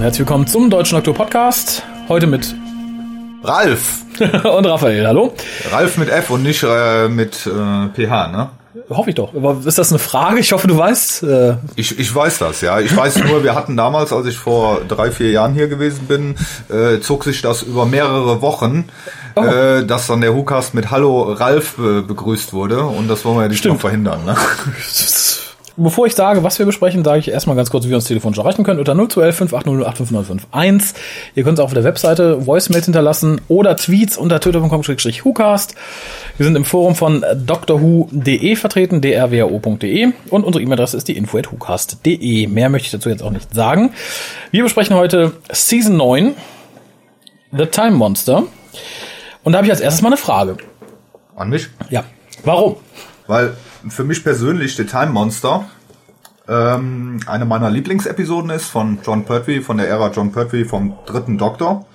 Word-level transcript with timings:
Und 0.00 0.04
herzlich 0.04 0.20
willkommen 0.20 0.46
zum 0.46 0.70
Deutschen 0.70 0.94
Doktor 0.94 1.12
Podcast. 1.12 1.82
Heute 2.08 2.26
mit 2.26 2.54
Ralf. 3.44 3.98
und 4.18 4.64
Raphael. 4.64 5.06
Hallo. 5.06 5.34
Ralf 5.70 5.98
mit 5.98 6.08
F 6.08 6.30
und 6.30 6.42
nicht 6.42 6.62
äh, 6.62 7.06
mit 7.08 7.46
äh, 7.46 8.06
PH, 8.06 8.28
ne? 8.28 8.48
Hoffe 8.88 9.10
ich 9.10 9.16
doch. 9.16 9.34
Aber 9.34 9.60
ist 9.62 9.76
das 9.76 9.92
eine 9.92 9.98
Frage? 9.98 10.40
Ich 10.40 10.52
hoffe, 10.52 10.68
du 10.68 10.78
weißt. 10.78 11.24
Äh 11.24 11.56
ich, 11.76 11.98
ich 11.98 12.14
weiß 12.14 12.38
das, 12.38 12.62
ja. 12.62 12.80
Ich 12.80 12.96
weiß 12.96 13.24
nur, 13.24 13.44
wir 13.44 13.54
hatten 13.54 13.76
damals, 13.76 14.10
als 14.14 14.26
ich 14.26 14.38
vor 14.38 14.80
drei, 14.88 15.10
vier 15.10 15.32
Jahren 15.32 15.52
hier 15.52 15.68
gewesen 15.68 16.06
bin, 16.06 16.34
äh, 16.70 17.00
zog 17.00 17.24
sich 17.24 17.42
das 17.42 17.60
über 17.60 17.84
mehrere 17.84 18.40
Wochen, 18.40 18.86
oh. 19.36 19.44
äh, 19.44 19.84
dass 19.84 20.06
dann 20.06 20.22
der 20.22 20.32
Hukast 20.32 20.72
mit 20.72 20.90
Hallo 20.90 21.30
Ralf 21.30 21.76
äh, 21.78 22.00
begrüßt 22.00 22.54
wurde. 22.54 22.84
Und 22.84 23.08
das 23.08 23.26
wollen 23.26 23.36
wir 23.36 23.42
ja 23.42 23.48
nicht 23.48 23.66
noch 23.66 23.78
verhindern, 23.78 24.24
ne? 24.24 24.34
Bevor 25.82 26.06
ich 26.06 26.14
sage, 26.14 26.42
was 26.42 26.58
wir 26.58 26.66
besprechen, 26.66 27.02
sage 27.04 27.20
ich 27.20 27.28
erstmal 27.28 27.56
ganz 27.56 27.70
kurz, 27.70 27.86
wie 27.86 27.90
ihr 27.90 27.96
uns 27.96 28.04
telefonisch 28.04 28.38
erreichen 28.38 28.64
könnt. 28.64 28.78
Unter 28.78 28.94
0211 28.94 29.36
5800 29.36 30.94
Ihr 31.34 31.42
könnt 31.42 31.58
es 31.58 31.60
auch 31.60 31.68
auf 31.68 31.72
der 31.72 31.84
Webseite 31.84 32.46
Voicemails 32.46 32.84
hinterlassen 32.84 33.40
oder 33.48 33.76
Tweets 33.76 34.18
unter 34.18 34.40
twitter.com-hucast. 34.40 35.74
Wir 36.36 36.44
sind 36.44 36.54
im 36.56 36.66
Forum 36.66 36.94
von 36.94 37.22
drwho.de 37.22 38.56
vertreten, 38.56 39.00
drwho.de 39.00 40.12
und 40.28 40.44
unsere 40.44 40.62
E-Mail-Adresse 40.62 40.98
ist 40.98 41.08
die 41.08 41.16
info.hucast.de. 41.16 42.46
Mehr 42.46 42.68
möchte 42.68 42.84
ich 42.84 42.92
dazu 42.92 43.08
jetzt 43.08 43.22
auch 43.22 43.30
nicht 43.30 43.54
sagen. 43.54 43.94
Wir 44.50 44.62
besprechen 44.64 44.96
heute 44.96 45.32
Season 45.50 45.96
9, 45.96 46.34
The 47.56 47.64
Time 47.64 47.92
Monster. 47.92 48.42
Und 49.44 49.52
da 49.54 49.58
habe 49.58 49.66
ich 49.66 49.72
als 49.72 49.80
erstes 49.80 50.02
mal 50.02 50.10
eine 50.10 50.18
Frage. 50.18 50.58
An 51.36 51.48
mich? 51.48 51.68
Ja. 51.88 52.04
Warum? 52.44 52.76
Weil 53.26 53.54
für 53.88 54.04
mich 54.04 54.22
persönlich 54.22 54.76
The 54.76 54.84
Time 54.84 55.10
Monster 55.10 55.64
ähm, 56.50 57.20
eine 57.26 57.44
meiner 57.44 57.70
Lieblingsepisoden 57.70 58.50
ist 58.50 58.66
von 58.66 58.98
John 59.04 59.24
Pertwee, 59.24 59.60
von 59.60 59.78
der 59.78 59.88
Ära 59.88 60.10
John 60.10 60.32
Pertwee 60.32 60.64
vom 60.64 60.94
dritten 61.06 61.38
Doktor. 61.38 61.86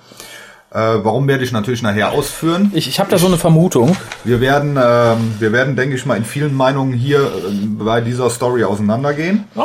Äh, 0.70 0.78
warum 0.78 1.28
werde 1.28 1.44
ich 1.44 1.52
natürlich 1.52 1.82
nachher 1.82 2.10
ausführen? 2.12 2.72
Ich, 2.74 2.88
ich 2.88 2.98
habe 2.98 3.10
da 3.10 3.18
so 3.18 3.26
eine 3.26 3.36
Vermutung. 3.36 3.96
Wir 4.24 4.40
werden, 4.40 4.78
ähm, 4.82 5.34
wir 5.38 5.52
werden, 5.52 5.76
denke 5.76 5.94
ich 5.94 6.06
mal, 6.06 6.16
in 6.16 6.24
vielen 6.24 6.54
Meinungen 6.54 6.92
hier 6.92 7.20
äh, 7.20 7.66
bei 7.78 8.00
dieser 8.00 8.30
Story 8.30 8.64
auseinandergehen. 8.64 9.44
Oh. 9.54 9.62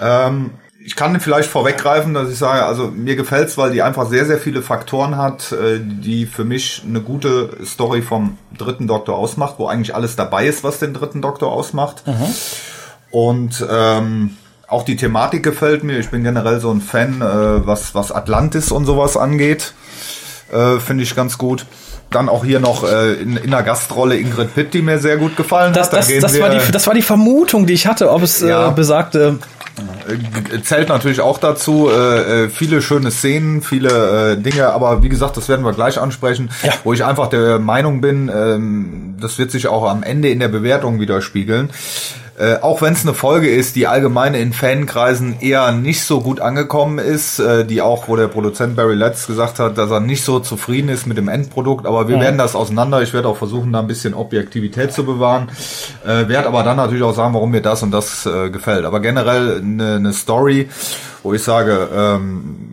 Ähm, 0.00 0.50
ich 0.84 0.96
kann 0.96 1.18
vielleicht 1.20 1.48
vorweggreifen, 1.48 2.14
dass 2.14 2.28
ich 2.28 2.38
sage, 2.38 2.64
also 2.64 2.88
mir 2.88 3.14
gefällt's, 3.14 3.56
weil 3.56 3.72
die 3.72 3.82
einfach 3.82 4.08
sehr, 4.08 4.26
sehr 4.26 4.38
viele 4.38 4.62
Faktoren 4.62 5.16
hat, 5.16 5.52
äh, 5.52 5.78
die 5.80 6.26
für 6.26 6.44
mich 6.44 6.82
eine 6.86 7.00
gute 7.00 7.56
Story 7.64 8.02
vom 8.02 8.38
dritten 8.56 8.86
Doktor 8.86 9.16
ausmacht, 9.16 9.54
wo 9.58 9.68
eigentlich 9.68 9.94
alles 9.94 10.16
dabei 10.16 10.46
ist, 10.46 10.64
was 10.64 10.78
den 10.78 10.94
dritten 10.94 11.22
Doktor 11.22 11.52
ausmacht. 11.52 12.06
Mhm. 12.06 12.34
Und 13.10 13.66
ähm, 13.70 14.36
auch 14.66 14.84
die 14.84 14.96
Thematik 14.96 15.42
gefällt 15.42 15.84
mir. 15.84 15.98
Ich 15.98 16.10
bin 16.10 16.24
generell 16.24 16.58
so 16.58 16.70
ein 16.70 16.80
Fan, 16.80 17.20
äh, 17.20 17.66
was, 17.66 17.94
was 17.94 18.10
Atlantis 18.10 18.72
und 18.72 18.86
sowas 18.86 19.16
angeht. 19.16 19.74
Äh, 20.50 20.80
Finde 20.80 21.04
ich 21.04 21.14
ganz 21.14 21.38
gut. 21.38 21.66
Dann 22.12 22.28
auch 22.28 22.44
hier 22.44 22.60
noch 22.60 22.84
äh, 22.84 23.14
in, 23.14 23.36
in 23.36 23.50
der 23.50 23.62
Gastrolle 23.62 24.16
Ingrid 24.16 24.54
Pitt, 24.54 24.74
die 24.74 24.82
mir 24.82 24.98
sehr 24.98 25.16
gut 25.16 25.36
gefallen 25.36 25.72
das, 25.72 25.88
hat. 25.88 25.98
Das, 25.98 26.08
das, 26.08 26.40
war 26.40 26.50
die, 26.50 26.60
das 26.70 26.86
war 26.86 26.94
die 26.94 27.02
Vermutung, 27.02 27.66
die 27.66 27.72
ich 27.72 27.86
hatte, 27.86 28.10
ob 28.10 28.22
es 28.22 28.40
ja. 28.40 28.68
äh, 28.68 28.72
besagte 28.72 29.38
äh, 30.08 30.62
zählt 30.62 30.88
natürlich 30.88 31.20
auch 31.20 31.38
dazu. 31.38 31.88
Äh, 31.90 32.44
äh, 32.44 32.48
viele 32.48 32.82
schöne 32.82 33.10
Szenen, 33.10 33.62
viele 33.62 34.32
äh, 34.32 34.36
Dinge, 34.36 34.68
aber 34.68 35.02
wie 35.02 35.08
gesagt, 35.08 35.36
das 35.36 35.48
werden 35.48 35.64
wir 35.64 35.72
gleich 35.72 35.98
ansprechen, 35.98 36.50
ja. 36.62 36.72
wo 36.84 36.92
ich 36.92 37.04
einfach 37.04 37.28
der 37.28 37.58
Meinung 37.58 38.00
bin, 38.00 38.30
ähm, 38.34 39.16
das 39.20 39.38
wird 39.38 39.50
sich 39.50 39.68
auch 39.68 39.88
am 39.88 40.02
Ende 40.02 40.28
in 40.28 40.40
der 40.40 40.48
Bewertung 40.48 41.00
widerspiegeln. 41.00 41.70
Äh, 42.38 42.56
auch 42.62 42.80
wenn 42.80 42.94
es 42.94 43.02
eine 43.02 43.12
Folge 43.12 43.50
ist, 43.50 43.76
die 43.76 43.86
allgemein 43.86 44.34
in 44.34 44.54
Fankreisen 44.54 45.36
eher 45.40 45.70
nicht 45.72 46.02
so 46.02 46.22
gut 46.22 46.40
angekommen 46.40 46.98
ist, 46.98 47.38
äh, 47.38 47.66
die 47.66 47.82
auch, 47.82 48.08
wo 48.08 48.16
der 48.16 48.28
Produzent 48.28 48.74
Barry 48.74 48.94
Letts 48.94 49.26
gesagt 49.26 49.58
hat, 49.58 49.76
dass 49.76 49.90
er 49.90 50.00
nicht 50.00 50.24
so 50.24 50.40
zufrieden 50.40 50.88
ist 50.88 51.06
mit 51.06 51.18
dem 51.18 51.28
Endprodukt, 51.28 51.86
aber 51.86 52.08
wir 52.08 52.16
ja. 52.16 52.22
werden 52.22 52.38
das 52.38 52.54
auseinander. 52.54 53.02
Ich 53.02 53.12
werde 53.12 53.28
auch 53.28 53.36
versuchen, 53.36 53.72
da 53.72 53.80
ein 53.80 53.86
bisschen 53.86 54.14
Objektivität 54.14 54.94
zu 54.94 55.04
bewahren, 55.04 55.50
äh, 56.06 56.26
werde 56.28 56.48
aber 56.48 56.62
dann 56.62 56.78
natürlich 56.78 57.02
auch 57.02 57.14
sagen, 57.14 57.34
warum 57.34 57.50
mir 57.50 57.60
das 57.60 57.82
und 57.82 57.90
das 57.90 58.24
äh, 58.24 58.48
gefällt. 58.48 58.86
Aber 58.86 59.00
generell 59.00 59.58
eine, 59.58 59.96
eine 59.96 60.12
Story, 60.14 60.70
wo 61.22 61.34
ich 61.34 61.42
sage, 61.42 61.88
ähm, 61.94 62.71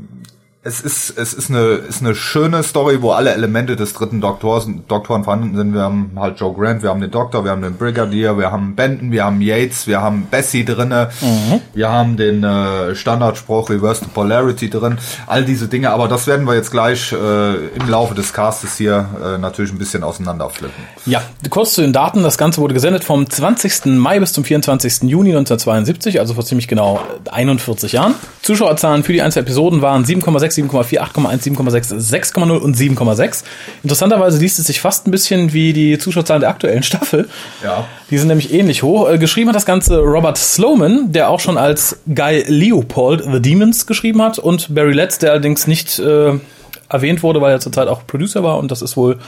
es 0.69 0.81
ist, 0.81 1.17
es 1.17 1.33
ist 1.33 1.49
eine, 1.49 1.59
ist 1.59 2.01
eine 2.01 2.13
schöne 2.13 2.61
Story, 2.61 3.01
wo 3.01 3.11
alle 3.11 3.33
Elemente 3.33 3.75
des 3.75 3.93
dritten 3.93 4.21
Doktors, 4.21 4.67
Doktoren 4.87 5.23
vorhanden 5.23 5.57
sind. 5.57 5.73
Wir 5.73 5.81
haben 5.81 6.11
halt 6.15 6.39
Joe 6.39 6.53
Grant, 6.53 6.83
wir 6.83 6.91
haben 6.91 7.01
den 7.01 7.09
Doktor, 7.09 7.43
wir 7.43 7.51
haben 7.51 7.63
den 7.63 7.75
Brigadier, 7.75 8.37
wir 8.37 8.51
haben 8.51 8.75
Benton, 8.75 9.11
wir 9.11 9.25
haben 9.25 9.41
Yates, 9.41 9.87
wir 9.87 9.99
haben 10.01 10.27
Bessie 10.29 10.63
drinne, 10.63 11.09
mhm. 11.21 11.61
wir 11.73 11.89
haben 11.89 12.17
den 12.17 12.43
äh, 12.43 12.93
Standardspruch 12.93 13.71
Reverse 13.71 14.01
the 14.05 14.11
Polarity 14.13 14.69
drin. 14.69 14.99
All 15.25 15.43
diese 15.43 15.67
Dinge, 15.67 15.89
aber 15.89 16.07
das 16.07 16.27
werden 16.27 16.45
wir 16.45 16.53
jetzt 16.53 16.69
gleich 16.69 17.11
äh, 17.11 17.15
im 17.15 17.89
Laufe 17.89 18.13
des 18.13 18.31
Castes 18.31 18.77
hier 18.77 19.09
äh, 19.23 19.37
natürlich 19.39 19.71
ein 19.71 19.79
bisschen 19.79 20.03
auseinanderflippen. 20.03 20.83
Ja, 21.07 21.23
kurz 21.49 21.73
zu 21.73 21.81
den 21.81 21.93
Daten. 21.93 22.21
Das 22.21 22.37
Ganze 22.37 22.61
wurde 22.61 22.75
gesendet 22.75 23.03
vom 23.03 23.27
20. 23.27 23.85
Mai 23.97 24.19
bis 24.19 24.33
zum 24.33 24.43
24. 24.43 25.09
Juni 25.09 25.29
1972, 25.29 26.19
also 26.19 26.35
vor 26.35 26.45
ziemlich 26.45 26.67
genau 26.67 26.99
41 27.31 27.93
Jahren. 27.93 28.13
Zuschauerzahlen 28.43 29.03
für 29.03 29.13
die 29.13 29.23
einzelnen 29.23 29.47
Episoden 29.47 29.81
waren 29.81 30.05
7,6 30.05 30.58
7,4, 30.61 30.99
8,1, 30.99 31.55
7,6, 31.55 32.33
6,0 32.33 32.57
und 32.57 32.75
7,6. 32.75 33.43
Interessanterweise 33.83 34.39
liest 34.39 34.59
es 34.59 34.67
sich 34.67 34.81
fast 34.81 35.07
ein 35.07 35.11
bisschen 35.11 35.53
wie 35.53 35.73
die 35.73 35.97
Zuschauerzahlen 35.97 36.41
der 36.41 36.49
aktuellen 36.49 36.83
Staffel. 36.83 37.27
Ja. 37.63 37.85
Die 38.09 38.17
sind 38.17 38.27
nämlich 38.27 38.53
ähnlich 38.53 38.83
hoch. 38.83 39.09
Äh, 39.09 39.17
geschrieben 39.17 39.49
hat 39.49 39.55
das 39.55 39.65
Ganze 39.65 39.99
Robert 39.99 40.37
Sloman, 40.37 41.11
der 41.11 41.29
auch 41.29 41.39
schon 41.39 41.57
als 41.57 41.99
Guy 42.13 42.43
Leopold 42.47 43.23
The 43.23 43.41
Demons 43.41 43.85
geschrieben 43.85 44.21
hat 44.21 44.39
und 44.39 44.73
Barry 44.73 44.93
Letts, 44.93 45.19
der 45.19 45.31
allerdings 45.31 45.67
nicht 45.67 45.99
äh, 45.99 46.33
erwähnt 46.89 47.23
wurde, 47.23 47.41
weil 47.41 47.51
er 47.51 47.59
zurzeit 47.59 47.87
auch 47.87 48.05
Producer 48.05 48.43
war 48.43 48.57
und 48.57 48.71
das 48.71 48.81
ist 48.81 48.97
wohl 48.97 49.19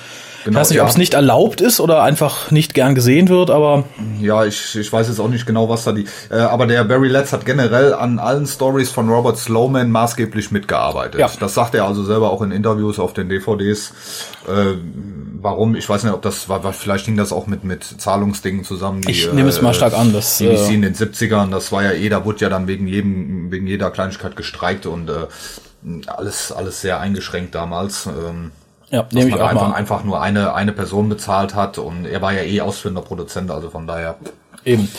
Genau, 0.43 0.57
ich 0.57 0.61
weiß 0.61 0.69
nicht, 0.69 0.77
ja. 0.77 0.83
ob 0.83 0.89
es 0.89 0.97
nicht 0.97 1.13
erlaubt 1.13 1.61
ist 1.61 1.79
oder 1.79 2.01
einfach 2.01 2.49
nicht 2.51 2.73
gern 2.73 2.95
gesehen 2.95 3.29
wird, 3.29 3.51
aber. 3.51 3.83
Ja, 4.19 4.43
ich, 4.45 4.75
ich 4.75 4.91
weiß 4.91 5.07
jetzt 5.07 5.19
auch 5.19 5.27
nicht 5.27 5.45
genau, 5.45 5.69
was 5.69 5.83
da 5.83 5.91
die. 5.91 6.05
Äh, 6.29 6.37
aber 6.37 6.65
der 6.65 6.83
Barry 6.83 7.09
Letts 7.09 7.31
hat 7.31 7.45
generell 7.45 7.93
an 7.93 8.17
allen 8.17 8.47
Stories 8.47 8.89
von 8.89 9.09
Robert 9.09 9.37
Slowman 9.37 9.91
maßgeblich 9.91 10.51
mitgearbeitet. 10.51 11.19
Ja. 11.19 11.29
Das 11.39 11.53
sagt 11.53 11.75
er 11.75 11.85
also 11.85 12.03
selber 12.03 12.31
auch 12.31 12.41
in 12.41 12.51
Interviews 12.51 12.97
auf 12.97 13.13
den 13.13 13.29
DVDs. 13.29 13.93
Äh, 14.47 14.77
warum? 15.39 15.75
Ich 15.75 15.87
weiß 15.87 16.03
nicht, 16.03 16.13
ob 16.13 16.23
das 16.23 16.49
war, 16.49 16.73
vielleicht 16.73 17.05
hing 17.05 17.17
das 17.17 17.31
auch 17.31 17.45
mit, 17.45 17.63
mit 17.63 17.83
Zahlungsdingen 17.83 18.63
zusammen. 18.63 19.01
Die, 19.01 19.11
ich 19.11 19.31
nehme 19.31 19.49
es 19.49 19.61
mal 19.61 19.73
stark 19.73 19.93
an, 19.93 20.11
dass. 20.11 20.39
BBC 20.39 20.69
äh, 20.69 20.73
in 20.73 20.81
den 20.81 20.95
70ern, 20.95 21.51
das 21.51 21.71
war 21.71 21.83
ja 21.83 21.91
eh, 21.91 22.09
da 22.09 22.25
wurde 22.25 22.39
ja 22.39 22.49
dann 22.49 22.67
wegen 22.67 22.87
jedem, 22.87 23.51
wegen 23.51 23.67
jeder 23.67 23.91
Kleinigkeit 23.91 24.35
gestreikt 24.35 24.87
und 24.87 25.09
äh, 25.09 25.27
alles, 26.07 26.51
alles 26.51 26.81
sehr 26.81 26.99
eingeschränkt 26.99 27.55
damals. 27.55 28.05
Ähm, 28.05 28.51
ja, 28.89 29.07
ich 29.09 29.33
auch 29.33 29.39
einfach, 29.39 29.69
mal 29.69 29.73
einfach 29.73 30.03
nur 30.03 30.21
eine, 30.21 30.53
eine 30.53 30.73
Person 30.73 31.07
bezahlt 31.07 31.55
hat 31.55 31.77
und 31.77 32.05
er 32.05 32.21
war 32.21 32.33
ja 32.33 32.43
eh 32.43 32.59
ausführender 32.59 33.01
Produzent, 33.01 33.49
also 33.49 33.69
von 33.69 33.87
daher. 33.87 34.15
Eben. 34.63 34.89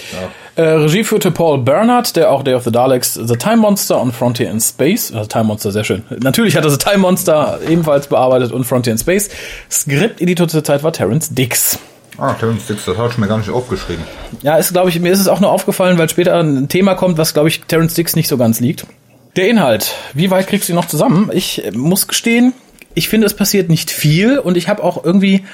Ja. 0.56 0.62
Äh, 0.62 0.68
Regie 0.76 1.04
führte 1.04 1.30
Paul 1.30 1.58
Bernhardt, 1.58 2.16
der 2.16 2.32
auch 2.32 2.42
Day 2.42 2.54
of 2.54 2.64
the 2.64 2.72
Daleks, 2.72 3.14
The 3.14 3.36
Time 3.36 3.58
Monster 3.58 4.00
und 4.00 4.12
Frontier 4.12 4.50
in 4.50 4.60
Space, 4.60 5.12
also 5.12 5.28
Time 5.28 5.44
Monster, 5.44 5.70
sehr 5.70 5.84
schön. 5.84 6.02
Natürlich 6.18 6.56
hat 6.56 6.64
er 6.64 6.70
The 6.70 6.78
Time 6.78 6.98
Monster 6.98 7.60
ebenfalls 7.68 8.08
bearbeitet 8.08 8.50
und 8.50 8.64
Frontier 8.64 8.94
in 8.94 8.98
Space. 8.98 9.28
Skripteditor 9.70 10.48
zur 10.48 10.64
Zeit 10.64 10.82
war 10.82 10.92
Terence 10.92 11.28
Dix. 11.32 11.78
Ah, 12.18 12.32
Terence 12.32 12.66
Dix, 12.66 12.86
das 12.86 12.96
habe 12.96 13.10
ich 13.10 13.18
mir 13.18 13.28
gar 13.28 13.38
nicht 13.38 13.50
aufgeschrieben. 13.50 14.04
Ja, 14.42 14.56
ist, 14.56 14.72
glaube 14.72 14.88
ich, 14.88 14.98
mir 14.98 15.12
ist 15.12 15.20
es 15.20 15.28
auch 15.28 15.40
nur 15.40 15.50
aufgefallen, 15.50 15.96
weil 15.98 16.08
später 16.08 16.40
ein 16.40 16.68
Thema 16.68 16.94
kommt, 16.94 17.18
was, 17.18 17.32
glaube 17.32 17.48
ich, 17.48 17.62
Terence 17.62 17.94
Dix 17.94 18.16
nicht 18.16 18.28
so 18.28 18.36
ganz 18.36 18.58
liegt. 18.58 18.86
Der 19.34 19.48
Inhalt. 19.48 19.94
Wie 20.12 20.30
weit 20.30 20.46
kriegst 20.46 20.68
du 20.68 20.72
ihn 20.72 20.76
noch 20.76 20.84
zusammen? 20.84 21.30
Ich 21.32 21.62
muss 21.72 22.06
gestehen, 22.06 22.52
ich 22.92 23.08
finde, 23.08 23.26
es 23.26 23.34
passiert 23.34 23.70
nicht 23.70 23.90
viel 23.90 24.38
und 24.38 24.58
ich 24.58 24.68
habe 24.68 24.84
auch 24.84 25.02
irgendwie 25.04 25.44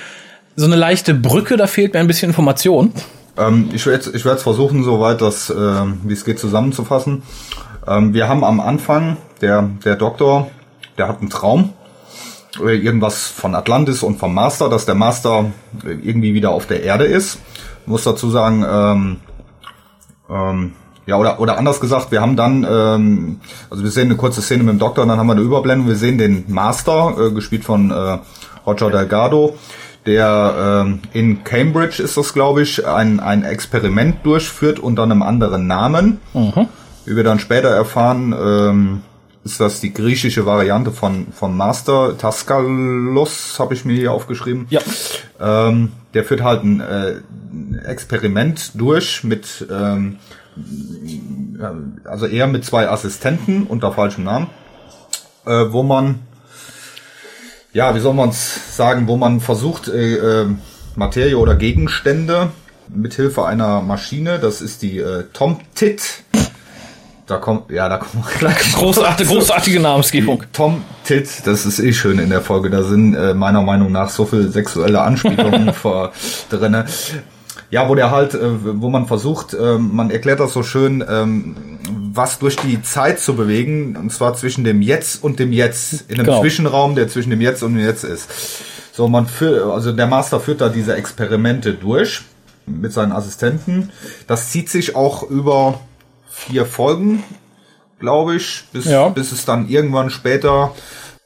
so 0.56 0.66
eine 0.66 0.74
leichte 0.74 1.14
Brücke, 1.14 1.56
da 1.56 1.68
fehlt 1.68 1.94
mir 1.94 2.00
ein 2.00 2.08
bisschen 2.08 2.30
Information. 2.30 2.92
Ähm, 3.36 3.70
ich 3.72 3.86
werde 3.86 4.10
ich 4.14 4.24
werde 4.24 4.40
versuchen, 4.40 4.82
soweit 4.82 5.20
das, 5.20 5.48
äh, 5.48 5.54
wie 5.54 6.12
es 6.12 6.24
geht, 6.24 6.40
zusammenzufassen. 6.40 7.22
Ähm, 7.86 8.14
wir 8.14 8.28
haben 8.28 8.42
am 8.42 8.58
Anfang, 8.58 9.16
der, 9.40 9.70
der 9.84 9.94
Doktor, 9.94 10.50
der 10.98 11.06
hat 11.06 11.20
einen 11.20 11.30
Traum, 11.30 11.72
äh, 12.60 12.74
irgendwas 12.76 13.28
von 13.28 13.54
Atlantis 13.54 14.02
und 14.02 14.18
vom 14.18 14.34
Master, 14.34 14.68
dass 14.68 14.86
der 14.86 14.96
Master 14.96 15.52
äh, 15.84 15.90
irgendwie 15.90 16.34
wieder 16.34 16.50
auf 16.50 16.66
der 16.66 16.82
Erde 16.82 17.04
ist. 17.04 17.38
Ich 17.82 17.86
muss 17.86 18.02
dazu 18.02 18.28
sagen, 18.28 18.66
ähm, 18.68 19.16
ähm, 20.28 20.72
ja, 21.08 21.16
oder, 21.16 21.40
oder 21.40 21.56
anders 21.56 21.80
gesagt, 21.80 22.12
wir 22.12 22.20
haben 22.20 22.36
dann, 22.36 22.66
ähm, 22.70 23.40
also 23.70 23.82
wir 23.82 23.90
sehen 23.90 24.08
eine 24.08 24.16
kurze 24.16 24.42
Szene 24.42 24.62
mit 24.62 24.74
dem 24.74 24.78
Doktor 24.78 25.02
und 25.02 25.08
dann 25.08 25.18
haben 25.18 25.26
wir 25.26 25.32
eine 25.32 25.40
Überblendung. 25.40 25.88
Wir 25.88 25.96
sehen 25.96 26.18
den 26.18 26.44
Master, 26.48 27.14
äh, 27.18 27.30
gespielt 27.30 27.64
von 27.64 27.90
äh, 27.90 28.18
Roger 28.66 28.90
Delgado, 28.90 29.56
der 30.04 30.82
ähm, 30.84 31.00
in 31.14 31.44
Cambridge 31.44 32.02
ist 32.02 32.18
das, 32.18 32.34
glaube 32.34 32.60
ich, 32.60 32.86
ein, 32.86 33.20
ein 33.20 33.42
Experiment 33.42 34.16
durchführt 34.26 34.80
unter 34.80 35.04
einem 35.04 35.22
anderen 35.22 35.66
Namen. 35.66 36.20
Mhm. 36.34 36.68
Wie 37.06 37.16
wir 37.16 37.24
dann 37.24 37.38
später 37.38 37.70
erfahren, 37.70 38.34
ähm, 38.38 39.00
ist 39.44 39.60
das 39.60 39.80
die 39.80 39.94
griechische 39.94 40.44
Variante 40.44 40.90
von 40.90 41.28
vom 41.32 41.56
Master 41.56 42.18
Taskalos, 42.18 43.58
habe 43.58 43.72
ich 43.72 43.86
mir 43.86 43.94
hier 43.94 44.12
aufgeschrieben. 44.12 44.66
Ja. 44.68 44.80
Ähm, 45.40 45.92
der 46.12 46.24
führt 46.24 46.42
halt 46.42 46.64
ein 46.64 46.80
äh, 46.80 47.14
Experiment 47.86 48.72
durch 48.74 49.24
mit 49.24 49.66
ähm, 49.70 50.18
also 52.04 52.26
er 52.26 52.46
mit 52.46 52.64
zwei 52.64 52.88
Assistenten 52.88 53.64
unter 53.64 53.92
falschem 53.92 54.24
Namen. 54.24 54.48
äh, 55.46 55.72
wo 55.72 55.82
man, 55.82 56.20
ja, 57.72 57.94
wie 57.94 58.00
soll 58.00 58.14
man 58.14 58.28
es 58.30 58.76
sagen, 58.76 59.08
wo 59.08 59.16
man 59.16 59.40
versucht, 59.40 59.88
äh, 59.88 60.42
äh, 60.42 60.46
Materie 60.94 61.38
oder 61.38 61.54
Gegenstände 61.54 62.50
mithilfe 62.88 63.44
einer 63.44 63.80
Maschine, 63.80 64.38
das 64.38 64.60
ist 64.60 64.82
die 64.82 64.98
äh, 64.98 65.24
Tomtit, 65.32 66.24
da 67.26 67.36
kommt, 67.36 67.70
ja, 67.70 67.88
da 67.88 67.98
kommt 67.98 68.26
gleich. 68.38 68.72
Großartige, 68.74 69.28
großartige 69.28 69.80
Namensgebung. 69.80 70.44
Tom 70.52 70.82
Tit, 71.04 71.28
das 71.44 71.66
ist 71.66 71.78
eh 71.78 71.92
schön 71.92 72.18
in 72.18 72.30
der 72.30 72.40
Folge. 72.40 72.70
Da 72.70 72.82
sind 72.82 73.14
äh, 73.14 73.34
meiner 73.34 73.60
Meinung 73.60 73.92
nach 73.92 74.08
so 74.08 74.24
viel 74.24 74.50
sexuelle 74.50 75.02
Anspielungen 75.02 75.74
vor 75.74 76.12
drinne. 76.48 76.86
Ja, 77.70 77.88
wo 77.88 77.94
der 77.94 78.10
halt, 78.10 78.34
äh, 78.34 78.80
wo 78.80 78.88
man 78.88 79.06
versucht, 79.06 79.52
äh, 79.52 79.78
man 79.78 80.10
erklärt 80.10 80.40
das 80.40 80.54
so 80.54 80.62
schön, 80.62 81.04
ähm, 81.06 81.56
was 82.12 82.38
durch 82.38 82.56
die 82.56 82.82
Zeit 82.82 83.20
zu 83.20 83.34
bewegen, 83.34 83.96
und 83.96 84.10
zwar 84.10 84.34
zwischen 84.34 84.64
dem 84.64 84.80
Jetzt 84.80 85.22
und 85.22 85.38
dem 85.38 85.52
Jetzt, 85.52 86.04
in 86.08 86.16
einem 86.16 86.26
genau. 86.26 86.40
Zwischenraum, 86.40 86.94
der 86.94 87.08
zwischen 87.08 87.30
dem 87.30 87.40
Jetzt 87.40 87.62
und 87.62 87.74
dem 87.74 87.84
Jetzt 87.84 88.04
ist. 88.04 88.28
So, 88.92 89.06
man 89.06 89.26
führt, 89.26 89.62
also 89.70 89.92
der 89.92 90.06
Master 90.06 90.40
führt 90.40 90.60
da 90.60 90.70
diese 90.70 90.96
Experimente 90.96 91.74
durch 91.74 92.22
mit 92.66 92.92
seinen 92.92 93.12
Assistenten. 93.12 93.90
Das 94.26 94.50
zieht 94.50 94.70
sich 94.70 94.96
auch 94.96 95.22
über 95.22 95.80
vier 96.28 96.66
Folgen, 96.66 97.22
glaube 97.98 98.36
ich, 98.36 98.64
bis, 98.72 98.86
ja. 98.86 99.08
bis 99.08 99.32
es 99.32 99.44
dann 99.44 99.68
irgendwann 99.68 100.10
später 100.10 100.74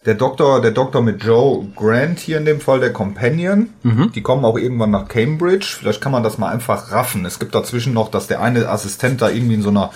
der 0.04 0.14
Doktor, 0.14 0.60
der 0.60 0.72
Doktor 0.72 1.00
mit 1.00 1.22
Joe 1.22 1.64
Grant 1.76 2.18
hier 2.18 2.38
in 2.38 2.44
dem 2.44 2.60
Fall, 2.60 2.80
der 2.80 2.92
Companion, 2.92 3.70
mhm. 3.84 4.10
die 4.12 4.20
kommen 4.20 4.44
auch 4.44 4.58
irgendwann 4.58 4.90
nach 4.90 5.06
Cambridge. 5.06 5.76
Vielleicht 5.78 6.00
kann 6.00 6.10
man 6.10 6.24
das 6.24 6.38
mal 6.38 6.48
einfach 6.48 6.90
raffen. 6.90 7.24
Es 7.24 7.38
gibt 7.38 7.54
dazwischen 7.54 7.94
noch, 7.94 8.10
dass 8.10 8.26
der 8.26 8.40
eine 8.40 8.68
Assistent 8.68 9.22
da 9.22 9.30
irgendwie 9.30 9.54
in 9.54 9.62
so 9.62 9.70
einer 9.70 9.90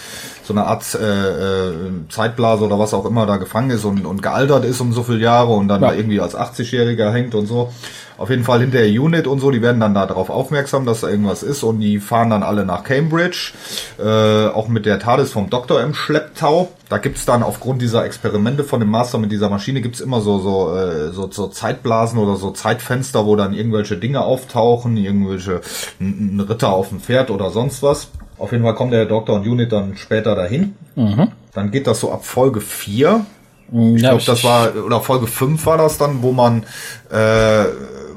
so 0.44 0.54
einer 0.54 0.66
Art 0.68 0.94
äh, 0.94 1.70
äh, 1.70 1.74
Zeitblase 2.08 2.64
oder 2.64 2.78
was 2.78 2.94
auch 2.94 3.04
immer 3.04 3.26
da 3.26 3.36
gefangen 3.36 3.70
ist 3.70 3.84
und, 3.84 4.06
und 4.06 4.22
gealtert 4.22 4.64
ist 4.64 4.80
um 4.80 4.92
so 4.92 5.02
viele 5.02 5.18
Jahre 5.18 5.52
und 5.52 5.66
dann 5.66 5.82
ja. 5.82 5.88
da 5.88 5.94
irgendwie 5.94 6.20
als 6.20 6.36
80-Jähriger 6.36 7.10
hängt 7.10 7.34
und 7.34 7.46
so. 7.46 7.72
Auf 8.16 8.30
jeden 8.30 8.44
Fall 8.44 8.60
hinter 8.60 8.78
der 8.78 8.88
Unit 8.88 9.26
und 9.26 9.40
so, 9.40 9.50
die 9.50 9.60
werden 9.60 9.80
dann 9.80 9.92
da 9.92 10.06
darauf 10.06 10.30
aufmerksam, 10.30 10.86
dass 10.86 11.00
da 11.00 11.08
irgendwas 11.08 11.42
ist 11.42 11.62
und 11.64 11.80
die 11.80 11.98
fahren 11.98 12.30
dann 12.30 12.42
alle 12.42 12.64
nach 12.64 12.84
Cambridge, 12.84 13.52
äh, 13.98 14.46
auch 14.46 14.68
mit 14.68 14.86
der 14.86 14.98
TARDIS 14.98 15.32
vom 15.32 15.50
Doktor 15.50 15.82
im 15.82 15.94
Schlepptau. 15.94 16.70
Da 16.88 16.98
gibt's 16.98 17.24
dann 17.24 17.42
aufgrund 17.42 17.82
dieser 17.82 18.04
Experimente 18.04 18.62
von 18.62 18.78
dem 18.78 18.90
Master 18.90 19.18
mit 19.18 19.32
dieser 19.32 19.50
Maschine 19.50 19.80
gibt's 19.80 20.00
immer 20.00 20.20
so 20.20 20.38
so, 20.38 20.76
äh, 20.76 21.10
so 21.10 21.28
so 21.30 21.48
Zeitblasen 21.48 22.18
oder 22.18 22.36
so 22.36 22.52
Zeitfenster, 22.52 23.26
wo 23.26 23.34
dann 23.34 23.54
irgendwelche 23.54 23.96
Dinge 23.96 24.22
auftauchen, 24.22 24.96
irgendwelche 24.96 25.60
ein 26.00 26.38
Ritter 26.40 26.72
auf 26.72 26.90
dem 26.90 27.00
Pferd 27.00 27.30
oder 27.30 27.50
sonst 27.50 27.82
was. 27.82 28.08
Auf 28.38 28.52
jeden 28.52 28.62
Fall 28.64 28.74
kommt 28.74 28.92
der 28.92 29.06
Doktor 29.06 29.36
und 29.36 29.48
Unit 29.48 29.72
dann 29.72 29.96
später 29.96 30.34
dahin. 30.34 30.74
Mhm. 30.94 31.32
Dann 31.54 31.70
geht 31.70 31.86
das 31.86 32.00
so 32.00 32.12
ab 32.12 32.24
Folge 32.24 32.60
4. 32.60 33.24
Ich 33.72 34.02
ja, 34.02 34.10
glaube, 34.10 34.22
das 34.24 34.44
war, 34.44 34.76
oder 34.76 35.00
Folge 35.00 35.26
5 35.26 35.66
war 35.66 35.78
das 35.78 35.98
dann, 35.98 36.22
wo 36.22 36.32
man 36.32 36.62
äh, 37.10 37.64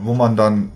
wo 0.01 0.13
man 0.13 0.35
dann 0.35 0.71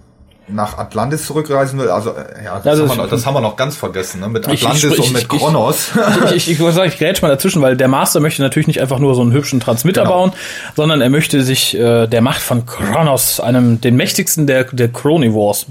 nach 0.47 0.77
Atlantis 0.77 1.25
zurückreisen 1.25 1.79
will. 1.79 1.89
Also 1.89 2.11
äh, 2.11 2.43
ja, 2.43 2.57
das, 2.57 2.79
also 2.79 2.89
haben, 2.89 2.97
wir, 2.97 3.07
das 3.07 3.25
haben 3.25 3.33
wir 3.33 3.41
noch 3.41 3.55
ganz 3.55 3.77
vergessen, 3.77 4.19
ne? 4.19 4.29
Mit 4.29 4.47
Atlantis 4.47 4.83
ich, 4.83 4.91
ich, 4.91 4.99
und 4.99 5.13
mit 5.13 5.29
Kronos. 5.29 5.91
Ich, 6.27 6.49
ich, 6.49 6.59
ich, 6.59 6.59
ich, 6.59 6.77
ich 6.77 6.97
grätsch 6.97 7.21
mal 7.21 7.29
dazwischen, 7.29 7.61
weil 7.61 7.77
der 7.77 7.87
Master 7.87 8.19
möchte 8.19 8.41
natürlich 8.41 8.67
nicht 8.67 8.81
einfach 8.81 8.99
nur 8.99 9.15
so 9.15 9.21
einen 9.21 9.31
hübschen 9.31 9.59
Transmitter 9.59 10.03
genau. 10.03 10.13
bauen, 10.13 10.33
sondern 10.75 11.01
er 11.01 11.09
möchte 11.09 11.43
sich 11.43 11.77
äh, 11.77 12.07
der 12.07 12.21
Macht 12.21 12.41
von 12.41 12.65
Kronos, 12.65 13.39
einem 13.39 13.79
den 13.79 13.95
mächtigsten 13.95 14.47
der 14.47 14.65
der 14.65 14.89
Chronivores, 14.89 15.65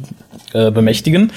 äh, 0.54 0.70
bemächtigen. 0.70 1.32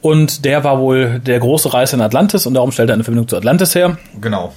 Und 0.00 0.44
der 0.44 0.64
war 0.64 0.78
wohl 0.78 1.20
der 1.20 1.38
große 1.38 1.72
Reis 1.72 1.92
in 1.92 2.00
Atlantis 2.00 2.46
und 2.46 2.54
darum 2.54 2.72
stellt 2.72 2.90
er 2.90 2.94
eine 2.94 3.04
Verbindung 3.04 3.28
zu 3.28 3.36
Atlantis 3.36 3.74
her. 3.74 3.98
Genau. 4.20 4.52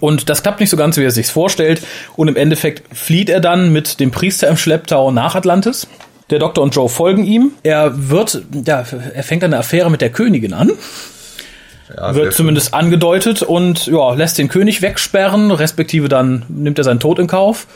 Und 0.00 0.28
das 0.28 0.42
klappt 0.42 0.60
nicht 0.60 0.70
so 0.70 0.76
ganz, 0.76 0.96
wie 0.96 1.04
er 1.04 1.10
sich 1.10 1.26
vorstellt. 1.26 1.82
Und 2.16 2.28
im 2.28 2.36
Endeffekt 2.36 2.96
flieht 2.96 3.28
er 3.28 3.40
dann 3.40 3.72
mit 3.72 4.00
dem 4.00 4.10
Priester 4.10 4.48
im 4.48 4.56
Schlepptau 4.56 5.10
nach 5.10 5.34
Atlantis. 5.34 5.86
Der 6.30 6.38
Doktor 6.38 6.62
und 6.62 6.74
Joe 6.74 6.88
folgen 6.88 7.24
ihm. 7.24 7.52
Er 7.62 8.10
wird, 8.10 8.42
ja, 8.64 8.84
er 9.14 9.22
fängt 9.22 9.44
eine 9.44 9.58
Affäre 9.58 9.90
mit 9.90 10.00
der 10.00 10.10
Königin 10.10 10.54
an. 10.54 10.70
Ja, 11.94 12.14
wird 12.14 12.32
zumindest 12.32 12.68
schön. 12.68 12.78
angedeutet 12.78 13.42
und 13.42 13.86
ja, 13.86 14.14
lässt 14.14 14.38
den 14.38 14.48
König 14.48 14.80
wegsperren, 14.80 15.50
respektive 15.50 16.08
dann 16.08 16.44
nimmt 16.48 16.78
er 16.78 16.84
seinen 16.84 17.00
Tod 17.00 17.18
in 17.18 17.26
Kauf. 17.26 17.66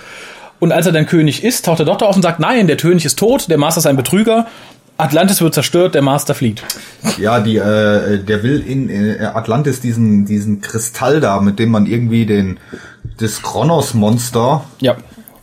Und 0.61 0.73
als 0.73 0.87
er 0.87 0.93
dann 0.93 1.07
König 1.07 1.45
ist, 1.45 1.67
taucht 1.67 1.79
der 1.81 1.87
Doktor 1.87 2.09
auf 2.09 2.17
und 2.17 2.23
sagt, 2.23 2.41
nein, 2.41 2.67
der 2.67 2.77
König 2.77 3.05
ist 3.05 3.19
tot, 3.19 3.49
der 3.51 3.59
Master 3.59 3.81
ist 3.81 3.87
ein 3.87 3.97
Betrüger. 3.97 4.47
Atlantis 4.97 5.41
wird 5.41 5.55
zerstört, 5.55 5.95
der 5.95 6.03
Master 6.03 6.35
flieht. 6.35 6.65
Ja, 7.19 7.39
die, 7.39 7.57
äh, 7.57 8.19
der 8.19 8.43
will 8.43 8.65
in 8.67 8.91
äh, 8.91 9.23
Atlantis 9.33 9.81
diesen, 9.81 10.25
diesen 10.25 10.61
Kristall 10.61 11.21
da, 11.21 11.41
mit 11.41 11.61
dem 11.61 11.69
man 11.69 11.87
irgendwie 11.87 12.27
den, 12.27 12.59
das 13.19 13.43
Kronos-Monster 13.43 14.65
ja 14.81 14.97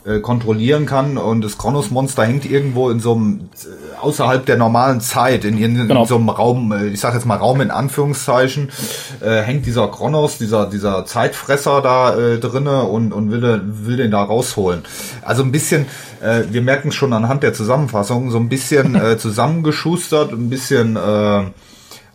äh, 0.06 0.20
kontrollieren 0.20 0.86
kann 0.86 1.18
und 1.18 1.42
das 1.42 1.58
Kronos-Monster 1.58 2.24
hängt 2.24 2.48
irgendwo 2.48 2.90
in 2.90 3.00
so 3.00 3.14
einem 3.14 3.50
äh, 3.54 3.98
außerhalb 4.00 4.46
der 4.46 4.56
normalen 4.56 5.00
Zeit 5.00 5.44
in, 5.44 5.58
in, 5.58 5.74
genau. 5.88 6.02
in 6.02 6.06
so 6.06 6.16
einem 6.16 6.28
Raum, 6.28 6.72
äh, 6.72 6.86
ich 6.86 7.00
sag 7.00 7.14
jetzt 7.14 7.26
mal 7.26 7.36
Raum 7.36 7.60
in 7.60 7.70
Anführungszeichen, 7.70 8.70
äh, 9.20 9.42
hängt 9.42 9.66
dieser 9.66 9.88
Kronos, 9.88 10.38
dieser 10.38 10.66
dieser 10.66 11.04
Zeitfresser 11.06 11.82
da 11.82 12.16
äh, 12.16 12.38
drinne 12.38 12.84
und 12.84 13.12
und 13.12 13.30
will 13.30 13.62
will 13.64 13.96
den 13.96 14.12
da 14.12 14.22
rausholen. 14.22 14.82
Also 15.22 15.42
ein 15.42 15.50
bisschen, 15.50 15.86
äh, 16.22 16.42
wir 16.50 16.62
merken 16.62 16.92
schon 16.92 17.12
anhand 17.12 17.42
der 17.42 17.52
Zusammenfassung, 17.52 18.30
so 18.30 18.38
ein 18.38 18.48
bisschen 18.48 18.94
äh, 18.94 19.18
zusammengeschustert, 19.18 20.32
ein 20.32 20.50
bisschen 20.50 20.96
äh, 20.96 21.42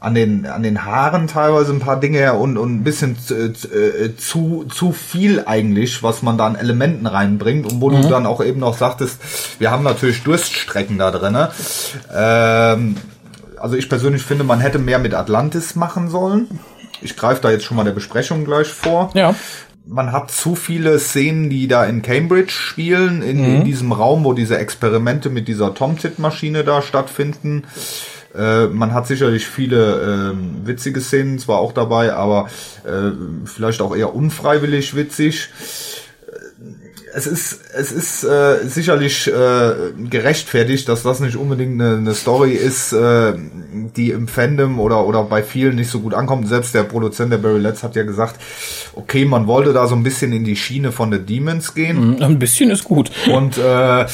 an 0.02 0.16
den 0.16 0.48
an 0.48 0.64
den 0.64 0.84
Haaren 0.84 1.28
teilweise 1.28 1.72
ein 1.72 1.80
paar 1.80 2.00
Dinge 2.00 2.34
und 2.34 2.58
und 2.58 2.74
ein 2.74 2.84
bisschen 2.84 3.18
zu, 3.20 3.54
zu 4.18 4.66
zu 4.66 4.92
viel 4.92 5.44
eigentlich, 5.46 6.02
was 6.02 6.24
man 6.24 6.40
da 6.40 6.48
an 6.48 6.56
Elementen 6.56 7.06
reinbringt 7.06 7.72
und 7.72 7.80
wo 7.82 7.92
mhm. 7.92 8.02
du 8.02 8.10
dann 8.10 8.26
auch 8.26 8.44
eben 8.44 8.60
noch 8.60 8.76
sagtest, 8.76 9.22
wir 9.60 9.70
haben 9.70 9.84
natürlich 9.84 10.24
Durststrecken 10.24 10.98
da 10.98 11.12
drin. 11.12 11.38
Ähm, 12.14 12.98
also 13.58 13.76
ich 13.76 13.90
persönlich 13.90 14.24
finde, 14.24 14.44
man 14.44 14.60
hätte 14.60 14.80
mehr 14.80 14.98
mit 14.98 15.14
Atlantis 15.14 15.76
machen 15.76 16.10
sollen. 16.10 16.48
Ich 17.04 17.16
greife 17.16 17.42
da 17.42 17.52
jetzt 17.52 17.66
schon 17.66 17.78
mal 17.78 17.84
der 17.84 17.92
Besprechung 17.92 18.44
gleich 18.44 18.70
vor. 18.70 19.12
Ja 19.14 19.36
man 19.86 20.12
hat 20.12 20.32
zu 20.32 20.56
viele 20.56 21.00
Szenen, 21.00 21.50
die 21.50 21.68
da 21.68 21.86
in 21.86 22.02
Cambridge 22.02 22.52
spielen, 22.52 23.22
in, 23.22 23.38
mhm. 23.38 23.56
in 23.56 23.64
diesem 23.66 23.92
Raum, 23.92 24.24
wo 24.24 24.34
diese 24.34 24.58
Experimente 24.58 25.30
mit 25.30 25.48
dieser 25.48 25.74
Tomtit-Maschine 25.74 26.64
da 26.64 26.82
stattfinden. 26.82 27.64
Äh, 28.36 28.68
man 28.68 28.94
hat 28.94 29.08
sicherlich 29.08 29.48
viele 29.48 30.34
äh, 30.34 30.68
witzige 30.68 31.02
Szenen 31.02 31.40
zwar 31.40 31.60
auch 31.60 31.74
dabei, 31.74 32.14
aber 32.14 32.50
äh, 32.86 33.12
vielleicht 33.46 33.82
auch 33.82 33.96
eher 33.96 34.16
unfreiwillig 34.16 34.96
witzig. 34.96 35.50
Es 37.14 37.28
ist, 37.28 37.60
es 37.74 37.92
ist 37.92 38.24
äh, 38.24 38.66
sicherlich 38.66 39.28
äh, 39.28 39.74
gerechtfertigt, 40.10 40.88
dass 40.88 41.04
das 41.04 41.20
nicht 41.20 41.36
unbedingt 41.36 41.82
eine, 41.82 41.98
eine 41.98 42.14
Story 42.14 42.54
ist, 42.54 42.94
äh, 42.94 43.34
die 43.96 44.12
im 44.12 44.28
Fandom 44.28 44.80
oder, 44.80 45.06
oder 45.06 45.24
bei 45.24 45.44
vielen 45.44 45.76
nicht 45.76 45.90
so 45.90 46.00
gut 46.00 46.14
ankommt. 46.14 46.48
Selbst 46.48 46.74
der 46.74 46.84
Produzent 46.84 47.32
der 47.32 47.38
Barry 47.38 47.60
Letts 47.60 47.84
hat 47.84 47.96
ja 47.96 48.04
gesagt, 48.04 48.40
okay, 48.94 49.26
man 49.26 49.48
wollte 49.48 49.74
da 49.74 49.88
so 49.88 49.96
ein 49.96 50.04
bisschen 50.04 50.32
in 50.32 50.44
die 50.44 50.56
Schiene 50.56 50.92
von 50.92 51.12
The 51.12 51.20
Demons 51.20 51.74
gehen. 51.74 52.16
Mhm, 52.16 52.24
ein 52.24 52.40
bisschen 52.40 52.70
ist 52.70 52.84
gut. 52.86 53.12
Und 53.32 53.58
äh, 53.58 54.02
äh, 54.04 54.08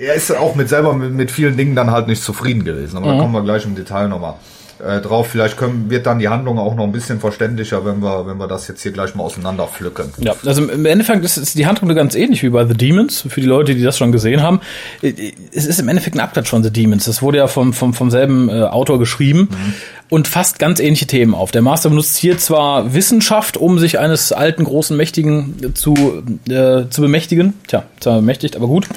er 0.00 0.14
ist 0.14 0.30
auch 0.36 0.54
mit 0.54 0.68
selber 0.68 0.92
mit, 0.94 1.12
mit, 1.12 1.30
vielen 1.30 1.56
Dingen 1.56 1.74
dann 1.74 1.90
halt 1.90 2.08
nicht 2.08 2.22
zufrieden 2.22 2.64
gewesen. 2.64 2.96
Aber 2.96 3.06
mhm. 3.06 3.16
da 3.16 3.22
kommen 3.22 3.34
wir 3.34 3.42
gleich 3.42 3.64
im 3.64 3.74
Detail 3.74 4.08
nochmal 4.08 4.34
äh, 4.80 5.00
drauf. 5.00 5.28
Vielleicht 5.28 5.56
können, 5.56 5.90
wird 5.90 6.06
dann 6.06 6.18
die 6.18 6.28
Handlung 6.28 6.58
auch 6.58 6.74
noch 6.74 6.84
ein 6.84 6.92
bisschen 6.92 7.20
verständlicher, 7.20 7.84
wenn 7.84 8.00
wir, 8.00 8.26
wenn 8.26 8.38
wir 8.38 8.48
das 8.48 8.68
jetzt 8.68 8.82
hier 8.82 8.92
gleich 8.92 9.14
mal 9.14 9.24
auseinander 9.24 9.66
pflücken. 9.66 10.12
Ja, 10.18 10.34
also 10.44 10.64
im 10.64 10.86
Endeffekt 10.86 11.24
ist, 11.24 11.36
ist 11.36 11.58
die 11.58 11.66
Handlung 11.66 11.94
ganz 11.94 12.14
ähnlich 12.14 12.42
wie 12.42 12.50
bei 12.50 12.66
The 12.66 12.74
Demons, 12.74 13.24
für 13.28 13.40
die 13.40 13.46
Leute, 13.46 13.74
die 13.74 13.82
das 13.82 13.98
schon 13.98 14.12
gesehen 14.12 14.42
haben. 14.42 14.60
Es 15.02 15.66
ist 15.66 15.80
im 15.80 15.88
Endeffekt 15.88 16.16
ein 16.16 16.20
Abklatsch 16.20 16.48
von 16.48 16.62
The 16.62 16.72
Demons. 16.72 17.04
Das 17.04 17.22
wurde 17.22 17.38
ja 17.38 17.46
vom, 17.46 17.72
vom, 17.72 17.94
vom 17.94 18.10
selben 18.10 18.48
äh, 18.48 18.62
Autor 18.62 18.98
geschrieben. 18.98 19.48
Mhm 19.50 19.74
und 20.10 20.26
fasst 20.26 20.58
ganz 20.58 20.80
ähnliche 20.80 21.06
Themen 21.06 21.34
auf. 21.34 21.50
Der 21.50 21.62
Master 21.62 21.90
benutzt 21.90 22.16
hier 22.16 22.38
zwar 22.38 22.94
Wissenschaft, 22.94 23.56
um 23.56 23.78
sich 23.78 23.98
eines 23.98 24.32
alten, 24.32 24.64
großen, 24.64 24.96
Mächtigen 24.96 25.74
zu, 25.74 26.22
äh, 26.48 26.88
zu 26.88 27.02
bemächtigen. 27.02 27.54
Tja, 27.66 27.84
zwar 28.00 28.16
bemächtigt, 28.16 28.56
aber 28.56 28.66
gut. 28.66 28.88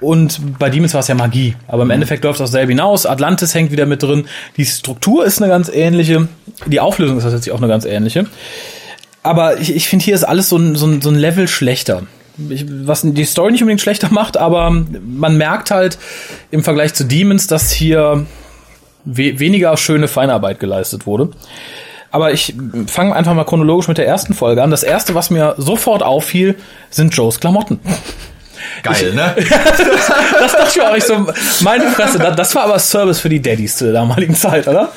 Und 0.00 0.58
bei 0.58 0.70
Demons 0.70 0.94
war 0.94 1.00
es 1.00 1.08
ja 1.08 1.14
Magie. 1.14 1.56
Aber 1.68 1.82
im 1.82 1.88
mhm. 1.88 1.92
Endeffekt 1.92 2.24
läuft 2.24 2.40
das 2.40 2.50
selbe 2.50 2.72
hinaus. 2.72 3.06
Atlantis 3.06 3.54
hängt 3.54 3.70
wieder 3.70 3.86
mit 3.86 4.02
drin. 4.02 4.26
Die 4.56 4.64
Struktur 4.64 5.24
ist 5.24 5.40
eine 5.40 5.50
ganz 5.50 5.68
ähnliche. 5.68 6.28
Die 6.66 6.80
Auflösung 6.80 7.18
ist 7.18 7.24
tatsächlich 7.24 7.52
auch 7.52 7.58
eine 7.58 7.68
ganz 7.68 7.84
ähnliche. 7.84 8.26
Aber 9.22 9.58
ich, 9.58 9.74
ich 9.74 9.88
finde, 9.88 10.04
hier 10.04 10.14
ist 10.14 10.24
alles 10.24 10.48
so 10.48 10.56
ein, 10.56 10.74
so 10.76 10.86
ein, 10.86 11.02
so 11.02 11.10
ein 11.10 11.16
Level 11.16 11.46
schlechter. 11.46 12.04
Ich, 12.48 12.64
was 12.68 13.02
die 13.04 13.24
Story 13.24 13.52
nicht 13.52 13.62
unbedingt 13.62 13.82
schlechter 13.82 14.08
macht, 14.10 14.38
aber 14.38 14.70
man 14.70 15.36
merkt 15.36 15.70
halt 15.70 15.98
im 16.50 16.64
Vergleich 16.64 16.94
zu 16.94 17.04
Demons, 17.04 17.46
dass 17.46 17.70
hier 17.70 18.26
we 19.04 19.38
weniger 19.38 19.76
schöne 19.76 20.08
Feinarbeit 20.08 20.60
geleistet 20.60 21.06
wurde. 21.06 21.30
Aber 22.10 22.32
ich 22.32 22.54
fange 22.86 23.14
einfach 23.14 23.34
mal 23.34 23.44
chronologisch 23.44 23.88
mit 23.88 23.98
der 23.98 24.06
ersten 24.06 24.34
Folge 24.34 24.62
an. 24.62 24.70
Das 24.70 24.82
erste, 24.82 25.14
was 25.14 25.30
mir 25.30 25.54
sofort 25.58 26.02
auffiel, 26.02 26.56
sind 26.88 27.14
Joes 27.14 27.38
Klamotten. 27.38 27.78
Geil, 28.82 29.14
ne? 29.14 29.34
das, 30.38 30.52
dachte 30.52 30.70
ich 30.74 30.82
auch 30.82 30.94
nicht 30.94 31.06
so. 31.06 31.26
Meine 31.60 31.90
Fresse, 31.90 32.18
das, 32.18 32.36
das, 32.36 32.54
war 32.54 32.64
aber 32.64 32.78
Service 32.78 33.20
für 33.20 33.28
die 33.28 33.40
Daddys 33.40 33.76
zu 33.76 33.84
der 33.84 33.94
damaligen 33.94 34.34
Zeit, 34.34 34.66
oder? 34.68 34.92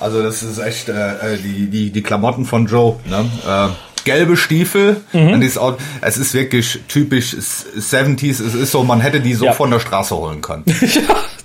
Also 0.00 0.22
das 0.22 0.42
ist 0.42 0.58
echt 0.58 0.88
äh, 0.88 0.92
äh 0.92 1.38
die, 1.38 1.66
die, 1.66 1.90
die 1.90 2.02
Klamotten 2.02 2.44
von 2.44 2.66
Joe, 2.66 2.96
ne? 3.06 3.24
Äh, 3.46 3.68
gelbe 4.06 4.36
Stiefel. 4.38 5.02
Mhm. 5.12 5.50
Auch, 5.58 5.76
es 6.00 6.16
ist 6.16 6.32
wirklich 6.32 6.80
typisch 6.88 7.34
70s. 7.34 8.42
Es 8.42 8.54
ist 8.54 8.70
so, 8.70 8.82
man 8.82 9.00
hätte 9.00 9.20
die 9.20 9.34
so 9.34 9.44
ja. 9.44 9.52
von 9.52 9.70
der 9.70 9.80
Straße 9.80 10.16
holen 10.16 10.40
können. 10.40 10.64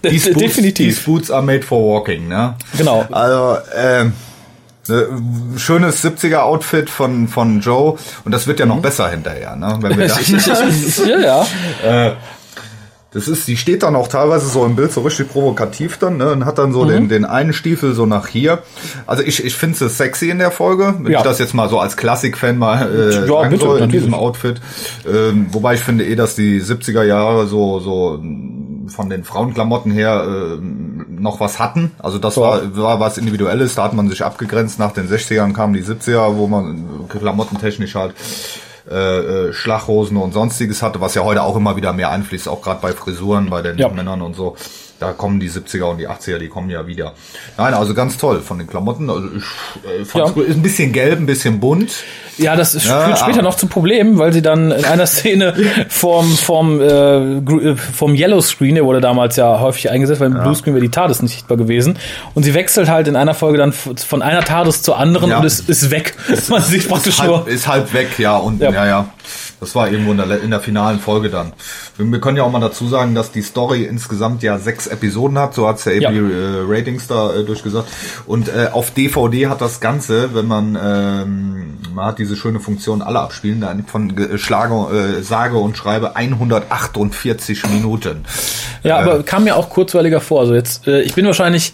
ja, 0.02 0.10
these 0.10 0.32
boots, 0.32 0.46
definitiv. 0.46 0.96
These 0.96 1.02
boots 1.06 1.32
are 1.32 1.42
made 1.42 1.64
for 1.64 1.84
walking, 1.84 2.30
ne? 2.30 2.56
Genau. 2.78 3.06
Also, 3.12 3.58
ähm, 3.76 4.14
schönes 5.58 6.04
70er 6.04 6.40
Outfit 6.40 6.90
von 6.90 7.28
von 7.28 7.60
Joe 7.62 7.98
und 8.26 8.32
das 8.32 8.48
wird 8.48 8.60
ja 8.60 8.66
noch 8.66 8.78
mhm. 8.78 8.82
besser 8.82 9.10
hinterher, 9.10 9.56
ne? 9.56 9.78
Wenn 9.82 9.98
wir 9.98 10.08
das, 10.08 10.98
ja, 11.06 11.20
ja. 11.20 12.08
Äh, 12.08 12.16
das 13.14 13.28
ist, 13.28 13.46
die 13.50 13.58
steht 13.58 13.84
dann 13.84 13.98
auch 13.98 14.08
teilweise 14.08 14.48
so 14.48 14.66
im 14.66 14.78
Bild 14.78 14.94
so 14.94 15.02
richtig 15.02 15.30
provokativ 15.30 15.98
dann, 15.98 16.16
ne? 16.16 16.32
Und 16.32 16.46
hat 16.46 16.58
dann 16.58 16.72
so 16.72 16.86
mhm. 16.86 16.90
den, 16.90 17.10
den 17.10 17.26
einen 17.26 17.52
Stiefel 17.52 17.94
so 17.94 18.06
nach 18.06 18.28
hier. 18.28 18.60
Also 19.06 19.22
ich, 19.22 19.44
ich 19.44 19.54
finde 19.54 19.84
es 19.86 19.98
sexy 19.98 20.30
in 20.30 20.40
der 20.40 20.50
Folge, 20.50 20.96
wenn 21.00 21.12
ja. 21.12 21.20
ich 21.20 21.24
das 21.26 21.38
jetzt 21.38 21.54
mal 21.54 21.68
so 21.68 21.78
als 21.78 21.98
Klassik-Fan 21.98 22.58
mal 22.58 22.90
äh, 22.90 23.28
ja, 23.28 23.50
bitte, 23.50 23.66
soll, 23.66 23.82
in 23.82 23.90
diesem 23.90 24.14
Outfit. 24.14 24.62
Ähm, 25.06 25.48
wobei 25.52 25.74
ich 25.74 25.82
finde 25.82 26.06
eh, 26.06 26.16
dass 26.16 26.36
die 26.36 26.62
70er 26.62 27.04
Jahre 27.04 27.48
so, 27.48 27.82
so 27.82 28.18
von 28.88 29.10
den 29.10 29.24
Frauenklamotten 29.24 29.92
her 29.92 30.26
äh, 30.26 30.58
noch 30.62 31.40
was 31.40 31.60
hatten. 31.60 31.92
Also 32.00 32.18
das 32.18 32.38
war, 32.38 32.76
war 32.76 33.00
was 33.00 33.18
Individuelles, 33.18 33.76
da 33.76 33.84
hat 33.84 33.94
man 33.94 34.10
sich 34.10 34.24
abgegrenzt. 34.24 34.80
Nach 34.80 34.92
den 34.92 35.08
60ern 35.08 35.54
kamen 35.54 35.74
die 35.74 35.84
70er, 35.84 36.36
wo 36.36 36.48
man 36.48 37.08
klamottentechnisch 37.10 37.96
halt 37.96 38.14
äh, 38.90 38.96
äh, 39.50 39.54
Schlachhosen 39.54 40.18
und 40.18 40.34
sonstiges 40.34 40.82
hatte, 40.82 41.02
was 41.02 41.16
ja 41.16 41.24
heute 41.24 41.44
auch 41.44 41.56
immer 41.56 41.76
wieder 41.76 41.94
mehr 41.94 42.10
einfließt, 42.10 42.48
auch 42.48 42.62
gerade 42.62 42.82
bei 42.82 42.94
Frisuren, 42.94 43.50
bei 43.50 43.62
den 43.62 43.78
ja. 43.78 43.90
Männern 43.90 44.22
und 44.22 44.36
so. 44.36 44.56
Da 45.02 45.14
kommen 45.14 45.40
die 45.40 45.50
70er 45.50 45.86
und 45.86 45.98
die 45.98 46.08
80er, 46.08 46.38
die 46.38 46.48
kommen 46.48 46.70
ja 46.70 46.86
wieder. 46.86 47.16
Nein, 47.58 47.74
also 47.74 47.96
ganz 47.96 48.20
toll 48.20 48.40
von 48.40 48.60
den 48.60 48.68
Klamotten. 48.68 49.10
Also 49.10 49.30
ich 49.36 49.44
äh, 49.84 50.06
fand's 50.06 50.30
ja. 50.30 50.34
gut. 50.36 50.48
Ist 50.48 50.58
ein 50.58 50.62
bisschen 50.62 50.92
gelb, 50.94 51.18
ein 51.18 51.26
bisschen 51.26 51.60
bunt. 51.60 52.04
Ja, 52.38 52.56
das 52.56 52.76
ist, 52.76 52.86
ja, 52.86 53.06
führt 53.06 53.18
später 53.18 53.42
noch 53.42 53.56
zum 53.56 53.68
Problem, 53.68 54.20
weil 54.20 54.32
sie 54.32 54.44
dann 54.44 54.70
in 54.70 54.86
einer 54.86 55.08
Szene 55.08 55.56
vom, 55.90 56.32
vom, 56.38 56.80
äh, 56.80 57.76
vom 57.76 58.14
Yellow 58.14 58.42
Screen, 58.42 58.76
der 58.76 58.86
wurde 58.86 59.02
damals 59.02 59.38
ja 59.38 59.60
häufig 59.60 59.90
eingesetzt, 59.90 60.22
weil 60.22 60.28
im 60.28 60.38
ja. 60.38 60.44
Blue 60.44 60.54
Screen 60.54 60.76
wäre 60.76 60.84
die 60.84 60.92
TARDIS 60.92 61.24
nicht 61.24 61.34
sichtbar 61.34 61.58
gewesen. 61.58 61.98
Und 62.36 62.44
sie 62.44 62.54
wechselt 62.54 62.88
halt 62.88 63.08
in 63.08 63.16
einer 63.16 63.34
Folge 63.34 63.58
dann 63.58 63.74
von 63.74 64.22
einer 64.22 64.44
TARDIS 64.44 64.84
zur 64.84 65.00
anderen 65.00 65.32
ja. 65.32 65.40
und 65.40 65.46
es 65.46 65.62
ist 65.62 65.90
weg. 65.90 66.14
Man 66.50 66.62
sieht 66.62 66.88
praktisch 66.88 67.16
ist 67.16 67.22
halb, 67.22 67.32
nur. 67.32 67.48
Ist 67.48 67.68
halb 67.68 67.92
weg, 67.92 68.20
ja. 68.20 68.38
Und 68.38 68.62
ja, 68.62 68.86
ja. 68.86 69.10
Das 69.62 69.76
war 69.76 69.92
irgendwo 69.92 70.12
in 70.12 70.18
der, 70.18 70.42
in 70.42 70.50
der 70.50 70.60
finalen 70.60 71.00
Folge 71.00 71.30
dann. 71.30 71.54
Wir, 71.96 72.12
wir, 72.12 72.20
können 72.20 72.36
ja 72.36 72.42
auch 72.42 72.52
mal 72.52 72.60
dazu 72.60 72.88
sagen, 72.88 73.14
dass 73.14 73.32
die 73.32 73.44
Story 73.44 73.84
insgesamt 73.84 74.42
ja 74.42 74.58
sechs 74.58 74.88
Episoden 74.88 75.38
hat, 75.38 75.54
so 75.54 75.68
hat's 75.68 75.86
ja 75.86 75.92
eben 75.92 76.12
die 76.12 76.34
äh, 76.34 76.64
Ratings 76.68 77.06
da 77.06 77.32
äh, 77.32 77.44
durchgesagt. 77.44 77.88
Und 78.26 78.48
äh, 78.50 78.70
auf 78.72 78.90
DVD 78.90 79.48
hat 79.48 79.62
das 79.62 79.80
Ganze, 79.80 80.34
wenn 80.34 80.48
man, 80.48 80.76
ähm, 80.84 81.78
man 81.94 82.06
hat 82.08 82.18
diese 82.18 82.36
schöne 82.36 82.60
Funktion 82.60 83.04
alle 83.04 83.20
abspielen, 83.20 83.62
dann 83.62 83.86
von 83.86 84.18
äh, 84.18 84.40
Schlage, 84.40 85.20
äh, 85.20 85.22
sage 85.22 85.58
und 85.58 85.78
schreibe 85.78 86.16
148 86.16 87.70
Minuten. 87.70 88.26
Ja, 88.82 88.98
äh, 88.98 89.04
aber 89.04 89.22
kam 89.22 89.44
mir 89.44 89.58
auch 89.58 89.70
kurzweiliger 89.70 90.22
vor. 90.22 90.40
Also 90.40 90.56
jetzt, 90.56 90.88
äh, 90.88 91.02
ich 91.04 91.14
bin 91.14 91.28
wahrscheinlich 91.28 91.74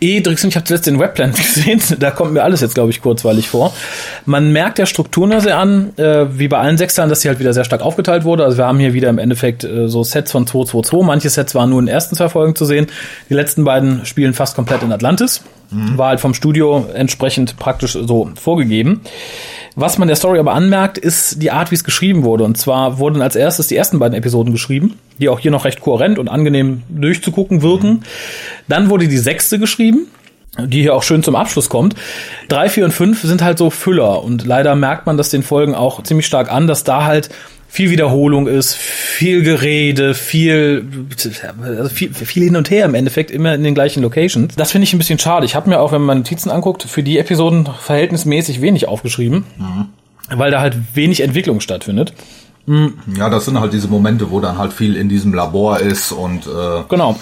eh 0.00 0.20
Drixen, 0.20 0.48
ich 0.48 0.56
habe 0.56 0.64
zuletzt 0.64 0.86
den 0.86 0.98
Webplan 0.98 1.32
gesehen, 1.54 1.80
da 1.98 2.10
kommt 2.10 2.32
mir 2.32 2.42
alles 2.42 2.60
jetzt, 2.60 2.74
glaube 2.74 2.90
ich, 2.90 3.00
kurzweilig 3.00 3.48
vor. 3.48 3.74
Man 4.24 4.52
merkt 4.52 4.78
der 4.78 4.86
Strukturen 4.86 5.40
sehr 5.40 5.58
an, 5.58 5.96
äh, 5.96 6.26
wie 6.38 6.48
bei 6.48 6.58
allen 6.58 6.78
Sechstern, 6.78 7.08
dass 7.08 7.20
sie 7.20 7.28
halt 7.28 7.38
wieder 7.38 7.52
sehr 7.52 7.64
stark 7.64 7.82
aufgeteilt 7.82 8.24
wurde. 8.24 8.44
Also 8.44 8.58
wir 8.58 8.66
haben 8.66 8.78
hier 8.78 8.94
wieder 8.94 9.08
im 9.08 9.18
Endeffekt 9.18 9.64
äh, 9.64 9.88
so 9.88 10.02
Sets 10.04 10.32
von 10.32 10.46
222. 10.46 11.06
Manche 11.06 11.30
Sets 11.30 11.54
waren 11.54 11.70
nur 11.70 11.80
in 11.80 11.86
den 11.86 11.94
ersten 11.94 12.16
zwei 12.16 12.28
Folgen 12.28 12.54
zu 12.54 12.64
sehen. 12.64 12.86
Die 13.28 13.34
letzten 13.34 13.64
beiden 13.64 14.04
spielen 14.06 14.34
fast 14.34 14.56
komplett 14.56 14.82
in 14.82 14.92
Atlantis. 14.92 15.42
Mhm. 15.70 15.98
War 15.98 16.08
halt 16.08 16.20
vom 16.20 16.34
Studio 16.34 16.86
entsprechend 16.94 17.58
praktisch 17.58 17.92
so 17.92 18.30
vorgegeben. 18.34 19.02
Was 19.76 19.98
man 19.98 20.08
der 20.08 20.16
Story 20.16 20.38
aber 20.38 20.54
anmerkt, 20.54 20.98
ist 20.98 21.40
die 21.40 21.50
Art, 21.50 21.70
wie 21.70 21.76
es 21.76 21.84
geschrieben 21.84 22.24
wurde. 22.24 22.44
Und 22.44 22.56
zwar 22.56 22.98
wurden 22.98 23.22
als 23.22 23.36
erstes 23.36 23.68
die 23.68 23.76
ersten 23.76 23.98
beiden 23.98 24.16
Episoden 24.16 24.52
geschrieben, 24.52 24.98
die 25.18 25.28
auch 25.28 25.38
hier 25.38 25.50
noch 25.50 25.64
recht 25.64 25.80
kohärent 25.80 26.18
und 26.18 26.28
angenehm 26.28 26.82
durchzugucken 26.88 27.62
wirken. 27.62 28.02
Dann 28.66 28.90
wurde 28.90 29.06
die 29.06 29.18
sechste 29.18 29.58
geschrieben, 29.58 30.08
die 30.58 30.80
hier 30.82 30.94
auch 30.94 31.02
schön 31.02 31.22
zum 31.22 31.36
Abschluss 31.36 31.68
kommt. 31.68 31.94
Drei, 32.48 32.68
vier 32.68 32.84
und 32.84 32.90
fünf 32.92 33.22
sind 33.22 33.42
halt 33.42 33.58
so 33.58 33.70
Füller 33.70 34.24
und 34.24 34.46
leider 34.46 34.74
merkt 34.74 35.06
man 35.06 35.16
das 35.16 35.30
den 35.30 35.42
Folgen 35.42 35.74
auch 35.74 36.02
ziemlich 36.02 36.26
stark 36.26 36.50
an, 36.50 36.66
dass 36.66 36.82
da 36.82 37.04
halt 37.04 37.28
viel 37.68 37.90
Wiederholung 37.90 38.48
ist, 38.48 38.74
viel 38.74 39.42
Gerede, 39.42 40.14
viel, 40.14 40.86
also 41.62 41.90
viel, 41.90 42.12
viel 42.12 42.42
hin 42.44 42.56
und 42.56 42.70
her 42.70 42.86
im 42.86 42.94
Endeffekt, 42.94 43.30
immer 43.30 43.54
in 43.54 43.62
den 43.62 43.74
gleichen 43.74 44.02
Locations. 44.02 44.54
Das 44.56 44.72
finde 44.72 44.84
ich 44.84 44.94
ein 44.94 44.98
bisschen 44.98 45.18
schade. 45.18 45.44
Ich 45.44 45.54
habe 45.54 45.68
mir 45.68 45.78
auch, 45.78 45.92
wenn 45.92 46.02
man 46.02 46.18
Notizen 46.18 46.50
anguckt, 46.50 46.82
für 46.82 47.02
die 47.02 47.18
Episoden 47.18 47.68
verhältnismäßig 47.80 48.62
wenig 48.62 48.88
aufgeschrieben, 48.88 49.44
mhm. 49.58 49.86
weil 50.34 50.50
da 50.50 50.60
halt 50.60 50.76
wenig 50.94 51.20
Entwicklung 51.20 51.60
stattfindet. 51.60 52.14
Ja, 53.16 53.30
das 53.30 53.46
sind 53.46 53.58
halt 53.60 53.72
diese 53.72 53.88
Momente, 53.88 54.30
wo 54.30 54.40
dann 54.40 54.58
halt 54.58 54.72
viel 54.72 54.96
in 54.96 55.08
diesem 55.08 55.32
Labor 55.32 55.80
ist 55.80 56.12
und 56.12 56.46
äh, 56.46 56.82
genau 56.88 57.18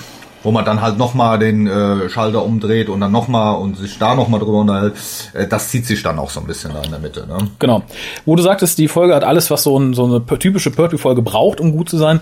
wo 0.46 0.52
man 0.52 0.64
dann 0.64 0.80
halt 0.80 0.96
nochmal 0.96 1.40
den 1.40 1.66
äh, 1.66 2.08
Schalter 2.08 2.44
umdreht 2.44 2.88
und 2.88 3.00
dann 3.00 3.10
nochmal 3.10 3.56
und 3.56 3.76
sich 3.76 3.98
da 3.98 4.14
nochmal 4.14 4.38
drüber 4.38 4.60
unterhält, 4.60 4.94
äh, 5.34 5.48
das 5.48 5.70
zieht 5.70 5.86
sich 5.86 6.04
dann 6.04 6.20
auch 6.20 6.30
so 6.30 6.38
ein 6.38 6.46
bisschen 6.46 6.72
da 6.72 6.82
in 6.82 6.90
der 6.90 7.00
Mitte. 7.00 7.26
Ne? 7.26 7.36
Genau. 7.58 7.82
Wo 8.24 8.36
du 8.36 8.44
sagtest, 8.44 8.78
die 8.78 8.86
Folge 8.86 9.16
hat 9.16 9.24
alles, 9.24 9.50
was 9.50 9.64
so, 9.64 9.76
ein, 9.76 9.92
so 9.92 10.04
eine 10.04 10.24
typische 10.38 10.70
Purple-Folge 10.70 11.20
braucht, 11.20 11.60
um 11.60 11.72
gut 11.72 11.88
zu 11.88 11.98
sein. 11.98 12.20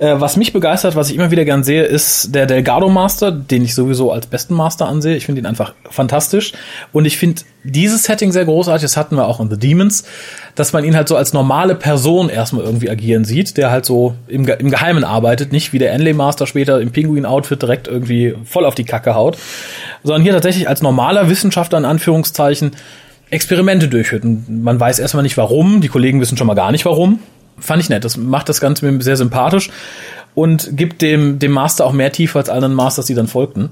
Äh, 0.00 0.18
was 0.18 0.36
mich 0.36 0.52
begeistert, 0.52 0.96
was 0.96 1.10
ich 1.10 1.14
immer 1.14 1.30
wieder 1.30 1.44
gern 1.44 1.62
sehe, 1.62 1.84
ist 1.84 2.34
der 2.34 2.46
Delgado 2.46 2.88
Master, 2.88 3.30
den 3.30 3.62
ich 3.62 3.76
sowieso 3.76 4.10
als 4.10 4.26
besten 4.26 4.54
Master 4.54 4.88
ansehe. 4.88 5.14
Ich 5.14 5.26
finde 5.26 5.40
ihn 5.40 5.46
einfach 5.46 5.74
fantastisch. 5.88 6.54
Und 6.92 7.04
ich 7.04 7.18
finde 7.18 7.42
dieses 7.62 8.02
Setting 8.02 8.32
sehr 8.32 8.44
großartig. 8.44 8.82
Das 8.82 8.96
hatten 8.96 9.14
wir 9.14 9.28
auch 9.28 9.38
in 9.38 9.48
The 9.48 9.56
Demons, 9.56 10.04
dass 10.56 10.72
man 10.72 10.84
ihn 10.84 10.96
halt 10.96 11.08
so 11.08 11.14
als 11.14 11.32
normale 11.32 11.76
Person 11.76 12.28
erstmal 12.28 12.64
irgendwie 12.64 12.90
agieren 12.90 13.24
sieht, 13.24 13.56
der 13.56 13.70
halt 13.70 13.84
so 13.84 14.14
im, 14.26 14.46
im 14.48 14.70
Geheimen 14.70 15.04
arbeitet, 15.04 15.52
nicht 15.52 15.72
wie 15.72 15.78
der 15.78 15.92
Enley 15.92 16.14
Master 16.14 16.48
später 16.48 16.80
im 16.80 16.90
Pinguin-Outfit 16.90 17.51
direkt 17.56 17.88
irgendwie 17.88 18.34
voll 18.44 18.64
auf 18.64 18.74
die 18.74 18.84
Kacke 18.84 19.14
haut, 19.14 19.36
sondern 20.02 20.22
hier 20.22 20.32
tatsächlich 20.32 20.68
als 20.68 20.82
normaler 20.82 21.28
Wissenschaftler 21.28 21.78
in 21.78 21.84
Anführungszeichen 21.84 22.72
Experimente 23.30 23.88
durchführt. 23.88 24.24
Und 24.24 24.62
man 24.62 24.78
weiß 24.78 24.98
erstmal 24.98 25.22
nicht 25.22 25.36
warum, 25.36 25.80
die 25.80 25.88
Kollegen 25.88 26.20
wissen 26.20 26.36
schon 26.36 26.46
mal 26.46 26.54
gar 26.54 26.70
nicht 26.70 26.84
warum 26.84 27.18
fand 27.62 27.82
ich 27.82 27.88
nett. 27.88 28.04
Das 28.04 28.16
macht 28.16 28.48
das 28.48 28.60
Ganze 28.60 29.00
sehr 29.02 29.16
sympathisch 29.16 29.70
und 30.34 30.76
gibt 30.76 31.02
dem, 31.02 31.38
dem 31.38 31.52
Master 31.52 31.86
auch 31.86 31.92
mehr 31.92 32.12
Tiefe 32.12 32.38
als 32.38 32.48
allen 32.48 32.74
Masters, 32.74 33.06
die 33.06 33.14
dann 33.14 33.28
folgten. 33.28 33.70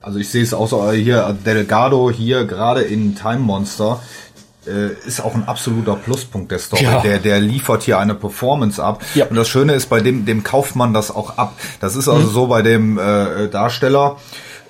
Also 0.00 0.18
ich 0.18 0.28
sehe 0.28 0.42
es 0.42 0.52
auch 0.52 0.66
so 0.66 0.90
hier, 0.90 1.36
Delgado 1.46 2.10
hier 2.10 2.44
gerade 2.44 2.82
in 2.82 3.14
Time 3.14 3.38
Monster 3.38 4.00
äh, 4.00 4.31
ist 4.64 5.24
auch 5.24 5.34
ein 5.34 5.48
absoluter 5.48 5.96
Pluspunkt 5.96 6.52
der 6.52 6.58
Story. 6.58 6.84
Ja. 6.84 7.00
Der, 7.00 7.18
der 7.18 7.40
liefert 7.40 7.82
hier 7.82 7.98
eine 7.98 8.14
Performance 8.14 8.82
ab. 8.82 9.02
Ja. 9.14 9.26
Und 9.26 9.36
das 9.36 9.48
Schöne 9.48 9.74
ist, 9.74 9.88
bei 9.88 10.00
dem, 10.00 10.24
dem 10.24 10.44
kauft 10.44 10.76
man 10.76 10.94
das 10.94 11.10
auch 11.10 11.36
ab. 11.36 11.54
Das 11.80 11.96
ist 11.96 12.08
also 12.08 12.28
mhm. 12.28 12.32
so 12.32 12.46
bei 12.46 12.62
dem 12.62 12.98
äh, 12.98 13.48
Darsteller, 13.48 14.16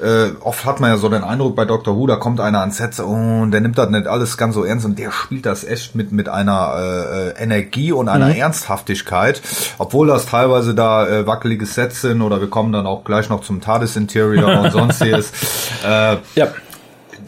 äh, 0.03 0.33
oft 0.41 0.65
hat 0.65 0.81
man 0.81 0.91
ja 0.91 0.97
so 0.97 1.09
den 1.09 1.23
Eindruck 1.23 1.55
bei 1.55 1.65
Dr. 1.65 1.97
Who, 1.97 2.07
da 2.09 2.17
kommt 2.17 2.41
einer 2.41 2.61
ans 2.61 2.79
Set 2.79 2.99
und 2.99 3.53
der 3.53 3.61
nimmt 3.61 3.79
das 3.79 3.89
nicht 3.89 4.09
alles 4.09 4.37
ganz 4.37 4.55
so 4.57 4.65
ernst 4.65 4.85
und 4.85 4.99
der 4.99 5.13
spielt 5.13 5.47
das 5.47 5.63
echt 5.63 5.95
mit, 5.95 6.11
mit 6.11 6.29
einer 6.29 6.75
äh, 6.77 7.29
äh, 7.29 7.43
Energie 7.43 7.93
und 7.93 8.09
einer 8.09 8.27
mhm. 8.27 8.35
Ernsthaftigkeit, 8.35 9.41
obwohl 9.79 10.09
das 10.09 10.27
teilweise 10.27 10.75
da 10.75 11.07
äh, 11.07 11.27
wackelige 11.27 11.67
Sets 11.67 12.01
sind 12.01 12.21
oder 12.21 12.41
wir 12.41 12.51
kommen 12.51 12.73
dann 12.73 12.87
auch 12.87 13.05
gleich 13.05 13.29
noch 13.29 13.43
zum 13.43 13.61
TARDIS 13.61 13.97
Interior 13.97 14.61
und 14.61 14.73
sonstiges. 14.73 15.33
Äh, 15.85 16.19
ja 16.37 16.49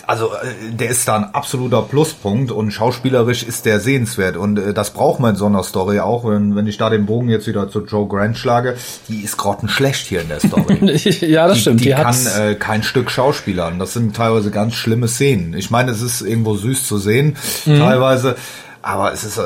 also 0.07 0.33
äh, 0.35 0.71
der 0.73 0.91
ist 0.91 1.07
da 1.09 1.17
ein 1.17 1.35
absoluter 1.35 1.83
Pluspunkt 1.83 2.51
und 2.51 2.71
schauspielerisch 2.71 3.43
ist 3.43 3.67
der 3.67 3.81
sehenswert 3.81 4.37
und 4.37 4.59
äh, 4.59 4.75
das 4.75 4.91
braucht 4.91 5.21
man 5.21 5.31
in 5.31 5.37
so 5.37 5.47
einer 5.47 5.63
Story 5.63 6.01
auch. 6.01 6.25
Wenn, 6.25 6.57
wenn 6.57 6.67
ich 6.67 6.77
da 6.77 6.91
den 6.91 7.07
Bogen 7.07 7.29
jetzt 7.29 7.47
wieder 7.47 7.69
zu 7.69 7.85
Joe 7.85 8.09
Grant 8.09 8.39
schlage, 8.39 8.77
die 9.09 9.21
ist 9.21 9.37
grottenschlecht 9.37 10.07
hier 10.07 10.23
in 10.23 10.29
der 10.29 10.41
Story. 10.41 10.79
ja, 11.21 11.47
das 11.47 11.57
die, 11.57 11.61
stimmt. 11.61 11.81
Die, 11.81 11.85
die 11.85 11.91
kann 11.93 12.17
äh, 12.39 12.55
kein 12.55 12.83
Stück 12.83 13.11
schauspielern. 13.11 13.79
Das 13.79 13.93
sind 13.93 14.17
teilweise 14.17 14.51
ganz 14.51 14.75
schlimme 14.75 15.09
Szenen. 15.09 15.55
Ich 15.55 15.71
meine, 15.71 15.91
es 15.91 16.03
ist 16.03 16.21
irgendwo 16.21 16.57
süß 16.57 16.87
zu 16.87 16.99
sehen, 16.99 17.37
mhm. 17.65 17.79
teilweise, 17.79 18.37
aber 18.83 19.13
es 19.13 19.25
ist, 19.25 19.39
äh, 19.39 19.43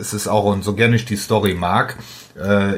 es 0.00 0.14
ist 0.14 0.28
auch, 0.28 0.44
und 0.44 0.64
so 0.64 0.74
gerne 0.74 0.96
ich 0.96 1.04
die 1.04 1.16
Story 1.16 1.54
mag, 1.54 1.96
äh, 2.38 2.74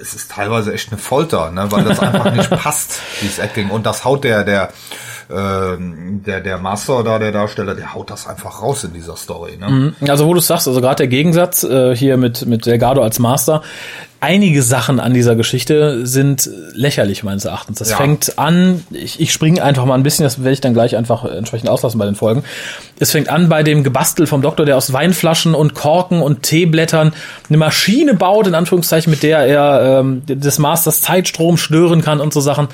es 0.00 0.14
ist 0.14 0.30
teilweise 0.30 0.72
echt 0.72 0.90
eine 0.90 0.98
Folter, 0.98 1.50
ne, 1.50 1.70
weil 1.70 1.84
das 1.84 2.00
einfach 2.00 2.32
nicht 2.32 2.50
passt, 2.50 3.00
dieses 3.22 3.38
Acting. 3.38 3.70
Und 3.70 3.86
das 3.86 4.04
haut 4.04 4.24
der, 4.24 4.44
der 4.44 4.72
ähm, 5.32 6.22
der, 6.26 6.40
der 6.40 6.58
Master 6.58 7.02
da, 7.04 7.18
der 7.18 7.32
Darsteller, 7.32 7.74
der 7.74 7.94
haut 7.94 8.10
das 8.10 8.26
einfach 8.26 8.62
raus 8.62 8.84
in 8.84 8.92
dieser 8.92 9.16
Story. 9.16 9.56
Ne? 9.56 9.94
Mhm. 10.00 10.10
Also 10.10 10.26
wo 10.26 10.34
du 10.34 10.40
sagst, 10.40 10.68
also 10.68 10.80
gerade 10.80 10.96
der 10.96 11.08
Gegensatz 11.08 11.62
äh, 11.62 11.94
hier 11.94 12.16
mit, 12.16 12.46
mit 12.46 12.66
Delgado 12.66 13.02
als 13.02 13.18
Master, 13.18 13.62
einige 14.20 14.62
Sachen 14.62 15.00
an 15.00 15.14
dieser 15.14 15.34
Geschichte 15.34 16.06
sind 16.06 16.50
lächerlich 16.74 17.24
meines 17.24 17.46
Erachtens. 17.46 17.78
Das 17.78 17.90
ja. 17.90 17.96
fängt 17.96 18.38
an, 18.38 18.84
ich, 18.90 19.20
ich 19.20 19.32
springe 19.32 19.62
einfach 19.62 19.86
mal 19.86 19.94
ein 19.94 20.02
bisschen, 20.02 20.24
das 20.24 20.38
werde 20.38 20.52
ich 20.52 20.60
dann 20.60 20.74
gleich 20.74 20.96
einfach 20.96 21.24
entsprechend 21.24 21.70
auslassen 21.70 21.98
bei 21.98 22.04
den 22.04 22.14
Folgen. 22.14 22.44
Es 22.98 23.10
fängt 23.12 23.30
an 23.30 23.48
bei 23.48 23.62
dem 23.62 23.82
Gebastel 23.82 24.26
vom 24.26 24.42
Doktor, 24.42 24.66
der 24.66 24.76
aus 24.76 24.92
Weinflaschen 24.92 25.54
und 25.54 25.74
Korken 25.74 26.20
und 26.20 26.42
Teeblättern 26.42 27.12
eine 27.48 27.58
Maschine 27.58 28.14
baut, 28.14 28.46
in 28.46 28.54
Anführungszeichen, 28.54 29.10
mit 29.10 29.22
der 29.22 29.38
er 29.40 30.00
ähm, 30.00 30.22
des 30.26 30.58
Masters 30.58 31.00
Zeitstrom 31.00 31.56
stören 31.56 32.02
kann 32.02 32.20
und 32.20 32.32
so 32.32 32.40
Sachen 32.40 32.68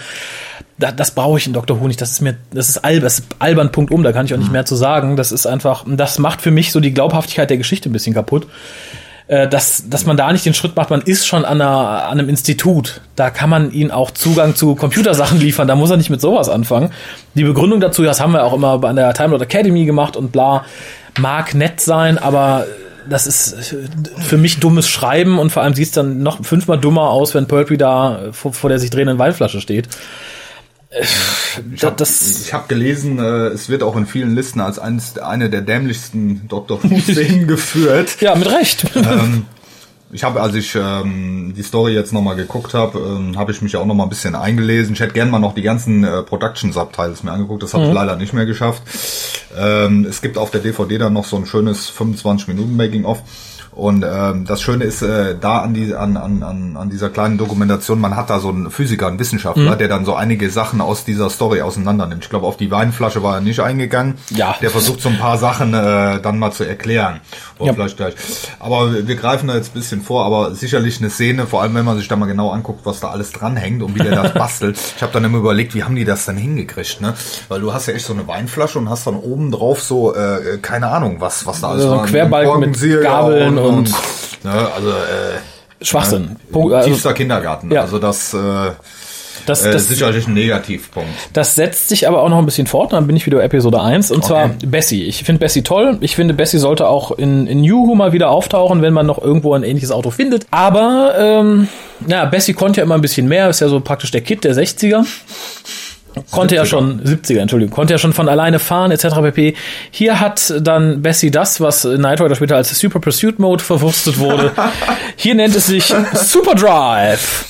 da, 0.79 0.93
das 0.93 1.13
brauche 1.13 1.39
ich 1.39 1.47
in 1.47 1.53
Dr. 1.53 1.81
Who 1.81 1.89
nicht. 1.89 2.01
Das 2.01 2.11
ist 2.11 2.21
mir, 2.21 2.37
das 2.53 2.69
ist, 2.69 2.85
alb, 2.85 3.03
das 3.03 3.21
ist 3.21 3.29
albern 3.39 3.73
Punkt 3.73 3.91
um, 3.91 4.03
da 4.03 4.13
kann 4.13 4.27
ich 4.27 4.35
auch 4.35 4.39
nicht 4.39 4.53
mehr 4.53 4.67
zu 4.67 4.77
sagen. 4.77 5.17
Das 5.17 5.33
ist 5.33 5.47
einfach, 5.47 5.85
das 5.87 6.19
macht 6.19 6.43
für 6.43 6.51
mich 6.51 6.73
so 6.73 6.81
die 6.81 6.93
Glaubhaftigkeit 6.93 7.49
der 7.49 7.57
Geschichte 7.57 7.89
ein 7.89 7.93
bisschen 7.93 8.15
kaputt. 8.15 8.47
Äh, 9.29 9.49
dass, 9.49 9.89
dass 9.89 10.07
man 10.07 10.17
da 10.17 10.33
nicht 10.33 10.47
den 10.47 10.55
Schritt 10.55 10.77
macht, 10.77 10.91
man 10.91 11.01
ist 11.01 11.27
schon 11.27 11.45
an, 11.45 11.61
einer, 11.61 12.05
an 12.05 12.19
einem 12.19 12.29
Institut. 12.29 13.01
Da 13.17 13.31
kann 13.31 13.51
man 13.51 13.73
ihnen 13.73 13.91
auch 13.91 14.13
Zugang 14.13 14.55
zu 14.55 14.77
Computersachen 14.77 15.41
liefern, 15.41 15.67
da 15.67 15.75
muss 15.75 15.91
er 15.91 15.97
nicht 15.97 16.11
mit 16.11 16.21
sowas 16.21 16.49
anfangen. 16.49 16.93
Die 17.35 17.43
Begründung 17.43 17.81
dazu, 17.81 18.05
das 18.05 18.21
haben 18.21 18.33
wir 18.33 18.45
auch 18.45 18.53
immer 18.53 18.85
an 18.85 18.95
der 18.95 19.13
Time 19.15 19.31
Lord 19.31 19.43
Academy 19.43 19.85
gemacht 19.85 20.17
und 20.17 20.31
bla, 20.31 20.65
mag 21.19 21.55
nett 21.55 21.81
sein, 21.81 22.19
aber 22.19 22.67
das 23.09 23.27
ist 23.27 23.75
für 24.21 24.37
mich 24.37 24.61
dummes 24.61 24.89
Schreiben 24.89 25.41
und 25.41 25.51
vor 25.51 25.63
allem 25.63 25.75
sieht 25.75 25.87
es 25.87 25.93
dann 25.93 26.23
noch 26.23 26.45
fünfmal 26.45 26.79
dummer 26.79 27.11
aus, 27.11 27.35
wenn 27.35 27.49
Pulpy 27.49 27.77
da 27.79 28.29
vor, 28.31 28.53
vor 28.53 28.71
der 28.71 28.79
sich 28.79 28.91
drehenden 28.91 29.19
Weinflasche 29.19 29.61
steht. 29.61 29.89
Ich 31.75 31.85
habe 31.85 32.05
hab 32.05 32.69
gelesen, 32.69 33.19
äh, 33.19 33.49
es 33.49 33.69
wird 33.69 33.83
auch 33.83 33.97
in 33.97 34.07
vielen 34.07 34.35
Listen 34.35 34.61
als 34.61 34.79
eines, 34.79 35.19
eine 35.19 35.51
der 35.51 35.63
dämlichsten 35.63 36.47
Dr. 36.49 36.83
Who-Szenen 36.83 37.47
geführt. 37.49 38.21
Ja, 38.21 38.35
mit 38.35 38.51
Recht. 38.51 38.87
Ähm, 38.95 39.47
ich 40.13 40.23
habe, 40.23 40.41
als 40.41 40.55
ich 40.55 40.75
ähm, 40.77 41.53
die 41.57 41.63
Story 41.63 41.93
jetzt 41.93 42.13
nochmal 42.13 42.37
geguckt 42.37 42.75
habe, 42.75 42.99
ähm, 42.99 43.37
habe 43.37 43.51
ich 43.51 43.61
mich 43.61 43.77
auch 43.77 43.85
nochmal 43.85 44.07
ein 44.07 44.11
bisschen 44.11 44.37
eingelesen. 44.37 44.95
Ich 44.95 45.01
hätte 45.01 45.15
gerne 45.15 45.31
mal 45.31 45.41
noch 45.41 45.55
die 45.55 45.63
ganzen 45.63 46.05
äh, 46.05 46.23
Production-Subtitles 46.23 47.25
mir 47.25 47.33
angeguckt. 47.33 47.65
Das 47.65 47.75
habe 47.75 47.85
mhm. 47.85 47.91
ich 47.91 47.95
leider 47.95 48.17
nicht 48.17 48.33
mehr 48.33 48.47
geschafft. 48.47 48.83
Ähm, 49.59 50.07
es 50.09 50.23
gibt 50.23 50.39
auf 50.39 50.53
der 50.53 50.61
DVD 50.61 50.99
dann 50.99 51.13
noch 51.13 51.25
so 51.25 51.37
ein 51.37 51.47
schönes 51.47 51.91
25 51.91 52.49
Minuten 52.49 52.77
Making-of. 52.77 53.23
Und 53.77 54.07
ähm, 54.09 54.47
das 54.47 54.63
Schöne 54.63 54.85
ist 54.85 55.03
äh, 55.03 55.37
da 55.39 55.59
an, 55.59 55.75
die, 55.75 55.95
an, 55.95 56.17
an, 56.17 56.43
an 56.79 56.89
dieser 56.89 57.11
kleinen 57.11 57.37
Dokumentation, 57.37 58.01
man 58.01 58.17
hat 58.17 58.31
da 58.31 58.41
so 58.41 58.49
einen 58.49 58.71
Physiker, 58.71 59.07
einen 59.07 59.19
Wissenschaftler, 59.19 59.75
mhm. 59.75 59.79
der 59.79 59.89
dann 59.89 60.07
so 60.07 60.15
einige 60.15 60.49
Sachen 60.49 60.81
aus 60.81 61.05
dieser 61.05 61.29
Story 61.29 61.61
auseinander 61.61 62.07
nimmt. 62.07 62.25
Ich 62.25 62.31
glaube, 62.31 62.47
auf 62.47 62.57
die 62.57 62.71
Weinflasche 62.71 63.23
war 63.23 63.35
er 63.35 63.41
nicht 63.43 63.61
eingegangen. 63.61 64.15
Ja. 64.31 64.57
Der 64.63 64.71
versucht 64.71 65.03
so 65.03 65.11
ein 65.11 65.19
paar 65.19 65.37
Sachen 65.37 65.75
äh, 65.75 66.23
dann 66.23 66.39
mal 66.39 66.53
zu 66.53 66.65
erklären. 66.65 67.21
Oder 67.59 67.67
ja. 67.67 67.75
vielleicht 67.75 67.99
gleich. 67.99 68.15
Aber 68.61 69.07
wir, 69.07 69.17
greifen 69.17 69.49
da 69.49 69.57
jetzt 69.57 69.73
ein 69.73 69.79
bisschen 69.79 70.01
vor, 70.01 70.25
aber 70.25 70.55
sicherlich 70.55 70.99
eine 71.01 71.11
Szene, 71.11 71.47
vor 71.47 71.61
allem 71.61 71.75
wenn 71.75 71.85
man 71.85 71.99
sich 71.99 72.09
da 72.09 72.17
mal 72.17 72.25
genau 72.25 72.53
anguckt, 72.53 72.81
was 72.85 73.01
da 73.01 73.11
alles 73.11 73.33
dranhängt 73.33 73.83
und 73.83 73.95
wie 73.95 74.03
der 74.03 74.23
das 74.23 74.33
bastelt. 74.35 74.79
Ich 74.97 75.03
habe 75.03 75.13
dann 75.13 75.25
immer 75.25 75.37
überlegt, 75.37 75.75
wie 75.75 75.85
haben 75.85 75.97
die 75.97 76.07
das 76.07 76.25
dann 76.25 76.39
hingekriegt, 76.39 77.03
ne? 77.03 77.13
Weil 77.49 77.61
du 77.61 77.75
hast 77.75 77.89
ja 77.89 77.93
echt 77.93 78.07
so 78.07 78.15
eine 78.15 78.27
Weinflasche 78.27 78.79
und 78.79 78.89
hast 78.89 79.07
dann 79.07 79.17
oben 79.17 79.51
drauf 79.51 79.83
so, 79.83 80.15
äh, 80.15 80.57
keine 80.63 80.89
Ahnung, 80.89 81.17
was, 81.19 81.45
was 81.45 81.61
da 81.61 81.69
alles 81.71 81.83
so 81.83 81.99
ein 81.99 82.07
Querbalken 82.07 82.61
mit 82.61 83.03
Gabeln 83.03 83.66
und, 83.67 83.89
und 83.89 84.45
ne, 84.45 84.69
also 84.75 84.91
äh, 84.91 85.85
Schwachsinn. 85.85 86.37
Punkt, 86.51 86.75
also, 86.75 86.89
tiefster 86.89 87.13
Kindergarten. 87.13 87.71
Ja. 87.71 87.83
Also 87.83 87.99
das 87.99 88.33
äh, 88.35 88.71
das, 89.47 89.65
äh, 89.65 89.73
das 89.73 89.83
ist 89.83 89.89
sicherlich 89.89 90.27
ein 90.27 90.35
Negativpunkt. 90.35 91.11
Das 91.33 91.55
setzt 91.55 91.89
sich 91.89 92.09
aber 92.09 92.23
auch 92.23 92.29
noch 92.29 92.39
ein 92.39 92.45
bisschen 92.45 92.67
fort, 92.67 92.93
dann 92.93 93.07
bin 93.07 93.17
ich 93.17 93.27
wieder 93.27 93.43
Episode 93.43 93.81
1 93.81 94.11
und 94.11 94.19
okay. 94.19 94.27
zwar 94.27 94.49
Bessie. 94.49 95.05
Ich 95.05 95.25
finde 95.25 95.41
Bessie 95.41 95.63
toll. 95.63 95.99
Ich 96.01 96.17
finde, 96.17 96.35
Bessie 96.35 96.59
sollte 96.59 96.89
auch 96.89 97.13
in, 97.13 97.47
in 97.47 97.61
New 97.61 97.87
Who 97.87 97.95
mal 97.95 98.13
wieder 98.13 98.31
auftauchen, 98.31 98.83
wenn 98.83 98.93
man 98.93 99.07
noch 99.07 99.23
irgendwo 99.23 99.55
ein 99.55 99.63
ähnliches 99.63 99.93
Auto 99.93 100.11
findet. 100.11 100.47
Aber 100.51 101.15
ähm, 101.17 101.69
ja, 102.07 102.25
Bessie 102.25 102.55
konnte 102.55 102.81
ja 102.81 102.85
immer 102.85 102.97
ein 102.97 103.01
bisschen 103.01 103.29
mehr, 103.29 103.49
ist 103.49 103.61
ja 103.61 103.69
so 103.69 103.81
praktisch 103.81 104.11
der 104.11 104.21
Kid 104.21 104.45
der 104.45 104.55
60er 104.55 105.05
konnte 106.31 106.55
70er. 106.55 106.59
ja 106.59 106.67
schon 106.67 107.01
70er, 107.03 107.41
Entschuldigung, 107.41 107.75
konnte 107.75 107.95
ja 107.95 107.99
schon 107.99 108.13
von 108.13 108.29
alleine 108.29 108.59
fahren 108.59 108.91
etc. 108.91 109.07
pp. 109.23 109.55
Hier 109.91 110.21
hat 110.21 110.53
dann 110.61 111.03
Bessie 111.03 111.31
das, 111.31 111.61
was 111.61 111.85
Night 111.85 112.21
Rider 112.21 112.35
später 112.35 112.57
als 112.57 112.79
Super 112.79 113.01
Pursuit 113.01 113.39
Mode 113.39 113.63
verwurstet 113.63 114.19
wurde. 114.19 114.53
Hier 115.17 115.35
nennt 115.35 115.55
es 115.55 115.67
sich 115.67 115.95
Super 116.15 116.55
Drive. 116.55 117.47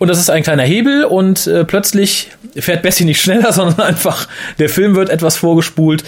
Und 0.00 0.08
das 0.08 0.18
ist 0.18 0.30
ein 0.30 0.42
kleiner 0.42 0.62
Hebel 0.62 1.04
und 1.04 1.46
äh, 1.46 1.62
plötzlich 1.62 2.30
fährt 2.56 2.80
Bessie 2.80 3.04
nicht 3.04 3.20
schneller, 3.22 3.52
sondern 3.52 3.80
einfach 3.80 4.26
der 4.58 4.70
Film 4.70 4.94
wird 4.94 5.10
etwas 5.10 5.36
vorgespult 5.36 6.04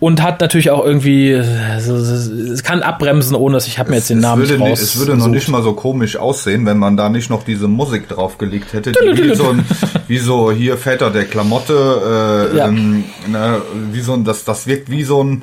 und 0.00 0.22
hat 0.22 0.40
natürlich 0.40 0.70
auch 0.70 0.82
irgendwie 0.82 1.34
also, 1.70 1.94
es 1.94 2.62
kann 2.62 2.82
abbremsen, 2.82 3.36
ohne 3.36 3.56
dass 3.56 3.66
ich 3.66 3.78
habe 3.78 3.90
mir 3.90 3.96
jetzt 3.96 4.08
den 4.08 4.20
Namen 4.20 4.44
es 4.44 4.48
würde, 4.48 4.62
nicht 4.62 4.72
raus. 4.72 4.80
Es 4.80 4.98
würde 4.98 5.18
noch 5.18 5.28
nicht 5.28 5.48
mal 5.48 5.62
so 5.62 5.74
komisch 5.74 6.16
aussehen, 6.16 6.64
wenn 6.64 6.78
man 6.78 6.96
da 6.96 7.10
nicht 7.10 7.28
noch 7.28 7.44
diese 7.44 7.68
Musik 7.68 8.08
draufgelegt 8.08 8.72
hätte, 8.72 8.92
die 8.92 9.22
wie 9.22 9.34
so, 9.34 9.50
ein, 9.50 9.66
wie 10.08 10.18
so 10.18 10.50
hier 10.50 10.78
Väter 10.78 11.10
der 11.10 11.26
Klamotte, 11.26 12.50
äh, 12.54 12.56
ja. 12.56 12.68
ähm, 12.68 13.04
ne, 13.26 13.60
wie 13.92 14.00
so 14.00 14.14
ein, 14.14 14.24
das 14.24 14.44
das 14.44 14.66
wirkt 14.66 14.90
wie 14.90 15.04
so 15.04 15.22
ein 15.22 15.42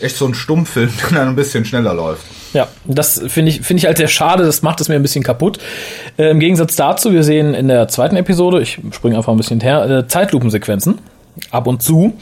echt 0.00 0.16
so 0.16 0.26
ein 0.26 0.34
Stummfilm, 0.34 0.90
der 1.10 1.18
dann 1.20 1.28
ein 1.28 1.36
bisschen 1.36 1.64
schneller 1.64 1.94
läuft. 1.94 2.24
Ja, 2.52 2.68
das 2.84 3.22
finde 3.28 3.50
ich, 3.50 3.60
finde 3.62 3.80
ich 3.80 3.86
halt 3.86 3.98
sehr 3.98 4.08
schade, 4.08 4.44
das 4.44 4.62
macht 4.62 4.80
es 4.80 4.88
mir 4.88 4.94
ein 4.94 5.02
bisschen 5.02 5.24
kaputt. 5.24 5.58
Äh, 6.16 6.30
Im 6.30 6.40
Gegensatz 6.40 6.76
dazu, 6.76 7.12
wir 7.12 7.22
sehen 7.22 7.54
in 7.54 7.68
der 7.68 7.88
zweiten 7.88 8.16
Episode, 8.16 8.60
ich 8.62 8.78
springe 8.92 9.16
einfach 9.16 9.32
ein 9.32 9.36
bisschen 9.36 9.60
her, 9.60 9.84
äh, 9.88 10.06
Zeitlupensequenzen. 10.06 10.98
Ab 11.50 11.66
und 11.66 11.82
zu. 11.82 12.14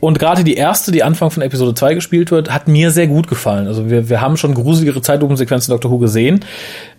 Und 0.00 0.18
gerade 0.18 0.44
die 0.44 0.54
erste, 0.54 0.92
die 0.92 1.02
Anfang 1.02 1.30
von 1.30 1.42
Episode 1.42 1.74
2 1.74 1.94
gespielt 1.94 2.30
wird, 2.30 2.50
hat 2.50 2.68
mir 2.68 2.90
sehr 2.90 3.06
gut 3.06 3.28
gefallen. 3.28 3.66
Also 3.66 3.90
wir, 3.90 4.08
wir 4.08 4.22
haben 4.22 4.38
schon 4.38 4.54
gruseligere 4.54 5.02
Zeitlupensequenzen 5.02 5.70
in 5.70 5.74
Doctor 5.74 5.90
Who 5.90 5.98
gesehen. 5.98 6.40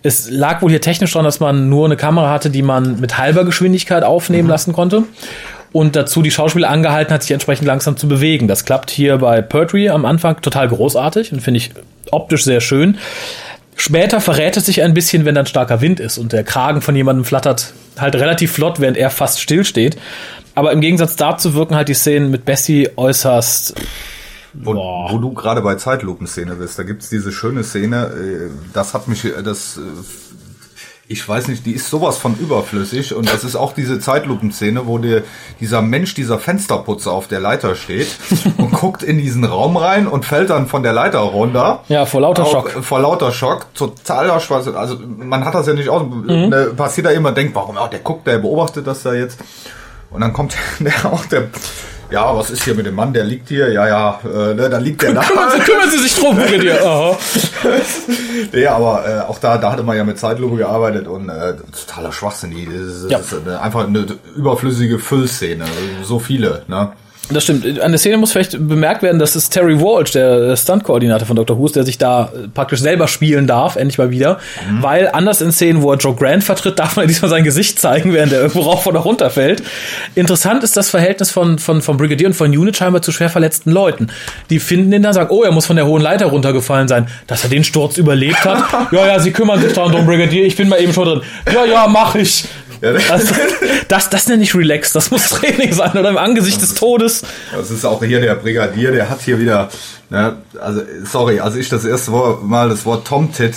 Es 0.04 0.30
lag 0.30 0.62
wohl 0.62 0.70
hier 0.70 0.82
technisch 0.82 1.12
daran, 1.14 1.26
dass 1.26 1.40
man 1.40 1.68
nur 1.68 1.86
eine 1.86 1.98
Kamera 1.98 2.30
hatte, 2.32 2.52
die 2.52 2.62
man 2.62 3.00
mit 3.00 3.18
halber 3.18 3.44
Geschwindigkeit 3.44 4.04
aufnehmen 4.04 4.44
mhm. 4.44 4.50
lassen 4.50 4.74
konnte 4.74 5.04
und 5.72 5.96
dazu 5.96 6.22
die 6.22 6.32
Schauspieler 6.32 6.70
angehalten 6.70 7.14
hat, 7.14 7.22
sich 7.22 7.32
entsprechend 7.32 7.68
langsam 7.68 7.98
zu 7.98 8.08
bewegen. 8.08 8.48
Das 8.48 8.66
klappt 8.66 8.92
hier 8.92 9.18
bei 9.18 9.42
Pertwee 9.42 9.90
am 9.90 10.06
Anfang 10.06 10.42
total 10.42 10.68
großartig 10.68 11.32
und 11.32 11.42
finde 11.42 11.60
ich 11.60 11.72
optisch 12.12 12.44
sehr 12.44 12.62
schön. 12.62 12.98
Später 13.76 14.22
verrät 14.22 14.58
es 14.58 14.66
sich 14.66 14.84
ein 14.84 14.94
bisschen, 14.94 15.26
wenn 15.26 15.36
dann 15.36 15.46
starker 15.46 15.82
Wind 15.82 16.00
ist 16.00 16.18
und 16.18 16.34
der 16.34 16.44
Kragen 16.44 16.82
von 16.82 16.96
jemandem 16.96 17.26
flattert 17.26 17.74
halt 17.98 18.16
relativ 18.16 18.52
flott, 18.52 18.80
während 18.80 18.98
er 18.98 19.10
fast 19.10 19.42
still 19.42 19.64
steht. 19.64 19.98
Aber 20.54 20.72
im 20.72 20.82
Gegensatz 20.82 21.16
dazu 21.16 21.54
wirken 21.54 21.76
halt 21.76 21.88
die 21.88 21.94
Szenen 21.94 22.30
mit 22.30 22.46
Bessie 22.46 22.90
äußerst 22.96 23.74
wo, 24.54 24.76
wo, 24.76 25.18
du 25.18 25.34
gerade 25.34 25.62
bei 25.62 25.76
Zeitlupenszene 25.76 26.56
bist, 26.56 26.78
da 26.78 26.84
gibt's 26.84 27.10
diese 27.10 27.32
schöne 27.32 27.64
Szene, 27.64 28.08
äh, 28.08 28.50
das 28.74 28.94
hat 28.94 29.08
mich, 29.08 29.26
das 29.44 29.78
äh, 29.78 29.82
ich 31.12 31.28
weiß 31.28 31.50
nicht, 31.50 31.66
die 31.66 31.74
ist 31.74 31.90
sowas 31.90 32.18
von 32.18 32.38
überflüssig 32.38 33.14
und 33.14 33.32
das 33.32 33.44
ist 33.44 33.56
auch 33.56 33.74
diese 33.74 34.00
Zeitlupenszene, 34.00 34.88
wo 34.88 34.98
der, 34.98 35.24
dieser 35.60 35.82
Mensch, 35.82 36.14
dieser 36.14 36.40
Fensterputzer 36.40 37.12
auf 37.12 37.28
der 37.28 37.40
Leiter 37.40 37.76
steht 37.76 38.08
und 38.58 38.72
guckt 38.72 39.04
in 39.04 39.18
diesen 39.18 39.44
Raum 39.44 39.76
rein 39.78 40.08
und 40.08 40.26
fällt 40.26 40.50
dann 40.50 40.68
von 40.68 40.84
der 40.84 40.94
Leiter 40.94 41.20
runter. 41.20 41.84
Ja, 41.90 42.06
vor 42.06 42.22
lauter 42.22 42.44
auch, 42.44 42.52
Schock. 42.52 42.72
Vor 42.84 43.00
lauter 43.02 43.32
Schock, 43.32 43.74
totaler 43.76 44.40
Schwachsinn. 44.40 44.76
Also 44.76 44.98
man 45.06 45.44
hat 45.44 45.54
das 45.54 45.68
ja 45.68 45.74
nicht 45.74 45.90
aus. 45.90 46.04
Mhm. 46.04 46.26
Ne, 46.26 46.74
passiert 46.76 47.08
da 47.08 47.12
immer, 47.12 47.32
denkt, 47.32 47.56
warum? 47.56 47.78
Oh, 47.78 47.88
der 47.88 48.00
guckt, 48.00 48.26
der 48.26 48.38
beobachtet 48.38 48.88
das 48.88 49.04
da 49.04 49.14
jetzt. 49.14 49.40
Und 50.10 50.22
dann 50.22 50.34
kommt 50.34 50.56
der 50.80 51.06
auch 51.06 51.26
der 51.26 51.50
ja, 52.12 52.36
was 52.36 52.50
ist 52.52 52.64
hier 52.64 52.76
mit 52.76 52.86
dem 52.86 52.96
Mann, 52.96 53.14
der 53.14 53.24
liegt 53.24 53.50
hier, 53.50 53.72
ja, 53.72 53.88
ja, 53.88 54.20
äh, 54.24 54.54
ne, 54.54 54.70
da 54.70 54.78
liegt 54.78 55.02
der 55.02 55.14
da. 55.14 55.22
kümmern, 55.28 55.50
Sie, 55.52 55.60
kümmern 55.60 55.90
Sie 55.90 56.00
sich 56.00 56.16
drum, 56.16 56.38
dir. 56.38 56.86
Aha. 56.86 57.18
nee, 58.52 58.68
aber 58.68 59.08
äh, 59.08 59.20
auch 59.30 59.40
da, 59.40 59.58
da 59.58 59.72
hatte 59.72 59.84
man 59.84 59.96
ja 59.98 60.04
mit 60.04 60.20
Zeitlupe 60.20 60.58
gearbeitet 60.58 61.08
und 61.08 61.30
äh, 61.30 61.56
totaler 61.88 62.12
Schwachsinn. 62.12 62.52
Das 62.52 62.74
ist, 62.74 63.12
ja. 63.12 63.18
das 63.18 63.32
ist 63.32 63.48
eine, 63.48 63.62
einfach 63.62 63.88
eine 63.88 64.06
überflüssige 64.36 65.00
Füllszene, 65.00 65.66
so 66.04 66.20
viele, 66.20 66.64
ne? 66.68 66.92
Das 67.34 67.44
stimmt. 67.44 67.80
An 67.80 67.92
der 67.92 68.00
Szene 68.00 68.18
muss 68.18 68.32
vielleicht 68.32 68.52
bemerkt 68.68 69.04
werden, 69.04 69.20
dass 69.20 69.36
es 69.36 69.50
Terry 69.50 69.80
Walsh, 69.80 70.12
der 70.12 70.56
Stunt-Koordinator 70.56 71.28
von 71.28 71.36
Dr. 71.36 71.58
Who, 71.58 71.68
der 71.70 71.84
sich 71.84 71.98
da 71.98 72.32
praktisch 72.54 72.80
selber 72.80 73.08
spielen 73.08 73.48
darf, 73.48 73.76
endlich 73.76 73.98
mal 73.98 74.12
wieder. 74.12 74.40
Mhm. 74.70 74.84
Weil 74.84 75.10
anders 75.12 75.42
in 75.42 75.52
Szenen, 75.52 75.82
wo 75.82 75.92
er 75.92 75.98
Joe 75.98 76.16
Grant 76.16 76.44
vertritt, 76.44 76.80
darf 76.80 76.96
man 76.96 77.08
diesmal 77.08 77.30
sein 77.30 77.44
Gesicht 77.44 77.80
zeigen, 77.80 78.14
während 78.14 78.34
er 78.34 78.42
irgendwo 78.42 78.62
rauf 78.62 78.86
oder 78.88 79.00
runter 79.00 79.30
fällt. 79.30 79.64
Interessant 80.16 80.64
ist 80.64 80.76
das 80.78 80.90
Verhältnis 80.90 81.32
von, 81.32 81.60
von, 81.60 81.82
von 81.82 81.98
Brigadier 81.98 82.28
und 82.28 82.34
von 82.34 82.56
Unit 82.56 82.76
scheinbar 82.76 83.02
zu 83.02 83.12
schwer 83.12 83.30
verletzten 83.30 83.72
Leuten. 83.72 84.08
Die 84.50 84.60
finden 84.60 84.92
ihn 84.92 85.04
dann, 85.04 85.14
sagen, 85.14 85.30
oh, 85.32 85.44
er 85.44 85.52
muss 85.52 85.66
von 85.66 85.76
der 85.76 85.86
hohen 85.86 86.02
Leiter 86.02 86.28
runtergefallen 86.28 86.88
sein. 86.88 87.08
Dass 87.28 87.44
er 87.44 87.50
den 87.50 87.64
Sturz 87.64 87.98
überlebt 87.98 88.44
hat. 88.46 88.64
ja, 88.92 89.08
ja, 89.08 89.20
sie 89.20 89.32
kümmern 89.32 89.62
sich 89.62 89.74
darum, 89.74 90.06
Brigadier, 90.06 90.46
ich 90.46 90.56
bin 90.56 90.70
mal 90.70 90.82
eben 90.82 90.94
schon 90.94 91.06
drin. 91.06 91.22
Ja, 91.54 91.66
ja, 91.66 91.88
mach 91.88 92.16
ich. 92.16 92.46
Ja, 92.82 92.94
also, 93.10 93.34
das, 93.88 94.10
das 94.10 94.28
nenne 94.28 94.44
ich 94.44 94.56
relax, 94.56 94.92
das 94.92 95.12
muss 95.12 95.30
Training 95.30 95.72
sein 95.72 95.92
oder 95.92 96.10
im 96.10 96.18
Angesicht 96.18 96.62
des 96.62 96.74
Todes. 96.74 97.24
Das 97.52 97.70
ist 97.70 97.86
auch 97.86 98.04
hier 98.04 98.20
der 98.20 98.36
Brigadier, 98.36 98.92
der 98.92 99.10
hat 99.10 99.22
hier 99.22 99.40
wieder, 99.40 99.70
ne, 100.12 100.38
also 100.60 100.82
sorry, 101.04 101.40
als 101.40 101.56
ich 101.56 101.70
das 101.70 101.86
erste 101.86 102.12
Mal 102.12 102.70
das 102.70 102.86
Wort 102.86 103.08
Tomtit, 103.08 103.56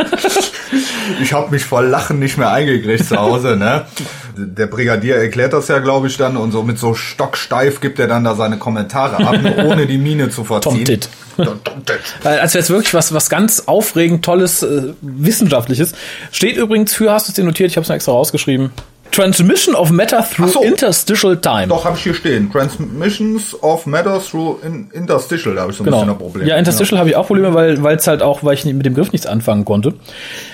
ich 1.22 1.32
habe 1.32 1.50
mich 1.50 1.64
vor 1.64 1.82
Lachen 1.82 2.18
nicht 2.18 2.38
mehr 2.38 2.50
eingekriegt 2.50 3.06
zu 3.06 3.16
Hause, 3.16 3.56
ne? 3.56 3.86
Der 4.34 4.66
Brigadier 4.66 5.16
erklärt 5.16 5.52
das 5.52 5.68
ja, 5.68 5.78
glaube 5.78 6.06
ich, 6.06 6.16
dann 6.16 6.38
und 6.38 6.52
so 6.52 6.62
mit 6.62 6.78
so 6.78 6.94
stocksteif 6.94 7.80
gibt 7.80 7.98
er 7.98 8.08
dann 8.08 8.24
da 8.24 8.34
seine 8.34 8.56
Kommentare 8.56 9.24
ab, 9.26 9.36
ohne 9.64 9.86
die 9.86 9.98
Mine 9.98 10.30
zu 10.30 10.42
verziehen. 10.42 10.84
Tomtit. 10.84 11.08
Als 12.24 12.54
wäre 12.54 12.62
es 12.62 12.70
wirklich 12.70 12.94
was, 12.94 13.12
was 13.12 13.28
ganz 13.28 13.64
aufregend, 13.66 14.24
tolles, 14.24 14.62
äh, 14.62 14.94
wissenschaftliches. 15.02 15.92
Steht 16.30 16.56
übrigens 16.56 16.94
für, 16.94 17.12
hast 17.12 17.28
du 17.28 17.32
es 17.32 17.36
dir 17.36 17.44
notiert, 17.44 17.70
ich 17.70 17.76
habe 17.76 17.82
es 17.82 17.88
mir 17.88 17.94
extra 17.96 18.12
rausgeschrieben. 18.12 18.70
Transmission 19.12 19.74
of 19.74 19.90
Matter 19.90 20.24
through 20.24 20.48
so. 20.48 20.62
Interstitial 20.62 21.36
Time. 21.36 21.68
Doch, 21.68 21.84
habe 21.84 21.96
ich 21.96 22.02
hier 22.02 22.14
stehen. 22.14 22.50
Transmissions 22.50 23.62
of 23.62 23.86
Matter 23.86 24.20
through 24.20 24.58
in, 24.64 24.90
Interstitial, 24.90 25.54
da 25.54 25.62
habe 25.62 25.72
ich 25.72 25.78
so 25.78 25.82
ein 25.82 25.84
genau. 25.84 25.98
bisschen 25.98 26.10
ein 26.10 26.18
Problem. 26.18 26.48
Ja, 26.48 26.56
Interstitial 26.56 26.98
habe 26.98 27.10
ich 27.10 27.16
auch 27.16 27.26
Probleme, 27.26 27.54
weil 27.54 27.82
weil 27.82 27.96
es 27.96 28.06
halt 28.06 28.22
auch, 28.22 28.42
weil 28.42 28.54
ich 28.54 28.64
mit 28.64 28.84
dem 28.84 28.94
Griff 28.94 29.12
nichts 29.12 29.26
anfangen 29.26 29.64
konnte. 29.64 29.94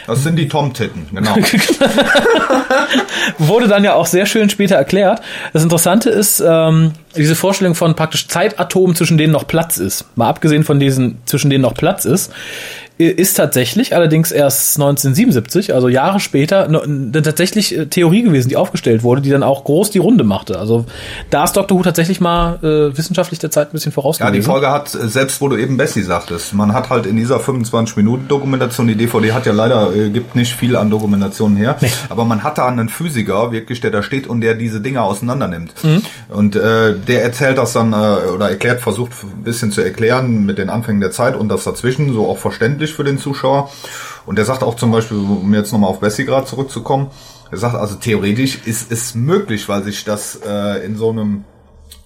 Das 0.06 0.22
sind 0.22 0.36
die 0.36 0.48
Tom-Titten, 0.48 1.06
genau. 1.12 1.36
Wurde 3.38 3.68
dann 3.68 3.84
ja 3.84 3.94
auch 3.94 4.06
sehr 4.06 4.26
schön 4.26 4.50
später 4.50 4.74
erklärt. 4.74 5.20
Das 5.52 5.62
Interessante 5.62 6.10
ist, 6.10 6.42
ähm, 6.46 6.92
diese 7.18 7.34
Vorstellung 7.34 7.74
von 7.74 7.94
praktisch 7.94 8.28
Zeitatomen, 8.28 8.96
zwischen 8.96 9.18
denen 9.18 9.32
noch 9.32 9.46
Platz 9.46 9.78
ist. 9.78 10.06
Mal 10.16 10.28
abgesehen 10.28 10.64
von 10.64 10.80
diesen, 10.80 11.18
zwischen 11.26 11.50
denen 11.50 11.62
noch 11.62 11.74
Platz 11.74 12.04
ist, 12.04 12.32
ist 12.98 13.34
tatsächlich 13.34 13.94
allerdings 13.94 14.32
erst 14.32 14.76
1977, 14.76 15.72
also 15.72 15.88
Jahre 15.88 16.18
später, 16.18 16.68
tatsächlich 17.22 17.76
äh, 17.76 17.86
Theorie 17.86 18.22
gewesen, 18.22 18.48
die 18.48 18.56
aufgestellt 18.56 19.04
wurde, 19.04 19.20
die 19.20 19.30
dann 19.30 19.44
auch 19.44 19.64
groß 19.64 19.92
die 19.92 19.98
Runde 19.98 20.24
machte. 20.24 20.58
Also 20.58 20.84
da 21.30 21.44
ist 21.44 21.52
Dr. 21.52 21.78
Who 21.78 21.82
tatsächlich 21.84 22.20
mal 22.20 22.58
äh, 22.62 22.96
wissenschaftlich 22.96 23.38
der 23.38 23.52
Zeit 23.52 23.68
ein 23.68 23.72
bisschen 23.72 23.92
voraus 23.92 24.18
Ja, 24.18 24.32
die 24.32 24.42
Folge 24.42 24.70
hat, 24.70 24.92
äh, 24.94 25.06
selbst 25.06 25.40
wo 25.40 25.48
du 25.48 25.56
eben 25.56 25.76
Bessie 25.76 26.02
sagtest, 26.02 26.54
man 26.54 26.72
hat 26.72 26.90
halt 26.90 27.06
in 27.06 27.16
dieser 27.16 27.38
25-Minuten-Dokumentation, 27.38 28.88
die 28.88 28.96
DVD 28.96 29.32
hat 29.32 29.46
ja 29.46 29.52
leider, 29.52 29.94
äh, 29.94 30.10
gibt 30.10 30.34
nicht 30.34 30.54
viel 30.54 30.74
an 30.74 30.90
Dokumentationen 30.90 31.56
her, 31.56 31.76
nee. 31.80 31.90
aber 32.08 32.24
man 32.24 32.42
hat 32.42 32.58
da 32.58 32.66
einen 32.66 32.88
Physiker, 32.88 33.52
wirklich, 33.52 33.80
der 33.80 33.92
da 33.92 34.02
steht 34.02 34.26
und 34.26 34.40
der 34.40 34.54
diese 34.54 34.80
Dinger 34.80 35.04
auseinander 35.04 35.46
nimmt. 35.46 35.72
Mhm. 35.84 36.02
Und 36.30 36.56
äh, 36.56 36.94
der 37.08 37.22
erzählt 37.22 37.58
das 37.58 37.72
dann, 37.72 37.92
äh, 37.92 38.30
oder 38.30 38.50
erklärt, 38.50 38.80
versucht 38.80 39.12
ein 39.22 39.42
bisschen 39.42 39.72
zu 39.72 39.80
erklären 39.80 40.44
mit 40.44 40.58
den 40.58 40.70
Anfängen 40.70 41.00
der 41.00 41.10
Zeit 41.10 41.34
und 41.34 41.48
das 41.48 41.64
dazwischen, 41.64 42.12
so 42.12 42.28
auch 42.28 42.38
verständlich 42.38 42.92
für 42.94 43.04
den 43.04 43.18
Zuschauer. 43.18 43.70
Und 44.26 44.36
der 44.36 44.44
sagt 44.44 44.62
auch 44.62 44.76
zum 44.76 44.92
Beispiel, 44.92 45.16
um 45.16 45.52
jetzt 45.54 45.72
nochmal 45.72 45.90
auf 45.90 46.00
Bessie 46.00 46.24
gerade 46.24 46.46
zurückzukommen, 46.46 47.10
er 47.50 47.58
sagt 47.58 47.74
also 47.74 47.94
theoretisch 47.94 48.60
ist 48.66 48.92
es 48.92 49.14
möglich, 49.14 49.68
weil 49.68 49.82
sich 49.82 50.04
das 50.04 50.38
äh, 50.46 50.84
in 50.84 50.96
so 50.96 51.10
einem 51.10 51.44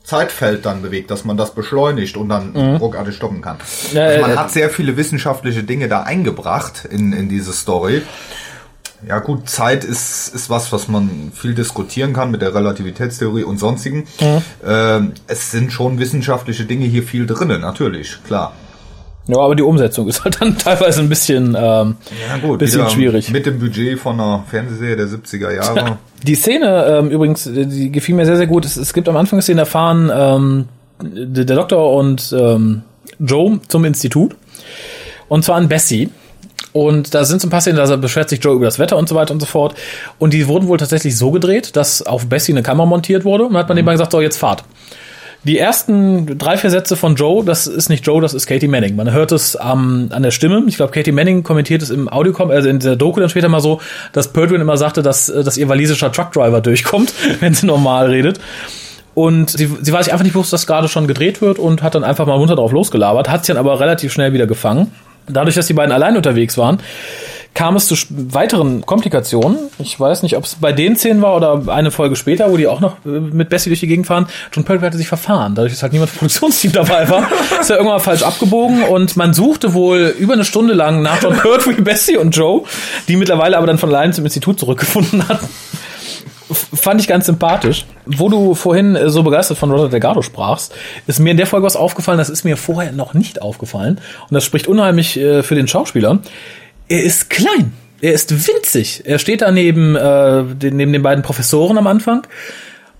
Zeitfeld 0.05 0.65
dann 0.67 0.83
bewegt, 0.83 1.11
dass 1.11 1.25
man 1.25 1.37
das 1.37 1.53
beschleunigt 1.53 2.17
und 2.17 2.29
dann 2.29 2.53
mhm. 2.53 2.77
ruckartig 2.77 3.17
stoppen 3.17 3.41
kann. 3.41 3.59
Ja, 3.93 4.05
also 4.05 4.21
man 4.21 4.33
äh, 4.33 4.37
hat 4.37 4.51
sehr 4.51 4.71
viele 4.71 4.97
wissenschaftliche 4.97 5.65
Dinge 5.65 5.89
da 5.89 6.03
eingebracht 6.03 6.85
in, 6.89 7.13
in 7.13 7.29
diese 7.29 7.53
Story. 7.53 8.03
Ja 9.07 9.19
gut, 9.19 9.49
Zeit 9.49 9.85
ist, 9.85 10.35
ist 10.35 10.49
was, 10.49 10.73
was 10.73 10.89
man 10.89 11.33
viel 11.35 11.55
diskutieren 11.55 12.13
kann 12.13 12.31
mit 12.31 12.43
der 12.43 12.55
Relativitätstheorie 12.55 13.43
und 13.43 13.59
sonstigen. 13.59 14.05
Mhm. 14.21 14.43
Ähm, 14.65 15.13
es 15.27 15.51
sind 15.51 15.73
schon 15.73 15.99
wissenschaftliche 15.99 16.65
Dinge 16.65 16.87
hier 16.87 17.03
viel 17.03 17.27
drinnen, 17.27 17.61
natürlich, 17.61 18.19
klar. 18.27 18.53
Ja, 19.27 19.39
aber 19.39 19.55
die 19.55 19.63
Umsetzung 19.63 20.09
ist 20.09 20.25
halt 20.25 20.41
dann 20.41 20.57
teilweise 20.59 21.01
ein 21.01 21.09
bisschen, 21.09 21.57
ähm, 21.59 21.97
ja, 22.29 22.37
gut, 22.41 22.59
bisschen 22.59 22.89
schwierig. 22.91 23.31
Mit 23.31 23.47
dem 23.47 23.59
Budget 23.59 23.99
von 23.99 24.21
einer 24.21 24.45
Fernsehserie 24.49 24.97
der 24.97 25.07
70er 25.07 25.53
Jahre. 25.53 25.77
Ja. 25.77 25.99
Die 26.23 26.37
Szene 26.37 26.87
ähm, 26.87 27.11
übrigens, 27.11 27.51
die 27.53 27.91
gefiel 27.91 28.15
mir 28.15 28.25
sehr, 28.25 28.37
sehr 28.37 28.47
gut. 28.47 28.65
Es, 28.65 28.77
es 28.77 28.93
gibt 28.93 29.09
am 29.09 29.17
Anfang 29.17 29.39
der 29.39 29.43
Szene 29.43 29.63
erfahren, 29.63 30.09
ähm, 30.15 30.69
der, 31.03 31.45
der 31.45 31.57
Doktor 31.57 31.97
und 31.97 32.33
ähm, 32.39 32.83
Joe 33.19 33.59
zum 33.67 33.85
Institut. 33.85 34.37
Und 35.27 35.45
zwar 35.45 35.57
an 35.57 35.67
Bessie. 35.69 36.11
Und 36.73 37.15
da 37.15 37.25
sind 37.25 37.41
so 37.41 37.49
ein 37.49 37.51
paar 37.51 37.61
Szenen, 37.61 37.77
da 37.77 37.97
beschwert 37.97 38.31
sich 38.31 38.43
Joe 38.43 38.55
über 38.55 38.65
das 38.65 38.79
Wetter 38.79 38.97
und 38.97 39.09
so 39.09 39.15
weiter 39.15 39.35
und 39.35 39.41
so 39.41 39.47
fort. 39.47 39.75
Und 40.19 40.33
die 40.33 40.49
wurden 40.49 40.69
wohl 40.69 40.79
tatsächlich 40.79 41.17
so 41.17 41.31
gedreht, 41.31 41.77
dass 41.77 42.03
auf 42.03 42.27
Bessie 42.27 42.53
eine 42.53 42.63
Kamera 42.63 42.87
montiert 42.87 43.25
wurde. 43.25 43.45
Und 43.45 43.53
dann 43.53 43.61
hat 43.61 43.69
man 43.69 43.77
mhm. 43.77 43.87
dem 43.87 43.93
gesagt, 43.93 44.13
so, 44.13 44.21
jetzt 44.21 44.39
fahrt. 44.39 44.65
Die 45.45 45.59
ersten 45.59 46.39
drei, 46.39 46.57
vier 46.57 46.71
Sätze 46.71 46.95
von 46.95 47.17
Joe, 47.17 47.45
das 47.45 47.67
ist 47.67 47.89
nicht 47.89 48.07
Joe, 48.07 48.23
das 48.23 48.33
ist 48.33 48.47
Katie 48.47 48.69
Manning. 48.69 48.95
Man 48.95 49.11
hört 49.11 49.33
es 49.33 49.59
ähm, 49.61 50.09
an 50.11 50.23
der 50.23 50.31
Stimme. 50.31 50.63
Ich 50.69 50.77
glaube, 50.77 50.93
Katie 50.93 51.11
Manning 51.11 51.43
kommentiert 51.43 51.83
es 51.83 51.91
im 51.91 52.09
Audio, 52.09 52.33
also 52.45 52.69
in 52.69 52.79
der 52.79 52.95
Doku 52.95 53.19
dann 53.19 53.29
später 53.29 53.49
mal 53.49 53.61
so, 53.61 53.81
dass 54.13 54.33
Perdwin 54.33 54.61
immer 54.61 54.77
sagte, 54.77 55.03
dass, 55.03 55.29
äh, 55.29 55.43
dass 55.43 55.57
ihr 55.57 55.69
walisischer 55.69 56.13
Truckdriver 56.13 56.61
durchkommt, 56.61 57.13
wenn 57.41 57.55
sie 57.55 57.67
normal 57.67 58.07
redet. 58.07 58.39
Und 59.15 59.51
sie, 59.51 59.69
sie 59.81 59.93
war 59.93 60.03
sich 60.03 60.13
einfach 60.13 60.23
nicht 60.23 60.33
bewusst, 60.33 60.53
dass 60.53 60.67
gerade 60.67 60.89
schon 60.89 61.09
gedreht 61.09 61.43
wird 61.43 61.59
und 61.59 61.83
hat 61.83 61.97
dann 61.97 62.05
einfach 62.05 62.25
mal 62.25 62.39
munter 62.39 62.55
drauf 62.57 62.71
losgelabert, 62.71 63.29
hat 63.29 63.45
sich 63.45 63.53
dann 63.53 63.59
aber 63.59 63.79
relativ 63.81 64.13
schnell 64.13 64.33
wieder 64.33 64.47
gefangen. 64.47 64.93
Dadurch, 65.29 65.55
dass 65.55 65.67
die 65.67 65.75
beiden 65.75 65.93
allein 65.93 66.17
unterwegs 66.17 66.59
waren, 66.59 66.79
kam 67.55 67.77
es 67.77 67.87
zu 67.87 67.95
weiteren 68.09 68.87
Komplikationen. 68.87 69.59
Ich 69.79 69.99
weiß 69.99 70.23
nicht, 70.23 70.37
ob 70.37 70.45
es 70.45 70.55
bei 70.55 70.73
den 70.73 70.97
Szenen 70.97 71.21
war 71.21 71.37
oder 71.37 71.63
eine 71.73 71.91
Folge 71.91 72.17
später, 72.17 72.51
wo 72.51 72.57
die 72.57 72.67
auch 72.67 72.81
noch 72.81 72.97
äh, 73.05 73.09
mit 73.09 73.51
Bessie 73.51 73.69
durch 73.69 73.81
die 73.81 73.87
Gegend 73.87 74.07
fahren. 74.07 74.27
John 74.53 74.65
Pertwee 74.65 74.87
hatte 74.87 74.97
sich 74.97 75.09
verfahren. 75.09 75.55
Dadurch, 75.55 75.73
dass 75.73 75.83
halt 75.83 75.93
niemand 75.93 76.11
vom 76.11 76.21
Produktionsteam 76.21 76.73
dabei 76.73 77.09
war, 77.11 77.29
ist 77.61 77.71
er 77.71 77.77
irgendwann 77.77 78.01
falsch 78.01 78.23
abgebogen 78.23 78.85
und 78.85 79.17
man 79.17 79.35
suchte 79.35 79.75
wohl 79.75 80.15
über 80.19 80.33
eine 80.33 80.45
Stunde 80.45 80.73
lang 80.75 81.03
nach 81.03 81.23
John 81.23 81.37
Pertwee, 81.37 81.75
Bessie 81.83 82.17
und 82.17 82.35
Joe, 82.35 82.63
die 83.09 83.17
mittlerweile 83.17 83.59
aber 83.59 83.67
dann 83.67 83.79
von 83.79 83.91
allein 83.91 84.13
zum 84.13 84.25
Institut 84.25 84.59
zurückgefunden 84.59 85.29
hatten 85.29 85.49
fand 86.51 87.01
ich 87.01 87.09
ganz 87.09 87.27
sympathisch. 87.27 87.87
Wo 88.07 88.29
du 88.29 88.55
vorhin 88.55 88.97
äh, 88.97 89.11
so 89.11 89.23
begeistert 89.23 89.59
von 89.59 89.71
Roger 89.71 89.89
Delgado 89.89 90.23
sprachst, 90.23 90.75
ist 91.07 91.21
mir 91.21 91.31
in 91.31 91.37
der 91.37 91.47
Folge 91.47 91.67
was 91.67 91.77
aufgefallen, 91.77 92.19
das 92.19 92.31
ist 92.31 92.45
mir 92.45 92.57
vorher 92.57 92.93
noch 92.93 93.15
nicht 93.15 93.43
aufgefallen. 93.43 94.01
Und 94.29 94.35
das 94.35 94.45
spricht 94.45 94.69
unheimlich 94.69 95.19
äh, 95.19 95.43
für 95.43 95.55
den 95.55 95.69
Schauspieler 95.69 96.21
er 96.93 97.03
ist 97.03 97.31
klein. 97.31 97.73
Er 98.01 98.13
ist 98.13 98.31
winzig. 98.49 99.03
Er 99.05 99.19
steht 99.19 99.43
da 99.43 99.51
neben, 99.51 99.97
äh, 99.97 100.43
neben 100.43 100.93
den 100.93 101.03
beiden 101.03 101.23
Professoren 101.23 101.79
am 101.79 101.87
Anfang. 101.87 102.27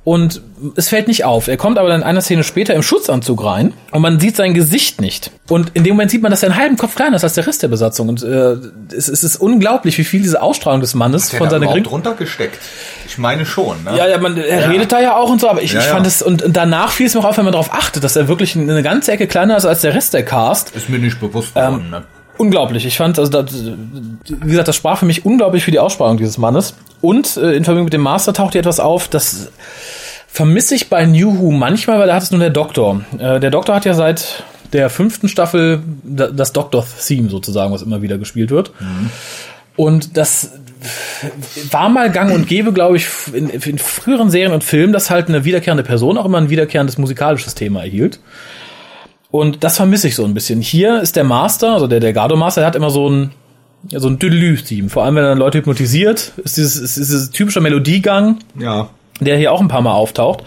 Und 0.05 0.43
es 0.75 0.89
fällt 0.89 1.07
nicht 1.07 1.25
auf. 1.25 1.47
Er 1.47 1.57
kommt 1.57 1.79
aber 1.79 1.89
dann 1.89 2.01
in 2.01 2.07
einer 2.07 2.23
Szene 2.23 2.43
später 2.43 2.75
im 2.75 2.83
Schutzanzug 2.83 3.45
rein 3.45 3.73
und 3.93 4.03
man 4.03 4.19
sieht 4.19 4.35
sein 4.35 4.53
Gesicht 4.53 5.01
nicht. 5.01 5.31
Und 5.49 5.71
in 5.75 5.85
dem 5.85 5.95
Moment 5.95 6.11
sieht 6.11 6.23
man, 6.23 6.33
dass 6.33 6.43
er 6.43 6.51
einen 6.51 6.59
halben 6.59 6.77
Kopf 6.77 6.97
kleiner 6.97 7.17
ist 7.17 7.23
als 7.23 7.35
der 7.35 7.47
Rest 7.47 7.63
der 7.63 7.69
Besatzung. 7.69 8.09
Und 8.09 8.23
äh, 8.25 8.57
es, 8.97 9.09
es 9.09 9.23
ist 9.23 9.37
unglaublich, 9.37 9.99
wie 9.99 10.05
viel 10.05 10.21
diese 10.21 10.43
Ausstrahlung 10.43 10.81
des 10.81 10.95
Mannes 10.95 11.33
Hat 11.33 11.39
von 11.39 11.51
seiner 11.51 11.67
Gring 11.67 11.87
runtergesteckt. 11.87 12.59
Ich 13.07 13.17
meine 13.19 13.47
schon. 13.47 13.85
Ne? 13.85 13.97
Ja, 13.97 14.09
ja, 14.09 14.19
man, 14.19 14.37
er 14.37 14.63
ja. 14.63 14.69
redet 14.69 14.91
da 14.91 15.01
ja 15.01 15.17
auch 15.17 15.31
und 15.31 15.41
so, 15.41 15.49
aber 15.49 15.63
ich, 15.63 15.73
ja, 15.73 15.81
ich 15.81 15.87
fand 15.87 16.05
es 16.05 16.21
und, 16.21 16.43
und 16.43 16.57
danach 16.57 16.91
fiel 16.91 17.07
es 17.07 17.15
mir 17.15 17.21
auch 17.21 17.27
auf, 17.27 17.37
wenn 17.37 17.45
man 17.45 17.53
darauf 17.53 17.73
achtet, 17.73 18.03
dass 18.03 18.17
er 18.17 18.27
wirklich 18.27 18.57
eine 18.57 18.83
ganze 18.83 19.13
Ecke 19.13 19.29
kleiner 19.29 19.57
ist 19.57 19.67
als 19.67 19.83
der 19.83 19.95
Rest 19.95 20.15
der 20.15 20.25
Cast. 20.25 20.75
Ist 20.75 20.89
mir 20.89 20.99
nicht 20.99 21.21
bewusst 21.21 21.55
geworden. 21.55 21.83
Ähm, 21.85 21.91
ne? 21.91 22.03
Unglaublich. 22.43 22.85
Ich 22.85 22.97
fand, 22.97 23.19
also 23.19 23.31
das, 23.31 23.55
wie 23.55 24.51
gesagt, 24.51 24.69
das 24.69 24.77
sprach 24.77 24.99
für 24.99 25.07
mich 25.07 25.25
unglaublich 25.25 25.65
für 25.65 25.71
die 25.71 25.79
Aussprache 25.79 26.17
dieses 26.17 26.39
Mannes. 26.39 26.75
Und 27.01 27.37
äh, 27.37 27.53
in 27.53 27.65
Verbindung 27.65 27.85
mit 27.85 27.93
dem 27.93 28.03
Master 28.03 28.33
taucht 28.35 28.53
hier 28.53 28.61
etwas 28.61 28.81
auf, 28.81 29.09
das 29.09 29.51
vermisse 30.27 30.75
ich 30.75 30.89
bei 30.91 31.07
New 31.07 31.39
Who 31.39 31.53
manchmal, 31.53 31.99
weil 31.99 32.09
da 32.09 32.15
hat 32.15 32.23
es 32.23 32.31
nur 32.33 32.41
der 32.41 32.51
Doktor. 32.51 33.03
Äh, 33.19 33.39
der 33.39 33.51
Doktor 33.51 33.77
hat 33.77 33.85
ja 33.85 33.95
seit 33.95 34.43
der 34.73 34.91
fünften 34.91 35.29
Staffel 35.29 35.83
das 36.03 36.53
Doctor-Theme 36.53 37.31
sozusagen, 37.31 37.73
was 37.73 37.83
immer 37.83 38.03
wieder 38.03 38.19
gespielt 38.19 38.51
wird. 38.51 38.73
Mhm. 38.81 39.11
Und 39.77 40.17
das 40.17 40.51
war 41.71 41.89
mal 41.89 42.11
gang 42.11 42.35
und 42.35 42.49
gäbe, 42.49 42.73
glaube 42.73 42.97
ich, 42.97 43.07
in, 43.33 43.51
in 43.51 43.79
früheren 43.79 44.31
Serien 44.31 44.53
und 44.53 44.65
Filmen, 44.65 44.93
dass 44.93 45.11
halt 45.11 45.29
eine 45.29 45.45
wiederkehrende 45.45 45.85
Person 45.85 46.19
auch 46.19 46.25
immer 46.25 46.39
ein 46.39 46.51
wiederkehrendes 46.51 46.99
musikalisches 46.99 47.55
Thema 47.55 47.81
erhielt. 47.81 48.19
Und 49.33 49.65
das 49.65 49.79
vermisse 49.79 50.09
ich 50.09 50.15
so 50.15 50.25
ein 50.27 50.35
bisschen. 50.35 50.61
Hier 50.61 51.01
ist 51.01 51.17
der 51.17 51.25
Master, 51.25 51.73
also 51.73 51.87
der, 51.87 52.01
der 52.01 52.13
Gado 52.13 52.37
Master, 52.37 52.61
der 52.61 52.69
hat 52.69 52.77
immer 52.77 52.91
so 52.91 53.09
ein, 53.09 53.33
ja, 53.89 53.99
so 53.99 54.09
ein 54.09 54.19
Düdelü-Theme. 54.19 54.91
Vor 54.91 55.05
allem, 55.05 55.17
wenn 55.17 55.25
er 55.25 55.31
dann 55.31 55.39
Leute 55.39 55.59
hypnotisiert, 55.59 56.33
ist 56.45 56.59
dieses, 56.59 56.77
ist 56.77 56.97
dieses 56.99 57.31
typische 57.31 57.63
Melodiegang, 57.63 58.41
ja. 58.61 58.91
der 59.21 59.39
hier 59.39 59.51
auch 59.51 59.63
ein 59.63 59.69
paar 59.69 59.81
Mal 59.81 59.95
auftaucht. 59.95 60.45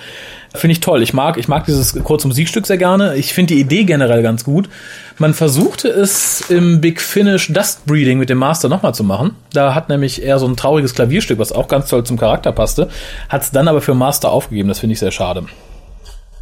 Finde 0.54 0.74
ich 0.74 0.82
toll. 0.82 1.02
Ich 1.02 1.14
mag, 1.14 1.38
ich 1.38 1.48
mag 1.48 1.66
dieses 1.66 2.02
kurze 2.04 2.28
Musikstück 2.28 2.68
sehr 2.68 2.78
gerne. 2.78 3.16
Ich 3.16 3.34
finde 3.34 3.56
die 3.56 3.60
Idee 3.60 3.86
generell 3.86 4.22
ganz 4.22 4.44
gut. 4.44 4.70
Man 5.18 5.34
versuchte 5.34 5.88
es 5.88 6.42
im 6.52 6.80
Big 6.80 7.02
Finish 7.02 7.52
Dust 7.52 7.88
Breeding 7.88 8.20
mit 8.20 8.30
dem 8.30 8.38
Master 8.38 8.70
nochmal 8.70 8.94
zu 8.94 9.04
machen. 9.04 9.32
Da 9.52 9.74
hat 9.74 9.90
nämlich 9.90 10.22
eher 10.22 10.38
so 10.38 10.48
ein 10.48 10.56
trauriges 10.56 10.94
Klavierstück, 10.94 11.40
was 11.40 11.52
auch 11.52 11.68
ganz 11.68 11.90
toll 11.90 12.04
zum 12.04 12.18
Charakter 12.18 12.52
passte. 12.52 12.90
Hat 13.30 13.42
es 13.42 13.50
dann 13.50 13.68
aber 13.68 13.82
für 13.82 13.96
Master 13.96 14.32
aufgegeben. 14.32 14.70
Das 14.70 14.78
finde 14.78 14.94
ich 14.94 15.00
sehr 15.00 15.12
schade. 15.12 15.46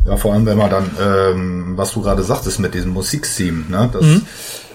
Ja, 0.06 0.18
vor 0.18 0.34
allem, 0.34 0.46
wenn 0.46 0.58
man 0.58 0.70
dann, 0.70 0.92
ähm, 1.02 1.74
was 1.78 1.94
du 1.94 2.02
gerade 2.02 2.24
sagtest 2.24 2.60
mit 2.60 2.74
diesem 2.74 2.92
Musiktheme, 2.92 3.66
ne, 3.70 3.90
das, 3.92 4.04
mhm. 4.04 4.22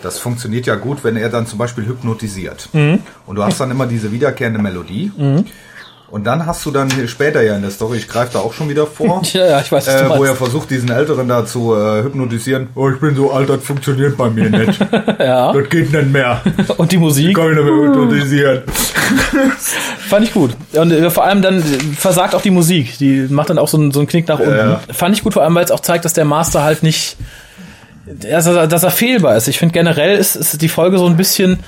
das 0.03 0.19
funktioniert 0.19 0.67
ja 0.67 0.77
gut, 0.77 1.05
wenn 1.05 1.17
er 1.17 1.29
dann 1.29 1.47
zum 1.47 1.59
Beispiel 1.59 1.87
hypnotisiert. 1.87 2.71
Mhm. 2.73 3.01
Und 3.27 3.37
du 3.37 3.45
hast 3.45 3.61
dann 3.61 3.71
immer 3.71 3.87
diese 3.87 4.11
wiederkehrende 4.11 4.61
Melodie. 4.61 5.13
Mhm. 5.17 5.45
Und 6.11 6.25
dann 6.25 6.47
hast 6.47 6.65
du 6.65 6.71
dann 6.71 6.91
später 7.07 7.43
ja 7.43 7.55
in 7.55 7.61
der 7.61 7.71
Story, 7.71 7.99
ich 7.99 8.09
greife 8.09 8.33
da 8.33 8.39
auch 8.39 8.55
schon 8.55 8.71
wieder 8.71 8.87
vor, 8.87 9.21
ja, 9.33 9.47
ja, 9.47 9.61
ich 9.61 9.71
weiß, 9.71 9.89
äh, 9.89 10.09
wo 10.09 10.25
er 10.25 10.35
versucht, 10.35 10.71
diesen 10.71 10.91
Älteren 10.91 11.29
da 11.29 11.45
zu 11.45 11.75
äh, 11.75 12.03
hypnotisieren. 12.03 12.69
Oh, 12.75 12.89
ich 12.89 12.99
bin 12.99 13.15
so 13.15 13.31
alt, 13.31 13.51
das 13.51 13.63
funktioniert 13.63 14.17
bei 14.17 14.31
mir 14.31 14.49
nicht. 14.49 14.81
ja. 15.19 15.53
Das 15.53 15.69
geht 15.69 15.93
nicht 15.93 16.11
mehr. 16.11 16.41
Und 16.79 16.93
die 16.93 16.97
Musik? 16.97 17.29
Ich 17.29 17.35
kann 17.35 17.49
mich 17.49 17.57
nicht 17.57 17.65
mehr 17.67 17.89
hypnotisieren. 17.89 18.63
Fand 20.09 20.25
ich 20.25 20.33
gut. 20.33 20.53
Und 20.73 20.93
äh, 20.93 21.11
vor 21.11 21.25
allem 21.25 21.43
dann 21.43 21.63
versagt 21.63 22.35
auch 22.35 22.43
die 22.43 22.51
Musik. 22.51 22.97
Die 22.97 23.27
macht 23.29 23.51
dann 23.51 23.59
auch 23.59 23.69
so 23.69 23.77
einen, 23.77 23.93
so 23.93 24.01
einen 24.01 24.09
Knick 24.09 24.29
nach 24.29 24.39
unten. 24.39 24.57
Ja. 24.57 24.81
Fand 24.91 25.15
ich 25.15 25.23
gut, 25.23 25.35
vor 25.35 25.43
allem, 25.43 25.55
weil 25.55 25.65
es 25.65 25.71
auch 25.71 25.81
zeigt, 25.81 26.07
dass 26.07 26.15
der 26.15 26.25
Master 26.25 26.63
halt 26.63 26.83
nicht, 26.83 27.19
dass 28.07 28.47
er, 28.47 28.67
dass 28.67 28.83
er 28.83 28.91
fehlbar 28.91 29.37
ist. 29.37 29.47
Ich 29.47 29.59
finde 29.59 29.75
generell 29.75 30.17
ist, 30.17 30.37
ist 30.37 30.63
die 30.63 30.71
Folge 30.71 30.97
so 30.97 31.07
ein 31.07 31.19
bisschen 31.19 31.59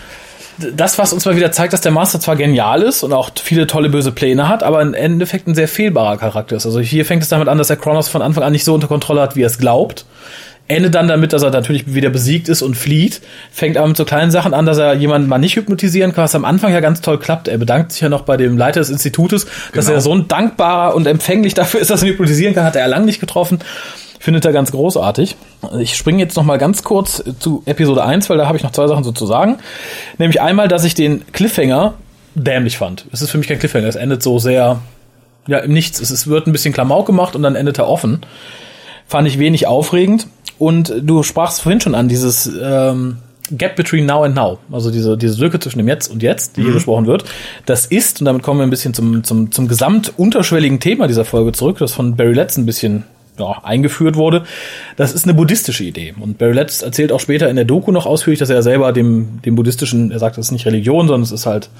das, 0.59 0.99
was 0.99 1.13
uns 1.13 1.25
mal 1.25 1.37
wieder 1.37 1.53
zeigt, 1.53 1.73
dass 1.73 1.81
der 1.81 1.93
Master 1.93 2.21
zwar 2.21 2.37
genial 2.37 2.83
ist 2.83 3.03
und 3.03 3.13
auch 3.13 3.31
viele 3.43 3.67
tolle 3.67 3.89
böse 3.89 4.13
Pläne 4.13 4.49
hat, 4.49 4.63
aber 4.63 4.83
im 4.83 4.95
Endeffekt 4.95 5.47
ein 5.49 5.55
sehr 5.55 5.69
fehlbarer 5.69 6.17
Charakter 6.19 6.57
ist. 6.57 6.67
Also 6.67 6.81
hier 6.81 7.05
fängt 7.07 7.23
es 7.23 7.29
damit 7.29 7.49
an, 7.49 7.59
dass 7.59 7.71
er 7.71 7.77
Kronos 7.77 8.09
von 8.09 8.23
Anfang 8.23 8.45
an 8.45 8.53
nicht 8.53 8.65
so 8.65 8.75
unter 8.75 8.89
Kontrolle 8.89 9.21
hat, 9.23 9.37
wie 9.37 9.43
er 9.43 9.47
es 9.47 9.59
glaubt. 9.59 10.05
endet 10.69 10.95
dann 10.95 11.09
damit, 11.09 11.33
dass 11.33 11.43
er 11.43 11.51
natürlich 11.51 11.95
wieder 11.95 12.11
besiegt 12.11 12.49
ist 12.49 12.63
und 12.63 12.77
flieht. 12.77 13.21
Fängt 13.51 13.77
aber 13.77 13.89
mit 13.89 13.97
so 13.97 14.05
kleinen 14.05 14.31
Sachen 14.31 14.55
an, 14.55 14.67
dass 14.67 14.79
er 14.79 14.95
jemanden 14.95 15.29
mal 15.29 15.39
nicht 15.39 15.57
hypnotisieren 15.57 16.13
kann, 16.13 16.23
was 16.23 16.35
am 16.37 16.45
Anfang 16.45 16.73
ja 16.73 16.79
ganz 16.79 17.01
toll 17.01 17.19
klappt. 17.19 17.49
Er 17.49 17.59
bedankt 17.59 17.91
sich 17.91 18.03
ja 18.03 18.09
noch 18.09 18.23
bei 18.23 18.37
dem 18.37 18.57
Leiter 18.57 18.79
des 18.79 18.89
Institutes, 18.89 19.47
dass 19.75 19.87
Genau. 19.87 19.97
er 19.97 20.01
so 20.01 20.15
ein 20.15 20.29
dankbarer 20.29 20.95
und 20.95 21.09
empfänglich 21.09 21.55
dafür 21.55 21.81
ist, 21.81 21.91
dass 21.91 22.03
er 22.03 22.09
ihn 22.09 22.13
hypnotisieren 22.13 22.55
kann, 22.55 22.65
hat 22.65 22.77
er 22.77 22.87
lang 22.87 23.05
nicht 23.05 23.19
getroffen. 23.19 23.59
Findet 24.23 24.45
er 24.45 24.53
ganz 24.53 24.71
großartig. 24.71 25.35
Ich 25.79 25.97
springe 25.97 26.19
jetzt 26.19 26.37
noch 26.37 26.45
mal 26.45 26.59
ganz 26.59 26.85
kurz 26.85 27.25
zu 27.39 27.63
Episode 27.65 28.05
1, 28.05 28.29
weil 28.29 28.37
da 28.37 28.47
habe 28.47 28.59
ich 28.59 28.63
noch 28.63 28.71
zwei 28.71 28.87
Sachen 28.87 29.03
so 29.03 29.13
zu 29.13 29.25
sagen. 29.25 29.57
Nämlich 30.19 30.43
einmal, 30.43 30.69
dass 30.69 30.85
ich 30.85 30.95
den 30.95 31.25
Cliffhanger 31.33 31.95
dämlich 32.35 32.77
fand. 32.77 33.07
Es 33.13 33.23
ist 33.23 33.31
für 33.31 33.39
mich 33.39 33.49
kein 33.49 33.59
Cliffhanger, 33.59 33.89
es 33.89 33.97
endet 33.97 34.23
so 34.23 34.39
sehr, 34.39 34.83
ja, 35.47 35.59
im 35.61 35.73
Nichts. 35.73 36.01
Es 36.01 36.27
wird 36.27 36.47
ein 36.47 36.53
bisschen 36.53 36.75
Klamauk 36.75 37.07
gemacht 37.07 37.35
und 37.35 37.43
dann 37.43 37.57
endet 37.57 37.79
er 37.79 37.89
offen. 37.89 38.21
Fand 39.07 39.27
ich 39.27 39.39
wenig 39.39 39.67
aufregend. 39.67 40.27
Und 40.59 40.93
du 41.01 41.23
sprachst 41.23 41.63
vorhin 41.63 41.81
schon 41.81 41.95
an, 41.95 42.09
dieses 42.09 42.47
ähm, 42.63 43.17
Gap 43.51 43.75
between 43.75 44.05
now 44.05 44.23
and 44.25 44.35
now, 44.35 44.59
also 44.71 44.91
diese, 44.91 45.17
diese 45.17 45.41
Lücke 45.41 45.59
zwischen 45.61 45.79
dem 45.79 45.89
Jetzt 45.89 46.09
und 46.11 46.23
Jetzt, 46.23 46.59
die 46.59 46.63
hier 46.63 46.75
besprochen 46.75 47.07
wird. 47.07 47.25
Das 47.65 47.87
ist, 47.87 48.21
und 48.21 48.27
damit 48.27 48.43
kommen 48.43 48.61
wir 48.61 48.65
ein 48.65 48.71
bisschen 48.71 48.93
zum, 48.93 49.25
zum, 49.25 49.51
zum 49.51 49.67
gesamt 49.67 50.13
unterschwelligen 50.19 50.79
Thema 50.79 51.09
dieser 51.09 51.25
Folge 51.25 51.53
zurück, 51.53 51.79
das 51.79 51.95
von 51.95 52.17
Barry 52.17 52.35
Letts 52.35 52.59
ein 52.59 52.67
bisschen 52.67 53.05
ja, 53.38 53.61
eingeführt 53.62 54.16
wurde. 54.16 54.45
Das 54.97 55.12
ist 55.12 55.25
eine 55.25 55.35
buddhistische 55.35 55.85
Idee. 55.85 56.14
Und 56.19 56.38
Barry 56.38 56.53
Letts 56.53 56.83
erzählt 56.83 57.12
auch 57.12 57.21
später 57.21 57.49
in 57.49 57.57
der 57.57 57.64
Doku 57.64 57.93
noch 57.93 58.07
ausführlich, 58.07 58.38
dass 58.38 58.51
er 58.51 58.62
selber 58.62 58.93
dem, 58.93 59.40
dem 59.43 59.55
buddhistischen, 59.55 60.11
er 60.11 60.19
sagt, 60.19 60.38
das 60.38 60.47
ist 60.47 60.53
nicht 60.53 60.66
Religion, 60.66 61.09
sondern 61.09 61.23
es 61.23 61.33
ist 61.33 61.47
halt 61.47 61.71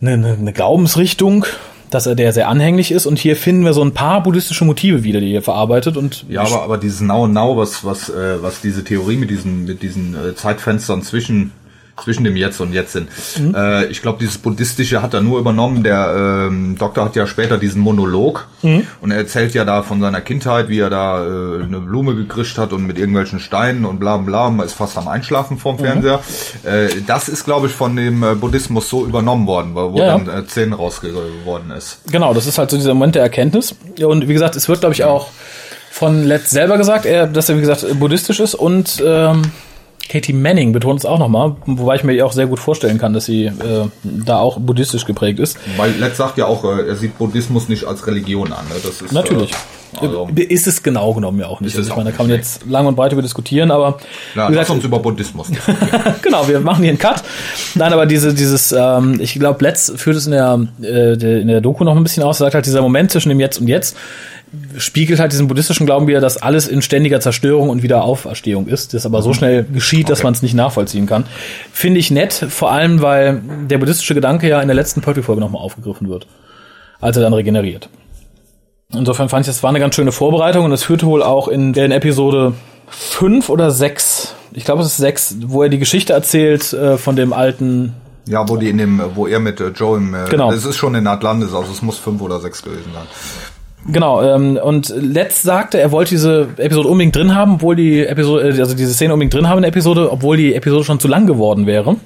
eine, 0.00 0.12
eine, 0.12 0.32
eine 0.32 0.52
Glaubensrichtung, 0.52 1.46
dass 1.90 2.06
er 2.06 2.14
der 2.14 2.32
sehr 2.32 2.48
anhänglich 2.48 2.92
ist. 2.92 3.06
Und 3.06 3.18
hier 3.18 3.36
finden 3.36 3.64
wir 3.64 3.72
so 3.72 3.82
ein 3.82 3.92
paar 3.92 4.22
buddhistische 4.22 4.64
Motive 4.64 5.04
wieder, 5.04 5.20
die 5.20 5.28
hier 5.28 5.42
verarbeitet. 5.42 5.96
Und 5.96 6.24
Ja, 6.28 6.42
aber, 6.42 6.62
aber 6.62 6.78
dieses 6.78 7.00
Now 7.00 7.26
Now, 7.26 7.56
was, 7.56 7.84
was, 7.84 8.08
äh, 8.08 8.42
was 8.42 8.60
diese 8.60 8.84
Theorie 8.84 9.16
mit 9.16 9.30
diesen, 9.30 9.64
mit 9.64 9.82
diesen 9.82 10.14
äh, 10.14 10.34
Zeitfenstern 10.34 11.02
zwischen, 11.02 11.52
zwischen 12.02 12.24
dem 12.24 12.36
Jetzt 12.36 12.60
und 12.60 12.72
Jetzt 12.72 12.92
sind. 12.92 13.08
Äh, 13.54 13.86
ich 13.86 14.02
glaube, 14.02 14.18
dieses 14.20 14.38
Buddhistische 14.38 15.02
hat 15.02 15.14
er 15.14 15.20
nur 15.20 15.38
übernommen. 15.38 15.82
Der 15.82 16.46
ähm, 16.48 16.76
Doktor 16.78 17.04
hat 17.04 17.16
ja 17.16 17.26
später 17.26 17.58
diesen 17.58 17.82
Monolog 17.82 18.48
und 18.62 19.10
er 19.10 19.16
erzählt 19.18 19.54
ja 19.54 19.64
da 19.64 19.82
von 19.82 20.00
seiner 20.00 20.20
Kindheit, 20.20 20.68
wie 20.68 20.80
er 20.80 20.90
da 20.90 21.24
äh, 21.24 21.62
eine 21.62 21.80
Blume 21.80 22.14
gekrischt 22.14 22.58
hat 22.58 22.72
und 22.72 22.86
mit 22.86 22.98
irgendwelchen 22.98 23.40
Steinen 23.40 23.84
und 23.84 23.98
bla 24.00 24.16
bla, 24.18 24.50
man 24.50 24.66
ist 24.66 24.74
fast 24.74 24.98
am 24.98 25.08
Einschlafen 25.08 25.58
vorm 25.58 25.78
Fernseher. 25.78 26.20
Äh, 26.64 26.88
das 27.06 27.28
ist, 27.28 27.44
glaube 27.44 27.68
ich, 27.68 27.72
von 27.72 27.96
dem 27.96 28.22
äh, 28.22 28.34
Buddhismus 28.34 28.88
so 28.88 29.04
übernommen 29.04 29.46
worden, 29.46 29.74
wo, 29.74 29.96
Ja, 29.98 30.06
ja. 30.06 30.18
dann 30.18 30.44
äh, 30.44 30.46
Zehn 30.46 30.72
rausgeworden 30.72 31.70
ist. 31.70 32.00
Genau, 32.10 32.34
das 32.34 32.46
ist 32.46 32.58
halt 32.58 32.70
so 32.70 32.76
dieser 32.76 32.94
Moment 32.94 33.14
der 33.14 33.22
Erkenntnis. 33.22 33.74
Und 34.02 34.28
wie 34.28 34.32
gesagt, 34.32 34.56
es 34.56 34.68
wird, 34.68 34.80
glaube 34.80 34.94
ich, 34.94 35.04
auch 35.04 35.28
von 35.90 36.24
Letts 36.24 36.50
selber 36.50 36.78
gesagt, 36.78 37.06
er, 37.06 37.26
dass 37.26 37.48
er, 37.48 37.56
wie 37.56 37.60
gesagt, 37.60 37.86
buddhistisch 37.98 38.40
ist 38.40 38.54
und 38.54 39.02
ähm, 39.04 39.42
Katie 40.10 40.32
Manning 40.32 40.72
betont 40.72 40.98
es 40.98 41.06
auch 41.06 41.20
nochmal, 41.20 41.54
wobei 41.66 41.94
ich 41.94 42.02
mir 42.02 42.26
auch 42.26 42.32
sehr 42.32 42.48
gut 42.48 42.58
vorstellen 42.58 42.98
kann, 42.98 43.12
dass 43.12 43.26
sie 43.26 43.44
äh, 43.44 43.86
da 44.02 44.38
auch 44.38 44.58
buddhistisch 44.58 45.06
geprägt 45.06 45.38
ist. 45.38 45.56
Weil 45.76 45.92
Letz 45.92 46.16
sagt 46.16 46.36
ja 46.36 46.46
auch, 46.46 46.64
äh, 46.64 46.88
er 46.88 46.96
sieht 46.96 47.16
Buddhismus 47.16 47.68
nicht 47.68 47.84
als 47.84 48.06
Religion 48.08 48.52
an. 48.52 48.64
Ne? 48.68 48.74
Das 48.82 49.00
ist, 49.00 49.12
Natürlich. 49.12 49.52
Äh, 49.52 49.79
also, 49.98 50.28
ist 50.36 50.66
es 50.66 50.82
genau 50.82 51.14
genommen 51.14 51.40
ja 51.40 51.46
auch 51.46 51.60
nicht. 51.60 51.72
Ist 51.72 51.78
Also 51.78 51.90
ich 51.90 51.96
meine, 51.96 52.10
da 52.10 52.16
kann 52.16 52.28
man 52.28 52.36
jetzt 52.36 52.66
lang 52.66 52.86
und 52.86 52.94
breit 52.96 53.12
über 53.12 53.22
diskutieren, 53.22 53.70
aber 53.70 53.98
ja, 54.34 54.50
wie 54.50 54.54
lass 54.54 54.70
uns 54.70 54.84
über 54.84 54.98
Buddhismus 54.98 55.48
genau, 56.22 56.46
wir 56.48 56.60
machen 56.60 56.82
hier 56.82 56.90
einen 56.90 56.98
Cut. 56.98 57.22
Nein, 57.74 57.92
aber 57.92 58.06
diese, 58.06 58.34
dieses, 58.34 58.72
ähm, 58.72 59.18
ich 59.20 59.34
glaube, 59.34 59.64
Let's 59.64 59.92
führt 59.96 60.16
es 60.16 60.26
in 60.26 60.32
der, 60.32 60.60
äh, 60.82 61.40
in 61.40 61.48
der 61.48 61.60
Doku 61.60 61.84
noch 61.84 61.96
ein 61.96 62.02
bisschen 62.02 62.22
aus. 62.22 62.36
Er 62.40 62.46
sagt 62.46 62.54
halt, 62.54 62.66
dieser 62.66 62.82
Moment 62.82 63.10
zwischen 63.10 63.28
dem 63.30 63.40
Jetzt 63.40 63.60
und 63.60 63.68
Jetzt 63.68 63.96
spiegelt 64.78 65.20
halt 65.20 65.32
diesen 65.32 65.46
buddhistischen 65.46 65.86
Glauben 65.86 66.06
wieder, 66.08 66.20
dass 66.20 66.36
alles 66.42 66.66
in 66.66 66.82
ständiger 66.82 67.20
Zerstörung 67.20 67.68
und 67.70 67.82
Wiederauferstehung 67.82 68.66
ist, 68.66 68.94
das 68.94 69.06
aber 69.06 69.22
so 69.22 69.32
schnell 69.32 69.64
geschieht, 69.64 70.08
dass 70.08 70.20
Okay. 70.20 70.26
man 70.26 70.34
es 70.34 70.42
nicht 70.42 70.54
nachvollziehen 70.54 71.06
kann. 71.06 71.24
Finde 71.72 72.00
ich 72.00 72.10
nett, 72.10 72.32
vor 72.32 72.72
allem, 72.72 73.00
weil 73.00 73.42
der 73.68 73.78
buddhistische 73.78 74.14
Gedanke 74.14 74.48
ja 74.48 74.60
in 74.60 74.66
der 74.68 74.74
letzten 74.74 75.02
Pertwee-Folge 75.02 75.40
nochmal 75.40 75.62
aufgegriffen 75.62 76.08
wird, 76.08 76.26
als 77.00 77.16
er 77.16 77.22
dann 77.22 77.32
regeneriert. 77.32 77.88
Insofern 78.92 79.28
fand 79.28 79.42
ich, 79.42 79.46
das 79.46 79.62
war 79.62 79.70
eine 79.70 79.80
ganz 79.80 79.94
schöne 79.94 80.12
Vorbereitung 80.12 80.64
und 80.64 80.70
das 80.70 80.82
führte 80.82 81.06
wohl 81.06 81.22
auch 81.22 81.48
in, 81.48 81.74
in 81.74 81.92
Episode 81.92 82.54
fünf 82.88 83.48
oder 83.48 83.70
sechs, 83.70 84.34
ich 84.52 84.64
glaube 84.64 84.82
es 84.82 84.88
ist 84.88 84.96
sechs, 84.96 85.36
wo 85.46 85.62
er 85.62 85.68
die 85.68 85.78
Geschichte 85.78 86.12
erzählt 86.12 86.72
äh, 86.72 86.96
von 86.98 87.14
dem 87.16 87.32
alten 87.32 87.94
ja, 88.26 88.48
wo 88.48 88.56
die 88.56 88.68
in 88.68 88.78
dem, 88.78 89.00
wo 89.14 89.26
er 89.26 89.40
mit 89.40 89.60
äh, 89.60 89.68
Joe 89.68 89.96
im, 89.96 90.14
äh, 90.14 90.24
Genau. 90.28 90.50
das 90.52 90.64
ist 90.64 90.76
schon 90.76 90.94
in 90.94 91.06
Atlantis, 91.06 91.54
also 91.54 91.70
es 91.72 91.82
muss 91.82 91.98
fünf 91.98 92.20
oder 92.20 92.38
sechs 92.40 92.62
gewesen 92.62 92.90
sein. 92.92 93.06
Genau, 93.92 94.22
ähm, 94.22 94.58
und 94.62 94.92
Letz 94.94 95.42
sagte, 95.42 95.80
er 95.80 95.90
wollte 95.90 96.10
diese 96.10 96.48
Episode 96.58 96.88
unbedingt 96.88 97.16
drin 97.16 97.34
haben, 97.34 97.54
obwohl 97.54 97.76
die 97.76 98.04
Episode, 98.04 98.50
äh, 98.50 98.60
also 98.60 98.74
diese 98.74 98.92
Szene 98.92 99.14
unbedingt 99.14 99.34
drin 99.34 99.48
haben 99.48 99.58
in 99.58 99.62
der 99.62 99.70
Episode, 99.70 100.12
obwohl 100.12 100.36
die 100.36 100.54
Episode 100.54 100.84
schon 100.84 101.00
zu 101.00 101.08
lang 101.08 101.26
geworden 101.26 101.66
wäre. 101.66 101.96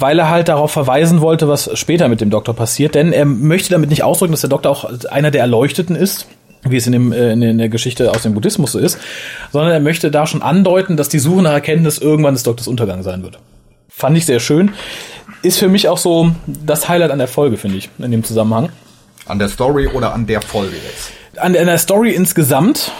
Weil 0.00 0.18
er 0.18 0.28
halt 0.28 0.48
darauf 0.48 0.72
verweisen 0.72 1.20
wollte, 1.20 1.46
was 1.46 1.70
später 1.78 2.08
mit 2.08 2.20
dem 2.20 2.30
Doktor 2.30 2.54
passiert, 2.54 2.94
denn 2.94 3.12
er 3.12 3.24
möchte 3.24 3.70
damit 3.70 3.90
nicht 3.90 4.02
ausdrücken, 4.02 4.32
dass 4.32 4.40
der 4.40 4.50
Doktor 4.50 4.70
auch 4.70 4.90
einer 5.10 5.30
der 5.30 5.42
Erleuchteten 5.42 5.94
ist, 5.94 6.26
wie 6.62 6.76
es 6.76 6.86
in, 6.86 6.92
dem, 6.92 7.12
äh, 7.12 7.32
in 7.32 7.58
der 7.58 7.68
Geschichte 7.68 8.10
aus 8.10 8.22
dem 8.22 8.34
Buddhismus 8.34 8.72
so 8.72 8.78
ist, 8.78 8.98
sondern 9.52 9.72
er 9.72 9.80
möchte 9.80 10.10
da 10.10 10.26
schon 10.26 10.42
andeuten, 10.42 10.96
dass 10.96 11.08
die 11.08 11.18
Suche 11.18 11.42
nach 11.42 11.52
Erkenntnis 11.52 11.98
irgendwann 11.98 12.34
des 12.34 12.42
Doktors 12.42 12.68
Untergang 12.68 13.02
sein 13.02 13.22
wird. 13.22 13.38
Fand 13.88 14.16
ich 14.16 14.26
sehr 14.26 14.40
schön. 14.40 14.72
Ist 15.42 15.58
für 15.58 15.68
mich 15.68 15.88
auch 15.88 15.98
so 15.98 16.32
das 16.46 16.88
Highlight 16.88 17.10
an 17.10 17.18
der 17.18 17.28
Folge, 17.28 17.56
finde 17.56 17.78
ich, 17.78 17.90
in 17.98 18.10
dem 18.10 18.24
Zusammenhang. 18.24 18.70
An 19.26 19.38
der 19.38 19.48
Story 19.48 19.86
oder 19.88 20.12
an 20.12 20.26
der 20.26 20.42
Folge 20.42 20.76
jetzt? 20.76 21.12
An 21.36 21.52
der, 21.52 21.62
an 21.62 21.68
der 21.68 21.78
Story 21.78 22.10
insgesamt, 22.10 22.92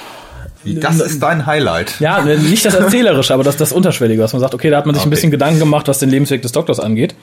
das 0.64 1.00
ist 1.00 1.22
dein 1.22 1.46
Highlight. 1.46 2.00
Ja, 2.00 2.22
nicht 2.22 2.64
das 2.64 2.74
Erzählerische, 2.74 3.34
aber 3.34 3.44
das, 3.44 3.56
das 3.56 3.72
Unterschwellige, 3.72 4.22
was 4.22 4.32
man 4.32 4.40
sagt, 4.40 4.54
okay, 4.54 4.70
da 4.70 4.76
hat 4.78 4.86
man 4.86 4.94
sich 4.94 5.02
ein 5.02 5.08
Okay. 5.08 5.14
bisschen 5.16 5.30
Gedanken 5.30 5.58
gemacht, 5.58 5.88
was 5.88 5.98
den 5.98 6.10
Lebensweg 6.10 6.42
des 6.42 6.52
Doktors 6.52 6.80
angeht. 6.80 7.14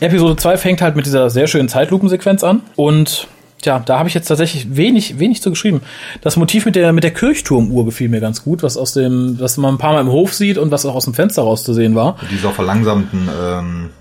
Episode 0.00 0.36
2 0.36 0.56
fängt 0.56 0.82
halt 0.82 0.96
mit 0.96 1.06
dieser 1.06 1.30
sehr 1.30 1.46
schönen 1.46 1.68
Zeitlupensequenz 1.68 2.42
an 2.44 2.62
und 2.76 3.26
Tja, 3.62 3.78
da 3.78 3.98
habe 3.98 4.08
ich 4.08 4.14
jetzt 4.14 4.26
tatsächlich 4.28 4.74
wenig, 4.74 5.18
wenig 5.18 5.42
zu 5.42 5.50
geschrieben. 5.50 5.82
Das 6.22 6.38
Motiv 6.38 6.64
mit 6.64 6.76
der, 6.76 6.94
mit 6.94 7.04
der 7.04 7.10
Kirchturmuhr 7.10 7.84
gefiel 7.84 8.08
mir 8.08 8.20
ganz 8.20 8.42
gut, 8.42 8.62
was 8.62 8.78
aus 8.78 8.94
dem, 8.94 9.36
was 9.38 9.58
man 9.58 9.74
ein 9.74 9.76
paar 9.78 9.92
Mal 9.92 10.00
im 10.00 10.08
Hof 10.08 10.32
sieht 10.32 10.56
und 10.56 10.70
was 10.70 10.86
auch 10.86 10.94
aus 10.94 11.04
dem 11.04 11.12
Fenster 11.12 11.42
raus 11.42 11.62
zu 11.62 11.74
sehen 11.74 11.94
war. 11.94 12.16
Mit 12.22 12.30
dieser 12.30 12.52
verlangsamten 12.52 13.28
ähm, 13.38 13.90
äh, 13.90 13.99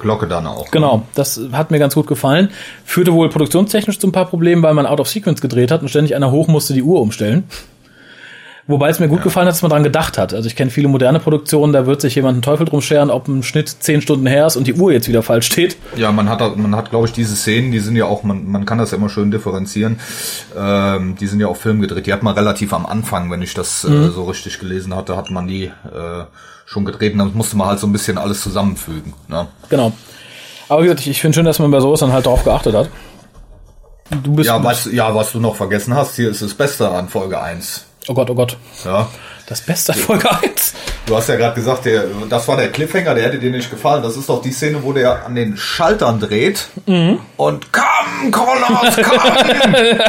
Glocke 0.00 0.26
dann 0.26 0.46
auch. 0.46 0.70
Genau, 0.70 1.06
das 1.14 1.40
hat 1.52 1.70
mir 1.70 1.78
ganz 1.78 1.94
gut 1.94 2.06
gefallen. 2.06 2.50
Führte 2.84 3.12
wohl 3.12 3.28
produktionstechnisch 3.28 3.98
zu 3.98 4.06
ein 4.06 4.12
paar 4.12 4.26
Problemen, 4.26 4.62
weil 4.62 4.74
man 4.74 4.86
out 4.86 5.00
of 5.00 5.08
sequence 5.08 5.40
gedreht 5.40 5.70
hat 5.70 5.82
und 5.82 5.88
ständig 5.88 6.14
einer 6.14 6.30
hoch 6.30 6.48
musste 6.48 6.74
die 6.74 6.82
Uhr 6.82 7.00
umstellen. 7.00 7.44
Wobei 8.68 8.90
es 8.90 9.00
mir 9.00 9.08
gut 9.08 9.22
gefallen 9.22 9.46
hat, 9.46 9.54
dass 9.54 9.62
man 9.62 9.70
dran 9.70 9.82
gedacht 9.82 10.18
hat. 10.18 10.34
Also 10.34 10.46
ich 10.46 10.54
kenne 10.54 10.70
viele 10.70 10.88
moderne 10.88 11.20
Produktionen, 11.20 11.72
da 11.72 11.86
wird 11.86 12.02
sich 12.02 12.14
jemand 12.14 12.34
einen 12.34 12.42
Teufel 12.42 12.66
drum 12.66 12.82
scheren, 12.82 13.10
ob 13.10 13.26
ein 13.26 13.42
Schnitt 13.42 13.70
zehn 13.70 14.02
Stunden 14.02 14.26
her 14.26 14.46
ist 14.46 14.56
und 14.56 14.66
die 14.66 14.74
Uhr 14.74 14.92
jetzt 14.92 15.08
wieder 15.08 15.22
falsch 15.22 15.46
steht. 15.46 15.78
Ja, 15.96 16.12
man 16.12 16.28
hat, 16.28 16.54
man 16.58 16.76
hat, 16.76 16.90
glaube 16.90 17.06
ich, 17.06 17.14
diese 17.14 17.34
Szenen, 17.34 17.72
die 17.72 17.78
sind 17.78 17.96
ja 17.96 18.04
auch, 18.04 18.24
man, 18.24 18.46
man 18.46 18.66
kann 18.66 18.76
das 18.76 18.90
ja 18.90 18.98
immer 18.98 19.08
schön 19.08 19.30
differenzieren. 19.30 19.98
Ähm, 20.54 21.16
die 21.18 21.26
sind 21.26 21.40
ja 21.40 21.46
auch 21.46 21.56
Film 21.56 21.80
gedreht. 21.80 22.04
Die 22.04 22.12
hat 22.12 22.22
man 22.22 22.34
relativ 22.34 22.74
am 22.74 22.84
Anfang, 22.84 23.30
wenn 23.30 23.40
ich 23.40 23.54
das 23.54 23.84
äh, 23.84 24.10
so 24.10 24.24
richtig 24.24 24.58
gelesen 24.58 24.94
hatte, 24.94 25.16
hat 25.16 25.30
man 25.30 25.48
die 25.48 25.64
äh, 25.64 26.24
schon 26.68 26.84
gedreht 26.84 27.14
und 27.14 27.18
dann 27.18 27.34
musste 27.34 27.56
man 27.56 27.68
halt 27.68 27.80
so 27.80 27.86
ein 27.86 27.92
bisschen 27.92 28.18
alles 28.18 28.42
zusammenfügen. 28.42 29.14
Ne? 29.26 29.48
Genau. 29.70 29.92
Aber 30.68 30.82
wie 30.82 30.84
gesagt, 30.84 31.00
ich, 31.00 31.08
ich 31.08 31.20
finde 31.20 31.36
schön, 31.36 31.46
dass 31.46 31.58
man 31.58 31.70
bei 31.70 31.80
sowas 31.80 32.00
dann 32.00 32.12
halt 32.12 32.26
darauf 32.26 32.44
geachtet 32.44 32.74
hat. 32.74 32.90
Du 34.22 34.34
bist. 34.34 34.48
Ja, 34.48 34.62
was, 34.62 34.84
ja, 34.92 35.14
was 35.14 35.32
du 35.32 35.40
noch 35.40 35.56
vergessen 35.56 35.94
hast, 35.94 36.16
hier 36.16 36.30
ist 36.30 36.42
das 36.42 36.54
Beste 36.54 36.88
an 36.90 37.08
Folge 37.08 37.40
1. 37.40 37.86
oh 38.08 38.14
Gott, 38.14 38.28
oh 38.30 38.34
Gott. 38.34 38.56
Ja. 38.84 39.08
Das 39.46 39.62
Beste 39.62 39.94
an 39.94 39.98
Folge 39.98 40.30
1. 40.30 40.74
Du 41.06 41.16
hast 41.16 41.28
ja 41.30 41.36
gerade 41.36 41.54
gesagt, 41.54 41.86
der, 41.86 42.04
das 42.28 42.46
war 42.48 42.58
der 42.58 42.70
Cliffhanger, 42.70 43.14
der 43.14 43.24
hätte 43.24 43.38
dir 43.38 43.50
nicht 43.50 43.70
gefallen. 43.70 44.02
Das 44.02 44.16
ist 44.16 44.28
doch 44.28 44.42
die 44.42 44.52
Szene, 44.52 44.82
wo 44.82 44.92
der 44.92 45.24
an 45.24 45.34
den 45.34 45.56
Schaltern 45.56 46.20
dreht 46.20 46.68
und 47.38 47.72
Connors, 48.30 48.96
komm! 49.02 49.18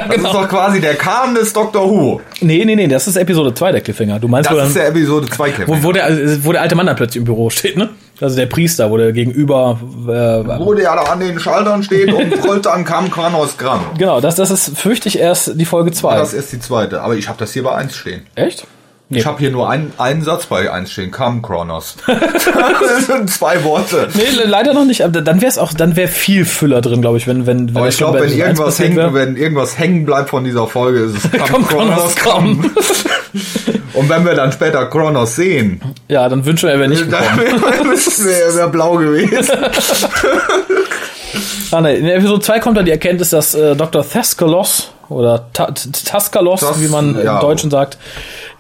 Das 0.08 0.18
ist 0.18 0.24
doch 0.26 0.48
quasi 0.48 0.82
der 0.82 0.96
Kahn 0.96 1.36
des 1.36 1.54
Doctor 1.54 1.90
Who. 1.90 2.22
Nee, 2.42 2.64
nee, 2.66 2.76
nee, 2.76 2.88
das 2.88 3.08
ist 3.08 3.16
Episode 3.16 3.54
2 3.54 3.72
der 3.74 3.82
Cliffhanger. 3.82 4.20
Du 4.20 4.28
meinst, 4.28 4.50
Das 4.50 4.56
wo, 4.58 4.62
ist 4.62 4.68
dann, 4.76 4.82
der 4.82 4.88
Episode 4.90 5.28
2 5.30 5.48
wo, 5.48 5.52
Cliffhanger. 5.54 5.84
wo, 5.84 5.92
der, 5.92 6.44
wo 6.46 6.52
der 6.52 6.62
alte 6.62 6.76
Mann 6.76 6.86
dann 6.86 6.96
plötzlich 6.96 7.18
im 7.18 7.26
Büro 7.26 7.50
steht, 7.50 7.78
ne? 7.78 7.90
Also 8.22 8.36
der 8.36 8.48
Priester, 8.48 8.92
wo 8.92 8.98
der 8.98 9.14
gegenüber. 9.14 9.80
Äh, 9.82 10.60
Wo 10.60 10.74
der 10.74 10.94
da 10.94 11.04
an 11.04 11.22
den 11.22 11.40
Schaltern 11.40 11.82
steht 11.84 12.12
und 12.12 12.30
brüllt 12.42 12.66
dann 12.66 12.84
kam 12.84 13.10
Connors 13.10 13.58
Gramm. 13.58 13.80
genau, 13.98 14.20
das, 14.20 14.36
das 14.36 14.52
ist, 14.52 14.78
fürchte 14.78 15.08
ich, 15.08 15.18
erst 15.20 15.54
die 15.56 15.64
Folge 15.66 15.92
2. 15.94 16.18
Das 16.18 16.34
ist 16.34 16.52
die 16.52 16.60
zweite. 16.60 17.02
Aber 17.02 17.16
ich 17.16 17.30
habe 17.30 17.40
das 17.40 17.54
hier 17.54 17.64
bei 17.64 17.74
1 17.76 17.96
stehen. 17.96 18.24
Echt? 18.36 18.68
Nee. 19.12 19.18
Ich 19.20 19.26
habe 19.26 19.40
hier 19.40 19.50
nur 19.50 19.68
einen, 19.68 19.92
einen 19.98 20.22
Satz 20.22 20.46
bei 20.46 20.72
1 20.72 20.92
stehen. 20.92 21.10
Come, 21.10 21.42
Kronos. 21.42 21.96
das 22.06 23.08
sind 23.08 23.28
zwei 23.32 23.64
Worte. 23.64 24.08
Nee, 24.14 24.22
le- 24.38 24.46
leider 24.46 24.76
noch 24.76 24.86
nicht. 24.86 25.04
Aber 25.04 25.22
dann 25.22 25.42
wäre 25.42 25.50
es 25.50 25.58
auch, 25.58 25.74
dann 25.74 25.96
wäre 25.96 26.08
viel 26.08 26.46
Füller 26.46 26.80
drin, 26.82 27.02
glaube 27.02 27.18
ich, 27.18 27.26
wenn 27.26 27.48
wenn 27.48 27.70
wenn 27.70 27.78
Aber 27.78 27.88
ich 27.88 27.98
glaube, 27.98 28.20
wenn 28.20 28.26
Episode 28.28 28.46
1 28.46 28.60
irgendwas, 28.60 28.80
hängen, 28.80 28.98
wär. 28.98 29.14
wenn 29.16 29.36
irgendwas 29.36 29.80
hängen 29.80 30.06
bleibt 30.06 30.30
von 30.30 30.44
dieser 30.44 30.68
Folge, 30.68 31.00
ist 31.00 31.16
es 31.26 31.42
Komm, 31.52 31.66
Kronos, 31.68 32.16
komm. 32.24 32.72
Und 33.94 34.08
wenn 34.10 34.24
wir 34.26 34.36
dann 34.36 34.52
später 34.52 34.86
Kronos 34.86 35.36
sehen, 35.36 35.82
Ja, 36.08 36.30
dann 36.30 36.46
wünschen 36.46 36.68
wir, 36.68 36.74
er 36.74 36.80
wäre 36.80 36.90
nicht 36.90 37.12
dann 37.12 37.38
gekommen. 37.38 37.62
wäre 37.64 38.56
wär 38.56 38.68
blau 38.68 38.96
gewesen. 38.98 39.50
Ah, 41.72 41.82
nee. 41.82 41.96
In 41.98 42.06
Episode 42.08 42.42
2 42.42 42.60
kommt 42.60 42.78
dann 42.78 42.86
die 42.86 42.92
Erkenntnis, 42.92 43.30
dass 43.30 43.54
äh, 43.54 43.76
Dr. 43.76 44.08
Theskelos 44.08 44.92
oder 45.10 45.48
Ta 45.54 45.72
Taskalos, 46.06 46.64
wie 46.80 46.88
man 46.88 47.16
ja. 47.24 47.36
im 47.36 47.42
Deutschen 47.42 47.70
sagt, 47.72 47.98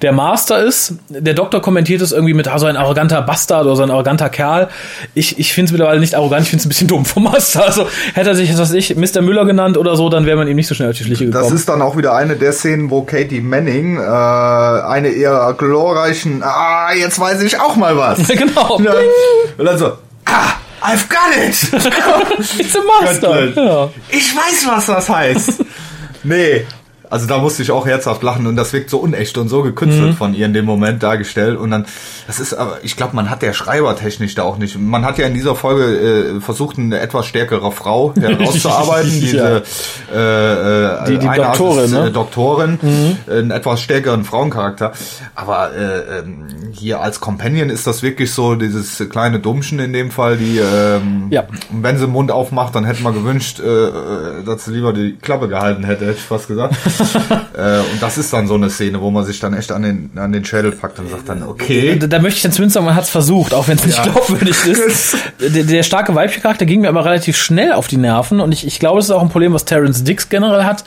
der 0.02 0.14
Master 0.14 0.64
ist. 0.64 0.94
Der 1.10 1.34
Doktor 1.34 1.62
kommentiert 1.62 2.02
es 2.02 2.12
irgendwie 2.12 2.34
mit 2.34 2.48
ah, 2.48 2.58
so 2.58 2.66
ein 2.66 2.78
arroganter 2.78 3.22
Bastard 3.22 3.66
oder 3.66 3.76
so 3.76 3.84
ein 3.84 3.92
arroganter 3.92 4.30
Kerl. 4.30 4.70
Ich, 5.14 5.40
ich 5.40 5.54
finde 5.54 5.68
es 5.68 5.72
mittlerweile 5.72 6.00
nicht 6.00 6.16
arrogant, 6.16 6.44
ich 6.44 6.50
finde 6.50 6.62
es 6.62 6.66
ein 6.66 6.70
bisschen 6.70 6.88
dumm 6.88 7.06
vom 7.06 7.24
Master. 7.24 7.66
Also 7.66 7.88
hätte 8.14 8.30
er 8.30 8.36
sich, 8.36 8.52
was 8.52 8.60
weiß 8.60 8.74
ich, 8.74 8.96
Mr. 8.96 9.22
Müller 9.22 9.46
genannt 9.46 9.78
oder 9.78 9.96
so, 9.96 10.10
dann 10.10 10.26
wäre 10.26 10.38
man 10.38 10.48
ihm 10.48 10.56
nicht 10.56 10.68
so 10.68 10.76
schnell 10.76 10.92
auf 10.92 10.98
die 10.98 11.04
Schliche 11.04 11.26
gekommen. 11.26 11.44
Das 11.44 11.54
ist 11.54 11.68
dann 11.68 11.82
auch 11.82 11.98
wieder 11.98 12.16
eine 12.16 12.36
der 12.36 12.54
Szenen, 12.54 12.90
wo 12.90 13.02
Katie 13.02 13.42
Manning 13.42 13.98
äh, 13.98 14.02
eine 14.02 15.10
ihrer 15.10 15.54
glorreichen, 15.54 16.44
ah, 16.44 16.94
jetzt 16.94 17.20
weiß 17.20 17.42
ich 17.42 17.60
auch 17.60 17.76
mal 17.76 17.98
was. 17.98 18.26
genau. 18.28 18.80
Ja. 18.82 18.94
Und 19.58 19.66
dann 19.66 19.78
so, 19.78 19.88
ah, 20.26 20.54
I've 20.82 21.10
got 21.10 21.36
it. 21.36 21.56
It's 22.60 22.76
a 22.76 22.80
Master. 23.02 23.50
Ja. 23.54 23.90
Ich 24.10 24.34
weiß, 24.36 24.68
was 24.68 24.86
das 24.86 25.10
heißt. 25.10 25.66
nee. 26.24 26.66
Also 27.10 27.26
da 27.26 27.40
musste 27.40 27.64
ich 27.64 27.72
auch 27.72 27.86
herzhaft 27.88 28.22
lachen 28.24 28.46
und 28.46 28.56
das 28.56 28.72
wirkt 28.74 28.90
so 28.90 29.00
unecht 29.00 29.38
und 29.38 29.50
so 29.50 29.64
gekünstelt 29.64 30.16
von 30.16 30.34
ihr 30.36 30.46
in 30.46 30.54
dem 30.54 30.66
Moment 30.66 31.02
dargestellt 31.02 31.58
und 31.58 31.72
dann, 31.72 31.86
das 32.28 32.40
ist 32.40 32.54
aber, 32.54 32.78
ich 32.84 32.96
glaube, 32.96 33.16
man 33.16 33.30
hat 33.32 33.42
der 33.42 33.54
Schreibertechnisch 33.54 34.36
da 34.36 34.44
auch 34.44 34.58
nicht, 34.58 34.78
man 34.80 35.04
hat 35.06 35.18
ja 35.18 35.26
in 35.26 35.34
dieser 35.34 35.56
Folge 35.56 36.36
äh, 36.38 36.40
versucht, 36.42 36.78
eine 36.78 37.00
etwas 37.00 37.26
stärkere 37.26 37.72
Frau 37.72 38.14
herauszuarbeiten, 38.20 39.10
diese 39.22 39.64
äh, 40.14 40.18
äh, 40.18 41.06
Die- 41.08 41.18
die 41.18 41.26
Doktorin, 41.28 41.86
ist, 41.86 41.92
ne? 41.92 42.08
äh, 42.08 42.12
Doktorin, 42.12 42.80
einen 43.30 43.52
etwas 43.52 43.82
stärkeren 43.82 44.24
Frauencharakter, 44.24 44.92
aber 45.36 45.72
äh, 45.74 46.20
ähm, 46.20 46.46
hier 46.72 47.02
als 47.02 47.20
Companion 47.20 47.70
ist 47.70 47.88
das 47.88 48.04
wirklich 48.04 48.34
so 48.34 48.56
dieses 48.56 49.04
kleine 49.10 49.40
Dummchen 49.40 49.80
in 49.80 49.94
dem 49.94 50.12
Fall, 50.12 50.38
die 50.38 50.60
ähm, 50.60 51.28
Ja. 51.32 51.44
wenn 51.72 51.98
sie 51.98 52.06
den 52.06 52.12
Mund 52.14 52.32
aufmacht, 52.32 52.76
dann 52.76 52.86
hätte 52.86 53.02
man 53.02 53.14
gewünscht, 53.16 53.60
äh, 53.60 53.64
äh, 53.88 54.44
dass 54.46 54.66
sie 54.66 54.72
lieber 54.74 54.94
die 54.94 55.16
Klappe 55.20 55.48
gehalten 55.48 55.84
hätte, 55.84 56.06
hätte 56.06 56.18
ich 56.18 56.24
fast 56.24 56.48
gesagt. 56.48 56.76
äh, 57.58 57.80
und 57.80 58.02
das 58.02 58.18
ist 58.18 58.32
dann 58.34 58.48
so 58.48 58.56
eine 58.56 58.70
Szene, 58.70 59.02
wo 59.02 59.12
man 59.12 59.26
sich 59.26 59.40
dann 59.40 59.54
echt 59.54 59.72
an 59.72 59.82
den, 59.84 60.12
an 60.16 60.32
den 60.32 60.44
Schädel 60.46 60.72
packt 60.72 61.00
und 61.00 61.10
sagt 61.10 61.30
dann, 61.30 61.44
okay. 61.44 61.98
Da, 61.98 62.08
da 62.08 62.20
möchte 62.20 62.38
ich 62.38 62.44
dann 62.44 62.52
zumindest 62.52 62.74
sagen, 62.76 62.86
man 62.86 62.96
hat 62.96 63.06
es 63.06 63.10
versucht, 63.10 63.54
auch 63.54 63.68
wenn 63.68 63.78
es 63.78 63.86
nicht 63.86 63.98
Ja. 63.98 64.04
glaubwürdig 64.12 64.66
ist. 64.66 65.18
der, 65.40 65.64
der 65.64 65.84
starke 65.84 66.16
weibliche 66.16 66.42
Charakter 66.42 66.66
ging 66.66 66.82
mir 66.82 66.90
aber 66.90 67.06
relativ 67.06 67.38
schnell 67.38 67.74
auf 67.74 67.88
die 67.88 67.98
Nerven 67.98 68.40
und 68.40 68.52
ich, 68.52 68.66
ich 68.66 68.80
glaube, 68.80 68.98
das 69.00 69.06
ist 69.06 69.12
auch 69.12 69.22
ein 69.22 69.30
Problem, 69.30 69.54
was 69.54 69.66
Terrence 69.66 70.04
Dix 70.04 70.30
generell 70.30 70.64
hat, 70.64 70.84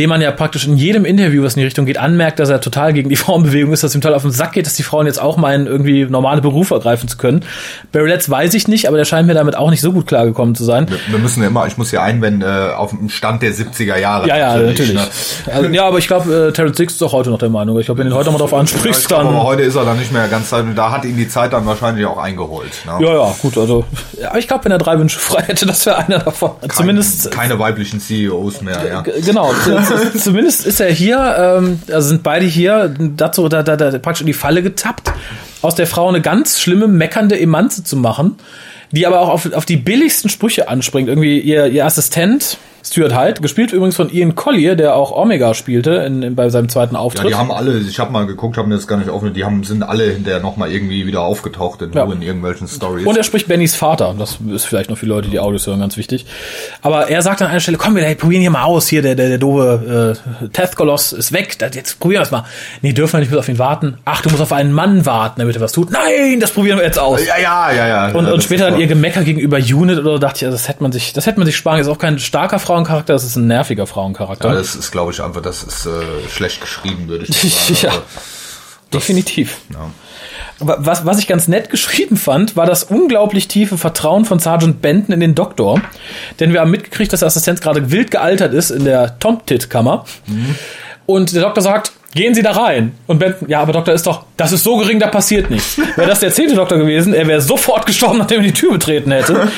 dem 0.00 0.08
man 0.08 0.22
ja 0.22 0.30
praktisch 0.30 0.66
in 0.66 0.78
jedem 0.78 1.04
Interview, 1.04 1.42
was 1.44 1.56
in 1.56 1.60
die 1.60 1.64
Richtung 1.66 1.84
geht, 1.84 1.98
anmerkt, 1.98 2.38
dass 2.38 2.48
er 2.48 2.62
total 2.62 2.94
gegen 2.94 3.10
die 3.10 3.16
Frauenbewegung 3.24 3.70
ist, 3.74 3.82
dass 3.82 3.94
ihm 3.94 4.00
total 4.00 4.14
auf 4.16 4.22
den 4.22 4.30
Sack 4.30 4.52
geht, 4.52 4.64
dass 4.64 4.72
die 4.74 4.82
Frauen 4.82 5.04
jetzt 5.06 5.20
auch 5.20 5.36
meinen, 5.36 5.66
irgendwie 5.66 6.06
normale 6.06 6.40
Berufe 6.40 6.72
ergreifen 6.74 7.06
zu 7.06 7.18
können. 7.18 7.44
Barry 7.92 8.08
Letts 8.08 8.30
weiß 8.30 8.54
ich 8.54 8.66
nicht, 8.66 8.88
aber 8.88 8.96
der 8.96 9.04
scheint 9.04 9.26
mir 9.26 9.34
damit 9.34 9.56
auch 9.56 9.68
nicht 9.68 9.82
so 9.82 9.92
gut 9.92 10.06
klargekommen 10.06 10.54
zu 10.54 10.64
sein. 10.64 10.86
Wir 11.08 11.18
müssen 11.18 11.42
ja 11.42 11.48
immer, 11.48 11.66
ich 11.66 11.76
muss 11.76 11.92
ja 11.92 12.02
einwenden, 12.02 12.40
äh, 12.40 12.72
auf 12.74 12.90
dem 12.90 13.10
Stand 13.10 13.42
der 13.42 13.52
70er 13.52 13.98
Jahre. 13.98 14.26
Ja, 14.26 14.38
ja, 14.38 14.56
natürlich. 14.56 14.94
ne? 14.94 15.06
Also, 15.52 15.68
ja, 15.68 15.84
aber 15.84 15.98
ich 15.98 16.06
glaube, 16.06 16.48
äh, 16.48 16.52
Terrence 16.52 16.78
Dix 16.78 16.94
ist 16.94 17.02
auch 17.02 17.12
heute 17.12 17.28
noch 17.28 17.38
der 17.38 17.50
Meinung. 17.50 17.78
Ich 17.78 17.84
glaube, 17.84 17.98
wenn 17.98 18.06
du 18.08 18.14
ihn 18.14 18.18
heute 18.18 18.30
mal 18.30 18.38
drauf 18.38 18.52
Ich 18.52 18.58
ansprichst, 18.58 19.06
glaube, 19.08 19.24
aber 19.24 19.32
dann. 19.34 19.42
heute 19.42 19.62
ist 19.64 19.74
er 19.74 19.84
dann 19.84 19.98
nicht 19.98 20.12
mehr 20.12 20.26
ganz, 20.28 20.48
da 20.48 20.90
hat 20.90 21.04
ihn 21.04 21.18
die 21.18 21.28
Zeit 21.28 21.52
dann 21.52 21.66
wahrscheinlich 21.66 22.06
auch 22.06 22.16
eingeholt. 22.16 22.70
Ne? 22.86 23.04
Ja, 23.06 23.12
ja, 23.12 23.34
gut, 23.42 23.58
also. 23.58 23.84
Ja, 24.18 24.34
ich 24.36 24.48
glaube, 24.48 24.64
wenn 24.64 24.72
er 24.72 24.78
drei 24.78 24.98
Wünsche 24.98 25.18
frei 25.18 25.42
hätte, 25.42 25.66
das 25.66 25.84
wäre 25.84 25.98
einer 25.98 26.20
davon. 26.20 26.52
Zumindest. 26.72 27.30
Keine 27.30 27.58
weiblichen 27.58 28.00
CEOs 28.00 28.62
mehr, 28.62 28.86
ja. 28.88 29.02
Genau, 29.02 29.52
zumindest 30.16 30.66
ist 30.66 30.80
er 30.80 30.90
hier, 30.92 31.18
ähm, 31.38 31.80
also 31.90 32.08
sind 32.08 32.22
beide 32.22 32.46
hier 32.46 32.94
dazu, 32.98 33.48
da, 33.48 33.62
da, 33.62 33.76
da 33.76 33.98
praktisch 33.98 34.22
in 34.22 34.26
die 34.26 34.32
Falle 34.32 34.62
getappt, 34.62 35.12
aus 35.62 35.74
der 35.74 35.86
Frau 35.86 36.08
eine 36.08 36.20
ganz 36.20 36.60
schlimme, 36.60 36.88
meckernde 36.88 37.38
Emanze 37.38 37.84
zu 37.84 37.96
machen, 37.96 38.36
die 38.92 39.06
aber 39.06 39.20
auch 39.20 39.28
auf, 39.28 39.52
auf 39.52 39.64
die 39.64 39.76
billigsten 39.76 40.30
Sprüche 40.30 40.68
anspringt. 40.68 41.08
Irgendwie 41.08 41.38
ihr, 41.38 41.66
ihr 41.66 41.86
Assistent, 41.86 42.58
Stuart 42.82 43.14
Hyde, 43.14 43.40
gespielt 43.40 43.72
übrigens 43.72 43.96
von 43.96 44.10
Ian 44.10 44.34
Collier, 44.34 44.74
der 44.76 44.94
auch 44.96 45.12
Omega 45.12 45.54
spielte 45.54 45.92
in, 45.96 46.22
in, 46.22 46.34
bei 46.34 46.48
seinem 46.48 46.68
zweiten 46.68 46.94
Ja, 46.94 47.00
Auftritt. 47.00 47.30
die 47.30 47.34
haben 47.34 47.50
alle, 47.52 47.78
ich 47.78 47.98
habe 47.98 48.10
mal 48.12 48.26
geguckt, 48.26 48.56
haben 48.56 48.70
das 48.70 48.86
gar 48.86 48.96
nicht 48.96 49.10
offen, 49.10 49.32
die 49.34 49.44
haben, 49.44 49.64
sind 49.64 49.82
alle 49.82 50.04
hinterher 50.12 50.40
nochmal 50.40 50.72
irgendwie 50.72 51.06
wieder 51.06 51.20
aufgetaucht 51.22 51.82
in, 51.82 51.92
Ja. 51.92 52.04
in 52.04 52.22
irgendwelchen 52.22 52.68
Stories. 52.68 53.06
Und 53.06 53.16
er 53.16 53.22
spricht 53.24 53.48
Bennys 53.48 53.76
Vater. 53.76 54.14
Das 54.18 54.38
ist 54.52 54.64
vielleicht 54.64 54.90
noch 54.90 54.96
für 54.98 55.06
Leute, 55.06 55.28
die 55.28 55.38
Audios 55.40 55.66
hören, 55.66 55.80
ganz 55.80 55.96
wichtig. 55.96 56.26
Aber 56.82 57.08
er 57.08 57.22
sagt 57.22 57.42
an 57.42 57.48
einer 57.48 57.60
Stelle, 57.60 57.76
komm, 57.76 57.96
wir 57.96 58.02
hey, 58.02 58.14
probieren 58.14 58.40
hier 58.40 58.50
mal 58.50 58.64
aus. 58.64 58.88
Hier, 58.88 59.02
der, 59.02 59.14
der, 59.14 59.28
der 59.28 59.38
doofe 59.38 60.16
äh, 60.42 60.48
Tethkolos 60.48 61.12
ist 61.12 61.32
weg. 61.32 61.58
Das, 61.58 61.74
jetzt 61.74 62.00
probieren 62.00 62.20
wir 62.20 62.24
es 62.24 62.30
mal. 62.30 62.44
Nee, 62.82 62.92
dürfen 62.92 63.14
wir 63.14 63.20
nicht, 63.20 63.34
auf 63.34 63.48
ihn 63.48 63.58
warten. 63.58 63.98
Ach, 64.04 64.22
du 64.22 64.30
musst 64.30 64.42
auf 64.42 64.52
einen 64.52 64.72
Mann 64.72 65.06
warten, 65.06 65.40
damit 65.40 65.56
er 65.56 65.60
was 65.62 65.72
tut. 65.72 65.90
Nein, 65.90 66.40
das 66.40 66.50
probieren 66.52 66.78
wir 66.78 66.84
jetzt 66.84 66.98
aus. 66.98 67.24
ja, 67.26 67.38
ja, 67.40 67.72
ja, 67.72 67.88
ja. 67.88 68.12
Und, 68.12 68.26
ja, 68.26 68.32
und 68.32 68.42
später 68.42 68.70
dann 68.70 68.80
ihr. 68.80 68.86
Gemecker 68.86 69.22
gegenüber 69.22 69.58
Unit 69.58 69.98
oder 69.98 70.18
dachte 70.18 70.38
ich, 70.38 70.44
also 70.44 70.56
das 70.56 70.68
hätte 70.68 70.82
man 70.82 70.90
sich, 70.92 71.12
das 71.12 71.26
hätte 71.26 71.38
man 71.38 71.46
sich 71.46 71.56
sparen. 71.56 71.80
Ist 71.80 71.88
auch 71.88 71.98
kein 71.98 72.18
starker 72.18 72.58
Frauencharakter, 72.70 73.12
das 73.14 73.24
ist 73.24 73.34
ein 73.36 73.48
nerviger 73.48 73.86
Frauencharakter. 73.86 74.48
Ja, 74.48 74.54
das 74.54 74.76
ist, 74.76 74.92
glaube 74.92 75.10
ich, 75.12 75.20
einfach, 75.20 75.42
das 75.42 75.64
ist 75.64 75.86
äh, 75.86 75.90
schlecht 76.32 76.60
geschrieben, 76.60 77.08
würde 77.08 77.24
ich 77.28 77.36
sagen. 77.36 77.76
Ja. 77.82 77.88
Also, 77.90 78.02
Definitiv. 78.92 79.56
ja. 79.70 79.90
Wa- 80.60 80.76
Was, 80.80 81.04
was 81.06 81.18
ich 81.18 81.26
ganz 81.26 81.48
nett 81.48 81.68
geschrieben 81.70 82.16
fand, 82.16 82.56
war 82.56 82.66
das 82.66 82.84
unglaublich 82.84 83.48
tiefe 83.48 83.76
Vertrauen 83.78 84.24
von 84.24 84.38
Sergeant 84.38 84.80
Benton 84.82 85.12
in 85.14 85.20
den 85.20 85.34
Doktor. 85.34 85.80
Denn 86.38 86.52
wir 86.52 86.60
haben 86.60 86.70
mitgekriegt, 86.70 87.12
dass 87.12 87.20
der 87.20 87.26
Assistent 87.28 87.60
gerade 87.60 87.90
wild 87.90 88.10
gealtert 88.12 88.52
ist 88.54 88.70
in 88.70 88.84
der 88.84 89.18
Tomtit-Kammer. 89.18 90.04
Und 91.06 91.34
der 91.34 91.42
Doktor 91.42 91.62
sagt, 91.62 91.92
gehen 92.14 92.34
Sie 92.34 92.42
da 92.42 92.52
rein. 92.52 92.92
Und 93.06 93.18
Benton, 93.18 93.48
ja, 93.48 93.60
aber 93.60 93.72
Doktor 93.72 93.94
ist 93.94 94.06
doch, 94.06 94.24
das 94.36 94.52
ist 94.52 94.64
so 94.64 94.76
gering, 94.76 94.98
da 94.98 95.08
passiert 95.08 95.50
nichts. 95.50 95.78
Wäre 95.96 96.08
das 96.08 96.20
der 96.20 96.32
zehnte 96.32 96.54
Doktor 96.54 96.78
gewesen, 96.78 97.14
er 97.14 97.26
wäre 97.26 97.40
sofort 97.40 97.86
gestorben, 97.86 98.18
nachdem 98.18 98.40
er 98.40 98.46
die 98.46 98.52
Tür 98.52 98.72
betreten 98.72 99.12
hätte. 99.12 99.48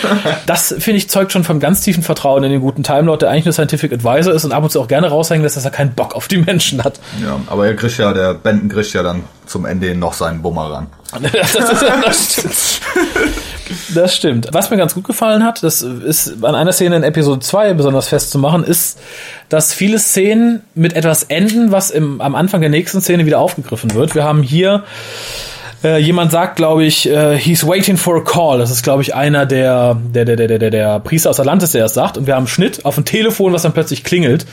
Das, 0.46 0.74
finde 0.78 0.98
ich, 0.98 1.08
zeugt 1.08 1.32
schon 1.32 1.44
von 1.44 1.60
ganz 1.60 1.80
tiefen 1.80 2.02
Vertrauen 2.02 2.44
in 2.44 2.50
den 2.50 2.60
guten 2.60 2.82
Time 2.82 3.02
Lord, 3.02 3.22
der 3.22 3.30
eigentlich 3.30 3.44
nur 3.46 3.54
Scientific 3.54 3.92
Advisor 3.92 4.34
ist 4.34 4.44
und 4.44 4.52
ab 4.52 4.62
und 4.62 4.70
zu 4.70 4.80
auch 4.80 4.88
gerne 4.88 5.08
raushängen 5.08 5.42
lässt, 5.42 5.56
dass 5.56 5.64
er 5.64 5.70
keinen 5.70 5.94
Bock 5.94 6.14
auf 6.14 6.28
die 6.28 6.38
Menschen 6.38 6.84
hat. 6.84 7.00
ja, 7.22 7.38
aber 7.46 7.66
er 7.66 7.74
kriegt 7.74 7.96
ja, 7.98 8.12
der 8.12 8.34
Benton 8.34 8.68
kriegt 8.68 8.92
ja 8.92 9.02
dann 9.02 9.24
zum 9.46 9.64
Ende 9.64 9.94
noch 9.94 10.12
seinen 10.12 10.42
Bumerang. 10.42 10.88
Das, 11.32 11.54
ist, 11.54 11.82
das 11.82 12.32
stimmt. 12.32 13.41
Das 13.94 14.14
stimmt. 14.14 14.48
Was 14.52 14.70
mir 14.70 14.76
ganz 14.76 14.94
gut 14.94 15.04
gefallen 15.04 15.44
hat, 15.44 15.62
das 15.62 15.82
ist 15.82 16.44
an 16.44 16.54
einer 16.54 16.72
Szene 16.72 16.96
in 16.96 17.02
Episode 17.02 17.40
2 17.40 17.74
besonders 17.74 18.08
festzumachen, 18.08 18.64
ist, 18.64 18.98
dass 19.48 19.72
viele 19.72 19.98
Szenen 19.98 20.62
mit 20.74 20.94
etwas 20.94 21.24
enden, 21.24 21.72
was 21.72 21.90
im, 21.90 22.20
am 22.20 22.34
Anfang 22.34 22.60
der 22.60 22.70
nächsten 22.70 23.00
Szene 23.00 23.26
wieder 23.26 23.38
aufgegriffen 23.38 23.94
wird. 23.94 24.14
Wir 24.14 24.24
haben 24.24 24.42
hier 24.42 24.84
äh, 25.84 25.98
jemand 25.98 26.30
sagt, 26.30 26.56
glaube 26.56 26.84
ich, 26.84 27.08
äh, 27.08 27.36
he's 27.36 27.66
waiting 27.66 27.96
for 27.96 28.16
a 28.16 28.20
call. 28.20 28.58
Das 28.58 28.70
ist, 28.70 28.82
glaube 28.82 29.02
ich, 29.02 29.14
einer 29.14 29.46
der, 29.46 29.94
der, 29.94 30.24
der, 30.24 30.36
der, 30.36 30.58
der, 30.58 30.70
der 30.70 31.00
Priester 31.00 31.30
aus 31.30 31.40
Atlantis, 31.40 31.72
der 31.72 31.82
das 31.82 31.94
sagt. 31.94 32.16
Und 32.16 32.26
wir 32.26 32.34
haben 32.34 32.42
einen 32.42 32.48
Schnitt 32.48 32.84
auf 32.84 32.96
ein 32.96 33.04
Telefon, 33.04 33.52
was 33.52 33.62
dann 33.62 33.72
plötzlich 33.72 34.04
klingelt. 34.04 34.46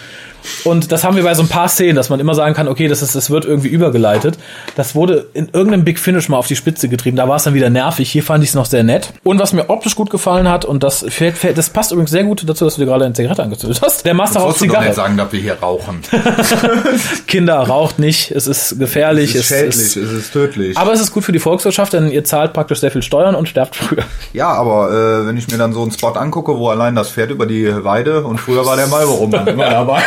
Und 0.63 0.91
das 0.91 1.03
haben 1.03 1.15
wir 1.15 1.23
bei 1.23 1.33
so 1.33 1.43
ein 1.43 1.47
paar 1.47 1.67
Szenen, 1.69 1.95
dass 1.95 2.09
man 2.09 2.19
immer 2.19 2.33
sagen 2.35 2.53
kann, 2.55 2.67
okay, 2.67 2.87
das 2.87 3.01
ist, 3.01 3.15
das 3.15 3.29
wird 3.29 3.45
irgendwie 3.45 3.69
übergeleitet. 3.69 4.37
Das 4.75 4.95
wurde 4.95 5.27
in 5.33 5.49
irgendeinem 5.53 5.83
Big 5.85 5.99
Finish 5.99 6.29
mal 6.29 6.37
auf 6.37 6.47
die 6.47 6.55
Spitze 6.55 6.89
getrieben. 6.89 7.17
Da 7.17 7.27
war 7.27 7.37
es 7.37 7.43
dann 7.43 7.53
wieder 7.53 7.69
nervig. 7.69 8.11
Hier 8.11 8.23
fand 8.23 8.43
ich 8.43 8.49
es 8.49 8.55
noch 8.55 8.65
sehr 8.65 8.83
nett. 8.83 9.13
Und 9.23 9.39
was 9.39 9.53
mir 9.53 9.69
optisch 9.69 9.95
gut 9.95 10.09
gefallen 10.09 10.49
hat, 10.49 10.65
und 10.65 10.83
das 10.83 11.05
fällt, 11.09 11.37
fällt, 11.37 11.57
das 11.57 11.69
passt 11.69 11.91
übrigens 11.91 12.11
sehr 12.11 12.23
gut 12.23 12.47
dazu, 12.47 12.65
dass 12.65 12.75
du 12.75 12.81
dir 12.81 12.87
gerade 12.87 13.05
eine 13.05 13.13
Zigarette 13.13 13.43
angezündet 13.43 13.81
hast. 13.81 14.05
Der 14.05 14.13
Master 14.13 14.39
doch 14.39 14.55
Zigarre. 14.55 14.85
nicht 14.85 14.95
sagen, 14.95 15.17
dass 15.17 15.31
wir 15.31 15.39
hier 15.39 15.57
rauchen. 15.59 16.01
Kinder, 17.27 17.55
raucht 17.59 17.99
nicht. 17.99 18.31
Es 18.31 18.47
ist 18.47 18.79
gefährlich. 18.79 19.35
Es 19.35 19.41
ist 19.41 19.47
schädlich, 19.47 19.75
es 19.75 19.95
ist 19.95 20.31
tödlich. 20.33 20.77
aber 20.77 20.93
es 20.93 20.99
ist 21.01 21.11
gut 21.11 21.23
für 21.23 21.31
die 21.31 21.39
Volkswirtschaft, 21.39 21.93
denn 21.93 22.11
ihr 22.11 22.23
zahlt 22.23 22.53
praktisch 22.53 22.79
sehr 22.79 22.91
viel 22.91 23.01
Steuern 23.03 23.35
und 23.35 23.47
sterbt 23.49 23.75
früher. 23.75 24.03
ja, 24.33 24.49
aber 24.49 24.89
äh, 25.23 25.27
wenn 25.27 25.37
ich 25.37 25.47
mir 25.49 25.57
dann 25.57 25.73
so 25.73 25.81
einen 25.81 25.91
Spot 25.91 26.09
angucke, 26.09 26.57
wo 26.57 26.69
allein 26.69 26.95
das 26.95 27.09
Pferd 27.11 27.31
über 27.31 27.45
die 27.45 27.83
Weide 27.83 28.23
und 28.23 28.39
früher 28.39 28.65
war 28.65 28.75
der 28.75 28.87
Marlboro 28.87 29.27
dann 29.27 29.47
immer 29.47 29.69
dabei. 29.69 30.01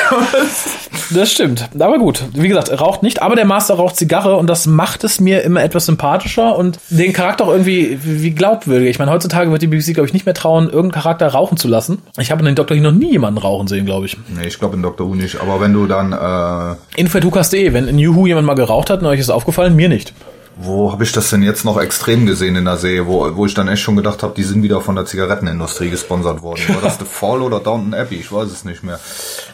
Das 1.15 1.31
stimmt. 1.31 1.69
Aber 1.79 1.99
gut, 1.99 2.25
wie 2.35 2.49
gesagt, 2.49 2.69
er 2.69 2.79
raucht 2.79 3.03
nicht, 3.03 3.23
aber 3.23 3.37
der 3.37 3.45
Master 3.45 3.75
raucht 3.75 3.97
Zigarre 3.97 4.37
und 4.37 4.49
das 4.49 4.67
macht 4.67 5.05
es 5.05 5.21
mir 5.21 5.43
immer 5.43 5.63
etwas 5.63 5.87
sympathischer 5.87 6.57
und 6.57 6.79
den 6.91 7.13
Charakter 7.13 7.45
auch 7.45 7.51
irgendwie 7.51 7.99
wie 8.03 8.31
glaubwürdiger. 8.31 8.91
Ich 8.91 8.99
meine, 8.99 9.11
heutzutage 9.11 9.51
wird 9.51 9.63
die 9.63 9.67
BBC, 9.67 9.95
glaube 9.95 10.07
ich, 10.07 10.13
nicht 10.13 10.27
mehr 10.27 10.35
trauen, 10.35 10.67
irgendeinen 10.67 11.03
Charakter 11.03 11.29
rauchen 11.29 11.57
zu 11.57 11.69
lassen. 11.69 11.99
Ich 12.19 12.31
habe 12.31 12.41
in 12.41 12.47
den 12.47 12.55
Dr. 12.55 12.77
Who 12.77 12.83
noch 12.83 12.93
nie 12.93 13.13
jemanden 13.13 13.39
rauchen 13.39 13.69
sehen, 13.69 13.85
glaube 13.85 14.07
ich. 14.07 14.17
nee, 14.29 14.47
ich 14.47 14.59
glaube 14.59 14.77
in 14.77 14.83
Dr. 14.83 15.09
Who 15.09 15.15
nicht. 15.15 15.41
Aber 15.41 15.61
wenn 15.61 15.73
du 15.73 15.87
dann, 15.87 16.13
äh, 16.13 17.01
Info.hukas.de, 17.01 17.73
wenn 17.73 17.89
in 17.89 17.97
New 17.97 18.15
Who 18.17 18.27
jemand 18.27 18.47
mal 18.47 18.55
geraucht 18.55 18.91
hat, 18.91 19.01
und 19.01 19.07
euch 19.07 19.21
ist 19.21 19.31
aufgefallen, 19.31 19.77
mir 19.77 19.89
nicht. 19.89 20.15
Wo 20.65 20.93
habe 20.93 21.05
ich 21.05 21.13
das 21.13 21.31
denn 21.31 21.43
jetzt 21.43 21.65
noch 21.65 21.81
extrem 21.81 22.27
gesehen 22.27 22.57
in 22.57 22.65
der 22.65 22.77
Serie, 22.77 23.07
wo, 23.07 23.37
wo 23.37 23.47
ich 23.47 23.55
dann 23.55 23.69
echt 23.69 23.83
schon 23.83 23.97
gedacht 23.97 24.23
habe, 24.23 24.35
die 24.37 24.43
sind 24.43 24.63
wieder 24.63 24.81
von 24.81 24.95
der 24.95 25.05
Zigarettenindustrie 25.05 25.91
gesponsert 25.91 26.43
worden. 26.43 26.63
War 26.69 26.83
das 26.83 26.99
The 26.99 27.05
Fall 27.05 27.43
oder 27.43 27.61
Downton 27.61 27.95
Abbey? 27.95 28.17
Ich 28.17 28.33
weiß 28.33 28.51
es 28.51 28.65
nicht 28.65 28.83
mehr. 28.83 29.01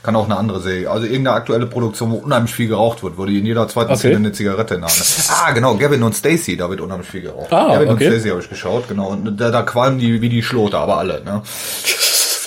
Kann 0.02 0.16
auch 0.16 0.26
eine 0.26 0.36
andere 0.36 0.60
Serie. 0.60 0.90
Also 0.90 1.06
irgendeine 1.06 1.36
aktuelle 1.36 1.66
Produktion, 1.66 2.10
wo 2.10 2.16
unheimlich 2.16 2.54
viel 2.54 2.68
geraucht 2.68 3.02
wird, 3.02 3.18
wo 3.18 3.26
die 3.26 3.38
in 3.38 3.46
jeder 3.46 3.66
zweiten 3.68 3.88
Okay. 3.88 3.98
Szene 3.98 4.16
eine 4.16 4.32
Zigarette 4.32 4.74
in 4.74 4.80
der 4.82 4.90
Hand. 4.90 5.04
Ah, 5.30 5.52
genau, 5.52 5.76
Gavin 5.76 6.02
und 6.02 6.14
Stacey, 6.14 6.56
da 6.56 6.68
wird 6.68 6.80
unheimlich 6.80 7.08
viel 7.08 7.22
geraucht. 7.22 7.52
Ah, 7.52 7.74
Gavin 7.74 7.88
okay. 7.88 8.06
und 8.06 8.12
Stacey 8.12 8.28
habe 8.30 8.40
ich 8.40 8.48
geschaut, 8.48 8.88
genau. 8.88 9.08
Und 9.08 9.40
da, 9.40 9.50
da 9.50 9.62
qualmen 9.62 9.98
die 9.98 10.20
wie 10.20 10.28
die 10.28 10.42
Schlote, 10.42 10.78
aber 10.78 10.98
alle, 10.98 11.24
ne? 11.24 11.42